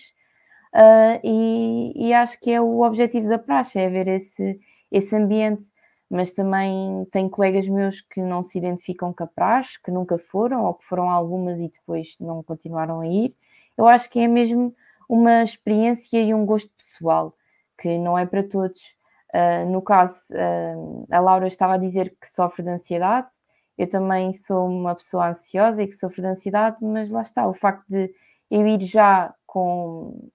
Uh, 0.73 1.19
e, 1.23 1.93
e, 1.95 2.13
acho 2.13 2.39
que 2.39 2.51
é 2.51 2.59
o 2.59 2.81
objetivo 2.81 3.29
da 3.29 3.39
praxe, 3.39 3.79
é 3.79 3.89
ver 3.89 4.07
esse, 4.07 4.59
esse 4.91 5.15
ambiente. 5.15 5.65
Mas 6.09 6.31
também 6.31 7.05
tenho 7.11 7.29
colegas 7.29 7.67
meus 7.67 8.01
que 8.01 8.21
não 8.21 8.43
se 8.43 8.57
identificam 8.57 9.13
com 9.13 9.23
a 9.23 9.27
praxe, 9.27 9.81
que 9.81 9.91
nunca 9.91 10.17
foram, 10.17 10.65
ou 10.65 10.73
que 10.73 10.85
foram 10.85 11.09
algumas 11.09 11.59
e 11.59 11.69
depois 11.69 12.15
não 12.19 12.43
continuaram 12.43 13.01
a 13.01 13.07
ir. 13.07 13.35
Eu 13.77 13.87
acho 13.87 14.09
que 14.09 14.19
é 14.19 14.27
mesmo 14.27 14.75
uma 15.07 15.43
experiência 15.43 16.21
e 16.21 16.33
um 16.33 16.45
gosto 16.45 16.71
pessoal, 16.75 17.35
que 17.77 17.97
não 17.97 18.17
é 18.17 18.25
para 18.25 18.43
todos. 18.43 18.81
Uh, 19.33 19.69
no 19.69 19.81
caso, 19.81 20.33
uh, 20.33 21.05
a 21.11 21.19
Laura 21.19 21.47
estava 21.47 21.73
a 21.73 21.77
dizer 21.77 22.15
que 22.21 22.27
sofre 22.27 22.63
de 22.63 22.69
ansiedade, 22.69 23.29
eu 23.77 23.89
também 23.89 24.33
sou 24.33 24.67
uma 24.67 24.95
pessoa 24.95 25.29
ansiosa 25.29 25.83
e 25.83 25.87
que 25.87 25.93
sofro 25.93 26.21
de 26.21 26.27
ansiedade, 26.27 26.77
mas 26.81 27.09
lá 27.09 27.21
está, 27.21 27.47
o 27.47 27.53
facto 27.53 27.85
de 27.89 28.13
eu 28.49 28.65
ir 28.65 28.81
já 28.81 29.33
com, 29.45 30.29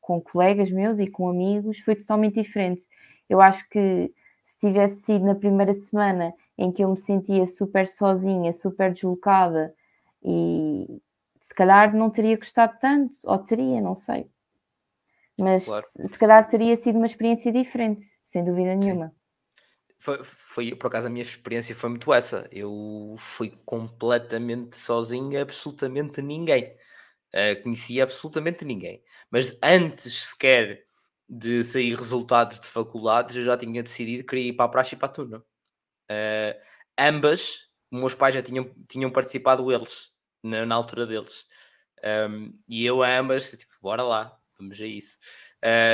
com 0.00 0.20
colegas 0.20 0.70
meus 0.70 0.98
e 0.98 1.06
com 1.06 1.28
amigos 1.28 1.80
foi 1.80 1.96
totalmente 1.96 2.40
diferente. 2.40 2.86
Eu 3.28 3.40
acho 3.40 3.68
que 3.68 4.12
se 4.44 4.58
tivesse 4.58 5.02
sido 5.02 5.24
na 5.24 5.34
primeira 5.34 5.74
semana 5.74 6.32
em 6.56 6.70
que 6.70 6.82
eu 6.82 6.88
me 6.88 6.96
sentia 6.96 7.46
super 7.46 7.88
sozinha, 7.88 8.52
super 8.52 8.92
deslocada 8.92 9.74
e 10.22 11.02
se 11.40 11.54
calhar 11.54 11.94
não 11.94 12.10
teria 12.10 12.36
gostado 12.36 12.76
tanto, 12.80 13.16
ou 13.24 13.38
teria, 13.38 13.80
não 13.80 13.94
sei. 13.94 14.28
Mas 15.38 15.66
claro. 15.66 15.84
se 15.84 16.18
calhar 16.18 16.48
teria 16.48 16.76
sido 16.76 16.96
uma 16.96 17.06
experiência 17.06 17.52
diferente, 17.52 18.04
sem 18.22 18.42
dúvida 18.42 18.74
nenhuma. 18.74 19.08
Sim. 19.08 19.15
Foi, 19.98 20.22
foi, 20.22 20.74
por 20.74 20.88
acaso, 20.88 21.06
a 21.06 21.10
minha 21.10 21.22
experiência 21.22 21.74
foi 21.74 21.90
muito 21.90 22.12
essa. 22.12 22.48
Eu 22.52 23.14
fui 23.18 23.50
completamente 23.64 24.76
sozinho, 24.76 25.40
absolutamente 25.40 26.20
ninguém. 26.22 26.76
Uh, 27.34 27.62
conhecia 27.62 28.04
absolutamente 28.04 28.64
ninguém. 28.64 29.02
Mas 29.30 29.56
antes 29.62 30.12
sequer 30.30 30.84
de 31.28 31.62
sair 31.64 31.94
resultados 31.96 32.60
de 32.60 32.68
faculdades, 32.68 33.36
eu 33.36 33.44
já 33.44 33.56
tinha 33.56 33.82
decidido 33.82 34.22
que 34.22 34.30
queria 34.30 34.50
ir 34.50 34.52
para 34.54 34.66
a 34.66 34.68
praxe 34.68 34.94
e 34.94 34.98
para 34.98 35.08
a 35.08 35.12
turma. 35.12 35.38
Uh, 36.10 36.60
ambas, 36.98 37.68
meus 37.90 38.14
pais 38.14 38.34
já 38.34 38.42
tinham, 38.42 38.70
tinham 38.88 39.10
participado 39.10 39.70
eles, 39.72 40.10
na, 40.42 40.64
na 40.66 40.74
altura 40.74 41.06
deles. 41.06 41.46
Um, 42.04 42.52
e 42.68 42.84
eu 42.84 43.02
ambas, 43.02 43.50
tipo, 43.50 43.72
bora 43.82 44.02
lá, 44.02 44.38
vamos 44.58 44.80
a 44.80 44.86
isso. 44.86 45.18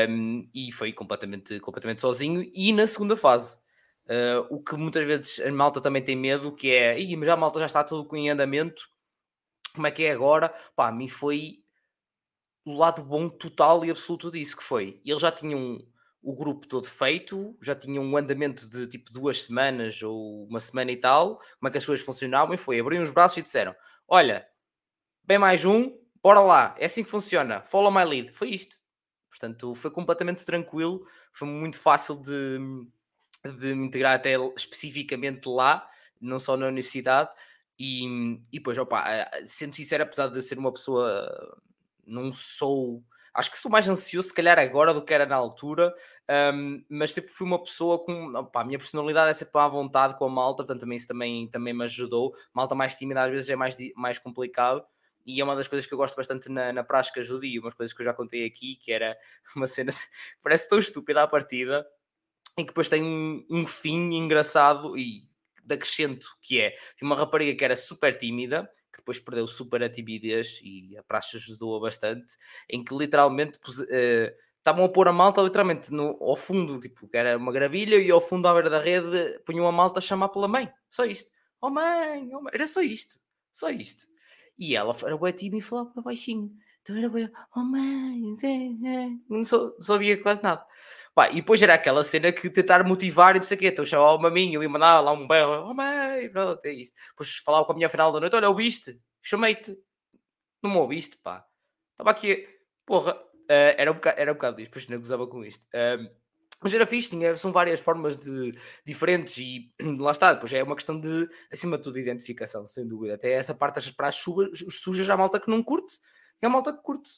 Um, 0.09 0.49
e 0.55 0.73
foi 0.73 0.93
completamente, 0.93 1.59
completamente 1.61 2.01
sozinho. 2.01 2.43
E 2.55 2.73
na 2.73 2.87
segunda 2.87 3.17
fase, 3.17 3.59
Uh, 4.07 4.47
o 4.51 4.63
que 4.63 4.77
muitas 4.77 5.05
vezes 5.05 5.41
a 5.41 5.51
malta 5.53 5.81
também 5.81 6.03
tem 6.03 6.17
medo, 6.17 6.53
que 6.53 6.71
é, 6.71 6.97
mas 7.17 7.27
já 7.27 7.35
a 7.35 7.37
malta 7.37 7.61
já 7.61 7.67
está 7.67 7.85
tudo 7.85 8.17
em 8.17 8.31
andamento, 8.31 8.89
como 9.75 9.87
é 9.87 9.91
que 9.91 10.05
é 10.05 10.13
agora? 10.13 10.53
Pá, 10.75 10.89
a 10.89 10.93
mim 10.93 11.09
foi 11.09 11.63
o 12.65 12.73
lado 12.73 13.03
bom 13.03 13.29
total 13.29 13.85
e 13.85 13.91
absoluto 13.91 14.31
disso, 14.31 14.57
que 14.57 14.63
foi, 14.63 15.01
eles 15.05 15.23
já 15.23 15.33
tinham 15.33 15.79
o 16.23 16.37
grupo 16.37 16.67
todo 16.69 16.87
feito, 16.87 17.57
já 17.61 17.75
tinham 17.75 18.05
um 18.05 18.17
andamento 18.17 18.69
de 18.69 18.87
tipo 18.87 19.13
duas 19.13 19.43
semanas 19.43 20.03
ou 20.03 20.47
uma 20.47 20.61
semana 20.61 20.93
e 20.93 20.97
tal, 20.97 21.39
como 21.59 21.69
é 21.69 21.71
que 21.71 21.79
as 21.79 21.87
coisas 21.87 22.05
funcionavam, 22.05 22.55
e 22.55 22.59
foi, 22.59 22.79
abriram 22.79 23.03
os 23.03 23.11
braços 23.11 23.39
e 23.39 23.43
disseram, 23.43 23.75
olha, 24.07 24.47
bem 25.25 25.39
mais 25.39 25.65
um, 25.65 25.99
bora 26.23 26.41
lá, 26.41 26.77
é 26.79 26.87
assim 26.87 27.03
que 27.03 27.11
funciona, 27.11 27.63
follow 27.63 27.91
my 27.91 28.05
lead, 28.05 28.31
foi 28.31 28.51
isto. 28.51 28.77
Portanto, 29.29 29.75
foi 29.75 29.91
completamente 29.91 30.45
tranquilo, 30.45 31.05
foi 31.33 31.49
muito 31.49 31.79
fácil 31.79 32.17
de 32.17 32.59
de 33.45 33.75
me 33.75 33.87
integrar 33.87 34.15
até 34.15 34.35
especificamente 34.57 35.49
lá, 35.49 35.87
não 36.21 36.39
só 36.39 36.57
na 36.57 36.67
universidade. 36.67 37.31
E, 37.79 38.05
e 38.53 38.59
depois, 38.59 38.79
opa, 38.79 39.05
sendo 39.45 39.75
sincero, 39.75 40.05
apesar 40.05 40.29
de 40.29 40.39
eu 40.39 40.43
ser 40.43 40.59
uma 40.59 40.73
pessoa, 40.73 41.59
não 42.07 42.33
sou. 42.33 43.03
Acho 43.35 43.51
que 43.51 43.57
sou 43.57 43.71
mais 43.71 43.89
ansioso, 43.89 44.29
se 44.29 44.35
calhar, 44.35 44.59
agora 44.59 44.93
do 44.93 45.03
que 45.03 45.15
era 45.15 45.25
na 45.25 45.37
altura, 45.37 45.95
um, 46.55 46.85
mas 46.89 47.13
sempre 47.13 47.33
fui 47.33 47.47
uma 47.47 47.63
pessoa 47.63 47.99
com. 48.05 48.33
Opa, 48.37 48.61
a 48.61 48.65
minha 48.65 48.79
personalidade 48.79 49.31
é 49.31 49.35
sempre 49.35 49.59
à 49.61 49.67
vontade 49.69 50.17
com 50.19 50.27
a 50.27 50.29
malta, 50.29 50.59
portanto, 50.63 50.81
também 50.81 50.97
isso 50.97 51.09
também, 51.09 51.49
também 51.49 51.73
me 51.73 51.85
ajudou. 51.85 52.33
Malta 52.53 52.75
mais 52.75 52.95
tímida 52.97 53.25
às 53.25 53.31
vezes 53.31 53.49
é 53.49 53.57
mais, 53.57 53.75
mais 53.97 54.19
complicado 54.19 54.85
e 55.25 55.41
é 55.41 55.45
uma 55.45 55.57
das 55.57 55.69
coisas 55.69 55.87
que 55.87 55.95
eu 55.95 55.99
gosto 55.99 56.17
bastante 56.17 56.49
na, 56.51 56.73
na 56.73 56.85
prática 56.85 57.21
ajuda 57.21 57.47
e 57.47 57.59
umas 57.59 57.75
coisas 57.75 57.95
que 57.95 58.01
eu 58.03 58.05
já 58.05 58.13
contei 58.13 58.45
aqui, 58.45 58.77
que 58.77 58.93
era 58.93 59.17
uma 59.57 59.67
cena, 59.67 59.93
parece 60.43 60.69
tão 60.69 60.79
estúpida 60.79 61.23
à 61.23 61.29
partida, 61.29 61.87
em 62.59 62.63
que 62.63 62.69
depois 62.69 62.89
tem 62.89 63.03
um, 63.03 63.45
um 63.51 63.67
fim 63.67 64.15
engraçado 64.15 64.97
e 64.97 65.31
acrescento 65.71 66.27
que 66.41 66.61
é 66.61 66.75
uma 67.01 67.17
rapariga 67.17 67.57
que 67.57 67.65
era 67.65 67.77
super 67.77 68.17
tímida, 68.17 68.69
que 68.93 68.99
depois 68.99 69.19
perdeu 69.21 69.47
super 69.47 69.83
a 69.83 69.89
timidez 69.89 70.61
e 70.63 70.97
a 70.97 71.03
praxe 71.03 71.37
ajudou-a 71.37 71.81
bastante, 71.81 72.37
em 72.69 72.85
que 72.85 72.95
literalmente 72.95 73.59
uh, 73.59 74.37
estavam 74.59 74.85
a 74.85 74.89
pôr 74.89 75.09
a 75.09 75.13
malta 75.13 75.41
literalmente 75.41 75.93
no, 75.93 76.17
ao 76.23 76.37
fundo, 76.37 76.79
tipo, 76.79 77.09
que 77.09 77.17
era 77.17 77.37
uma 77.37 77.53
gravilha, 77.53 77.97
e 77.97 78.11
ao 78.11 78.21
fundo 78.21 78.47
à 78.49 78.53
beira 78.53 78.71
da 78.71 78.81
rede 78.81 79.41
punham 79.47 79.67
a 79.67 79.73
malta 79.73 79.99
a 79.99 80.03
chamar 80.03 80.29
pela 80.29 80.49
mãe, 80.49 80.71
só 80.91 81.05
isto. 81.05 81.31
Oh 81.61 81.71
mãe, 81.71 82.29
oh 82.35 82.43
mãe, 82.43 82.53
era 82.55 82.67
só 82.67 82.83
isto, 82.83 83.19
só 83.53 83.71
isto. 83.71 84.07
E 84.59 84.77
ela 84.77 84.95
era 85.05 85.17
bué 85.17 85.33
tímida 85.33 85.59
e 85.59 85.63
falava 85.63 86.03
baixinho. 86.03 86.53
Então 86.83 86.97
era 86.97 87.09
bué, 87.09 87.31
oh 87.57 87.61
mãe, 87.61 88.21
não 89.29 89.45
sabia 89.81 90.21
quase 90.21 90.43
nada. 90.43 90.67
Pá, 91.15 91.29
e 91.31 91.37
depois 91.37 91.61
era 91.61 91.75
aquela 91.75 92.03
cena 92.03 92.33
que 92.33 92.49
tentar 92.49 92.85
motivar 92.85 93.37
e 93.37 93.39
não 93.39 93.43
sei 93.43 93.57
o 93.57 93.61
quê. 93.61 93.69
Então 93.69 93.85
chamava 93.85 94.17
uma 94.17 94.31
minha, 94.31 94.55
eu 94.55 94.63
ia 94.63 94.69
mandar 94.69 95.01
lá 95.01 95.13
um 95.13 95.29
berro, 95.29 95.69
oh 95.71 95.75
mãe, 95.75 96.31
pronto, 96.31 96.65
é 96.65 96.73
isto. 96.73 96.95
Depois 97.11 97.37
falava 97.39 97.65
com 97.67 97.73
a 97.73 97.75
minha 97.75 97.89
final 97.89 98.11
da 98.13 98.21
noite, 98.21 98.35
olha, 98.37 98.49
ouviste? 98.49 98.99
Chamei-te. 99.21 99.77
Não 100.63 100.71
me 100.71 100.77
ouviste, 100.79 101.19
pá. 101.19 101.45
Estava 101.93 102.11
aqui, 102.11 102.49
porra, 102.87 103.15
uh, 103.15 103.75
era, 103.77 103.91
um 103.91 103.95
bocado, 103.95 104.21
era 104.21 104.31
um 104.33 104.35
bocado 104.35 104.57
disto, 104.57 104.71
depois 104.71 104.89
não 104.89 104.99
gozava 104.99 105.27
com 105.27 105.45
isto. 105.45 105.65
Uh, 105.67 106.11
mas 106.63 106.73
era 106.73 106.87
fixe, 106.87 107.11
tinha, 107.11 107.37
são 107.37 107.51
várias 107.53 107.81
formas 107.81 108.17
de, 108.17 108.53
diferentes 108.87 109.37
e 109.39 109.73
lá 109.99 110.13
está, 110.13 110.33
depois 110.33 110.53
é 110.53 110.63
uma 110.63 110.77
questão 110.77 110.99
de, 110.99 111.29
acima 111.53 111.77
de 111.77 111.83
tudo, 111.83 111.99
identificação, 111.99 112.67
sem 112.67 112.87
dúvida. 112.87 113.15
Até 113.15 113.33
essa 113.33 113.55
parte 113.55 113.93
para 113.93 114.09
as 114.09 114.17
sujas, 114.17 115.05
já 115.05 115.17
malta 115.17 115.41
que 115.41 115.51
não 115.51 115.63
curte, 115.63 115.99
é 116.41 116.47
a 116.47 116.51
malta 116.51 116.73
que 116.73 116.83
curte. 116.83 117.11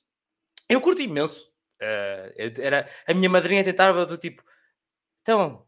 Eu 0.68 0.80
curto 0.80 1.02
imenso, 1.02 1.46
Uh, 1.80 2.60
era, 2.60 2.88
a 3.06 3.14
minha 3.14 3.28
madrinha 3.28 3.64
tentava 3.64 4.06
do 4.06 4.16
tipo, 4.16 4.42
então, 5.22 5.64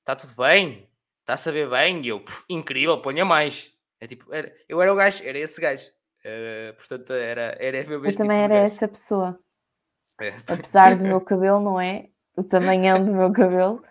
está 0.00 0.14
tudo 0.14 0.34
bem? 0.36 0.88
Está 1.20 1.34
a 1.34 1.36
saber 1.36 1.68
bem? 1.68 2.00
E 2.02 2.08
eu, 2.08 2.24
incrível, 2.48 3.00
ponha 3.02 3.24
mais. 3.24 3.72
É 4.00 4.06
tipo, 4.06 4.32
era, 4.32 4.54
eu 4.68 4.80
era 4.80 4.92
o 4.92 4.96
gajo, 4.96 5.24
era 5.24 5.38
esse 5.38 5.60
gajo. 5.60 5.86
Uh, 6.24 6.74
portanto, 6.76 7.12
era, 7.12 7.56
era 7.58 7.84
meu 7.84 8.04
Eu 8.04 8.16
também 8.16 8.40
tipo 8.40 8.52
era 8.52 8.54
essa 8.54 8.86
pessoa. 8.86 9.38
É. 10.20 10.28
Apesar 10.46 10.96
do 10.96 11.04
meu 11.04 11.20
cabelo, 11.20 11.60
não 11.60 11.80
é? 11.80 12.08
O 12.36 12.42
tamanhão 12.42 13.04
do 13.04 13.12
meu 13.12 13.32
cabelo, 13.32 13.82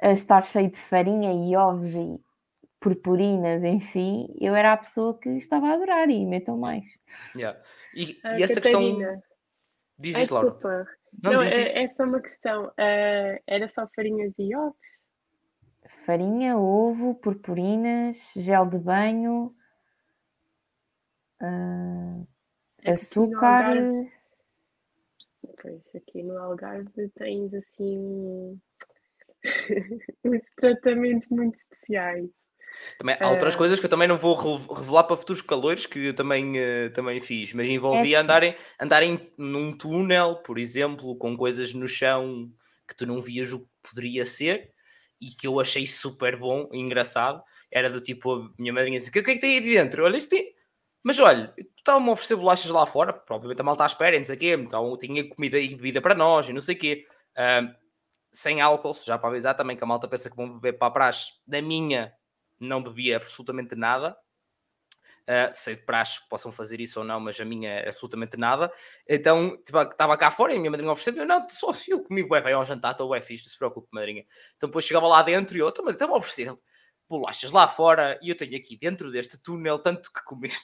a 0.00 0.12
estar 0.12 0.42
cheio 0.44 0.70
de 0.70 0.78
farinha 0.78 1.32
e 1.32 1.56
ovos 1.56 1.94
e 1.94 2.20
purpurinas, 2.80 3.64
enfim, 3.64 4.28
eu 4.40 4.54
era 4.54 4.72
a 4.72 4.76
pessoa 4.76 5.18
que 5.18 5.28
estava 5.30 5.68
a 5.68 5.74
adorar 5.74 6.08
e 6.08 6.24
metam 6.24 6.56
mais. 6.56 6.84
Yeah. 7.34 7.60
E, 7.94 8.18
e 8.36 8.42
essa 8.42 8.60
Catarina. 8.60 8.96
questão. 8.96 9.29
Diz 10.00 10.16
isso, 10.16 10.32
Laura. 10.32 10.58
Não, 11.22 11.32
não 11.34 11.40
diz, 11.40 11.52
diz. 11.52 11.76
é, 11.76 11.82
é 11.82 11.88
só 11.88 12.04
uma 12.04 12.20
questão. 12.22 12.68
Uh, 12.68 13.42
era 13.46 13.68
só 13.68 13.86
farinhas 13.94 14.32
e 14.38 14.56
ovos? 14.56 14.98
Farinha, 16.06 16.56
ovo, 16.56 17.14
purpurinas, 17.16 18.16
gel 18.34 18.64
de 18.64 18.78
banho, 18.78 19.54
uh, 21.42 22.26
açúcar. 22.86 23.76
Pois, 25.60 25.94
aqui 25.94 26.22
no 26.22 26.38
Algarve 26.38 27.10
tens 27.10 27.52
assim 27.52 28.58
uns 30.24 30.50
tratamentos 30.56 31.28
muito 31.28 31.58
especiais. 31.58 32.30
Também, 32.98 33.16
há 33.20 33.30
outras 33.30 33.54
uh... 33.54 33.58
coisas 33.58 33.78
que 33.78 33.86
eu 33.86 33.90
também 33.90 34.08
não 34.08 34.16
vou 34.16 34.34
revelar 34.72 35.04
para 35.04 35.16
futuros 35.16 35.42
calores 35.42 35.86
que 35.86 36.06
eu 36.06 36.14
também, 36.14 36.52
uh, 36.56 36.90
também 36.92 37.20
fiz, 37.20 37.52
mas 37.52 37.68
envolvia 37.68 38.18
é 38.18 38.20
andarem, 38.20 38.54
andarem 38.80 39.32
num 39.36 39.72
túnel, 39.76 40.36
por 40.36 40.58
exemplo, 40.58 41.16
com 41.16 41.36
coisas 41.36 41.72
no 41.74 41.86
chão 41.86 42.50
que 42.88 42.96
tu 42.96 43.06
não 43.06 43.20
vias 43.20 43.52
o 43.52 43.60
que 43.60 43.68
poderia 43.82 44.24
ser 44.24 44.70
e 45.20 45.28
que 45.28 45.46
eu 45.46 45.60
achei 45.60 45.86
super 45.86 46.36
bom 46.36 46.68
e 46.72 46.78
engraçado. 46.78 47.42
Era 47.70 47.90
do 47.90 48.00
tipo, 48.00 48.32
a 48.32 48.50
minha 48.58 48.72
madrinha 48.72 48.98
dizia: 48.98 49.10
O 49.10 49.12
que 49.12 49.30
é 49.30 49.34
que 49.34 49.40
tem 49.40 49.58
aí 49.58 49.60
dentro? 49.60 50.04
Olha, 50.04 50.16
isto 50.16 50.30
tem. 50.30 50.52
Mas 51.02 51.18
olha, 51.18 51.54
estavam 51.76 52.08
a 52.10 52.12
oferecer 52.12 52.36
bolachas 52.36 52.70
lá 52.70 52.84
fora, 52.84 53.12
provavelmente 53.12 53.60
a 53.60 53.64
malta 53.64 53.84
à 53.84 53.86
espera, 53.86 54.16
não 54.16 54.24
sei 54.24 54.36
o 54.36 54.38
quê, 54.38 54.52
então 54.52 54.98
tinha 54.98 55.26
comida 55.26 55.58
e 55.58 55.74
bebida 55.74 56.00
para 56.00 56.14
nós 56.14 56.48
e 56.48 56.52
não 56.52 56.60
sei 56.60 56.74
o 56.74 56.78
quê. 56.78 57.04
Uh, 57.36 57.74
sem 58.32 58.60
álcool, 58.60 58.92
já 59.04 59.18
para 59.18 59.30
avisar 59.30 59.56
também 59.56 59.76
que 59.76 59.82
a 59.82 59.86
malta 59.86 60.06
pensa 60.06 60.30
que 60.30 60.36
vão 60.36 60.52
beber 60.58 60.78
para 60.78 60.88
a 60.88 60.90
praxe. 60.90 61.32
Da 61.46 61.62
minha, 61.62 62.12
não 62.60 62.82
bebia 62.82 63.16
absolutamente 63.16 63.74
nada. 63.74 64.16
Uh, 65.22 65.50
sei 65.52 65.76
de 65.76 65.82
praxe 65.82 66.20
que 66.20 66.28
possam 66.28 66.50
fazer 66.50 66.80
isso 66.80 66.98
ou 66.98 67.06
não, 67.06 67.20
mas 67.20 67.38
a 67.40 67.44
minha 67.44 67.70
é 67.70 67.88
absolutamente 67.88 68.36
nada. 68.36 68.72
Então, 69.08 69.56
tipo, 69.64 69.80
estava 69.80 70.16
cá 70.16 70.30
fora 70.30 70.52
e 70.52 70.56
a 70.56 70.58
minha 70.58 70.70
madrinha 70.70 70.90
ofereceu-me, 70.90 71.24
não, 71.24 71.48
só 71.48 71.72
eu 71.88 72.02
comi 72.02 72.22
bué 72.24 72.40
bem 72.40 72.52
ao 72.52 72.64
jantar, 72.64 72.92
estou 72.92 73.08
bué 73.08 73.20
fixe, 73.20 73.44
não 73.44 73.50
se 73.50 73.58
preocupe, 73.58 73.88
madrinha. 73.92 74.24
Então 74.56 74.68
depois 74.68 74.84
chegava 74.84 75.06
lá 75.06 75.22
dentro 75.22 75.56
e 75.56 75.60
eu, 75.60 75.70
também 75.70 75.92
estava 75.92 76.14
a 76.14 76.16
oferecer 76.16 76.52
bolachas 77.08 77.50
lá 77.50 77.66
fora 77.66 78.18
e 78.22 78.28
eu 78.28 78.36
tenho 78.36 78.56
aqui 78.56 78.76
dentro 78.76 79.10
deste 79.10 79.40
túnel 79.42 79.78
tanto 79.78 80.12
que 80.12 80.22
comer. 80.24 80.56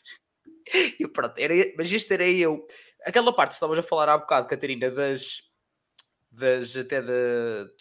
e 1.00 1.06
pronto, 1.08 1.36
era, 1.38 1.54
mas 1.76 1.90
isto 1.90 2.12
era 2.12 2.26
eu. 2.28 2.64
Aquela 3.04 3.34
parte 3.34 3.50
que 3.50 3.54
estavas 3.54 3.78
a 3.78 3.82
falar 3.82 4.08
há 4.08 4.18
bocado, 4.18 4.46
Catarina, 4.46 4.90
das, 4.90 5.45
das 6.36 6.76
até 6.76 7.00
de 7.00 7.10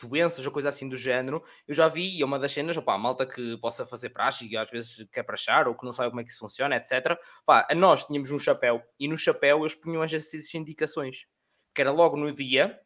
doenças 0.02 0.46
ou 0.46 0.52
coisa 0.52 0.70
assim 0.70 0.88
do 0.88 0.96
género, 0.96 1.44
eu 1.68 1.74
já 1.74 1.88
vi, 1.88 2.18
e 2.18 2.22
é 2.22 2.26
uma 2.26 2.40
das 2.40 2.54
cenas, 2.54 2.78
opa, 2.78 2.94
a 2.94 2.98
malta 2.98 3.26
que 3.26 3.58
possa 3.58 3.86
fazer 3.86 4.10
praxe 4.10 4.48
e 4.48 4.56
às 4.56 4.70
vezes 4.70 5.06
quer 5.12 5.24
prachar 5.24 5.68
ou 5.68 5.76
que 5.76 5.84
não 5.84 5.92
sabe 5.92 6.10
como 6.10 6.22
é 6.22 6.24
que 6.24 6.32
isso 6.32 6.40
funciona, 6.40 6.76
etc. 6.78 7.20
Opa, 7.44 7.68
nós 7.76 8.06
tínhamos 8.06 8.32
um 8.32 8.40
chapéu 8.40 8.82
e 9.00 9.08
no 9.08 9.18
chapéu 9.18 9.60
eles 9.60 9.76
punham 9.76 10.04
essas 10.04 10.54
indicações, 10.54 11.28
que 11.74 11.82
era 11.82 11.92
logo 11.92 12.16
no 12.16 12.34
dia, 12.34 12.80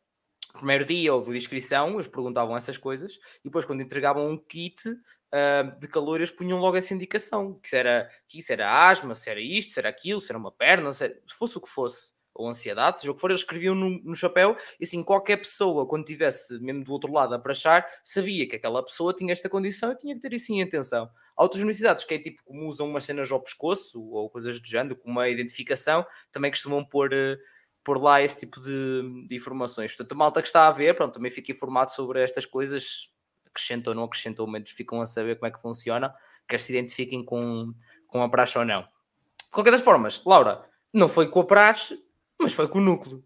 primeiro 0.53 0.83
dia 0.83 1.13
ou 1.13 1.23
de 1.23 1.37
inscrição, 1.37 1.93
eles 1.93 2.07
perguntavam 2.07 2.57
essas 2.57 2.77
coisas 2.77 3.19
e 3.39 3.43
depois 3.43 3.65
quando 3.65 3.83
entregavam 3.83 4.27
um 4.27 4.37
kit 4.37 4.89
uh, 4.89 5.79
de 5.79 5.87
calor 5.87 6.15
eles 6.15 6.31
punham 6.31 6.57
logo 6.57 6.77
essa 6.77 6.95
indicação, 6.95 7.59
que 7.59 7.69
se 7.69 7.77
era, 7.77 8.09
que 8.27 8.39
isso 8.39 8.51
era 8.51 8.89
asma, 8.89 9.13
se 9.13 9.29
era 9.29 9.39
isto, 9.39 9.73
se 9.73 9.79
era 9.79 9.89
aquilo, 9.89 10.19
se 10.19 10.31
era 10.31 10.39
uma 10.39 10.51
perna, 10.51 10.91
se, 10.93 11.03
era, 11.03 11.13
se 11.27 11.37
fosse 11.37 11.57
o 11.59 11.61
que 11.61 11.69
fosse 11.69 12.17
ou 12.39 12.47
ansiedade, 12.47 12.99
seja 12.99 13.11
o 13.11 13.15
que 13.15 13.19
for, 13.19 13.29
eles 13.29 13.41
escreviam 13.41 13.75
no, 13.75 14.01
no, 14.01 14.15
chapéu 14.15 14.55
e 14.79 14.85
assim 14.85 15.03
qualquer 15.03 15.37
pessoa, 15.37 15.85
quando 15.85 16.05
tivesse 16.05 16.57
mesmo 16.59 16.83
do 16.83 16.93
outro 16.93 17.11
lado 17.11 17.35
a 17.35 17.39
prachar, 17.39 17.85
sabia 18.03 18.47
que 18.47 18.55
aquela 18.55 18.81
pessoa 18.83 19.13
tinha 19.13 19.31
esta 19.31 19.49
condição 19.49 19.91
e 19.91 19.97
tinha 19.97 20.15
que 20.15 20.21
ter 20.21 20.33
isso 20.33 20.51
em 20.53 20.61
atenção. 20.61 21.09
Há 21.35 21.43
outras 21.43 21.61
universidades 21.61 22.05
que 22.05 22.13
é 22.13 22.19
tipo 22.19 22.41
como 22.45 22.65
usam 22.65 22.87
umas 22.87 23.03
cenas 23.03 23.29
ao 23.31 23.41
pescoço 23.41 24.01
ou 24.01 24.29
coisas 24.29 24.59
do 24.59 24.65
género, 24.65 24.95
como 24.95 25.15
uma 25.15 25.27
identificação, 25.27 26.05
também 26.31 26.49
costumam 26.49 26.83
pôr, 26.85 27.13
uh, 27.13 27.37
pôr 27.83 28.01
lá 28.01 28.21
esse 28.21 28.39
tipo 28.39 28.61
de, 28.61 29.27
de, 29.27 29.35
informações. 29.35 29.91
Portanto, 29.91 30.13
a 30.13 30.15
malta 30.15 30.41
que 30.41 30.47
está 30.47 30.67
a 30.67 30.71
ver, 30.71 30.95
pronto, 30.95 31.15
também 31.15 31.31
fica 31.31 31.51
informado 31.51 31.91
sobre 31.91 32.23
estas 32.23 32.45
coisas, 32.45 33.11
acrescentam 33.47 33.91
ou 33.91 33.95
não 33.95 34.03
acrescentam, 34.05 34.47
mas 34.47 34.69
ficam 34.71 35.01
a 35.01 35.05
saber 35.05 35.35
como 35.35 35.47
é 35.47 35.51
que 35.51 35.61
funciona, 35.61 36.13
quer 36.47 36.59
se 36.59 36.71
identifiquem 36.71 37.23
com, 37.23 37.73
com 38.07 38.23
a 38.23 38.29
praxe 38.29 38.57
ou 38.57 38.63
não. 38.63 38.81
De 38.81 39.49
qualquer 39.51 39.71
das 39.71 39.81
formas, 39.81 40.23
Laura, 40.25 40.61
não 40.93 41.07
foi 41.07 41.27
com 41.27 41.41
a 41.41 41.45
praxe, 41.45 41.99
mas 42.39 42.53
foi 42.53 42.67
com 42.67 42.79
o 42.79 42.81
núcleo. 42.81 43.23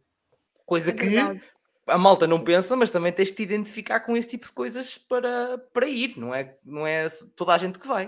Coisa 0.66 0.92
é 0.92 0.94
que 0.94 1.18
a 1.88 1.98
malta 1.98 2.26
não 2.26 2.44
pensa, 2.44 2.76
mas 2.76 2.92
também 2.92 3.12
tens 3.12 3.30
de 3.30 3.36
te 3.36 3.44
identificar 3.44 4.00
com 4.00 4.16
esse 4.16 4.30
tipo 4.30 4.46
de 4.46 4.52
coisas 4.52 4.98
para, 4.98 5.58
para 5.74 5.88
ir, 5.88 6.18
não 6.18 6.34
é, 6.34 6.58
não 6.64 6.88
é 6.88 7.08
toda 7.36 7.54
a 7.54 7.58
gente 7.58 7.78
que 7.78 7.88
vai. 7.88 8.08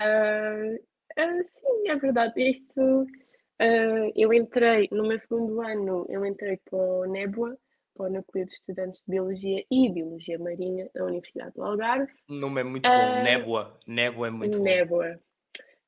Uh, 0.00 0.76
uh, 0.76 1.44
sim, 1.44 1.88
é 1.88 1.96
verdade. 1.96 2.40
Isto 2.48 2.80
uh, 2.80 4.12
eu 4.16 4.32
entrei 4.32 4.88
no 4.90 5.06
meu 5.06 5.18
segundo 5.18 5.60
ano, 5.60 6.06
eu 6.08 6.24
entrei 6.24 6.58
para 6.58 6.78
o 6.78 7.04
Nébua, 7.04 7.58
para 7.94 8.06
o 8.06 8.10
Núcleo 8.10 8.46
de 8.46 8.52
Estudantes 8.52 9.02
de 9.02 9.10
Biologia 9.10 9.64
e 9.70 9.92
Biologia 9.92 10.38
Marinha 10.38 10.88
da 10.94 11.04
Universidade 11.04 11.52
do 11.54 11.64
Algarve. 11.64 12.12
O 12.28 12.34
nome 12.34 12.60
é 12.60 12.64
muito 12.64 12.88
bom, 12.88 13.22
Nébua. 13.22 13.78
Nébua 13.86 14.26
é 14.28 14.30
muito 14.30 14.58
Nébua. 14.62 14.98
bom. 14.98 15.04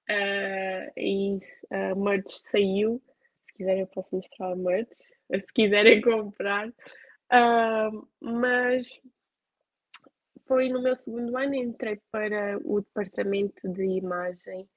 Nébua. 0.09 0.93
e 0.97 1.39
a 1.71 1.95
merge 1.95 2.25
saiu 2.29 3.01
se 3.53 3.59
quiserem, 3.59 3.81
eu 3.83 3.87
posso 3.87 4.15
mostrar 4.17 4.57
merch, 4.57 4.97
se 5.45 5.53
quiserem 5.55 6.01
comprar. 6.01 6.69
Uh, 6.69 8.09
mas 8.21 9.01
foi 10.47 10.69
no 10.69 10.83
meu 10.83 10.97
segundo 10.97 11.37
ano, 11.37 11.55
entrei 11.55 12.01
para 12.11 12.59
o 12.65 12.81
departamento 12.81 13.69
de 13.69 13.85
imagem, 13.85 14.69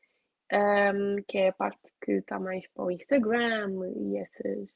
um, 0.53 1.23
que 1.27 1.38
é 1.38 1.49
a 1.49 1.53
parte 1.53 1.81
que 2.02 2.14
está 2.14 2.39
mais 2.39 2.68
para 2.68 2.85
o 2.85 2.91
Instagram 2.91 3.72
e 3.95 4.18
essas. 4.18 4.69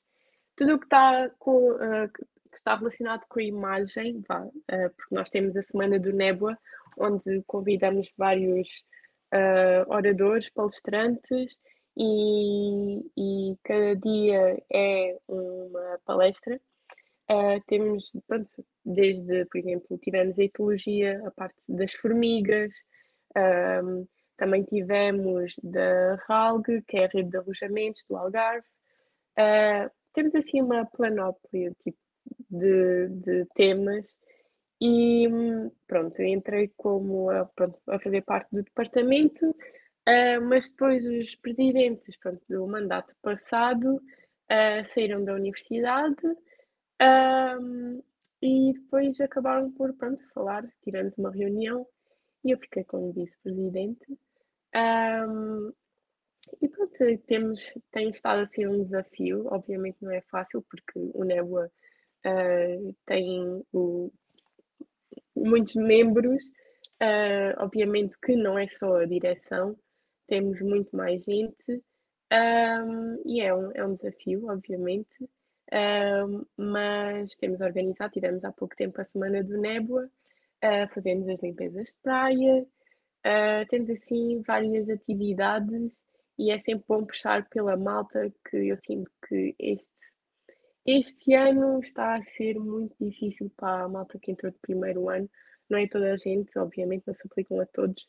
Tudo 0.55 0.75
o 0.75 0.79
que 0.79 0.85
está, 0.85 1.29
com, 1.39 1.71
uh, 1.71 2.11
que 2.11 2.25
está 2.53 2.75
relacionado 2.75 3.25
com 3.29 3.39
a 3.39 3.43
imagem, 3.43 4.21
vá, 4.27 4.41
uh, 4.43 4.89
porque 4.95 5.15
nós 5.15 5.29
temos 5.29 5.55
a 5.55 5.63
Semana 5.63 5.99
do 5.99 6.11
Nébua, 6.11 6.57
onde 6.97 7.41
convidamos 7.47 8.11
vários 8.17 8.83
uh, 9.33 9.89
oradores, 9.89 10.49
palestrantes 10.49 11.57
e, 11.97 12.99
e 13.17 13.57
cada 13.63 13.95
dia 13.95 14.61
é 14.71 15.17
uma 15.27 15.99
palestra. 16.05 16.59
Uh, 17.31 17.61
temos, 17.67 18.11
pronto, 18.27 18.49
desde, 18.83 19.45
por 19.45 19.59
exemplo, 19.59 19.97
tivemos 19.99 20.39
a 20.39 20.43
etologia, 20.43 21.21
a 21.25 21.31
parte 21.31 21.55
das 21.67 21.93
formigas, 21.93 22.73
também 24.35 24.63
tivemos 24.63 25.53
da 25.61 26.15
RALG, 26.27 26.81
que 26.87 26.97
é 26.97 27.05
a 27.05 27.09
rede 27.09 27.29
de 27.29 27.37
arrojamentos 27.37 28.03
do 28.09 28.15
Algarve. 28.15 28.65
Uh, 29.37 29.91
temos 30.13 30.33
assim 30.33 30.61
uma 30.61 30.85
planóplia 30.85 31.71
tipo, 31.83 31.99
de, 32.49 33.09
de 33.09 33.45
temas 33.53 34.15
e 34.81 35.27
pronto, 35.85 36.19
eu 36.19 36.25
entrei 36.25 36.71
como 36.77 37.29
a, 37.29 37.45
pronto, 37.45 37.77
a 37.87 37.99
fazer 37.99 38.21
parte 38.21 38.49
do 38.51 38.63
departamento 38.63 39.55
Uh, 40.09 40.41
mas 40.41 40.67
depois 40.71 41.05
os 41.05 41.35
presidentes 41.35 42.17
pronto, 42.17 42.41
do 42.49 42.65
mandato 42.65 43.15
passado 43.21 43.97
uh, 43.97 44.83
saíram 44.83 45.23
da 45.23 45.35
universidade 45.35 46.25
uh, 46.25 48.03
e 48.41 48.73
depois 48.73 49.21
acabaram 49.21 49.71
por 49.71 49.93
pronto, 49.93 50.19
falar, 50.33 50.67
tivemos 50.83 51.15
uma 51.15 51.29
reunião 51.29 51.85
e 52.43 52.49
eu 52.49 52.57
fiquei 52.57 52.83
como 52.85 53.13
vice-presidente. 53.13 54.17
e 56.59 56.67
pronto, 56.69 57.17
temos, 57.27 57.71
tem 57.91 58.09
estado 58.09 58.41
a 58.41 58.45
ser 58.47 58.67
um 58.67 58.83
desafio, 58.83 59.45
obviamente 59.51 59.97
não 60.01 60.11
é 60.11 60.21
fácil 60.21 60.65
porque 60.71 60.93
o 61.13 61.23
Nebula 61.23 61.69
tem 63.05 63.63
o, 63.71 64.11
muitos 65.35 65.75
membros, 65.75 66.41
obviamente 67.57 68.17
que 68.23 68.35
não 68.35 68.57
é 68.57 68.65
só 68.65 68.95
a 68.95 69.05
direção, 69.05 69.77
temos 70.29 70.61
muito 70.61 70.95
mais 70.95 71.23
gente. 71.23 71.83
Um, 72.31 73.21
e 73.25 73.41
é 73.41 73.53
um, 73.53 73.71
é 73.73 73.85
um 73.85 73.95
desafio, 73.95 74.47
obviamente, 74.47 75.27
um, 75.73 76.45
mas 76.55 77.35
temos 77.37 77.59
organizado, 77.59 78.13
tivemos 78.13 78.43
há 78.43 78.51
pouco 78.51 78.75
tempo 78.75 79.01
a 79.01 79.05
Semana 79.05 79.43
do 79.43 79.57
Nébua, 79.57 80.05
uh, 80.05 80.93
fazemos 80.93 81.27
as 81.27 81.41
limpezas 81.41 81.89
de 81.89 81.97
praia, 82.03 82.63
uh, 83.25 83.67
temos 83.69 83.89
assim 83.89 84.43
várias 84.45 84.87
atividades 84.89 85.91
e 86.37 86.51
é 86.51 86.59
sempre 86.59 86.85
bom 86.87 87.03
puxar 87.03 87.49
pela 87.49 87.75
malta 87.75 88.31
que 88.49 88.57
eu 88.57 88.77
sinto 88.77 89.11
que 89.27 89.55
este, 89.59 89.89
este 90.85 91.33
ano 91.33 91.79
está 91.79 92.15
a 92.15 92.23
ser 92.23 92.59
muito 92.59 92.95
difícil 92.99 93.51
para 93.57 93.85
a 93.85 93.89
malta 93.89 94.19
que 94.19 94.31
entrou 94.31 94.51
de 94.51 94.59
primeiro 94.59 95.09
ano. 95.09 95.29
Não 95.67 95.77
é 95.77 95.87
toda 95.87 96.13
a 96.13 96.17
gente, 96.17 96.57
obviamente, 96.57 97.03
não 97.05 97.13
se 97.13 97.27
aplicam 97.27 97.59
a 97.59 97.65
todos, 97.65 98.07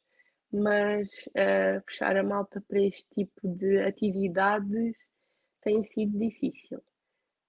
mas 0.52 1.08
uh, 1.28 1.80
puxar 1.86 2.16
a 2.16 2.22
malta 2.22 2.62
para 2.68 2.80
este 2.80 3.06
tipo 3.14 3.40
de 3.42 3.80
atividades 3.80 4.96
tem 5.62 5.84
sido 5.84 6.18
difícil. 6.18 6.78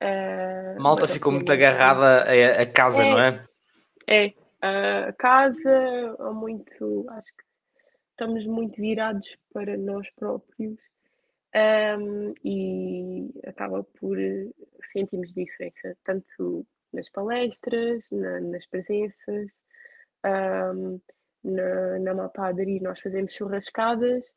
Uh, 0.02 0.78
a 0.78 0.82
malta 0.82 1.08
ficou 1.08 1.32
muito 1.32 1.52
agarrada 1.52 2.24
a, 2.24 2.62
a 2.62 2.66
casa, 2.72 3.04
é, 3.04 3.10
não 3.10 3.20
é? 3.20 3.46
É, 4.08 4.34
a 5.08 5.14
casa, 5.14 6.16
ou 6.20 6.34
muito, 6.34 7.06
acho 7.10 7.36
que 7.36 7.44
estamos 8.12 8.46
muito 8.46 8.80
virados 8.80 9.38
para 9.54 9.78
nós 9.78 10.08
próprios 10.16 10.78
um, 12.00 12.34
e 12.46 13.30
acaba 13.46 13.84
por 13.84 14.18
sentirmos 14.92 15.34
diferença, 15.34 15.98
tanto 16.04 16.66
nas 16.94 17.10
palestras, 17.10 18.06
na, 18.12 18.40
nas 18.42 18.66
presenças. 18.66 19.52
Um, 20.26 21.00
na, 21.44 22.00
na 22.00 22.32
Aderir 22.38 22.82
nós 22.82 23.00
fazemos 23.00 23.34
churrascadas 23.34 24.32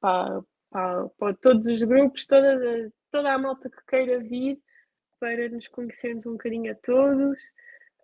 para, 0.00 0.42
para, 0.70 1.08
para 1.10 1.34
todos 1.34 1.66
os 1.66 1.82
grupos, 1.82 2.26
toda, 2.26 2.92
toda 3.10 3.32
a 3.32 3.38
malta 3.38 3.68
que 3.68 3.84
queira 3.86 4.18
vir 4.20 4.58
para 5.18 5.48
nos 5.48 5.68
conhecermos 5.68 6.26
um 6.26 6.32
bocadinho 6.32 6.72
a 6.72 6.74
todos. 6.76 7.38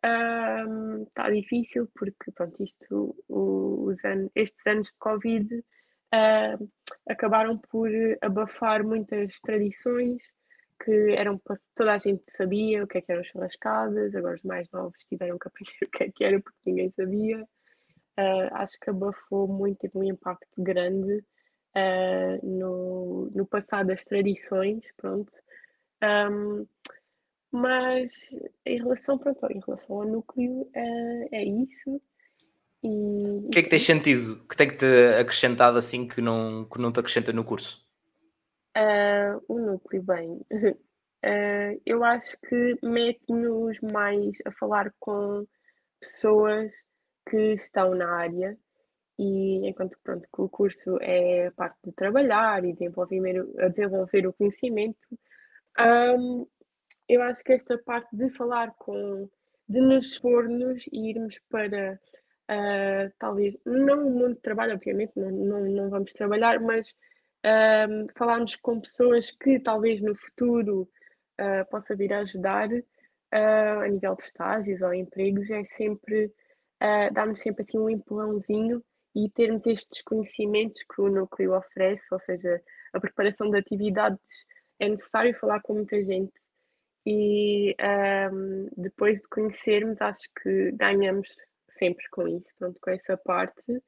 Um, 0.03 1.03
está 1.03 1.29
difícil 1.29 1.91
porque 1.95 2.33
pronto, 2.33 2.63
isto, 2.63 3.15
os 3.29 4.03
anos, 4.05 4.31
estes 4.35 4.67
anos 4.67 4.93
de 4.93 4.99
Covid 4.99 5.59
uh, 5.59 6.71
acabaram 7.09 7.59
por 7.59 7.91
abafar 8.23 8.83
muitas 8.83 9.39
tradições 9.41 10.23
que 10.83 11.13
eram 11.13 11.39
toda 11.75 11.93
a 11.93 11.99
gente 11.99 12.23
sabia 12.29 12.83
o 12.83 12.87
que 12.87 12.97
é 12.97 13.01
que 13.03 13.13
eram 13.13 13.23
churrascadas, 13.23 14.15
agora 14.15 14.37
os 14.37 14.43
mais 14.43 14.71
novos 14.71 15.05
tiveram 15.05 15.39
que 15.39 15.49
aprender 15.49 15.77
o 15.85 15.91
que 15.91 16.05
é 16.05 16.11
que 16.11 16.25
era 16.25 16.41
porque 16.41 16.59
ninguém 16.65 16.91
sabia 16.93 17.47
uh, 18.19 18.55
acho 18.55 18.79
que 18.81 18.91
abafou 18.91 19.47
muito, 19.47 19.79
teve 19.79 19.99
um 19.99 20.05
impacto 20.05 20.63
grande 20.63 21.25
uh, 21.77 22.47
no, 22.47 23.31
no 23.35 23.47
passado 23.47 23.89
das 23.89 24.05
tradições, 24.05 24.85
pronto. 24.97 25.33
Um, 26.03 26.67
mas 27.53 28.31
em 28.65 28.79
relação, 28.79 29.19
pronto, 29.19 29.45
em 29.51 29.61
relação 29.61 29.97
ao 29.97 30.07
núcleo, 30.07 30.63
uh, 30.63 31.29
é 31.33 31.45
isso. 31.45 32.01
E, 32.83 33.47
o 33.47 33.51
que 33.51 33.59
é 33.59 33.63
que 33.63 33.69
tens 33.69 33.85
sentido 33.85 34.47
que 34.47 34.57
tem 34.57 34.69
que 34.69 34.77
te 34.77 34.87
acrescentado 35.19 35.77
assim 35.77 36.09
que 36.09 36.21
não, 36.21 36.65
que 36.65 36.81
não 36.81 36.93
te 36.93 37.01
acrescenta 37.01 37.33
no 37.33 37.45
curso? 37.45 37.87
Uh, 38.77 39.43
o 39.49 39.59
núcleo, 39.59 40.03
bem, 40.03 40.31
uh, 40.31 40.79
eu 41.85 42.05
acho 42.05 42.37
que 42.49 42.79
mete-nos 42.83 43.79
mais 43.81 44.39
a 44.47 44.53
falar 44.53 44.95
com 44.99 45.45
pessoas 46.01 46.73
que 47.31 47.55
estão 47.55 47.95
na 47.95 48.11
área 48.13 48.59
e 49.23 49.69
enquanto 49.69 49.99
pronto, 50.03 50.27
o 50.39 50.49
curso 50.49 50.97
é 51.03 51.49
a 51.49 51.53
parte 51.53 51.77
de 51.85 51.93
trabalhar 51.93 52.65
e 52.65 52.73
desenvolver, 52.73 53.45
desenvolver 53.71 54.27
o 54.27 54.33
conhecimento, 54.33 55.07
um, 56.19 56.47
eu 57.07 57.21
acho 57.23 57.45
que 57.45 57.53
esta 57.53 57.77
parte 57.77 58.17
de 58.17 58.31
falar 58.31 58.73
com, 58.79 59.29
de 59.69 59.79
nos 59.79 60.07
expor-nos 60.07 60.87
e 60.91 61.11
irmos 61.11 61.39
para 61.51 62.01
uh, 62.51 63.13
talvez, 63.19 63.59
não 63.67 64.07
o 64.07 64.11
mundo 64.11 64.37
de 64.37 64.41
trabalho, 64.41 64.75
obviamente, 64.75 65.13
não, 65.15 65.31
não, 65.31 65.61
não 65.67 65.91
vamos 65.91 66.15
trabalhar, 66.15 66.59
mas 66.59 66.95
um, 67.45 68.07
falarmos 68.17 68.57
com 68.57 68.81
pessoas 68.81 69.31
que 69.31 69.61
talvez 69.61 70.01
no 70.01 70.15
futuro 70.15 70.89
uh, 71.39 71.71
possa 71.71 71.95
vir 71.95 72.11
a 72.15 72.21
ajudar 72.21 72.71
uh, 72.71 73.81
a 73.85 73.87
nível 73.87 74.15
de 74.15 74.23
estágios 74.23 74.81
ou 74.81 74.95
empregos, 74.95 75.51
é 75.51 75.63
sempre 75.65 76.33
dar-nos 77.13 77.41
sempre 77.41 77.63
assim 77.63 77.79
um 77.79 77.91
empurrãozinho 77.91 78.83
e 79.15 79.29
termos 79.31 79.67
estes 79.67 80.03
conhecimentos 80.03 80.83
que 80.83 81.01
o 81.01 81.09
núcleo 81.09 81.57
oferece, 81.57 82.05
ou 82.13 82.21
seja, 82.21 82.63
a 82.93 83.01
preparação 83.01 83.51
de 83.51 83.59
atividades, 83.59 84.47
é 84.79 84.89
necessário 84.89 85.35
falar 85.39 85.61
com 85.61 85.75
muita 85.75 86.03
gente 86.05 86.33
e 87.07 87.75
um, 88.33 88.69
depois 88.77 89.21
de 89.21 89.29
conhecermos, 89.29 90.01
acho 90.01 90.29
que 90.43 90.73
ganhamos 90.73 91.29
sempre 91.69 92.05
com 92.11 92.29
isso, 92.29 92.53
pronto, 92.59 92.79
com 92.81 92.91
essa 92.91 93.17
parte. 93.17 93.83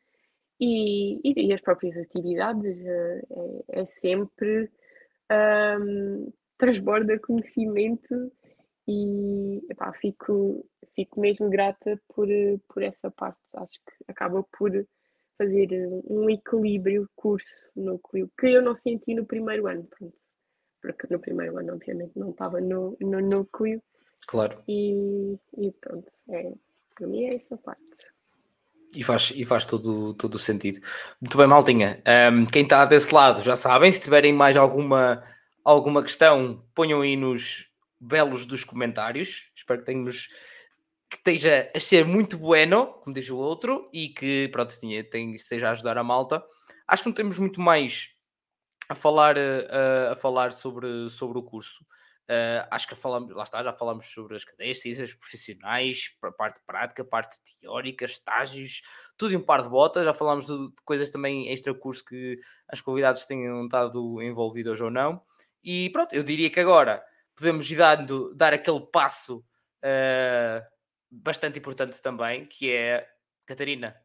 E, 0.59 1.21
e, 1.25 1.49
e 1.49 1.53
as 1.53 1.61
próprias 1.61 1.97
atividades 1.97 2.85
é, 2.85 3.23
é 3.71 3.87
sempre 3.87 4.71
um, 5.81 6.33
transborda 6.57 7.19
conhecimento 7.19 8.33
e 8.87 9.63
epá, 9.71 9.93
fico, 9.93 10.67
fico 10.95 11.21
mesmo 11.21 11.49
grata 11.49 12.01
por, 12.09 12.27
por 12.69 12.83
essa 12.83 13.11
parte. 13.11 13.39
Acho 13.55 13.79
que 13.87 13.93
acaba 14.09 14.43
por 14.59 14.71
fazer 15.39 15.69
um 16.05 16.29
equilíbrio 16.29 17.09
curso 17.15 17.67
núcleo 17.77 18.31
que 18.39 18.47
eu 18.47 18.63
não 18.63 18.75
senti 18.75 19.15
no 19.15 19.25
primeiro 19.25 19.67
ano, 19.67 19.85
pronto. 19.85 20.17
Porque 20.81 21.07
no 21.11 21.21
primeiro 21.21 21.59
ano, 21.59 21.75
obviamente, 21.75 22.13
não 22.17 22.31
estava 22.31 22.61
no, 22.61 22.97
no 23.01 23.21
núcleo. 23.21 23.81
Claro. 24.27 24.63
E, 24.67 25.39
e 25.59 25.73
pronto, 25.81 26.11
é, 26.29 26.53
para 26.95 27.07
mim 27.07 27.25
é 27.25 27.35
essa 27.35 27.57
parte. 27.57 27.83
E 28.95 29.03
faz, 29.03 29.33
e 29.35 29.45
faz 29.45 29.65
todo, 29.65 30.13
todo 30.15 30.35
o 30.35 30.39
sentido. 30.39 30.81
Muito 31.21 31.39
bem, 31.39 31.47
Maltinha. 31.47 32.03
Um, 32.31 32.45
quem 32.45 32.63
está 32.63 32.85
desse 32.85 33.15
lado 33.15 33.43
já 33.43 33.57
sabem, 33.57 33.91
se 33.91 34.01
tiverem 34.01 34.33
mais 34.33 34.57
alguma, 34.57 35.23
alguma 35.65 36.03
questão, 36.03 36.63
ponham 36.75 37.01
aí 37.01 37.17
nos 37.17 37.72
belos 38.03 38.45
dos 38.47 38.65
comentários. 38.65 39.51
Espero 39.55 39.81
que 39.81 39.87
tenhamos 39.87 40.29
que 41.09 41.17
esteja 41.17 41.71
a 41.75 41.81
ser 41.81 42.07
muito 42.07 42.39
bueno, 42.39 42.87
como 43.01 43.15
diz 43.15 43.29
o 43.29 43.37
outro, 43.37 43.89
e 43.93 44.09
que 44.09 44.49
pronto, 44.51 44.75
tinha, 44.79 45.05
tem, 45.05 45.33
esteja 45.35 45.69
a 45.69 45.73
ajudar 45.73 45.99
a 45.99 46.03
malta. 46.03 46.43
Acho 46.89 47.03
que 47.03 47.09
não 47.11 47.15
temos 47.15 47.39
muito 47.39 47.61
mais 47.61 48.15
a 48.89 48.95
falar, 48.95 49.37
a, 49.37 49.41
eh, 49.41 50.09
a 50.13 50.17
falar 50.17 50.53
sobre, 50.53 51.11
sobre 51.11 51.39
o 51.39 51.43
curso. 51.43 51.85
Uh, 52.23 52.65
acho 52.71 52.89
que 52.89 52.95
falamos, 52.95 53.35
lá 53.35 53.43
está, 53.43 53.63
já 53.63 53.73
falamos 53.73 54.07
sobre 54.07 54.37
as 54.37 54.45
cadeias, 54.45 54.81
ciências 54.81 55.13
profissionais, 55.13 56.13
a 56.23 56.31
parte 56.31 56.61
prática, 56.65 57.05
parte 57.05 57.37
teórica, 57.61 58.07
estágios, 58.07 58.81
tudo 59.19 59.35
em 59.35 59.37
um 59.37 59.43
par 59.43 59.61
de 59.61 59.69
botas. 59.69 60.05
Já 60.05 60.15
falámos 60.15 60.47
de, 60.47 60.57
de 60.57 60.83
coisas 60.85 61.11
também 61.11 61.51
extra 61.51 61.75
curso 61.75 62.03
que 62.03 62.39
as 62.69 62.81
convidados 62.81 63.27
tenham 63.27 63.65
estado 63.65 64.23
envolvidos 64.23 64.81
ou 64.81 64.91
não. 64.91 65.21
E 65.63 65.91
pronto, 65.91 66.15
eu 66.15 66.23
diria 66.23 66.49
que 66.49 66.61
agora 66.61 67.05
podemos 67.37 67.69
dando, 67.71 68.35
dar 68.35 68.53
aquele 68.53 68.81
passo 68.81 69.39
uh, 69.39 70.67
bastante 71.11 71.59
importante 71.59 72.01
também, 72.01 72.47
que 72.47 72.71
é, 72.71 73.07
Catarina, 73.47 73.97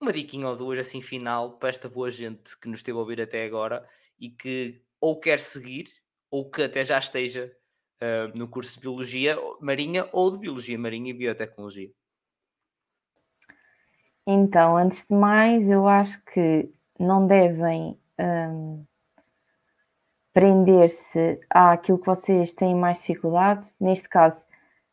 uma 0.00 0.12
diquinha 0.12 0.48
ou 0.48 0.56
duas 0.56 0.78
assim 0.78 1.00
final 1.00 1.58
para 1.58 1.68
esta 1.68 1.88
boa 1.88 2.10
gente 2.10 2.58
que 2.58 2.68
nos 2.68 2.80
esteve 2.80 2.96
a 2.96 3.00
ouvir 3.00 3.20
até 3.20 3.44
agora 3.44 3.86
e 4.18 4.30
que 4.30 4.82
ou 5.00 5.18
quer 5.18 5.38
seguir 5.38 5.88
ou 6.30 6.50
que 6.50 6.62
até 6.62 6.84
já 6.84 6.98
esteja 6.98 7.54
uh, 8.02 8.38
no 8.38 8.48
curso 8.48 8.74
de 8.74 8.80
Biologia 8.80 9.36
Marinha 9.60 10.08
ou 10.12 10.30
de 10.30 10.38
Biologia 10.38 10.78
Marinha 10.78 11.10
e 11.10 11.14
Biotecnologia? 11.14 11.90
Então, 14.26 14.76
antes 14.76 15.06
de 15.06 15.14
mais, 15.14 15.68
eu 15.68 15.88
acho 15.88 16.22
que 16.26 16.72
não 16.98 17.26
devem 17.26 17.98
um, 18.18 18.86
prender-se 20.40 21.38
àquilo 21.50 21.98
que 21.98 22.06
vocês 22.06 22.54
têm 22.54 22.74
mais 22.74 23.00
dificuldade. 23.00 23.62
Neste 23.78 24.08
caso, 24.08 24.46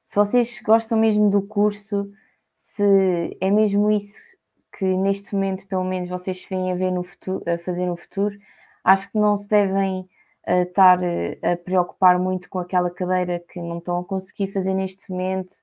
se 0.04 0.18
vocês 0.18 0.62
gostam 0.62 0.98
mesmo 0.98 1.30
do 1.30 1.42
curso, 1.42 2.12
se 2.54 3.38
é 3.40 3.50
mesmo 3.50 3.90
isso 3.90 4.36
que 4.78 4.84
neste 4.84 5.34
momento, 5.34 5.66
pelo 5.66 5.86
menos, 5.86 6.10
vocês 6.10 6.46
vêm 6.50 6.74
a 6.74 6.76
ver 6.76 6.92
no 6.92 7.02
futuro, 7.02 7.42
a 7.50 7.58
fazer 7.60 7.86
no 7.86 7.96
futuro, 7.96 8.38
acho 8.84 9.10
que 9.10 9.18
não 9.18 9.38
se 9.38 9.48
devem 9.48 10.10
a 10.46 10.64
estar 10.64 11.02
eh, 11.02 11.40
a 11.42 11.56
preocupar 11.56 12.20
muito 12.20 12.50
com 12.50 12.60
aquela 12.60 12.90
cadeira 12.90 13.42
que 13.50 13.62
não 13.62 13.78
estão 13.78 14.02
a 14.02 14.04
conseguir 14.04 14.52
fazer 14.52 14.74
neste 14.74 15.10
momento, 15.10 15.56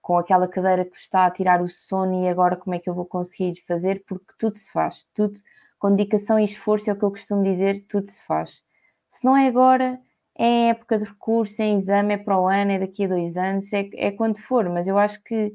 com 0.00 0.16
aquela 0.16 0.48
cadeira 0.48 0.86
que 0.86 0.96
está 0.96 1.26
a 1.26 1.30
tirar 1.30 1.60
o 1.60 1.68
sono 1.68 2.24
e 2.24 2.28
agora 2.28 2.56
como 2.56 2.74
é 2.74 2.78
que 2.78 2.88
eu 2.88 2.94
vou 2.94 3.04
conseguir 3.04 3.62
fazer, 3.68 4.02
porque 4.08 4.32
tudo 4.38 4.56
se 4.56 4.72
faz, 4.72 5.06
tudo 5.12 5.38
com 5.78 5.94
dedicação 5.94 6.40
e 6.40 6.46
esforço 6.46 6.88
é 6.88 6.94
o 6.94 6.96
que 6.96 7.04
eu 7.04 7.10
costumo 7.10 7.44
dizer, 7.44 7.84
tudo 7.86 8.10
se 8.10 8.22
faz. 8.22 8.64
Se 9.08 9.24
não 9.24 9.36
é 9.36 9.48
agora, 9.48 10.00
é 10.38 10.68
época 10.68 10.98
de 10.98 11.04
recurso, 11.04 11.62
é 11.62 11.72
exame, 11.72 12.14
é 12.14 12.18
para 12.18 12.38
o 12.38 12.46
ano, 12.46 12.72
é 12.72 12.78
daqui 12.78 13.04
a 13.04 13.08
dois 13.08 13.36
anos, 13.36 13.72
é, 13.72 13.88
é 13.94 14.12
quando 14.12 14.40
for, 14.40 14.68
mas 14.68 14.86
eu 14.86 14.98
acho 14.98 15.22
que, 15.22 15.54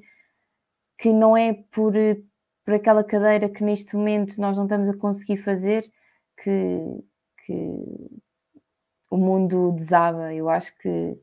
que 0.97 1.13
não 1.13 1.37
é 1.37 1.53
por, 1.71 1.93
por 2.65 2.73
aquela 2.73 3.03
cadeira 3.03 3.49
que 3.49 3.63
neste 3.63 3.95
momento 3.95 4.39
nós 4.39 4.57
não 4.57 4.65
estamos 4.65 4.89
a 4.89 4.97
conseguir 4.97 5.37
fazer 5.37 5.91
que, 6.37 7.03
que, 7.45 7.53
o 9.11 9.17
mundo 9.17 9.73
desaba. 9.73 10.33
Eu 10.33 10.49
acho 10.49 10.75
que 10.77 11.17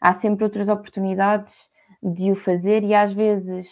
há 0.00 0.12
sempre 0.12 0.44
outras 0.44 0.68
oportunidades 0.68 1.70
de 2.02 2.30
o 2.30 2.36
fazer 2.36 2.84
e 2.84 2.94
às 2.94 3.12
vezes 3.12 3.68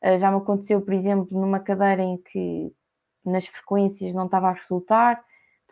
eh, 0.00 0.18
já 0.18 0.30
me 0.30 0.38
aconteceu, 0.38 0.80
por 0.80 0.94
exemplo, 0.94 1.38
numa 1.38 1.60
cadeira 1.60 2.02
em 2.02 2.16
que 2.16 2.72
nas 3.24 3.46
frequências 3.46 4.14
não 4.14 4.26
estava 4.26 4.48
a 4.48 4.52
resultar, 4.52 5.22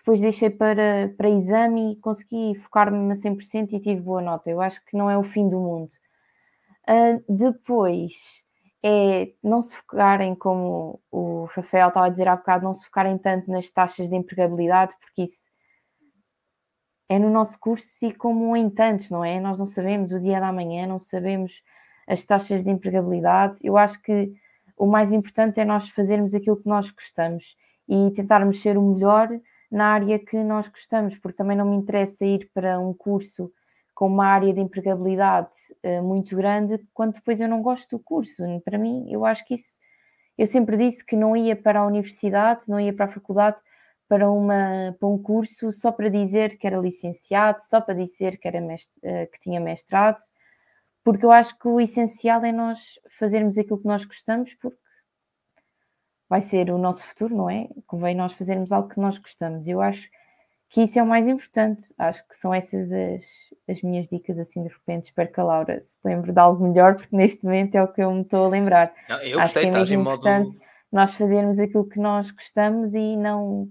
depois 0.07 0.21
deixei 0.21 0.49
para, 0.49 1.13
para 1.17 1.29
exame 1.29 1.95
e 1.95 1.97
consegui 1.97 2.55
focar-me 2.61 3.11
a 3.11 3.17
100% 3.17 3.73
e 3.73 3.81
tive 3.81 4.01
boa 4.01 4.23
nota. 4.23 4.49
Eu 4.49 4.61
acho 4.61 4.81
que 4.85 4.97
não 4.97 5.11
é 5.11 5.19
o 5.19 5.25
fim 5.25 5.49
do 5.49 5.59
mundo. 5.59 5.91
Uh, 6.89 7.21
depois 7.29 8.45
é 8.85 9.33
não 9.43 9.61
se 9.61 9.77
focarem, 9.77 10.37
como 10.37 11.01
o 11.11 11.47
Rafael 11.47 11.89
estava 11.89 12.07
a 12.07 12.09
dizer 12.09 12.29
há 12.29 12.37
bocado, 12.37 12.63
não 12.63 12.73
se 12.73 12.85
focarem 12.85 13.19
tanto 13.19 13.51
nas 13.51 13.69
taxas 13.69 14.09
de 14.09 14.15
empregabilidade, 14.15 14.95
porque 15.01 15.25
isso 15.25 15.51
é 17.09 17.19
no 17.19 17.29
nosso 17.29 17.59
curso 17.59 18.07
e 18.07 18.15
como 18.15 18.57
em 18.57 18.71
tantos, 18.71 19.11
não 19.11 19.25
é? 19.25 19.41
Nós 19.41 19.59
não 19.59 19.67
sabemos 19.67 20.13
o 20.13 20.21
dia 20.21 20.39
da 20.39 20.53
manhã, 20.53 20.87
não 20.87 21.01
sabemos 21.01 21.65
as 22.07 22.25
taxas 22.25 22.63
de 22.63 22.71
empregabilidade. 22.71 23.59
Eu 23.61 23.77
acho 23.77 24.01
que 24.01 24.33
o 24.77 24.87
mais 24.87 25.13
importante 25.13 25.59
é 25.59 25.65
nós 25.65 25.91
fazermos 25.91 26.33
aquilo 26.33 26.59
que 26.59 26.69
nós 26.69 26.93
gostamos 26.93 27.57
e 27.89 28.13
tentarmos 28.13 28.63
ser 28.63 28.79
o 28.79 28.83
melhor 28.83 29.29
na 29.71 29.87
área 29.93 30.19
que 30.19 30.37
nós 30.43 30.69
gostamos, 30.69 31.19
porque 31.19 31.37
também 31.37 31.57
não 31.57 31.69
me 31.69 31.77
interessa 31.77 32.25
ir 32.25 32.51
para 32.55 32.79
um 32.79 32.95
curso 32.95 33.53
com 33.95 34.07
uma 34.07 34.27
área 34.27 34.53
de 34.53 34.61
empregabilidade 34.61 35.51
uh, 35.83 36.03
muito 36.03 36.37
grande 36.37 36.79
quando 36.93 37.15
depois 37.15 37.41
eu 37.41 37.49
não 37.49 37.63
gosto 37.63 37.97
do 37.97 38.03
curso. 38.03 38.43
Para 38.65 38.79
mim, 38.79 39.11
eu 39.11 39.25
acho 39.25 39.45
que 39.45 39.55
isso. 39.55 39.79
Eu 40.37 40.47
sempre 40.47 40.77
disse 40.77 41.05
que 41.05 41.17
não 41.17 41.35
ia 41.35 41.57
para 41.57 41.81
a 41.81 41.87
universidade, 41.87 42.63
não 42.69 42.79
ia 42.79 42.93
para 42.93 43.07
a 43.07 43.13
faculdade 43.13 43.57
para, 44.09 44.31
uma, 44.31 44.95
para 44.99 45.09
um 45.09 45.19
curso 45.21 45.73
só 45.73 45.91
para 45.91 46.09
dizer 46.09 46.59
que 46.59 46.67
era 46.67 46.79
licenciado, 46.79 47.65
só 47.65 47.81
para 47.81 47.95
dizer 47.95 48.39
que, 48.39 48.47
era 48.47 48.61
mestre, 48.61 48.95
eh, 49.03 49.27
que 49.27 49.41
tinha 49.41 49.59
mestrado, 49.59 50.23
porque 51.03 51.25
eu 51.25 51.33
acho 51.33 51.59
que 51.59 51.69
o 51.69 51.81
essencial 51.81 52.45
é 52.45 52.53
nós 52.53 53.01
fazermos 53.19 53.57
aquilo 53.59 53.79
que 53.79 53.87
nós 53.87 54.05
gostamos, 54.05 54.55
porque 54.55 54.79
vai 56.29 56.41
ser 56.41 56.71
o 56.71 56.79
nosso 56.79 57.05
futuro, 57.07 57.37
não 57.37 57.49
é? 57.49 57.69
Convém 57.87 58.15
nós 58.15 58.33
fazermos 58.33 58.73
algo 58.73 58.89
que 58.89 59.01
nós 59.01 59.19
gostamos. 59.19 59.67
Eu 59.67 59.81
acho 59.81 60.09
que 60.69 60.83
isso 60.83 60.99
é 60.99 61.03
o 61.03 61.07
mais 61.07 61.29
importante. 61.29 61.95
Acho 61.99 62.27
que 62.27 62.37
são 62.37 62.53
essas 62.53 62.91
as, 62.93 63.23
as 63.69 63.83
minhas 63.83 64.09
dicas, 64.09 64.39
assim, 64.39 64.63
de 64.63 64.69
repente. 64.69 65.07
Espero 65.07 65.33
que 65.33 65.41
a 65.41 65.45
Laura 65.45 65.81
se 65.83 65.99
lembre 66.05 66.33
de 66.33 66.41
algo 66.41 66.67
melhor, 66.67 66.97
porque 66.97 67.17
neste 67.17 67.45
momento 67.45 67.75
é 67.75 67.83
o 67.83 67.89
que 67.89 68.03
eu 68.03 68.13
me 68.13 68.23
estou 68.23 68.47
a 68.47 68.49
lembrar. 68.49 68.93
Não, 69.09 69.17
eu 69.19 69.41
acho 69.41 69.55
gostei, 69.55 69.63
que 69.63 69.77
é 69.77 69.79
mesmo 69.79 70.01
importante 70.01 70.49
modo... 70.49 70.61
nós 70.91 71.15
fazermos 71.15 71.59
aquilo 71.59 71.89
que 71.89 72.01
nós 72.01 72.31
gostamos 72.31 72.95
e 72.95 73.17
não 73.17 73.69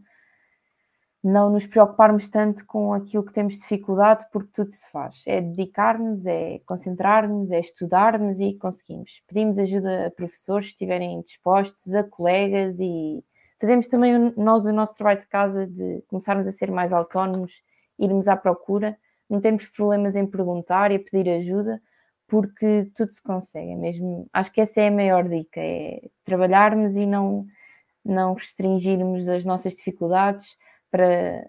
não 1.26 1.50
nos 1.50 1.66
preocuparmos 1.66 2.30
tanto 2.30 2.64
com 2.68 2.94
aquilo 2.94 3.26
que 3.26 3.34
temos 3.34 3.58
dificuldade, 3.58 4.28
porque 4.32 4.52
tudo 4.54 4.72
se 4.72 4.88
faz. 4.92 5.24
É 5.26 5.42
dedicar-nos, 5.42 6.24
é 6.24 6.60
concentrar-nos, 6.68 7.50
é 7.50 7.60
estudarmos 7.60 8.40
e 8.40 8.54
conseguimos. 8.54 9.24
Pedimos 9.28 9.58
ajuda 9.58 10.06
a 10.06 10.12
professores, 10.12 10.68
se 10.68 10.74
estiverem 10.74 11.20
dispostos, 11.22 11.96
a 11.96 12.04
colegas 12.04 12.80
e 12.80 13.24
fazemos 13.60 13.88
também 13.88 14.36
nós 14.38 14.68
o 14.68 14.72
nosso 14.72 14.96
trabalho 14.96 15.20
de 15.20 15.28
casa 15.28 15.66
de 15.66 16.04
começarmos 16.08 16.48
a 16.48 16.52
ser 16.52 16.70
mais 16.70 16.94
autónomos, 16.94 17.54
irmos 17.98 18.28
à 18.28 18.38
procura, 18.38 18.96
não 19.28 19.42
temos 19.42 19.66
problemas 19.66 20.16
em 20.16 20.28
perguntar 20.28 20.92
e 20.92 21.00
pedir 21.00 21.28
ajuda, 21.32 21.82
porque 22.28 22.92
tudo 22.96 23.12
se 23.12 23.24
consegue. 23.24 23.72
É 23.72 23.76
mesmo, 23.76 24.30
acho 24.32 24.52
que 24.52 24.62
essa 24.62 24.80
é 24.80 24.90
a 24.90 24.92
maior 24.92 25.28
dica, 25.28 25.60
é 25.60 26.02
trabalharmos 26.24 26.96
e 26.96 27.08
não 27.08 27.48
não 28.08 28.36
restringirmos 28.36 29.28
as 29.28 29.44
nossas 29.44 29.74
dificuldades 29.74 30.56
para 30.96 31.44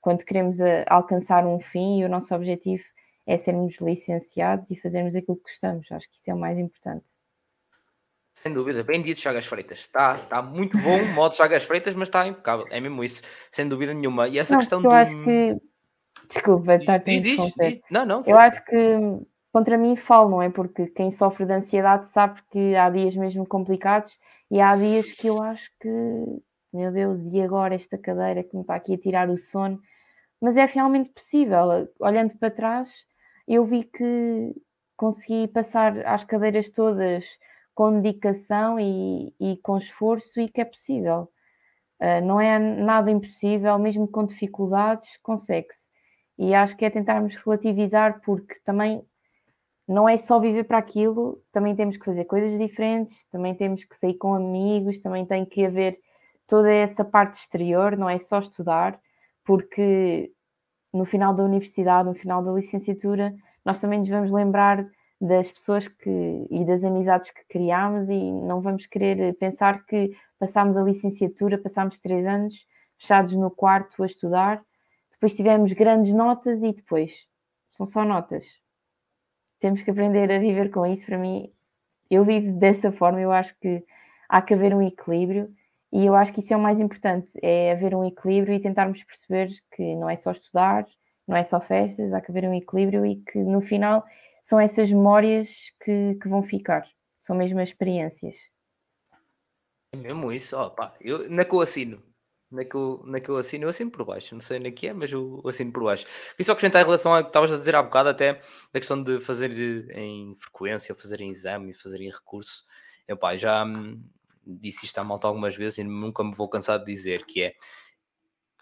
quando 0.00 0.24
queremos 0.24 0.60
a, 0.62 0.84
alcançar 0.86 1.44
um 1.44 1.60
fim 1.60 2.00
e 2.00 2.04
o 2.04 2.08
nosso 2.08 2.34
objetivo 2.34 2.82
é 3.26 3.36
sermos 3.36 3.76
licenciados 3.80 4.70
e 4.70 4.80
fazermos 4.80 5.14
aquilo 5.14 5.36
que 5.36 5.42
gostamos. 5.42 5.90
Acho 5.92 6.08
que 6.08 6.16
isso 6.16 6.30
é 6.30 6.34
o 6.34 6.38
mais 6.38 6.58
importante. 6.58 7.04
Sem 8.32 8.52
dúvida, 8.52 8.82
bem 8.82 9.02
dito, 9.02 9.20
Chagas 9.20 9.46
Freitas. 9.46 9.80
Está, 9.80 10.14
está 10.14 10.40
muito 10.40 10.78
bom 10.78 10.96
o 11.02 11.14
modo 11.14 11.36
Chagas 11.36 11.64
Freitas, 11.64 11.94
mas 11.94 12.08
está 12.08 12.26
impecável. 12.26 12.66
É 12.70 12.80
mesmo 12.80 13.04
isso, 13.04 13.22
sem 13.50 13.68
dúvida 13.68 13.92
nenhuma. 13.92 14.28
E 14.28 14.38
essa 14.38 14.54
não, 14.54 14.60
questão 14.60 14.80
do. 14.80 14.88
Eu 14.88 14.92
acho 14.92 15.22
que. 15.22 15.56
Desculpa, 16.28 16.74
está 16.74 16.98
diz, 16.98 17.22
diz, 17.22 17.52
diz, 17.58 17.80
Não, 17.90 18.06
não. 18.06 18.22
Eu 18.26 18.38
acho 18.38 18.64
que 18.64 18.76
contra 19.52 19.76
mim 19.76 19.96
falo, 19.96 20.30
não 20.30 20.42
é? 20.42 20.48
Porque 20.48 20.86
quem 20.88 21.10
sofre 21.10 21.44
de 21.44 21.52
ansiedade 21.52 22.08
sabe 22.08 22.40
que 22.50 22.74
há 22.74 22.88
dias 22.88 23.14
mesmo 23.14 23.46
complicados 23.46 24.18
e 24.50 24.60
há 24.60 24.74
dias 24.76 25.12
que 25.12 25.26
eu 25.26 25.42
acho 25.42 25.70
que, 25.80 25.88
meu 26.72 26.92
Deus, 26.92 27.26
e 27.26 27.40
agora 27.40 27.74
esta 27.74 27.96
cadeira 27.98 28.42
que 28.42 28.54
me 28.54 28.62
está 28.62 28.74
aqui 28.74 28.94
a 28.94 28.98
tirar 28.98 29.30
o 29.30 29.36
sono? 29.38 29.80
Mas 30.40 30.56
é 30.56 30.64
realmente 30.66 31.10
possível. 31.10 31.88
Olhando 31.98 32.36
para 32.38 32.50
trás, 32.50 32.92
eu 33.48 33.64
vi 33.64 33.84
que 33.84 34.54
consegui 34.96 35.48
passar 35.48 35.98
as 36.06 36.24
cadeiras 36.24 36.70
todas 36.70 37.26
com 37.74 38.00
dedicação 38.00 38.80
e, 38.80 39.34
e 39.38 39.58
com 39.58 39.76
esforço 39.76 40.40
e 40.40 40.48
que 40.48 40.60
é 40.60 40.64
possível. 40.64 41.30
Uh, 42.00 42.24
não 42.24 42.40
é 42.40 42.58
nada 42.58 43.10
impossível, 43.10 43.78
mesmo 43.78 44.08
com 44.08 44.24
dificuldades, 44.24 45.18
consegue-se. 45.22 45.90
E 46.38 46.54
acho 46.54 46.76
que 46.76 46.84
é 46.84 46.90
tentarmos 46.90 47.36
relativizar, 47.36 48.20
porque 48.22 48.56
também 48.64 49.02
não 49.88 50.08
é 50.08 50.16
só 50.16 50.40
viver 50.40 50.64
para 50.64 50.78
aquilo, 50.78 51.42
também 51.52 51.74
temos 51.76 51.96
que 51.96 52.04
fazer 52.04 52.24
coisas 52.24 52.58
diferentes, 52.58 53.24
também 53.26 53.54
temos 53.54 53.84
que 53.84 53.96
sair 53.96 54.14
com 54.14 54.34
amigos, 54.34 55.00
também 55.00 55.24
tem 55.24 55.44
que 55.44 55.64
haver 55.64 55.98
toda 56.46 56.72
essa 56.72 57.04
parte 57.04 57.34
exterior, 57.34 57.96
não 57.96 58.08
é 58.08 58.18
só 58.18 58.38
estudar, 58.38 59.00
porque 59.44 60.32
no 60.92 61.04
final 61.04 61.34
da 61.34 61.44
universidade, 61.44 62.08
no 62.08 62.14
final 62.14 62.42
da 62.42 62.52
licenciatura, 62.52 63.34
nós 63.64 63.80
também 63.80 64.00
nos 64.00 64.08
vamos 64.08 64.30
lembrar 64.30 64.86
das 65.20 65.50
pessoas 65.50 65.88
que, 65.88 66.46
e 66.50 66.64
das 66.64 66.84
amizades 66.84 67.30
que 67.30 67.44
criámos 67.48 68.08
e 68.08 68.32
não 68.32 68.60
vamos 68.60 68.86
querer 68.86 69.34
pensar 69.38 69.84
que 69.84 70.10
passámos 70.38 70.76
a 70.76 70.82
licenciatura, 70.82 71.58
passámos 71.58 71.98
três 71.98 72.26
anos 72.26 72.66
fechados 72.98 73.34
no 73.34 73.50
quarto 73.50 74.02
a 74.02 74.06
estudar, 74.06 74.62
depois 75.10 75.34
tivemos 75.34 75.72
grandes 75.72 76.12
notas 76.12 76.62
e 76.62 76.72
depois 76.72 77.26
são 77.72 77.86
só 77.86 78.04
notas. 78.04 78.46
Temos 79.58 79.82
que 79.82 79.90
aprender 79.90 80.30
a 80.30 80.38
viver 80.38 80.70
com 80.70 80.86
isso. 80.86 81.06
Para 81.06 81.18
mim, 81.18 81.50
eu 82.10 82.24
vivo 82.24 82.52
dessa 82.52 82.92
forma. 82.92 83.20
Eu 83.20 83.32
acho 83.32 83.56
que 83.58 83.82
há 84.28 84.42
que 84.42 84.52
haver 84.52 84.74
um 84.74 84.82
equilíbrio 84.82 85.54
e 85.92 86.04
eu 86.04 86.14
acho 86.14 86.32
que 86.32 86.40
isso 86.40 86.52
é 86.52 86.56
o 86.56 86.60
mais 86.60 86.80
importante: 86.80 87.32
é 87.42 87.72
haver 87.72 87.94
um 87.94 88.04
equilíbrio 88.04 88.54
e 88.54 88.60
tentarmos 88.60 89.02
perceber 89.04 89.50
que 89.74 89.94
não 89.94 90.10
é 90.10 90.16
só 90.16 90.32
estudar, 90.32 90.86
não 91.26 91.36
é 91.36 91.42
só 91.42 91.60
festas, 91.60 92.12
há 92.12 92.20
que 92.20 92.30
haver 92.30 92.44
um 92.48 92.54
equilíbrio 92.54 93.04
e 93.04 93.16
que 93.16 93.38
no 93.38 93.60
final 93.60 94.04
são 94.42 94.60
essas 94.60 94.90
memórias 94.90 95.72
que, 95.84 96.16
que 96.20 96.28
vão 96.28 96.42
ficar, 96.42 96.86
são 97.18 97.36
mesmo 97.36 97.60
as 97.60 97.68
experiências. 97.68 98.36
É 99.92 99.96
mesmo 99.96 100.32
isso, 100.32 100.56
ó, 100.56 100.70
pá, 100.70 100.94
eu, 101.00 101.28
na 101.30 101.44
que 101.44 101.54
eu 101.54 101.60
assino, 101.60 102.02
na 102.50 102.64
que 102.64 102.74
eu, 102.74 103.02
na 103.06 103.18
que 103.18 103.28
eu 103.28 103.36
assino, 103.36 103.64
eu 103.64 103.68
assino 103.68 103.90
por 103.90 104.04
baixo, 104.04 104.34
não 104.34 104.40
sei 104.40 104.58
na 104.58 104.70
que 104.70 104.88
é, 104.88 104.92
mas 104.92 105.10
eu, 105.10 105.40
eu 105.42 105.50
assino 105.50 105.72
por 105.72 105.84
baixo. 105.84 106.06
E 106.38 106.44
só 106.44 106.52
acrescentar 106.52 106.82
em 106.82 106.84
relação 106.84 107.12
ao 107.12 107.22
que 107.22 107.28
estavas 107.28 107.52
a 107.52 107.56
dizer 107.56 107.74
há 107.74 107.82
bocado, 107.82 108.08
até 108.08 108.34
da 108.34 108.80
questão 108.80 109.02
de 109.02 109.20
fazer 109.20 109.50
em 109.90 110.34
frequência, 110.36 110.94
fazer 110.94 111.20
em 111.20 111.30
exame 111.30 111.72
fazer 111.72 112.00
em 112.00 112.10
recurso, 112.10 112.64
eu, 113.08 113.16
pá, 113.16 113.36
já 113.36 113.64
hum, 113.64 114.00
disse 114.46 114.86
isto 114.86 114.98
à 114.98 115.04
malta 115.04 115.26
algumas 115.26 115.56
vezes 115.56 115.78
e 115.78 115.84
nunca 115.84 116.22
me 116.24 116.34
vou 116.34 116.48
cansar 116.48 116.78
de 116.78 116.86
dizer 116.86 117.26
que 117.26 117.42
é, 117.42 117.54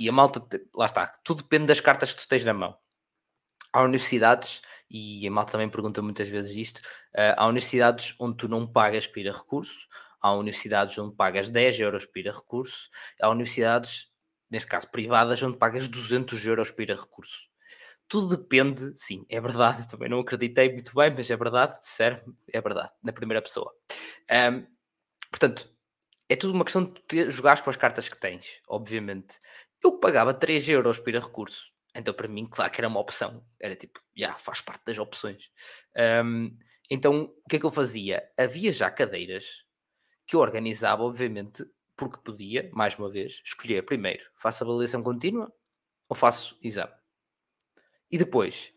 e 0.00 0.08
a 0.08 0.12
malta, 0.12 0.44
lá 0.74 0.86
está, 0.86 1.06
tudo 1.24 1.42
depende 1.42 1.66
das 1.66 1.80
cartas 1.80 2.12
que 2.12 2.22
tu 2.22 2.28
tens 2.28 2.44
na 2.44 2.54
mão 2.54 2.76
há 3.74 3.82
universidades, 3.82 4.62
e 4.88 5.26
a 5.26 5.30
malta 5.32 5.52
também 5.52 5.68
pergunta 5.68 6.00
muitas 6.00 6.28
vezes 6.28 6.56
isto, 6.56 6.78
uh, 6.78 7.34
há 7.36 7.46
universidades 7.46 8.14
onde 8.20 8.36
tu 8.36 8.48
não 8.48 8.64
pagas 8.64 9.04
para 9.08 9.20
ir 9.20 9.28
a 9.28 9.32
recurso, 9.32 9.88
há 10.22 10.32
universidades 10.32 10.96
onde 10.96 11.16
pagas 11.16 11.50
10 11.50 11.80
euros 11.80 12.06
para 12.06 12.20
ir 12.20 12.28
a 12.28 12.32
recurso, 12.32 12.88
há 13.20 13.28
universidades, 13.28 14.12
neste 14.48 14.68
caso 14.68 14.88
privadas, 14.92 15.42
onde 15.42 15.58
pagas 15.58 15.88
200 15.88 16.46
euros 16.46 16.70
para 16.70 16.84
ir 16.84 16.92
a 16.92 16.94
recurso. 16.94 17.48
Tudo 18.06 18.36
depende, 18.36 18.92
sim, 18.96 19.26
é 19.28 19.40
verdade, 19.40 19.88
também 19.90 20.08
não 20.08 20.20
acreditei 20.20 20.72
muito 20.72 20.94
bem, 20.94 21.12
mas 21.12 21.28
é 21.28 21.36
verdade, 21.36 21.76
sério, 21.82 22.22
é 22.52 22.60
verdade, 22.60 22.92
na 23.02 23.12
primeira 23.12 23.42
pessoa. 23.42 23.74
Um, 24.30 24.64
portanto, 25.32 25.68
é 26.28 26.36
tudo 26.36 26.54
uma 26.54 26.64
questão 26.64 26.84
de 26.84 27.00
te 27.06 27.30
jogares 27.30 27.60
com 27.60 27.70
as 27.70 27.76
cartas 27.76 28.08
que 28.08 28.18
tens, 28.18 28.60
obviamente. 28.68 29.38
Eu 29.82 29.98
pagava 29.98 30.32
3 30.32 30.68
euros 30.68 30.98
para 30.98 31.12
ir 31.12 31.16
a 31.16 31.20
recurso 31.20 31.74
então, 31.94 32.12
para 32.12 32.26
mim, 32.26 32.46
claro 32.46 32.72
que 32.72 32.80
era 32.80 32.88
uma 32.88 33.00
opção. 33.00 33.44
Era 33.60 33.76
tipo, 33.76 34.00
já, 34.16 34.26
yeah, 34.26 34.38
faz 34.38 34.60
parte 34.60 34.84
das 34.84 34.98
opções. 34.98 35.50
Um, 36.24 36.56
então, 36.90 37.32
o 37.44 37.48
que 37.48 37.56
é 37.56 37.58
que 37.58 37.66
eu 37.66 37.70
fazia? 37.70 38.28
Havia 38.36 38.72
já 38.72 38.90
cadeiras 38.90 39.64
que 40.26 40.34
eu 40.34 40.40
organizava, 40.40 41.04
obviamente, 41.04 41.64
porque 41.96 42.18
podia, 42.24 42.68
mais 42.72 42.98
uma 42.98 43.08
vez, 43.08 43.40
escolher 43.44 43.84
primeiro, 43.84 44.24
faço 44.34 44.64
avaliação 44.64 45.02
contínua 45.02 45.52
ou 46.08 46.16
faço 46.16 46.58
exame. 46.62 46.92
E 48.10 48.18
depois, 48.18 48.72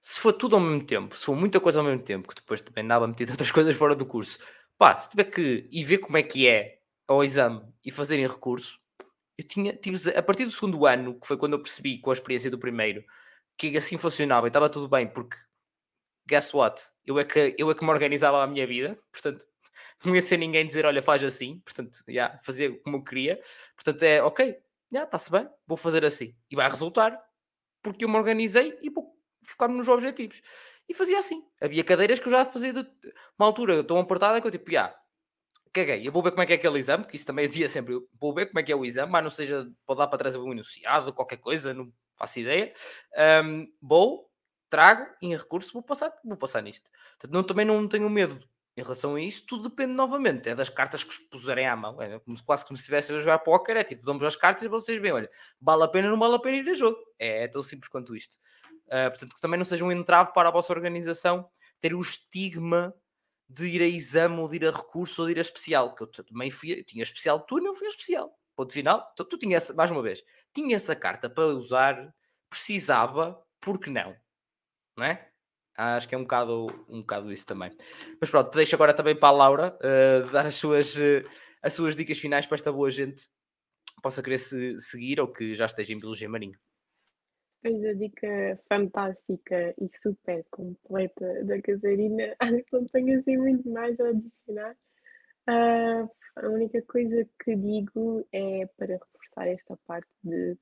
se 0.00 0.20
for 0.20 0.32
tudo 0.32 0.56
ao 0.56 0.62
mesmo 0.62 0.84
tempo, 0.84 1.16
se 1.16 1.24
for 1.24 1.36
muita 1.36 1.60
coisa 1.60 1.78
ao 1.80 1.84
mesmo 1.84 2.02
tempo, 2.02 2.28
que 2.28 2.34
depois 2.34 2.60
também 2.60 2.84
andava 2.84 3.06
metido 3.06 3.30
outras 3.32 3.50
coisas 3.52 3.76
fora 3.76 3.94
do 3.94 4.06
curso, 4.06 4.38
pá, 4.76 4.98
se 4.98 5.08
tiver 5.08 5.24
que 5.24 5.68
ir 5.70 5.84
ver 5.84 5.98
como 5.98 6.16
é 6.16 6.22
que 6.22 6.48
é 6.48 6.75
ao 7.08 7.24
exame 7.24 7.62
e 7.84 7.90
fazer 7.90 8.18
em 8.18 8.26
recurso, 8.26 8.78
eu 9.38 9.46
tinha, 9.46 9.72
tive, 9.74 10.10
a 10.16 10.22
partir 10.22 10.44
do 10.44 10.50
segundo 10.50 10.86
ano, 10.86 11.18
que 11.18 11.26
foi 11.26 11.36
quando 11.36 11.54
eu 11.54 11.62
percebi 11.62 11.98
com 12.00 12.10
a 12.10 12.12
experiência 12.12 12.50
do 12.50 12.58
primeiro, 12.58 13.04
que 13.56 13.76
assim 13.76 13.96
funcionava 13.98 14.46
e 14.46 14.48
estava 14.48 14.68
tudo 14.70 14.88
bem, 14.88 15.06
porque 15.06 15.36
guess 16.26 16.54
what? 16.54 16.82
Eu 17.04 17.18
é 17.18 17.24
que, 17.24 17.54
eu 17.58 17.70
é 17.70 17.74
que 17.74 17.84
me 17.84 17.90
organizava 17.90 18.42
a 18.42 18.46
minha 18.46 18.66
vida, 18.66 18.98
portanto, 19.12 19.46
não 20.04 20.14
ia 20.14 20.22
ser 20.22 20.38
ninguém 20.38 20.66
dizer, 20.66 20.86
olha, 20.86 21.02
faz 21.02 21.22
assim, 21.22 21.60
portanto, 21.60 21.98
já, 22.06 22.12
yeah, 22.12 22.40
fazia 22.42 22.78
como 22.80 22.96
eu 22.96 23.02
queria, 23.02 23.40
portanto, 23.74 24.02
é 24.02 24.22
ok, 24.22 24.46
já, 24.46 24.52
yeah, 24.92 25.04
está-se 25.06 25.30
bem, 25.30 25.48
vou 25.66 25.76
fazer 25.76 26.04
assim, 26.04 26.34
e 26.50 26.56
vai 26.56 26.68
resultar, 26.68 27.18
porque 27.82 28.04
eu 28.04 28.08
me 28.08 28.16
organizei 28.16 28.78
e 28.82 28.90
vou 28.90 29.14
focar-me 29.42 29.76
nos 29.76 29.88
objetivos. 29.88 30.42
E 30.88 30.94
fazia 30.94 31.18
assim. 31.18 31.44
Havia 31.60 31.84
cadeiras 31.84 32.18
que 32.18 32.26
eu 32.28 32.32
já 32.32 32.44
fazia 32.44 32.72
de 32.72 32.80
uma 33.38 33.46
altura 33.46 33.82
tão 33.82 33.98
apertada 33.98 34.40
que 34.40 34.46
eu 34.46 34.50
tipo, 34.50 34.70
já, 34.70 34.86
yeah, 34.86 35.00
caguei, 35.76 36.06
eu 36.06 36.12
vou 36.12 36.22
ver 36.22 36.30
como 36.30 36.42
é 36.42 36.46
que 36.46 36.52
é 36.52 36.56
aquele 36.56 36.78
exame, 36.78 37.04
que 37.04 37.16
isso 37.16 37.26
também 37.26 37.44
eu 37.44 37.48
dizia 37.48 37.68
sempre, 37.68 37.98
vou 38.18 38.34
ver 38.34 38.46
como 38.46 38.58
é 38.58 38.62
que 38.62 38.72
é 38.72 38.76
o 38.76 38.84
exame, 38.84 39.12
mas 39.12 39.22
não 39.22 39.30
seja, 39.30 39.68
pode 39.84 39.98
dar 39.98 40.06
para 40.06 40.18
trás 40.18 40.36
um 40.36 40.52
enunciado, 40.52 41.12
qualquer 41.12 41.36
coisa, 41.36 41.74
não 41.74 41.92
faço 42.16 42.40
ideia. 42.40 42.72
Um, 43.44 43.66
vou, 43.80 44.30
trago, 44.70 45.06
em 45.20 45.36
recurso, 45.36 45.72
vou 45.72 45.82
passar, 45.82 46.12
vou 46.24 46.36
passar 46.36 46.62
nisto. 46.62 46.90
Portanto, 47.18 47.32
não, 47.32 47.42
também 47.42 47.66
não 47.66 47.86
tenho 47.86 48.08
medo 48.08 48.40
em 48.76 48.82
relação 48.82 49.14
a 49.14 49.20
isso, 49.20 49.46
tudo 49.46 49.70
depende 49.70 49.94
novamente, 49.94 50.50
é 50.50 50.54
das 50.54 50.68
cartas 50.68 51.02
que 51.02 51.14
se 51.14 51.28
puserem 51.30 51.66
à 51.66 51.74
mão, 51.74 52.00
é 52.00 52.18
como, 52.18 52.36
quase 52.44 52.64
como 52.64 52.76
se 52.76 52.82
estivesse 52.82 53.12
a 53.12 53.18
jogar 53.18 53.38
póquer, 53.38 53.76
é 53.76 53.84
tipo, 53.84 54.04
damos 54.04 54.22
as 54.22 54.36
cartas 54.36 54.64
e 54.64 54.68
vocês 54.68 55.00
veem, 55.00 55.14
olha, 55.14 55.30
vale 55.58 55.84
a 55.84 55.88
pena 55.88 56.08
ou 56.08 56.12
não 56.12 56.18
vale 56.18 56.34
a 56.34 56.38
pena 56.38 56.58
ir 56.58 56.68
a 56.68 56.74
jogo, 56.74 56.98
é, 57.18 57.44
é 57.44 57.48
tão 57.48 57.62
simples 57.62 57.88
quanto 57.88 58.14
isto. 58.14 58.36
Uh, 58.86 59.08
portanto, 59.08 59.34
que 59.34 59.40
também 59.40 59.56
não 59.56 59.64
seja 59.64 59.84
um 59.84 59.90
entrave 59.90 60.32
para 60.34 60.50
a 60.50 60.52
vossa 60.52 60.72
organização 60.72 61.48
ter 61.80 61.94
o 61.94 62.00
estigma 62.00 62.94
de 63.48 63.68
ir 63.68 63.82
a 63.82 63.86
exame 63.86 64.38
ou 64.38 64.48
de 64.48 64.56
ir 64.56 64.66
a 64.66 64.70
recurso 64.70 65.22
ou 65.22 65.26
de 65.26 65.34
ir 65.34 65.38
a 65.38 65.40
especial, 65.40 65.94
que 65.94 66.02
eu 66.02 66.06
também 66.08 66.50
fui, 66.50 66.72
eu 66.72 66.84
tinha 66.84 67.02
especial 67.02 67.40
tu 67.40 67.58
não 67.58 67.74
fui 67.74 67.86
a 67.86 67.90
especial. 67.90 68.36
Ponto 68.56 68.72
final, 68.72 69.12
tu, 69.14 69.24
tu 69.24 69.38
tinha 69.38 69.58
mais 69.76 69.90
uma 69.90 70.02
vez, 70.02 70.22
tinha 70.54 70.76
essa 70.76 70.96
carta 70.96 71.28
para 71.28 71.46
usar, 71.46 72.14
precisava, 72.48 73.40
porque 73.60 73.90
não? 73.90 74.16
Não 74.96 75.04
é? 75.04 75.30
Acho 75.76 76.08
que 76.08 76.14
é 76.14 76.18
um 76.18 76.22
bocado, 76.22 76.66
um 76.88 77.00
bocado 77.00 77.30
isso 77.30 77.46
também. 77.46 77.70
Mas 78.18 78.30
pronto, 78.30 78.50
deixo 78.54 78.74
agora 78.74 78.94
também 78.94 79.14
para 79.14 79.28
a 79.28 79.32
Laura 79.32 79.78
uh, 79.78 80.30
dar 80.30 80.46
as 80.46 80.54
suas, 80.54 80.96
uh, 80.96 81.28
as 81.62 81.74
suas 81.74 81.94
dicas 81.94 82.18
finais 82.18 82.46
para 82.46 82.54
esta 82.54 82.72
boa 82.72 82.90
gente 82.90 83.28
possa 84.02 84.22
querer 84.22 84.38
se, 84.38 84.78
seguir 84.80 85.20
ou 85.20 85.30
que 85.30 85.54
já 85.54 85.66
esteja 85.66 85.92
em 85.92 85.98
Biologia 85.98 86.28
Marinha. 86.28 86.58
Pois 87.62 87.84
a 87.84 87.92
dica 87.94 88.60
fantástica 88.68 89.74
e 89.80 89.90
super 90.00 90.44
completa 90.50 91.44
da 91.44 91.60
Catarina, 91.60 92.34
acho 92.40 92.64
que 92.64 92.72
não 92.72 92.86
tenho 92.86 93.18
assim 93.18 93.36
muito 93.36 93.68
mais 93.70 93.98
a 94.00 94.08
adicionar. 94.08 94.76
Uh, 95.48 96.10
a 96.36 96.48
única 96.48 96.82
coisa 96.82 97.28
que 97.42 97.56
digo 97.56 98.26
é 98.32 98.66
para 98.76 98.98
reforçar 98.98 99.48
esta 99.48 99.76
parte 99.86 100.08
de 100.22 100.56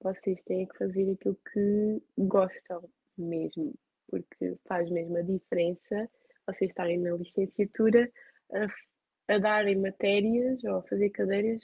vocês 0.00 0.42
têm 0.44 0.66
que 0.66 0.78
fazer 0.78 1.10
aquilo 1.12 1.38
que 1.52 2.02
gostam 2.16 2.88
mesmo, 3.16 3.74
porque 4.08 4.56
faz 4.66 4.88
mesmo 4.90 5.16
a 5.16 5.22
diferença 5.22 6.08
vocês 6.46 6.70
estarem 6.70 6.98
na 6.98 7.10
licenciatura 7.16 8.10
a, 8.52 9.34
a 9.34 9.38
darem 9.38 9.76
matérias 9.76 10.64
ou 10.64 10.76
a 10.76 10.82
fazer 10.82 11.10
cadeiras 11.10 11.62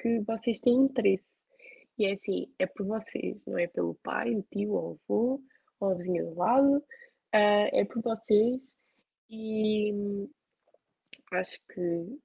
que 0.00 0.20
vocês 0.20 0.60
têm 0.60 0.74
interesse. 0.74 1.31
E 2.02 2.06
é 2.06 2.12
assim, 2.14 2.52
é 2.58 2.66
por 2.66 2.84
vocês, 2.84 3.40
não 3.46 3.56
é 3.56 3.68
pelo 3.68 3.94
pai, 4.02 4.34
o 4.34 4.42
tio, 4.50 4.72
o 4.72 4.98
avô, 5.08 5.40
ou 5.78 5.92
a 5.92 5.94
vizinha 5.94 6.24
do 6.24 6.34
lado, 6.34 6.78
uh, 6.78 6.82
é 7.32 7.84
por 7.84 8.02
vocês. 8.02 8.60
E 9.30 10.28
acho 11.30 11.60
que 11.72 12.18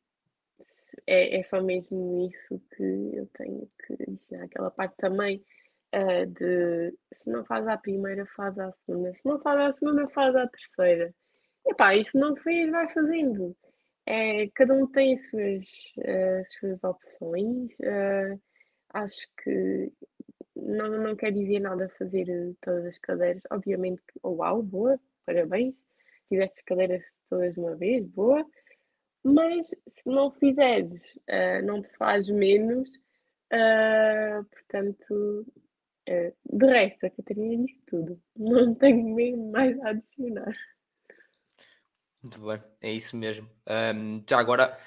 é, 1.05 1.37
é 1.37 1.43
só 1.43 1.61
mesmo 1.61 2.27
isso 2.27 2.59
que 2.75 3.11
eu 3.13 3.27
tenho 3.37 3.69
que 3.85 3.97
dizer. 4.11 4.41
Aquela 4.41 4.71
parte 4.71 4.95
também 4.97 5.45
uh, 5.93 6.25
de 6.25 6.97
se 7.13 7.29
não 7.29 7.45
faz 7.45 7.67
a 7.67 7.77
primeira, 7.77 8.25
faz 8.35 8.57
a 8.57 8.71
segunda. 8.71 9.13
Se 9.13 9.27
não 9.27 9.39
faz 9.39 9.59
a 9.59 9.73
segunda, 9.73 10.09
faz 10.09 10.35
a 10.35 10.47
terceira. 10.47 11.13
Epá, 11.67 11.95
isso 11.95 12.17
não 12.17 12.35
fez, 12.35 12.71
vai 12.71 12.91
fazendo. 12.91 13.55
É, 14.07 14.49
cada 14.55 14.73
um 14.73 14.87
tem 14.87 15.13
as 15.13 15.29
suas, 15.29 15.93
uh, 15.99 16.39
as 16.41 16.51
suas 16.53 16.83
opções. 16.83 17.73
Uh, 17.79 18.41
acho 18.89 19.27
que 19.43 19.91
não, 20.55 20.89
não 21.01 21.15
quer 21.15 21.31
dizer 21.31 21.59
nada 21.59 21.89
fazer 21.97 22.55
todas 22.61 22.85
as 22.85 22.97
cadeiras. 22.97 23.43
Obviamente, 23.51 24.01
uau, 24.23 24.61
boa, 24.61 24.99
parabéns. 25.25 25.75
Fizeste 26.29 26.59
as 26.59 26.61
cadeiras 26.63 27.03
todas 27.29 27.53
de 27.55 27.59
uma 27.59 27.75
vez, 27.75 28.05
boa. 28.07 28.45
Mas 29.23 29.67
se 29.87 30.07
não 30.07 30.31
fizeres, 30.31 31.15
uh, 31.29 31.65
não 31.65 31.81
te 31.81 31.89
faz 31.97 32.27
menos. 32.29 32.89
Uh, 33.53 34.43
portanto, 34.45 35.45
uh, 36.09 36.57
de 36.57 36.65
resto, 36.65 37.05
a 37.05 37.09
Catarina 37.09 37.65
disse 37.65 37.81
tudo. 37.87 38.21
Não 38.35 38.75
tenho 38.75 39.15
mesmo 39.15 39.51
mais 39.51 39.79
a 39.81 39.89
adicionar. 39.89 40.53
Muito 42.21 42.45
bem, 42.45 42.61
é 42.81 42.91
isso 42.91 43.15
mesmo. 43.15 43.49
Um, 43.95 44.23
já 44.29 44.39
agora 44.39 44.77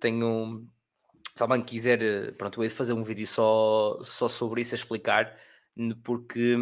tenho. 0.00 0.66
Se 1.34 1.42
alguém 1.42 1.62
quiser, 1.62 2.34
pronto, 2.34 2.62
eu 2.62 2.70
fazer 2.70 2.92
um 2.92 3.02
vídeo 3.02 3.26
só, 3.26 3.98
só 4.02 4.28
sobre 4.28 4.60
isso 4.60 4.74
a 4.74 4.76
explicar, 4.76 5.36
porque 6.04 6.56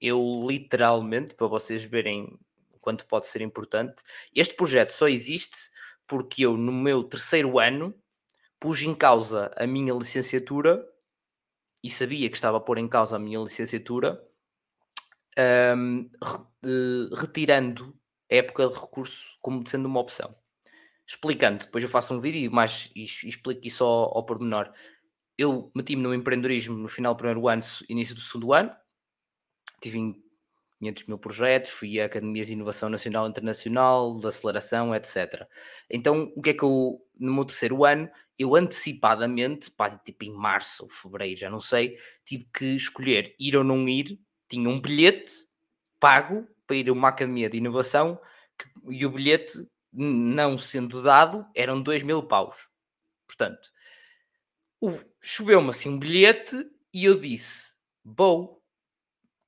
eu 0.00 0.46
literalmente, 0.48 1.34
para 1.34 1.46
vocês 1.46 1.84
verem 1.84 2.38
quanto 2.80 3.06
pode 3.06 3.26
ser 3.26 3.42
importante, 3.42 4.02
este 4.34 4.54
projeto 4.54 4.92
só 4.92 5.08
existe 5.08 5.70
porque 6.06 6.46
eu, 6.46 6.56
no 6.56 6.72
meu 6.72 7.02
terceiro 7.02 7.58
ano, 7.58 7.94
pus 8.60 8.80
em 8.82 8.94
causa 8.94 9.50
a 9.56 9.66
minha 9.66 9.92
licenciatura 9.92 10.86
e 11.82 11.90
sabia 11.90 12.28
que 12.30 12.36
estava 12.36 12.58
a 12.58 12.60
pôr 12.60 12.78
em 12.78 12.88
causa 12.88 13.16
a 13.16 13.18
minha 13.18 13.38
licenciatura, 13.40 14.22
um, 15.76 16.10
uh, 16.64 17.14
retirando 17.14 17.94
a 18.30 18.36
época 18.36 18.68
de 18.68 18.74
recurso 18.74 19.36
como 19.42 19.66
sendo 19.66 19.86
uma 19.86 20.00
opção. 20.00 20.34
Explicando, 21.06 21.64
depois 21.64 21.84
eu 21.84 21.90
faço 21.90 22.14
um 22.14 22.20
vídeo 22.20 22.50
mais, 22.50 22.90
e, 22.94 23.02
e 23.02 23.28
explico 23.28 23.66
isso 23.66 23.84
ao, 23.84 24.16
ao 24.16 24.26
pormenor. 24.26 24.72
Eu 25.38 25.70
meti-me 25.74 26.02
no 26.02 26.14
empreendedorismo 26.14 26.76
no 26.76 26.88
final 26.88 27.14
do 27.14 27.18
primeiro 27.18 27.46
ano, 27.48 27.62
início 27.88 28.14
do 28.14 28.20
segundo 28.20 28.52
ano, 28.52 28.74
tive 29.80 29.98
500 30.80 31.04
mil 31.04 31.18
projetos, 31.18 31.70
fui 31.70 32.00
a 32.00 32.06
academias 32.06 32.48
de 32.48 32.52
inovação 32.52 32.88
nacional 32.88 33.26
e 33.26 33.30
internacional, 33.30 34.18
de 34.18 34.26
aceleração, 34.26 34.94
etc. 34.94 35.46
Então, 35.90 36.32
o 36.36 36.42
que 36.42 36.50
é 36.50 36.54
que 36.54 36.62
eu, 36.62 37.00
no 37.18 37.34
meu 37.34 37.44
terceiro 37.44 37.84
ano, 37.84 38.10
eu 38.38 38.54
antecipadamente, 38.54 39.70
pá, 39.70 39.90
tipo 39.90 40.24
em 40.24 40.32
março 40.32 40.82
ou 40.84 40.88
fevereiro, 40.88 41.38
já 41.38 41.50
não 41.50 41.60
sei, 41.60 41.96
tive 42.24 42.46
que 42.52 42.66
escolher 42.74 43.34
ir 43.38 43.56
ou 43.56 43.64
não 43.64 43.88
ir, 43.88 44.18
tinha 44.48 44.68
um 44.68 44.80
bilhete 44.80 45.32
pago 45.98 46.46
para 46.66 46.76
ir 46.76 46.88
a 46.88 46.92
uma 46.92 47.08
academia 47.08 47.48
de 47.48 47.56
inovação 47.56 48.20
que, 48.58 48.68
e 48.90 49.06
o 49.06 49.10
bilhete, 49.10 49.52
não 49.96 50.58
sendo 50.58 51.02
dado, 51.02 51.46
eram 51.54 51.80
2 51.80 52.02
mil 52.02 52.22
paus. 52.22 52.68
Portanto, 53.26 53.70
choveu-me 55.20 55.70
assim 55.70 55.88
um 55.88 55.98
bilhete 55.98 56.54
e 56.92 57.04
eu 57.04 57.18
disse, 57.18 57.74
vou, 58.04 58.62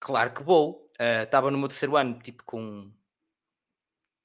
claro 0.00 0.32
que 0.32 0.42
vou, 0.42 0.90
estava 0.98 1.48
uh, 1.48 1.50
no 1.50 1.58
meu 1.58 1.68
terceiro 1.68 1.96
ano, 1.96 2.18
tipo 2.18 2.42
com. 2.44 2.92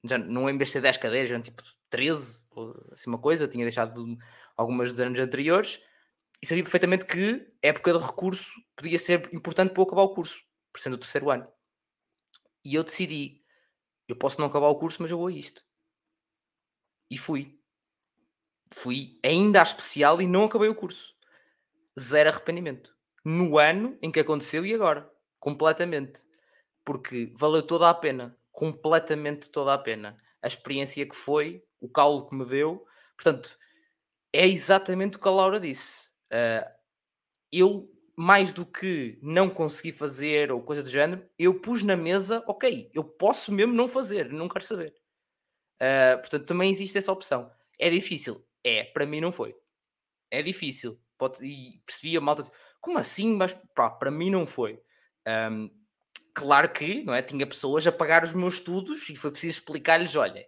Já 0.02 0.18
não 0.18 0.50
em 0.50 0.58
vez 0.58 0.68
de 0.68 0.72
ser 0.74 0.80
10 0.82 0.96
cadeiras, 0.98 1.30
eram 1.30 1.42
tipo 1.42 1.62
13, 1.88 2.46
ou 2.50 2.74
assim 2.92 3.08
uma 3.08 3.18
coisa. 3.18 3.48
Tinha 3.48 3.64
deixado 3.64 4.18
algumas 4.56 4.90
dos 4.90 5.00
anos 5.00 5.18
anteriores 5.18 5.80
e 6.42 6.46
sabia 6.46 6.62
perfeitamente 6.62 7.06
que 7.06 7.50
época 7.62 7.92
de 7.92 8.04
recurso 8.04 8.52
podia 8.76 8.98
ser 8.98 9.32
importante 9.32 9.72
para 9.72 9.82
eu 9.82 9.86
acabar 9.86 10.02
o 10.02 10.14
curso, 10.14 10.42
por 10.72 10.80
sendo 10.80 10.94
o 10.94 10.98
terceiro 10.98 11.30
ano. 11.30 11.46
E 12.64 12.74
eu 12.74 12.84
decidi: 12.84 13.42
eu 14.08 14.16
posso 14.16 14.40
não 14.40 14.48
acabar 14.48 14.68
o 14.68 14.78
curso, 14.78 15.00
mas 15.00 15.10
eu 15.10 15.18
vou 15.18 15.28
a 15.28 15.32
isto. 15.32 15.64
E 17.10 17.18
fui. 17.18 17.58
Fui 18.72 19.18
ainda 19.24 19.60
à 19.60 19.62
especial 19.62 20.20
e 20.20 20.26
não 20.26 20.44
acabei 20.44 20.68
o 20.68 20.74
curso. 20.74 21.14
Zero 21.98 22.28
arrependimento. 22.30 22.94
No 23.24 23.58
ano 23.58 23.96
em 24.02 24.10
que 24.10 24.20
aconteceu 24.20 24.66
e 24.66 24.74
agora. 24.74 25.10
Completamente 25.38 26.22
porque 26.84 27.32
valeu 27.36 27.62
toda 27.62 27.88
a 27.88 27.94
pena, 27.94 28.36
completamente 28.52 29.50
toda 29.50 29.72
a 29.72 29.78
pena. 29.78 30.16
A 30.42 30.46
experiência 30.46 31.08
que 31.08 31.16
foi, 31.16 31.64
o 31.80 31.88
calo 31.88 32.28
que 32.28 32.34
me 32.34 32.44
deu, 32.44 32.84
portanto, 33.16 33.56
é 34.32 34.46
exatamente 34.46 35.16
o 35.16 35.20
que 35.20 35.28
a 35.28 35.30
Laura 35.30 35.58
disse. 35.58 36.08
Uh, 36.26 36.70
eu, 37.50 37.90
mais 38.16 38.52
do 38.52 38.66
que 38.66 39.18
não 39.22 39.48
consegui 39.48 39.92
fazer 39.92 40.52
ou 40.52 40.62
coisa 40.62 40.82
do 40.82 40.90
género, 40.90 41.26
eu 41.38 41.60
pus 41.60 41.82
na 41.82 41.96
mesa, 41.96 42.44
ok, 42.46 42.90
eu 42.92 43.02
posso 43.02 43.50
mesmo 43.50 43.72
não 43.72 43.88
fazer, 43.88 44.30
não 44.30 44.48
quero 44.48 44.64
saber. 44.64 44.94
Uh, 45.80 46.18
portanto, 46.18 46.46
também 46.46 46.70
existe 46.70 46.98
essa 46.98 47.12
opção. 47.12 47.50
É 47.78 47.90
difícil? 47.90 48.44
É, 48.62 48.84
para 48.84 49.06
mim 49.06 49.20
não 49.20 49.32
foi. 49.32 49.54
É 50.30 50.42
difícil. 50.42 50.98
Pode, 51.18 51.44
e 51.44 51.80
percebi 51.86 52.16
a 52.16 52.20
malta, 52.20 52.50
como 52.80 52.98
assim? 52.98 53.34
Mas 53.34 53.56
pá, 53.74 53.90
para 53.90 54.10
mim 54.10 54.30
não 54.30 54.46
foi. 54.46 54.82
Um, 55.26 55.70
claro 56.34 56.70
que 56.70 57.04
não 57.04 57.14
é, 57.14 57.22
tinha 57.22 57.46
pessoas 57.46 57.86
a 57.86 57.92
pagar 57.92 58.24
os 58.24 58.34
meus 58.34 58.54
estudos 58.54 59.08
e 59.08 59.16
foi 59.16 59.30
preciso 59.30 59.58
explicar-lhes: 59.58 60.16
olha, 60.16 60.46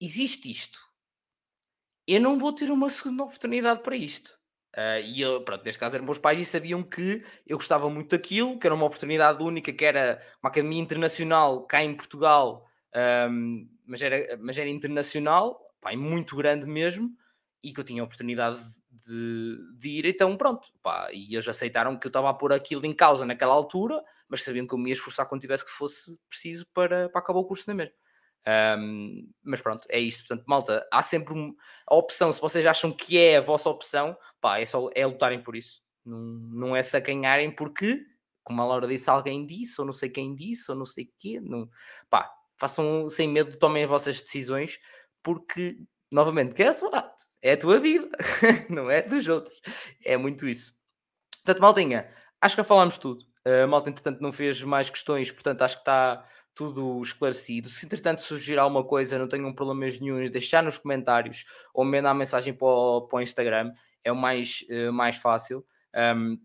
existe 0.00 0.50
isto, 0.50 0.78
eu 2.06 2.20
não 2.20 2.38
vou 2.38 2.52
ter 2.52 2.70
uma 2.70 2.90
segunda 2.90 3.24
oportunidade 3.24 3.82
para 3.82 3.96
isto. 3.96 4.38
Uh, 4.76 5.00
e 5.06 5.22
eu, 5.22 5.42
pronto, 5.42 5.64
neste 5.64 5.80
caso 5.80 5.96
eram 5.96 6.04
meus 6.04 6.18
pais 6.18 6.38
e 6.38 6.44
sabiam 6.44 6.82
que 6.82 7.24
eu 7.46 7.56
gostava 7.56 7.88
muito 7.88 8.10
daquilo, 8.10 8.58
que 8.58 8.66
era 8.66 8.74
uma 8.74 8.84
oportunidade 8.84 9.42
única, 9.42 9.72
que 9.72 9.84
era 9.84 10.20
uma 10.42 10.50
academia 10.50 10.82
internacional 10.82 11.66
cá 11.66 11.82
em 11.82 11.96
Portugal, 11.96 12.68
um, 13.30 13.68
mas, 13.84 14.02
era, 14.02 14.38
mas 14.40 14.58
era 14.58 14.68
internacional, 14.68 15.60
pá, 15.80 15.94
muito 15.96 16.36
grande 16.36 16.66
mesmo, 16.66 17.10
e 17.62 17.72
que 17.72 17.80
eu 17.80 17.84
tinha 17.84 18.02
a 18.02 18.04
oportunidade 18.04 18.60
de, 18.90 19.58
de, 19.78 19.88
ir, 19.88 20.06
então 20.06 20.36
pronto, 20.36 20.68
pá, 20.82 21.08
e 21.12 21.34
eles 21.34 21.48
aceitaram 21.48 21.98
que 21.98 22.06
eu 22.06 22.10
estava 22.10 22.30
a 22.30 22.34
pôr 22.34 22.52
aquilo 22.52 22.86
em 22.86 22.94
causa 22.94 23.26
naquela 23.26 23.54
altura, 23.54 24.02
mas 24.28 24.42
sabiam 24.42 24.66
que 24.66 24.74
eu 24.74 24.78
me 24.78 24.90
ia 24.90 24.92
esforçar 24.92 25.26
quando 25.26 25.40
tivesse 25.40 25.64
que 25.64 25.70
fosse 25.70 26.18
preciso 26.28 26.66
para, 26.72 27.08
para 27.08 27.20
acabar 27.20 27.40
o 27.40 27.44
curso 27.44 27.64
na 27.68 27.74
mesma. 27.74 27.94
Um, 28.78 29.28
mas 29.42 29.60
pronto, 29.60 29.88
é 29.90 29.98
isto. 29.98 30.26
Portanto, 30.26 30.44
malta, 30.46 30.86
há 30.92 31.02
sempre 31.02 31.34
um, 31.34 31.54
a 31.86 31.96
opção. 31.96 32.32
Se 32.32 32.40
vocês 32.40 32.64
acham 32.64 32.92
que 32.92 33.18
é 33.18 33.38
a 33.38 33.40
vossa 33.40 33.68
opção, 33.68 34.16
pá, 34.40 34.60
é 34.60 34.66
só 34.66 34.88
é 34.94 35.04
lutarem 35.04 35.42
por 35.42 35.56
isso. 35.56 35.82
Não, 36.04 36.18
não 36.18 36.76
é 36.76 36.82
sacanharem 36.82 37.50
porque, 37.50 38.06
como 38.44 38.62
a 38.62 38.64
Laura 38.64 38.86
disse, 38.86 39.10
alguém 39.10 39.44
disse, 39.44 39.80
ou 39.80 39.86
não 39.86 39.92
sei 39.92 40.08
quem 40.08 40.34
disse, 40.34 40.70
ou 40.70 40.76
não 40.76 40.84
sei 40.84 41.10
quê. 41.18 41.40
Não, 41.40 41.68
pá, 42.08 42.32
façam 42.58 43.08
sem 43.08 43.28
medo, 43.28 43.56
tomem 43.58 43.84
as 43.84 43.88
vossas 43.88 44.20
decisões, 44.20 44.78
porque, 45.22 45.78
novamente, 46.10 46.54
guess 46.54 46.82
what? 46.82 47.10
É 47.42 47.52
a 47.52 47.56
tua 47.56 47.78
vida, 47.78 48.08
não 48.68 48.90
é 48.90 49.02
dos 49.02 49.28
outros. 49.28 49.60
É 50.04 50.16
muito 50.16 50.48
isso. 50.48 50.72
Portanto, 51.44 51.60
Maldinha, 51.60 52.08
acho 52.40 52.56
que 52.56 52.64
falámos 52.64 52.98
tudo. 52.98 53.24
A 53.44 53.66
malta, 53.66 53.88
entretanto, 53.88 54.20
não 54.20 54.32
fez 54.32 54.60
mais 54.62 54.90
questões, 54.90 55.30
portanto, 55.30 55.62
acho 55.62 55.76
que 55.76 55.82
está 55.82 56.24
tudo 56.52 57.00
esclarecido. 57.00 57.68
Se, 57.68 57.86
entretanto, 57.86 58.20
surgir 58.20 58.58
alguma 58.58 58.82
coisa, 58.82 59.18
não 59.18 59.28
tenham 59.28 59.54
problemas 59.54 60.00
nenhum, 60.00 60.24
deixar 60.28 60.62
nos 60.62 60.78
comentários 60.78 61.44
ou 61.72 61.84
mandar 61.84 62.14
mensagem 62.14 62.52
para 62.52 62.66
o, 62.66 63.02
para 63.02 63.18
o 63.18 63.22
Instagram, 63.22 63.72
é 64.02 64.10
o 64.10 64.16
mais, 64.16 64.64
uh, 64.70 64.92
mais 64.92 65.16
fácil. 65.16 65.64
Um, 65.94 66.38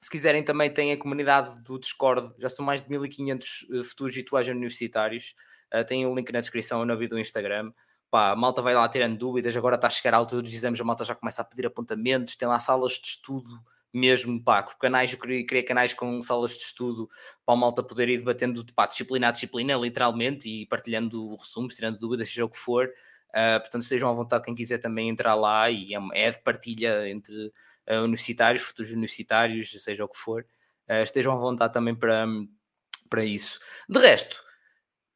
se 0.00 0.10
quiserem, 0.10 0.42
também 0.42 0.72
tem 0.72 0.92
a 0.92 0.96
comunidade 0.96 1.62
do 1.64 1.78
Discord, 1.78 2.34
já 2.38 2.48
são 2.48 2.64
mais 2.64 2.82
de 2.82 2.90
1500 2.90 3.62
uh, 3.62 3.80
eh, 3.80 3.84
futuros 3.84 4.16
rituais 4.16 4.48
universitários. 4.48 5.34
Uh, 5.74 5.84
tem 5.84 6.06
o 6.06 6.14
link 6.14 6.32
na 6.32 6.40
descrição 6.40 6.84
na 6.84 6.96
bio 6.96 7.08
do 7.08 7.18
Instagram 7.18 7.72
pá, 8.10 8.30
a 8.32 8.36
malta 8.36 8.60
vai 8.60 8.74
lá 8.74 8.88
tirando 8.88 9.16
dúvidas, 9.16 9.56
agora 9.56 9.76
está 9.76 9.86
a 9.86 9.90
chegar 9.90 10.14
a 10.14 10.18
altura 10.18 10.42
dos 10.42 10.52
exames, 10.52 10.80
a 10.80 10.84
malta 10.84 11.04
já 11.04 11.14
começa 11.14 11.42
a 11.42 11.44
pedir 11.44 11.66
apontamentos, 11.66 12.36
tem 12.36 12.48
lá 12.48 12.58
salas 12.58 12.92
de 12.92 13.06
estudo 13.06 13.48
mesmo, 13.92 14.42
pá, 14.42 14.62
canais, 14.62 15.12
eu 15.12 15.18
queria, 15.18 15.64
canais 15.64 15.92
com 15.94 16.20
salas 16.22 16.52
de 16.52 16.64
estudo 16.64 17.08
para 17.46 17.54
a 17.54 17.58
malta 17.58 17.82
poder 17.82 18.08
ir 18.08 18.18
debatendo, 18.18 18.64
pá, 18.74 18.86
disciplina 18.86 19.28
a 19.28 19.30
disciplina, 19.30 19.74
literalmente, 19.76 20.48
e 20.48 20.66
partilhando 20.66 21.36
resumos, 21.36 21.74
tirando 21.74 21.98
dúvidas, 21.98 22.28
seja 22.28 22.44
o 22.44 22.48
que 22.48 22.58
for. 22.58 22.90
Uh, 23.30 23.60
portanto, 23.60 23.82
estejam 23.82 24.10
à 24.10 24.12
vontade 24.12 24.44
quem 24.44 24.56
quiser 24.56 24.78
também 24.78 25.08
entrar 25.08 25.36
lá 25.36 25.70
e 25.70 25.94
é, 25.94 25.98
é 26.14 26.30
de 26.32 26.40
partilha 26.40 27.08
entre 27.08 27.52
universitários, 27.98 28.62
futuros 28.62 28.92
universitários, 28.92 29.70
seja 29.82 30.04
o 30.04 30.08
que 30.08 30.18
for. 30.18 30.46
Uh, 30.88 31.02
estejam 31.02 31.32
à 31.32 31.36
vontade 31.36 31.72
também 31.72 31.94
para, 31.94 32.26
para 33.08 33.24
isso. 33.24 33.60
De 33.88 33.98
resto, 33.98 34.42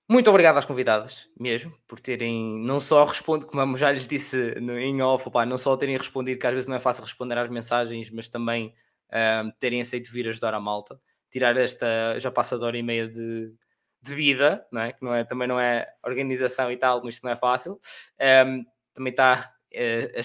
muito 0.09 0.29
obrigado 0.29 0.59
às 0.59 0.65
convidadas, 0.65 1.31
mesmo, 1.39 1.75
por 1.89 1.99
terem 1.99 2.59
não 2.59 2.79
só 2.79 3.05
respondido, 3.05 3.51
como 3.51 3.77
já 3.77 3.91
lhes 3.91 4.07
disse 4.07 4.55
em 4.59 5.01
off, 5.01 5.27
opa, 5.29 5.47
não 5.47 5.57
só 5.57 5.77
terem 5.77 5.97
respondido, 5.97 6.39
que 6.39 6.47
às 6.47 6.53
vezes 6.53 6.69
não 6.69 6.77
é 6.77 6.81
fácil 6.81 7.05
responder 7.05 7.39
às 7.39 7.49
mensagens, 7.49 8.11
mas 8.11 8.29
também 8.29 8.75
uh, 9.09 9.51
terem 9.59 9.81
aceito 9.81 10.13
vir 10.13 10.29
ajudar 10.29 10.53
a 10.53 10.61
malta, 10.61 11.01
tirar 11.31 11.57
esta, 11.57 12.19
já 12.19 12.31
passa 12.31 12.59
de 12.59 12.65
hora 12.65 12.77
e 12.77 12.83
meia 12.83 13.09
de, 13.09 13.55
de 14.03 14.15
vida, 14.15 14.67
não 14.71 14.83
é? 14.83 14.93
que 14.93 15.03
não 15.03 15.15
é, 15.15 15.25
também 15.25 15.49
não 15.49 15.59
é 15.59 15.89
organização 16.05 16.71
e 16.71 16.77
tal, 16.77 17.03
mas 17.03 17.15
isto 17.15 17.25
não 17.25 17.33
é 17.33 17.37
fácil. 17.37 17.81
Um, 18.47 18.65
também 18.93 19.11
está 19.11 19.55
uh, 19.73 20.21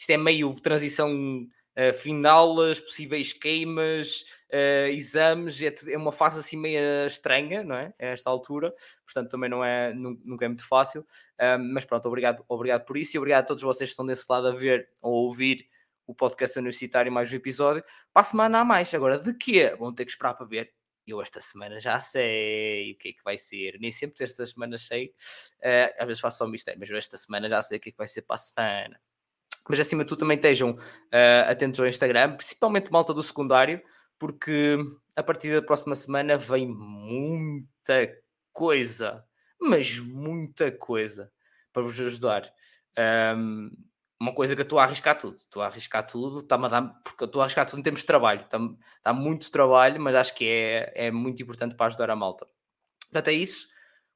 isto 0.00 0.10
é 0.10 0.16
meio 0.16 0.54
transição 0.54 1.46
uh, 1.76 1.92
final, 1.92 2.60
as 2.60 2.80
possíveis 2.80 3.32
queimas, 3.32 4.24
uh, 4.52 4.88
exames, 4.90 5.62
é, 5.62 5.74
é, 5.88 5.96
uma 5.96 6.12
fase 6.12 6.40
assim 6.40 6.56
meio 6.56 7.06
estranha, 7.06 7.62
não 7.62 7.76
é? 7.76 7.92
A 7.98 8.06
esta 8.06 8.30
altura, 8.30 8.74
portanto 9.04 9.30
também 9.30 9.50
não 9.50 9.64
é, 9.64 9.92
nunca 9.94 10.44
é 10.44 10.48
muito 10.48 10.66
fácil, 10.66 11.04
mas 11.72 11.84
pronto, 11.84 12.06
obrigado, 12.06 12.44
obrigado 12.48 12.84
por 12.84 12.96
isso 12.96 13.16
e 13.16 13.18
obrigado 13.18 13.44
a 13.44 13.46
todos 13.46 13.62
vocês 13.62 13.88
que 13.88 13.92
estão 13.92 14.06
desse 14.06 14.26
lado 14.28 14.48
a 14.48 14.52
ver 14.52 14.88
ou 15.02 15.14
a 15.14 15.22
ouvir 15.22 15.68
o 16.10 16.14
podcast 16.14 16.58
universitário 16.58 17.12
mais 17.12 17.32
um 17.32 17.36
episódio. 17.36 17.84
Para 18.12 18.22
a 18.22 18.24
semana 18.24 18.58
há 18.58 18.64
mais. 18.64 18.92
Agora, 18.92 19.16
de 19.16 19.32
quê? 19.32 19.76
Vão 19.78 19.94
ter 19.94 20.04
que 20.04 20.10
esperar 20.10 20.34
para 20.34 20.44
ver. 20.44 20.72
Eu 21.06 21.22
esta 21.22 21.40
semana 21.40 21.80
já 21.80 22.00
sei 22.00 22.92
o 22.92 22.98
que 22.98 23.10
é 23.10 23.12
que 23.12 23.22
vai 23.24 23.38
ser. 23.38 23.78
Nem 23.80 23.92
sempre 23.92 24.22
esta 24.24 24.44
semana 24.44 24.76
sei. 24.76 25.14
Uh, 25.60 25.94
às 25.98 26.06
vezes 26.06 26.20
faço 26.20 26.38
só 26.38 26.46
um 26.46 26.48
mistério, 26.48 26.80
mas 26.80 26.90
esta 26.90 27.16
semana 27.16 27.48
já 27.48 27.62
sei 27.62 27.78
o 27.78 27.80
que 27.80 27.90
é 27.90 27.92
que 27.92 27.98
vai 27.98 28.08
ser 28.08 28.22
para 28.22 28.34
a 28.34 28.38
semana. 28.38 29.00
Mas 29.68 29.80
acima 29.80 30.04
de 30.04 30.08
tudo 30.08 30.20
também 30.20 30.36
estejam 30.36 30.72
uh, 30.72 31.48
atentos 31.48 31.78
ao 31.78 31.86
Instagram, 31.86 32.36
principalmente 32.36 32.90
malta 32.90 33.14
do 33.14 33.22
secundário, 33.22 33.80
porque 34.18 34.78
a 35.14 35.22
partir 35.22 35.52
da 35.52 35.62
próxima 35.62 35.94
semana 35.94 36.36
vem 36.36 36.66
muita 36.66 38.12
coisa, 38.52 39.24
mas 39.60 39.98
muita 39.98 40.72
coisa 40.72 41.30
para 41.72 41.82
vos 41.82 41.98
ajudar. 42.00 42.52
Um, 43.36 43.70
uma 44.20 44.34
coisa 44.34 44.54
que 44.54 44.60
eu 44.60 44.64
estou 44.64 44.78
a 44.78 44.84
arriscar 44.84 45.16
tudo, 45.18 45.36
estou 45.36 45.62
a 45.62 45.66
arriscar 45.66 46.06
tudo, 46.06 46.46
a 46.46 46.68
dar, 46.68 46.82
porque 47.02 47.24
eu 47.24 47.26
estou 47.26 47.40
a 47.40 47.44
arriscar 47.44 47.64
tudo 47.64 47.78
em 47.78 47.82
termos 47.82 48.02
de 48.02 48.06
trabalho, 48.06 48.42
está, 48.42 49.12
muito 49.14 49.50
trabalho, 49.50 50.00
mas 50.00 50.14
acho 50.14 50.34
que 50.34 50.44
é, 50.44 50.92
é 51.06 51.10
muito 51.10 51.42
importante 51.42 51.74
para 51.74 51.86
ajudar 51.86 52.10
a 52.10 52.16
malta. 52.16 52.46
Portanto, 53.10 53.28
é 53.28 53.32
isso. 53.32 53.68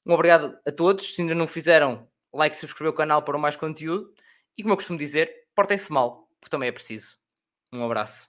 Um 0.05 0.13
obrigado 0.13 0.57
a 0.67 0.71
todos. 0.71 1.15
Se 1.15 1.23
ainda 1.23 1.35
não 1.35 1.47
fizeram, 1.47 2.07
like, 2.33 2.57
subscrever 2.57 2.93
o 2.93 2.97
canal 2.97 3.23
para 3.23 3.39
mais 3.39 3.57
conteúdo. 3.57 4.13
E 4.57 4.63
como 4.63 4.73
eu 4.73 4.77
costumo 4.77 4.99
dizer, 4.99 5.49
portem-se 5.55 5.93
mal, 5.93 6.29
porque 6.41 6.51
também 6.51 6.69
é 6.69 6.73
preciso. 6.73 7.19
Um 7.73 7.85
abraço. 7.85 8.29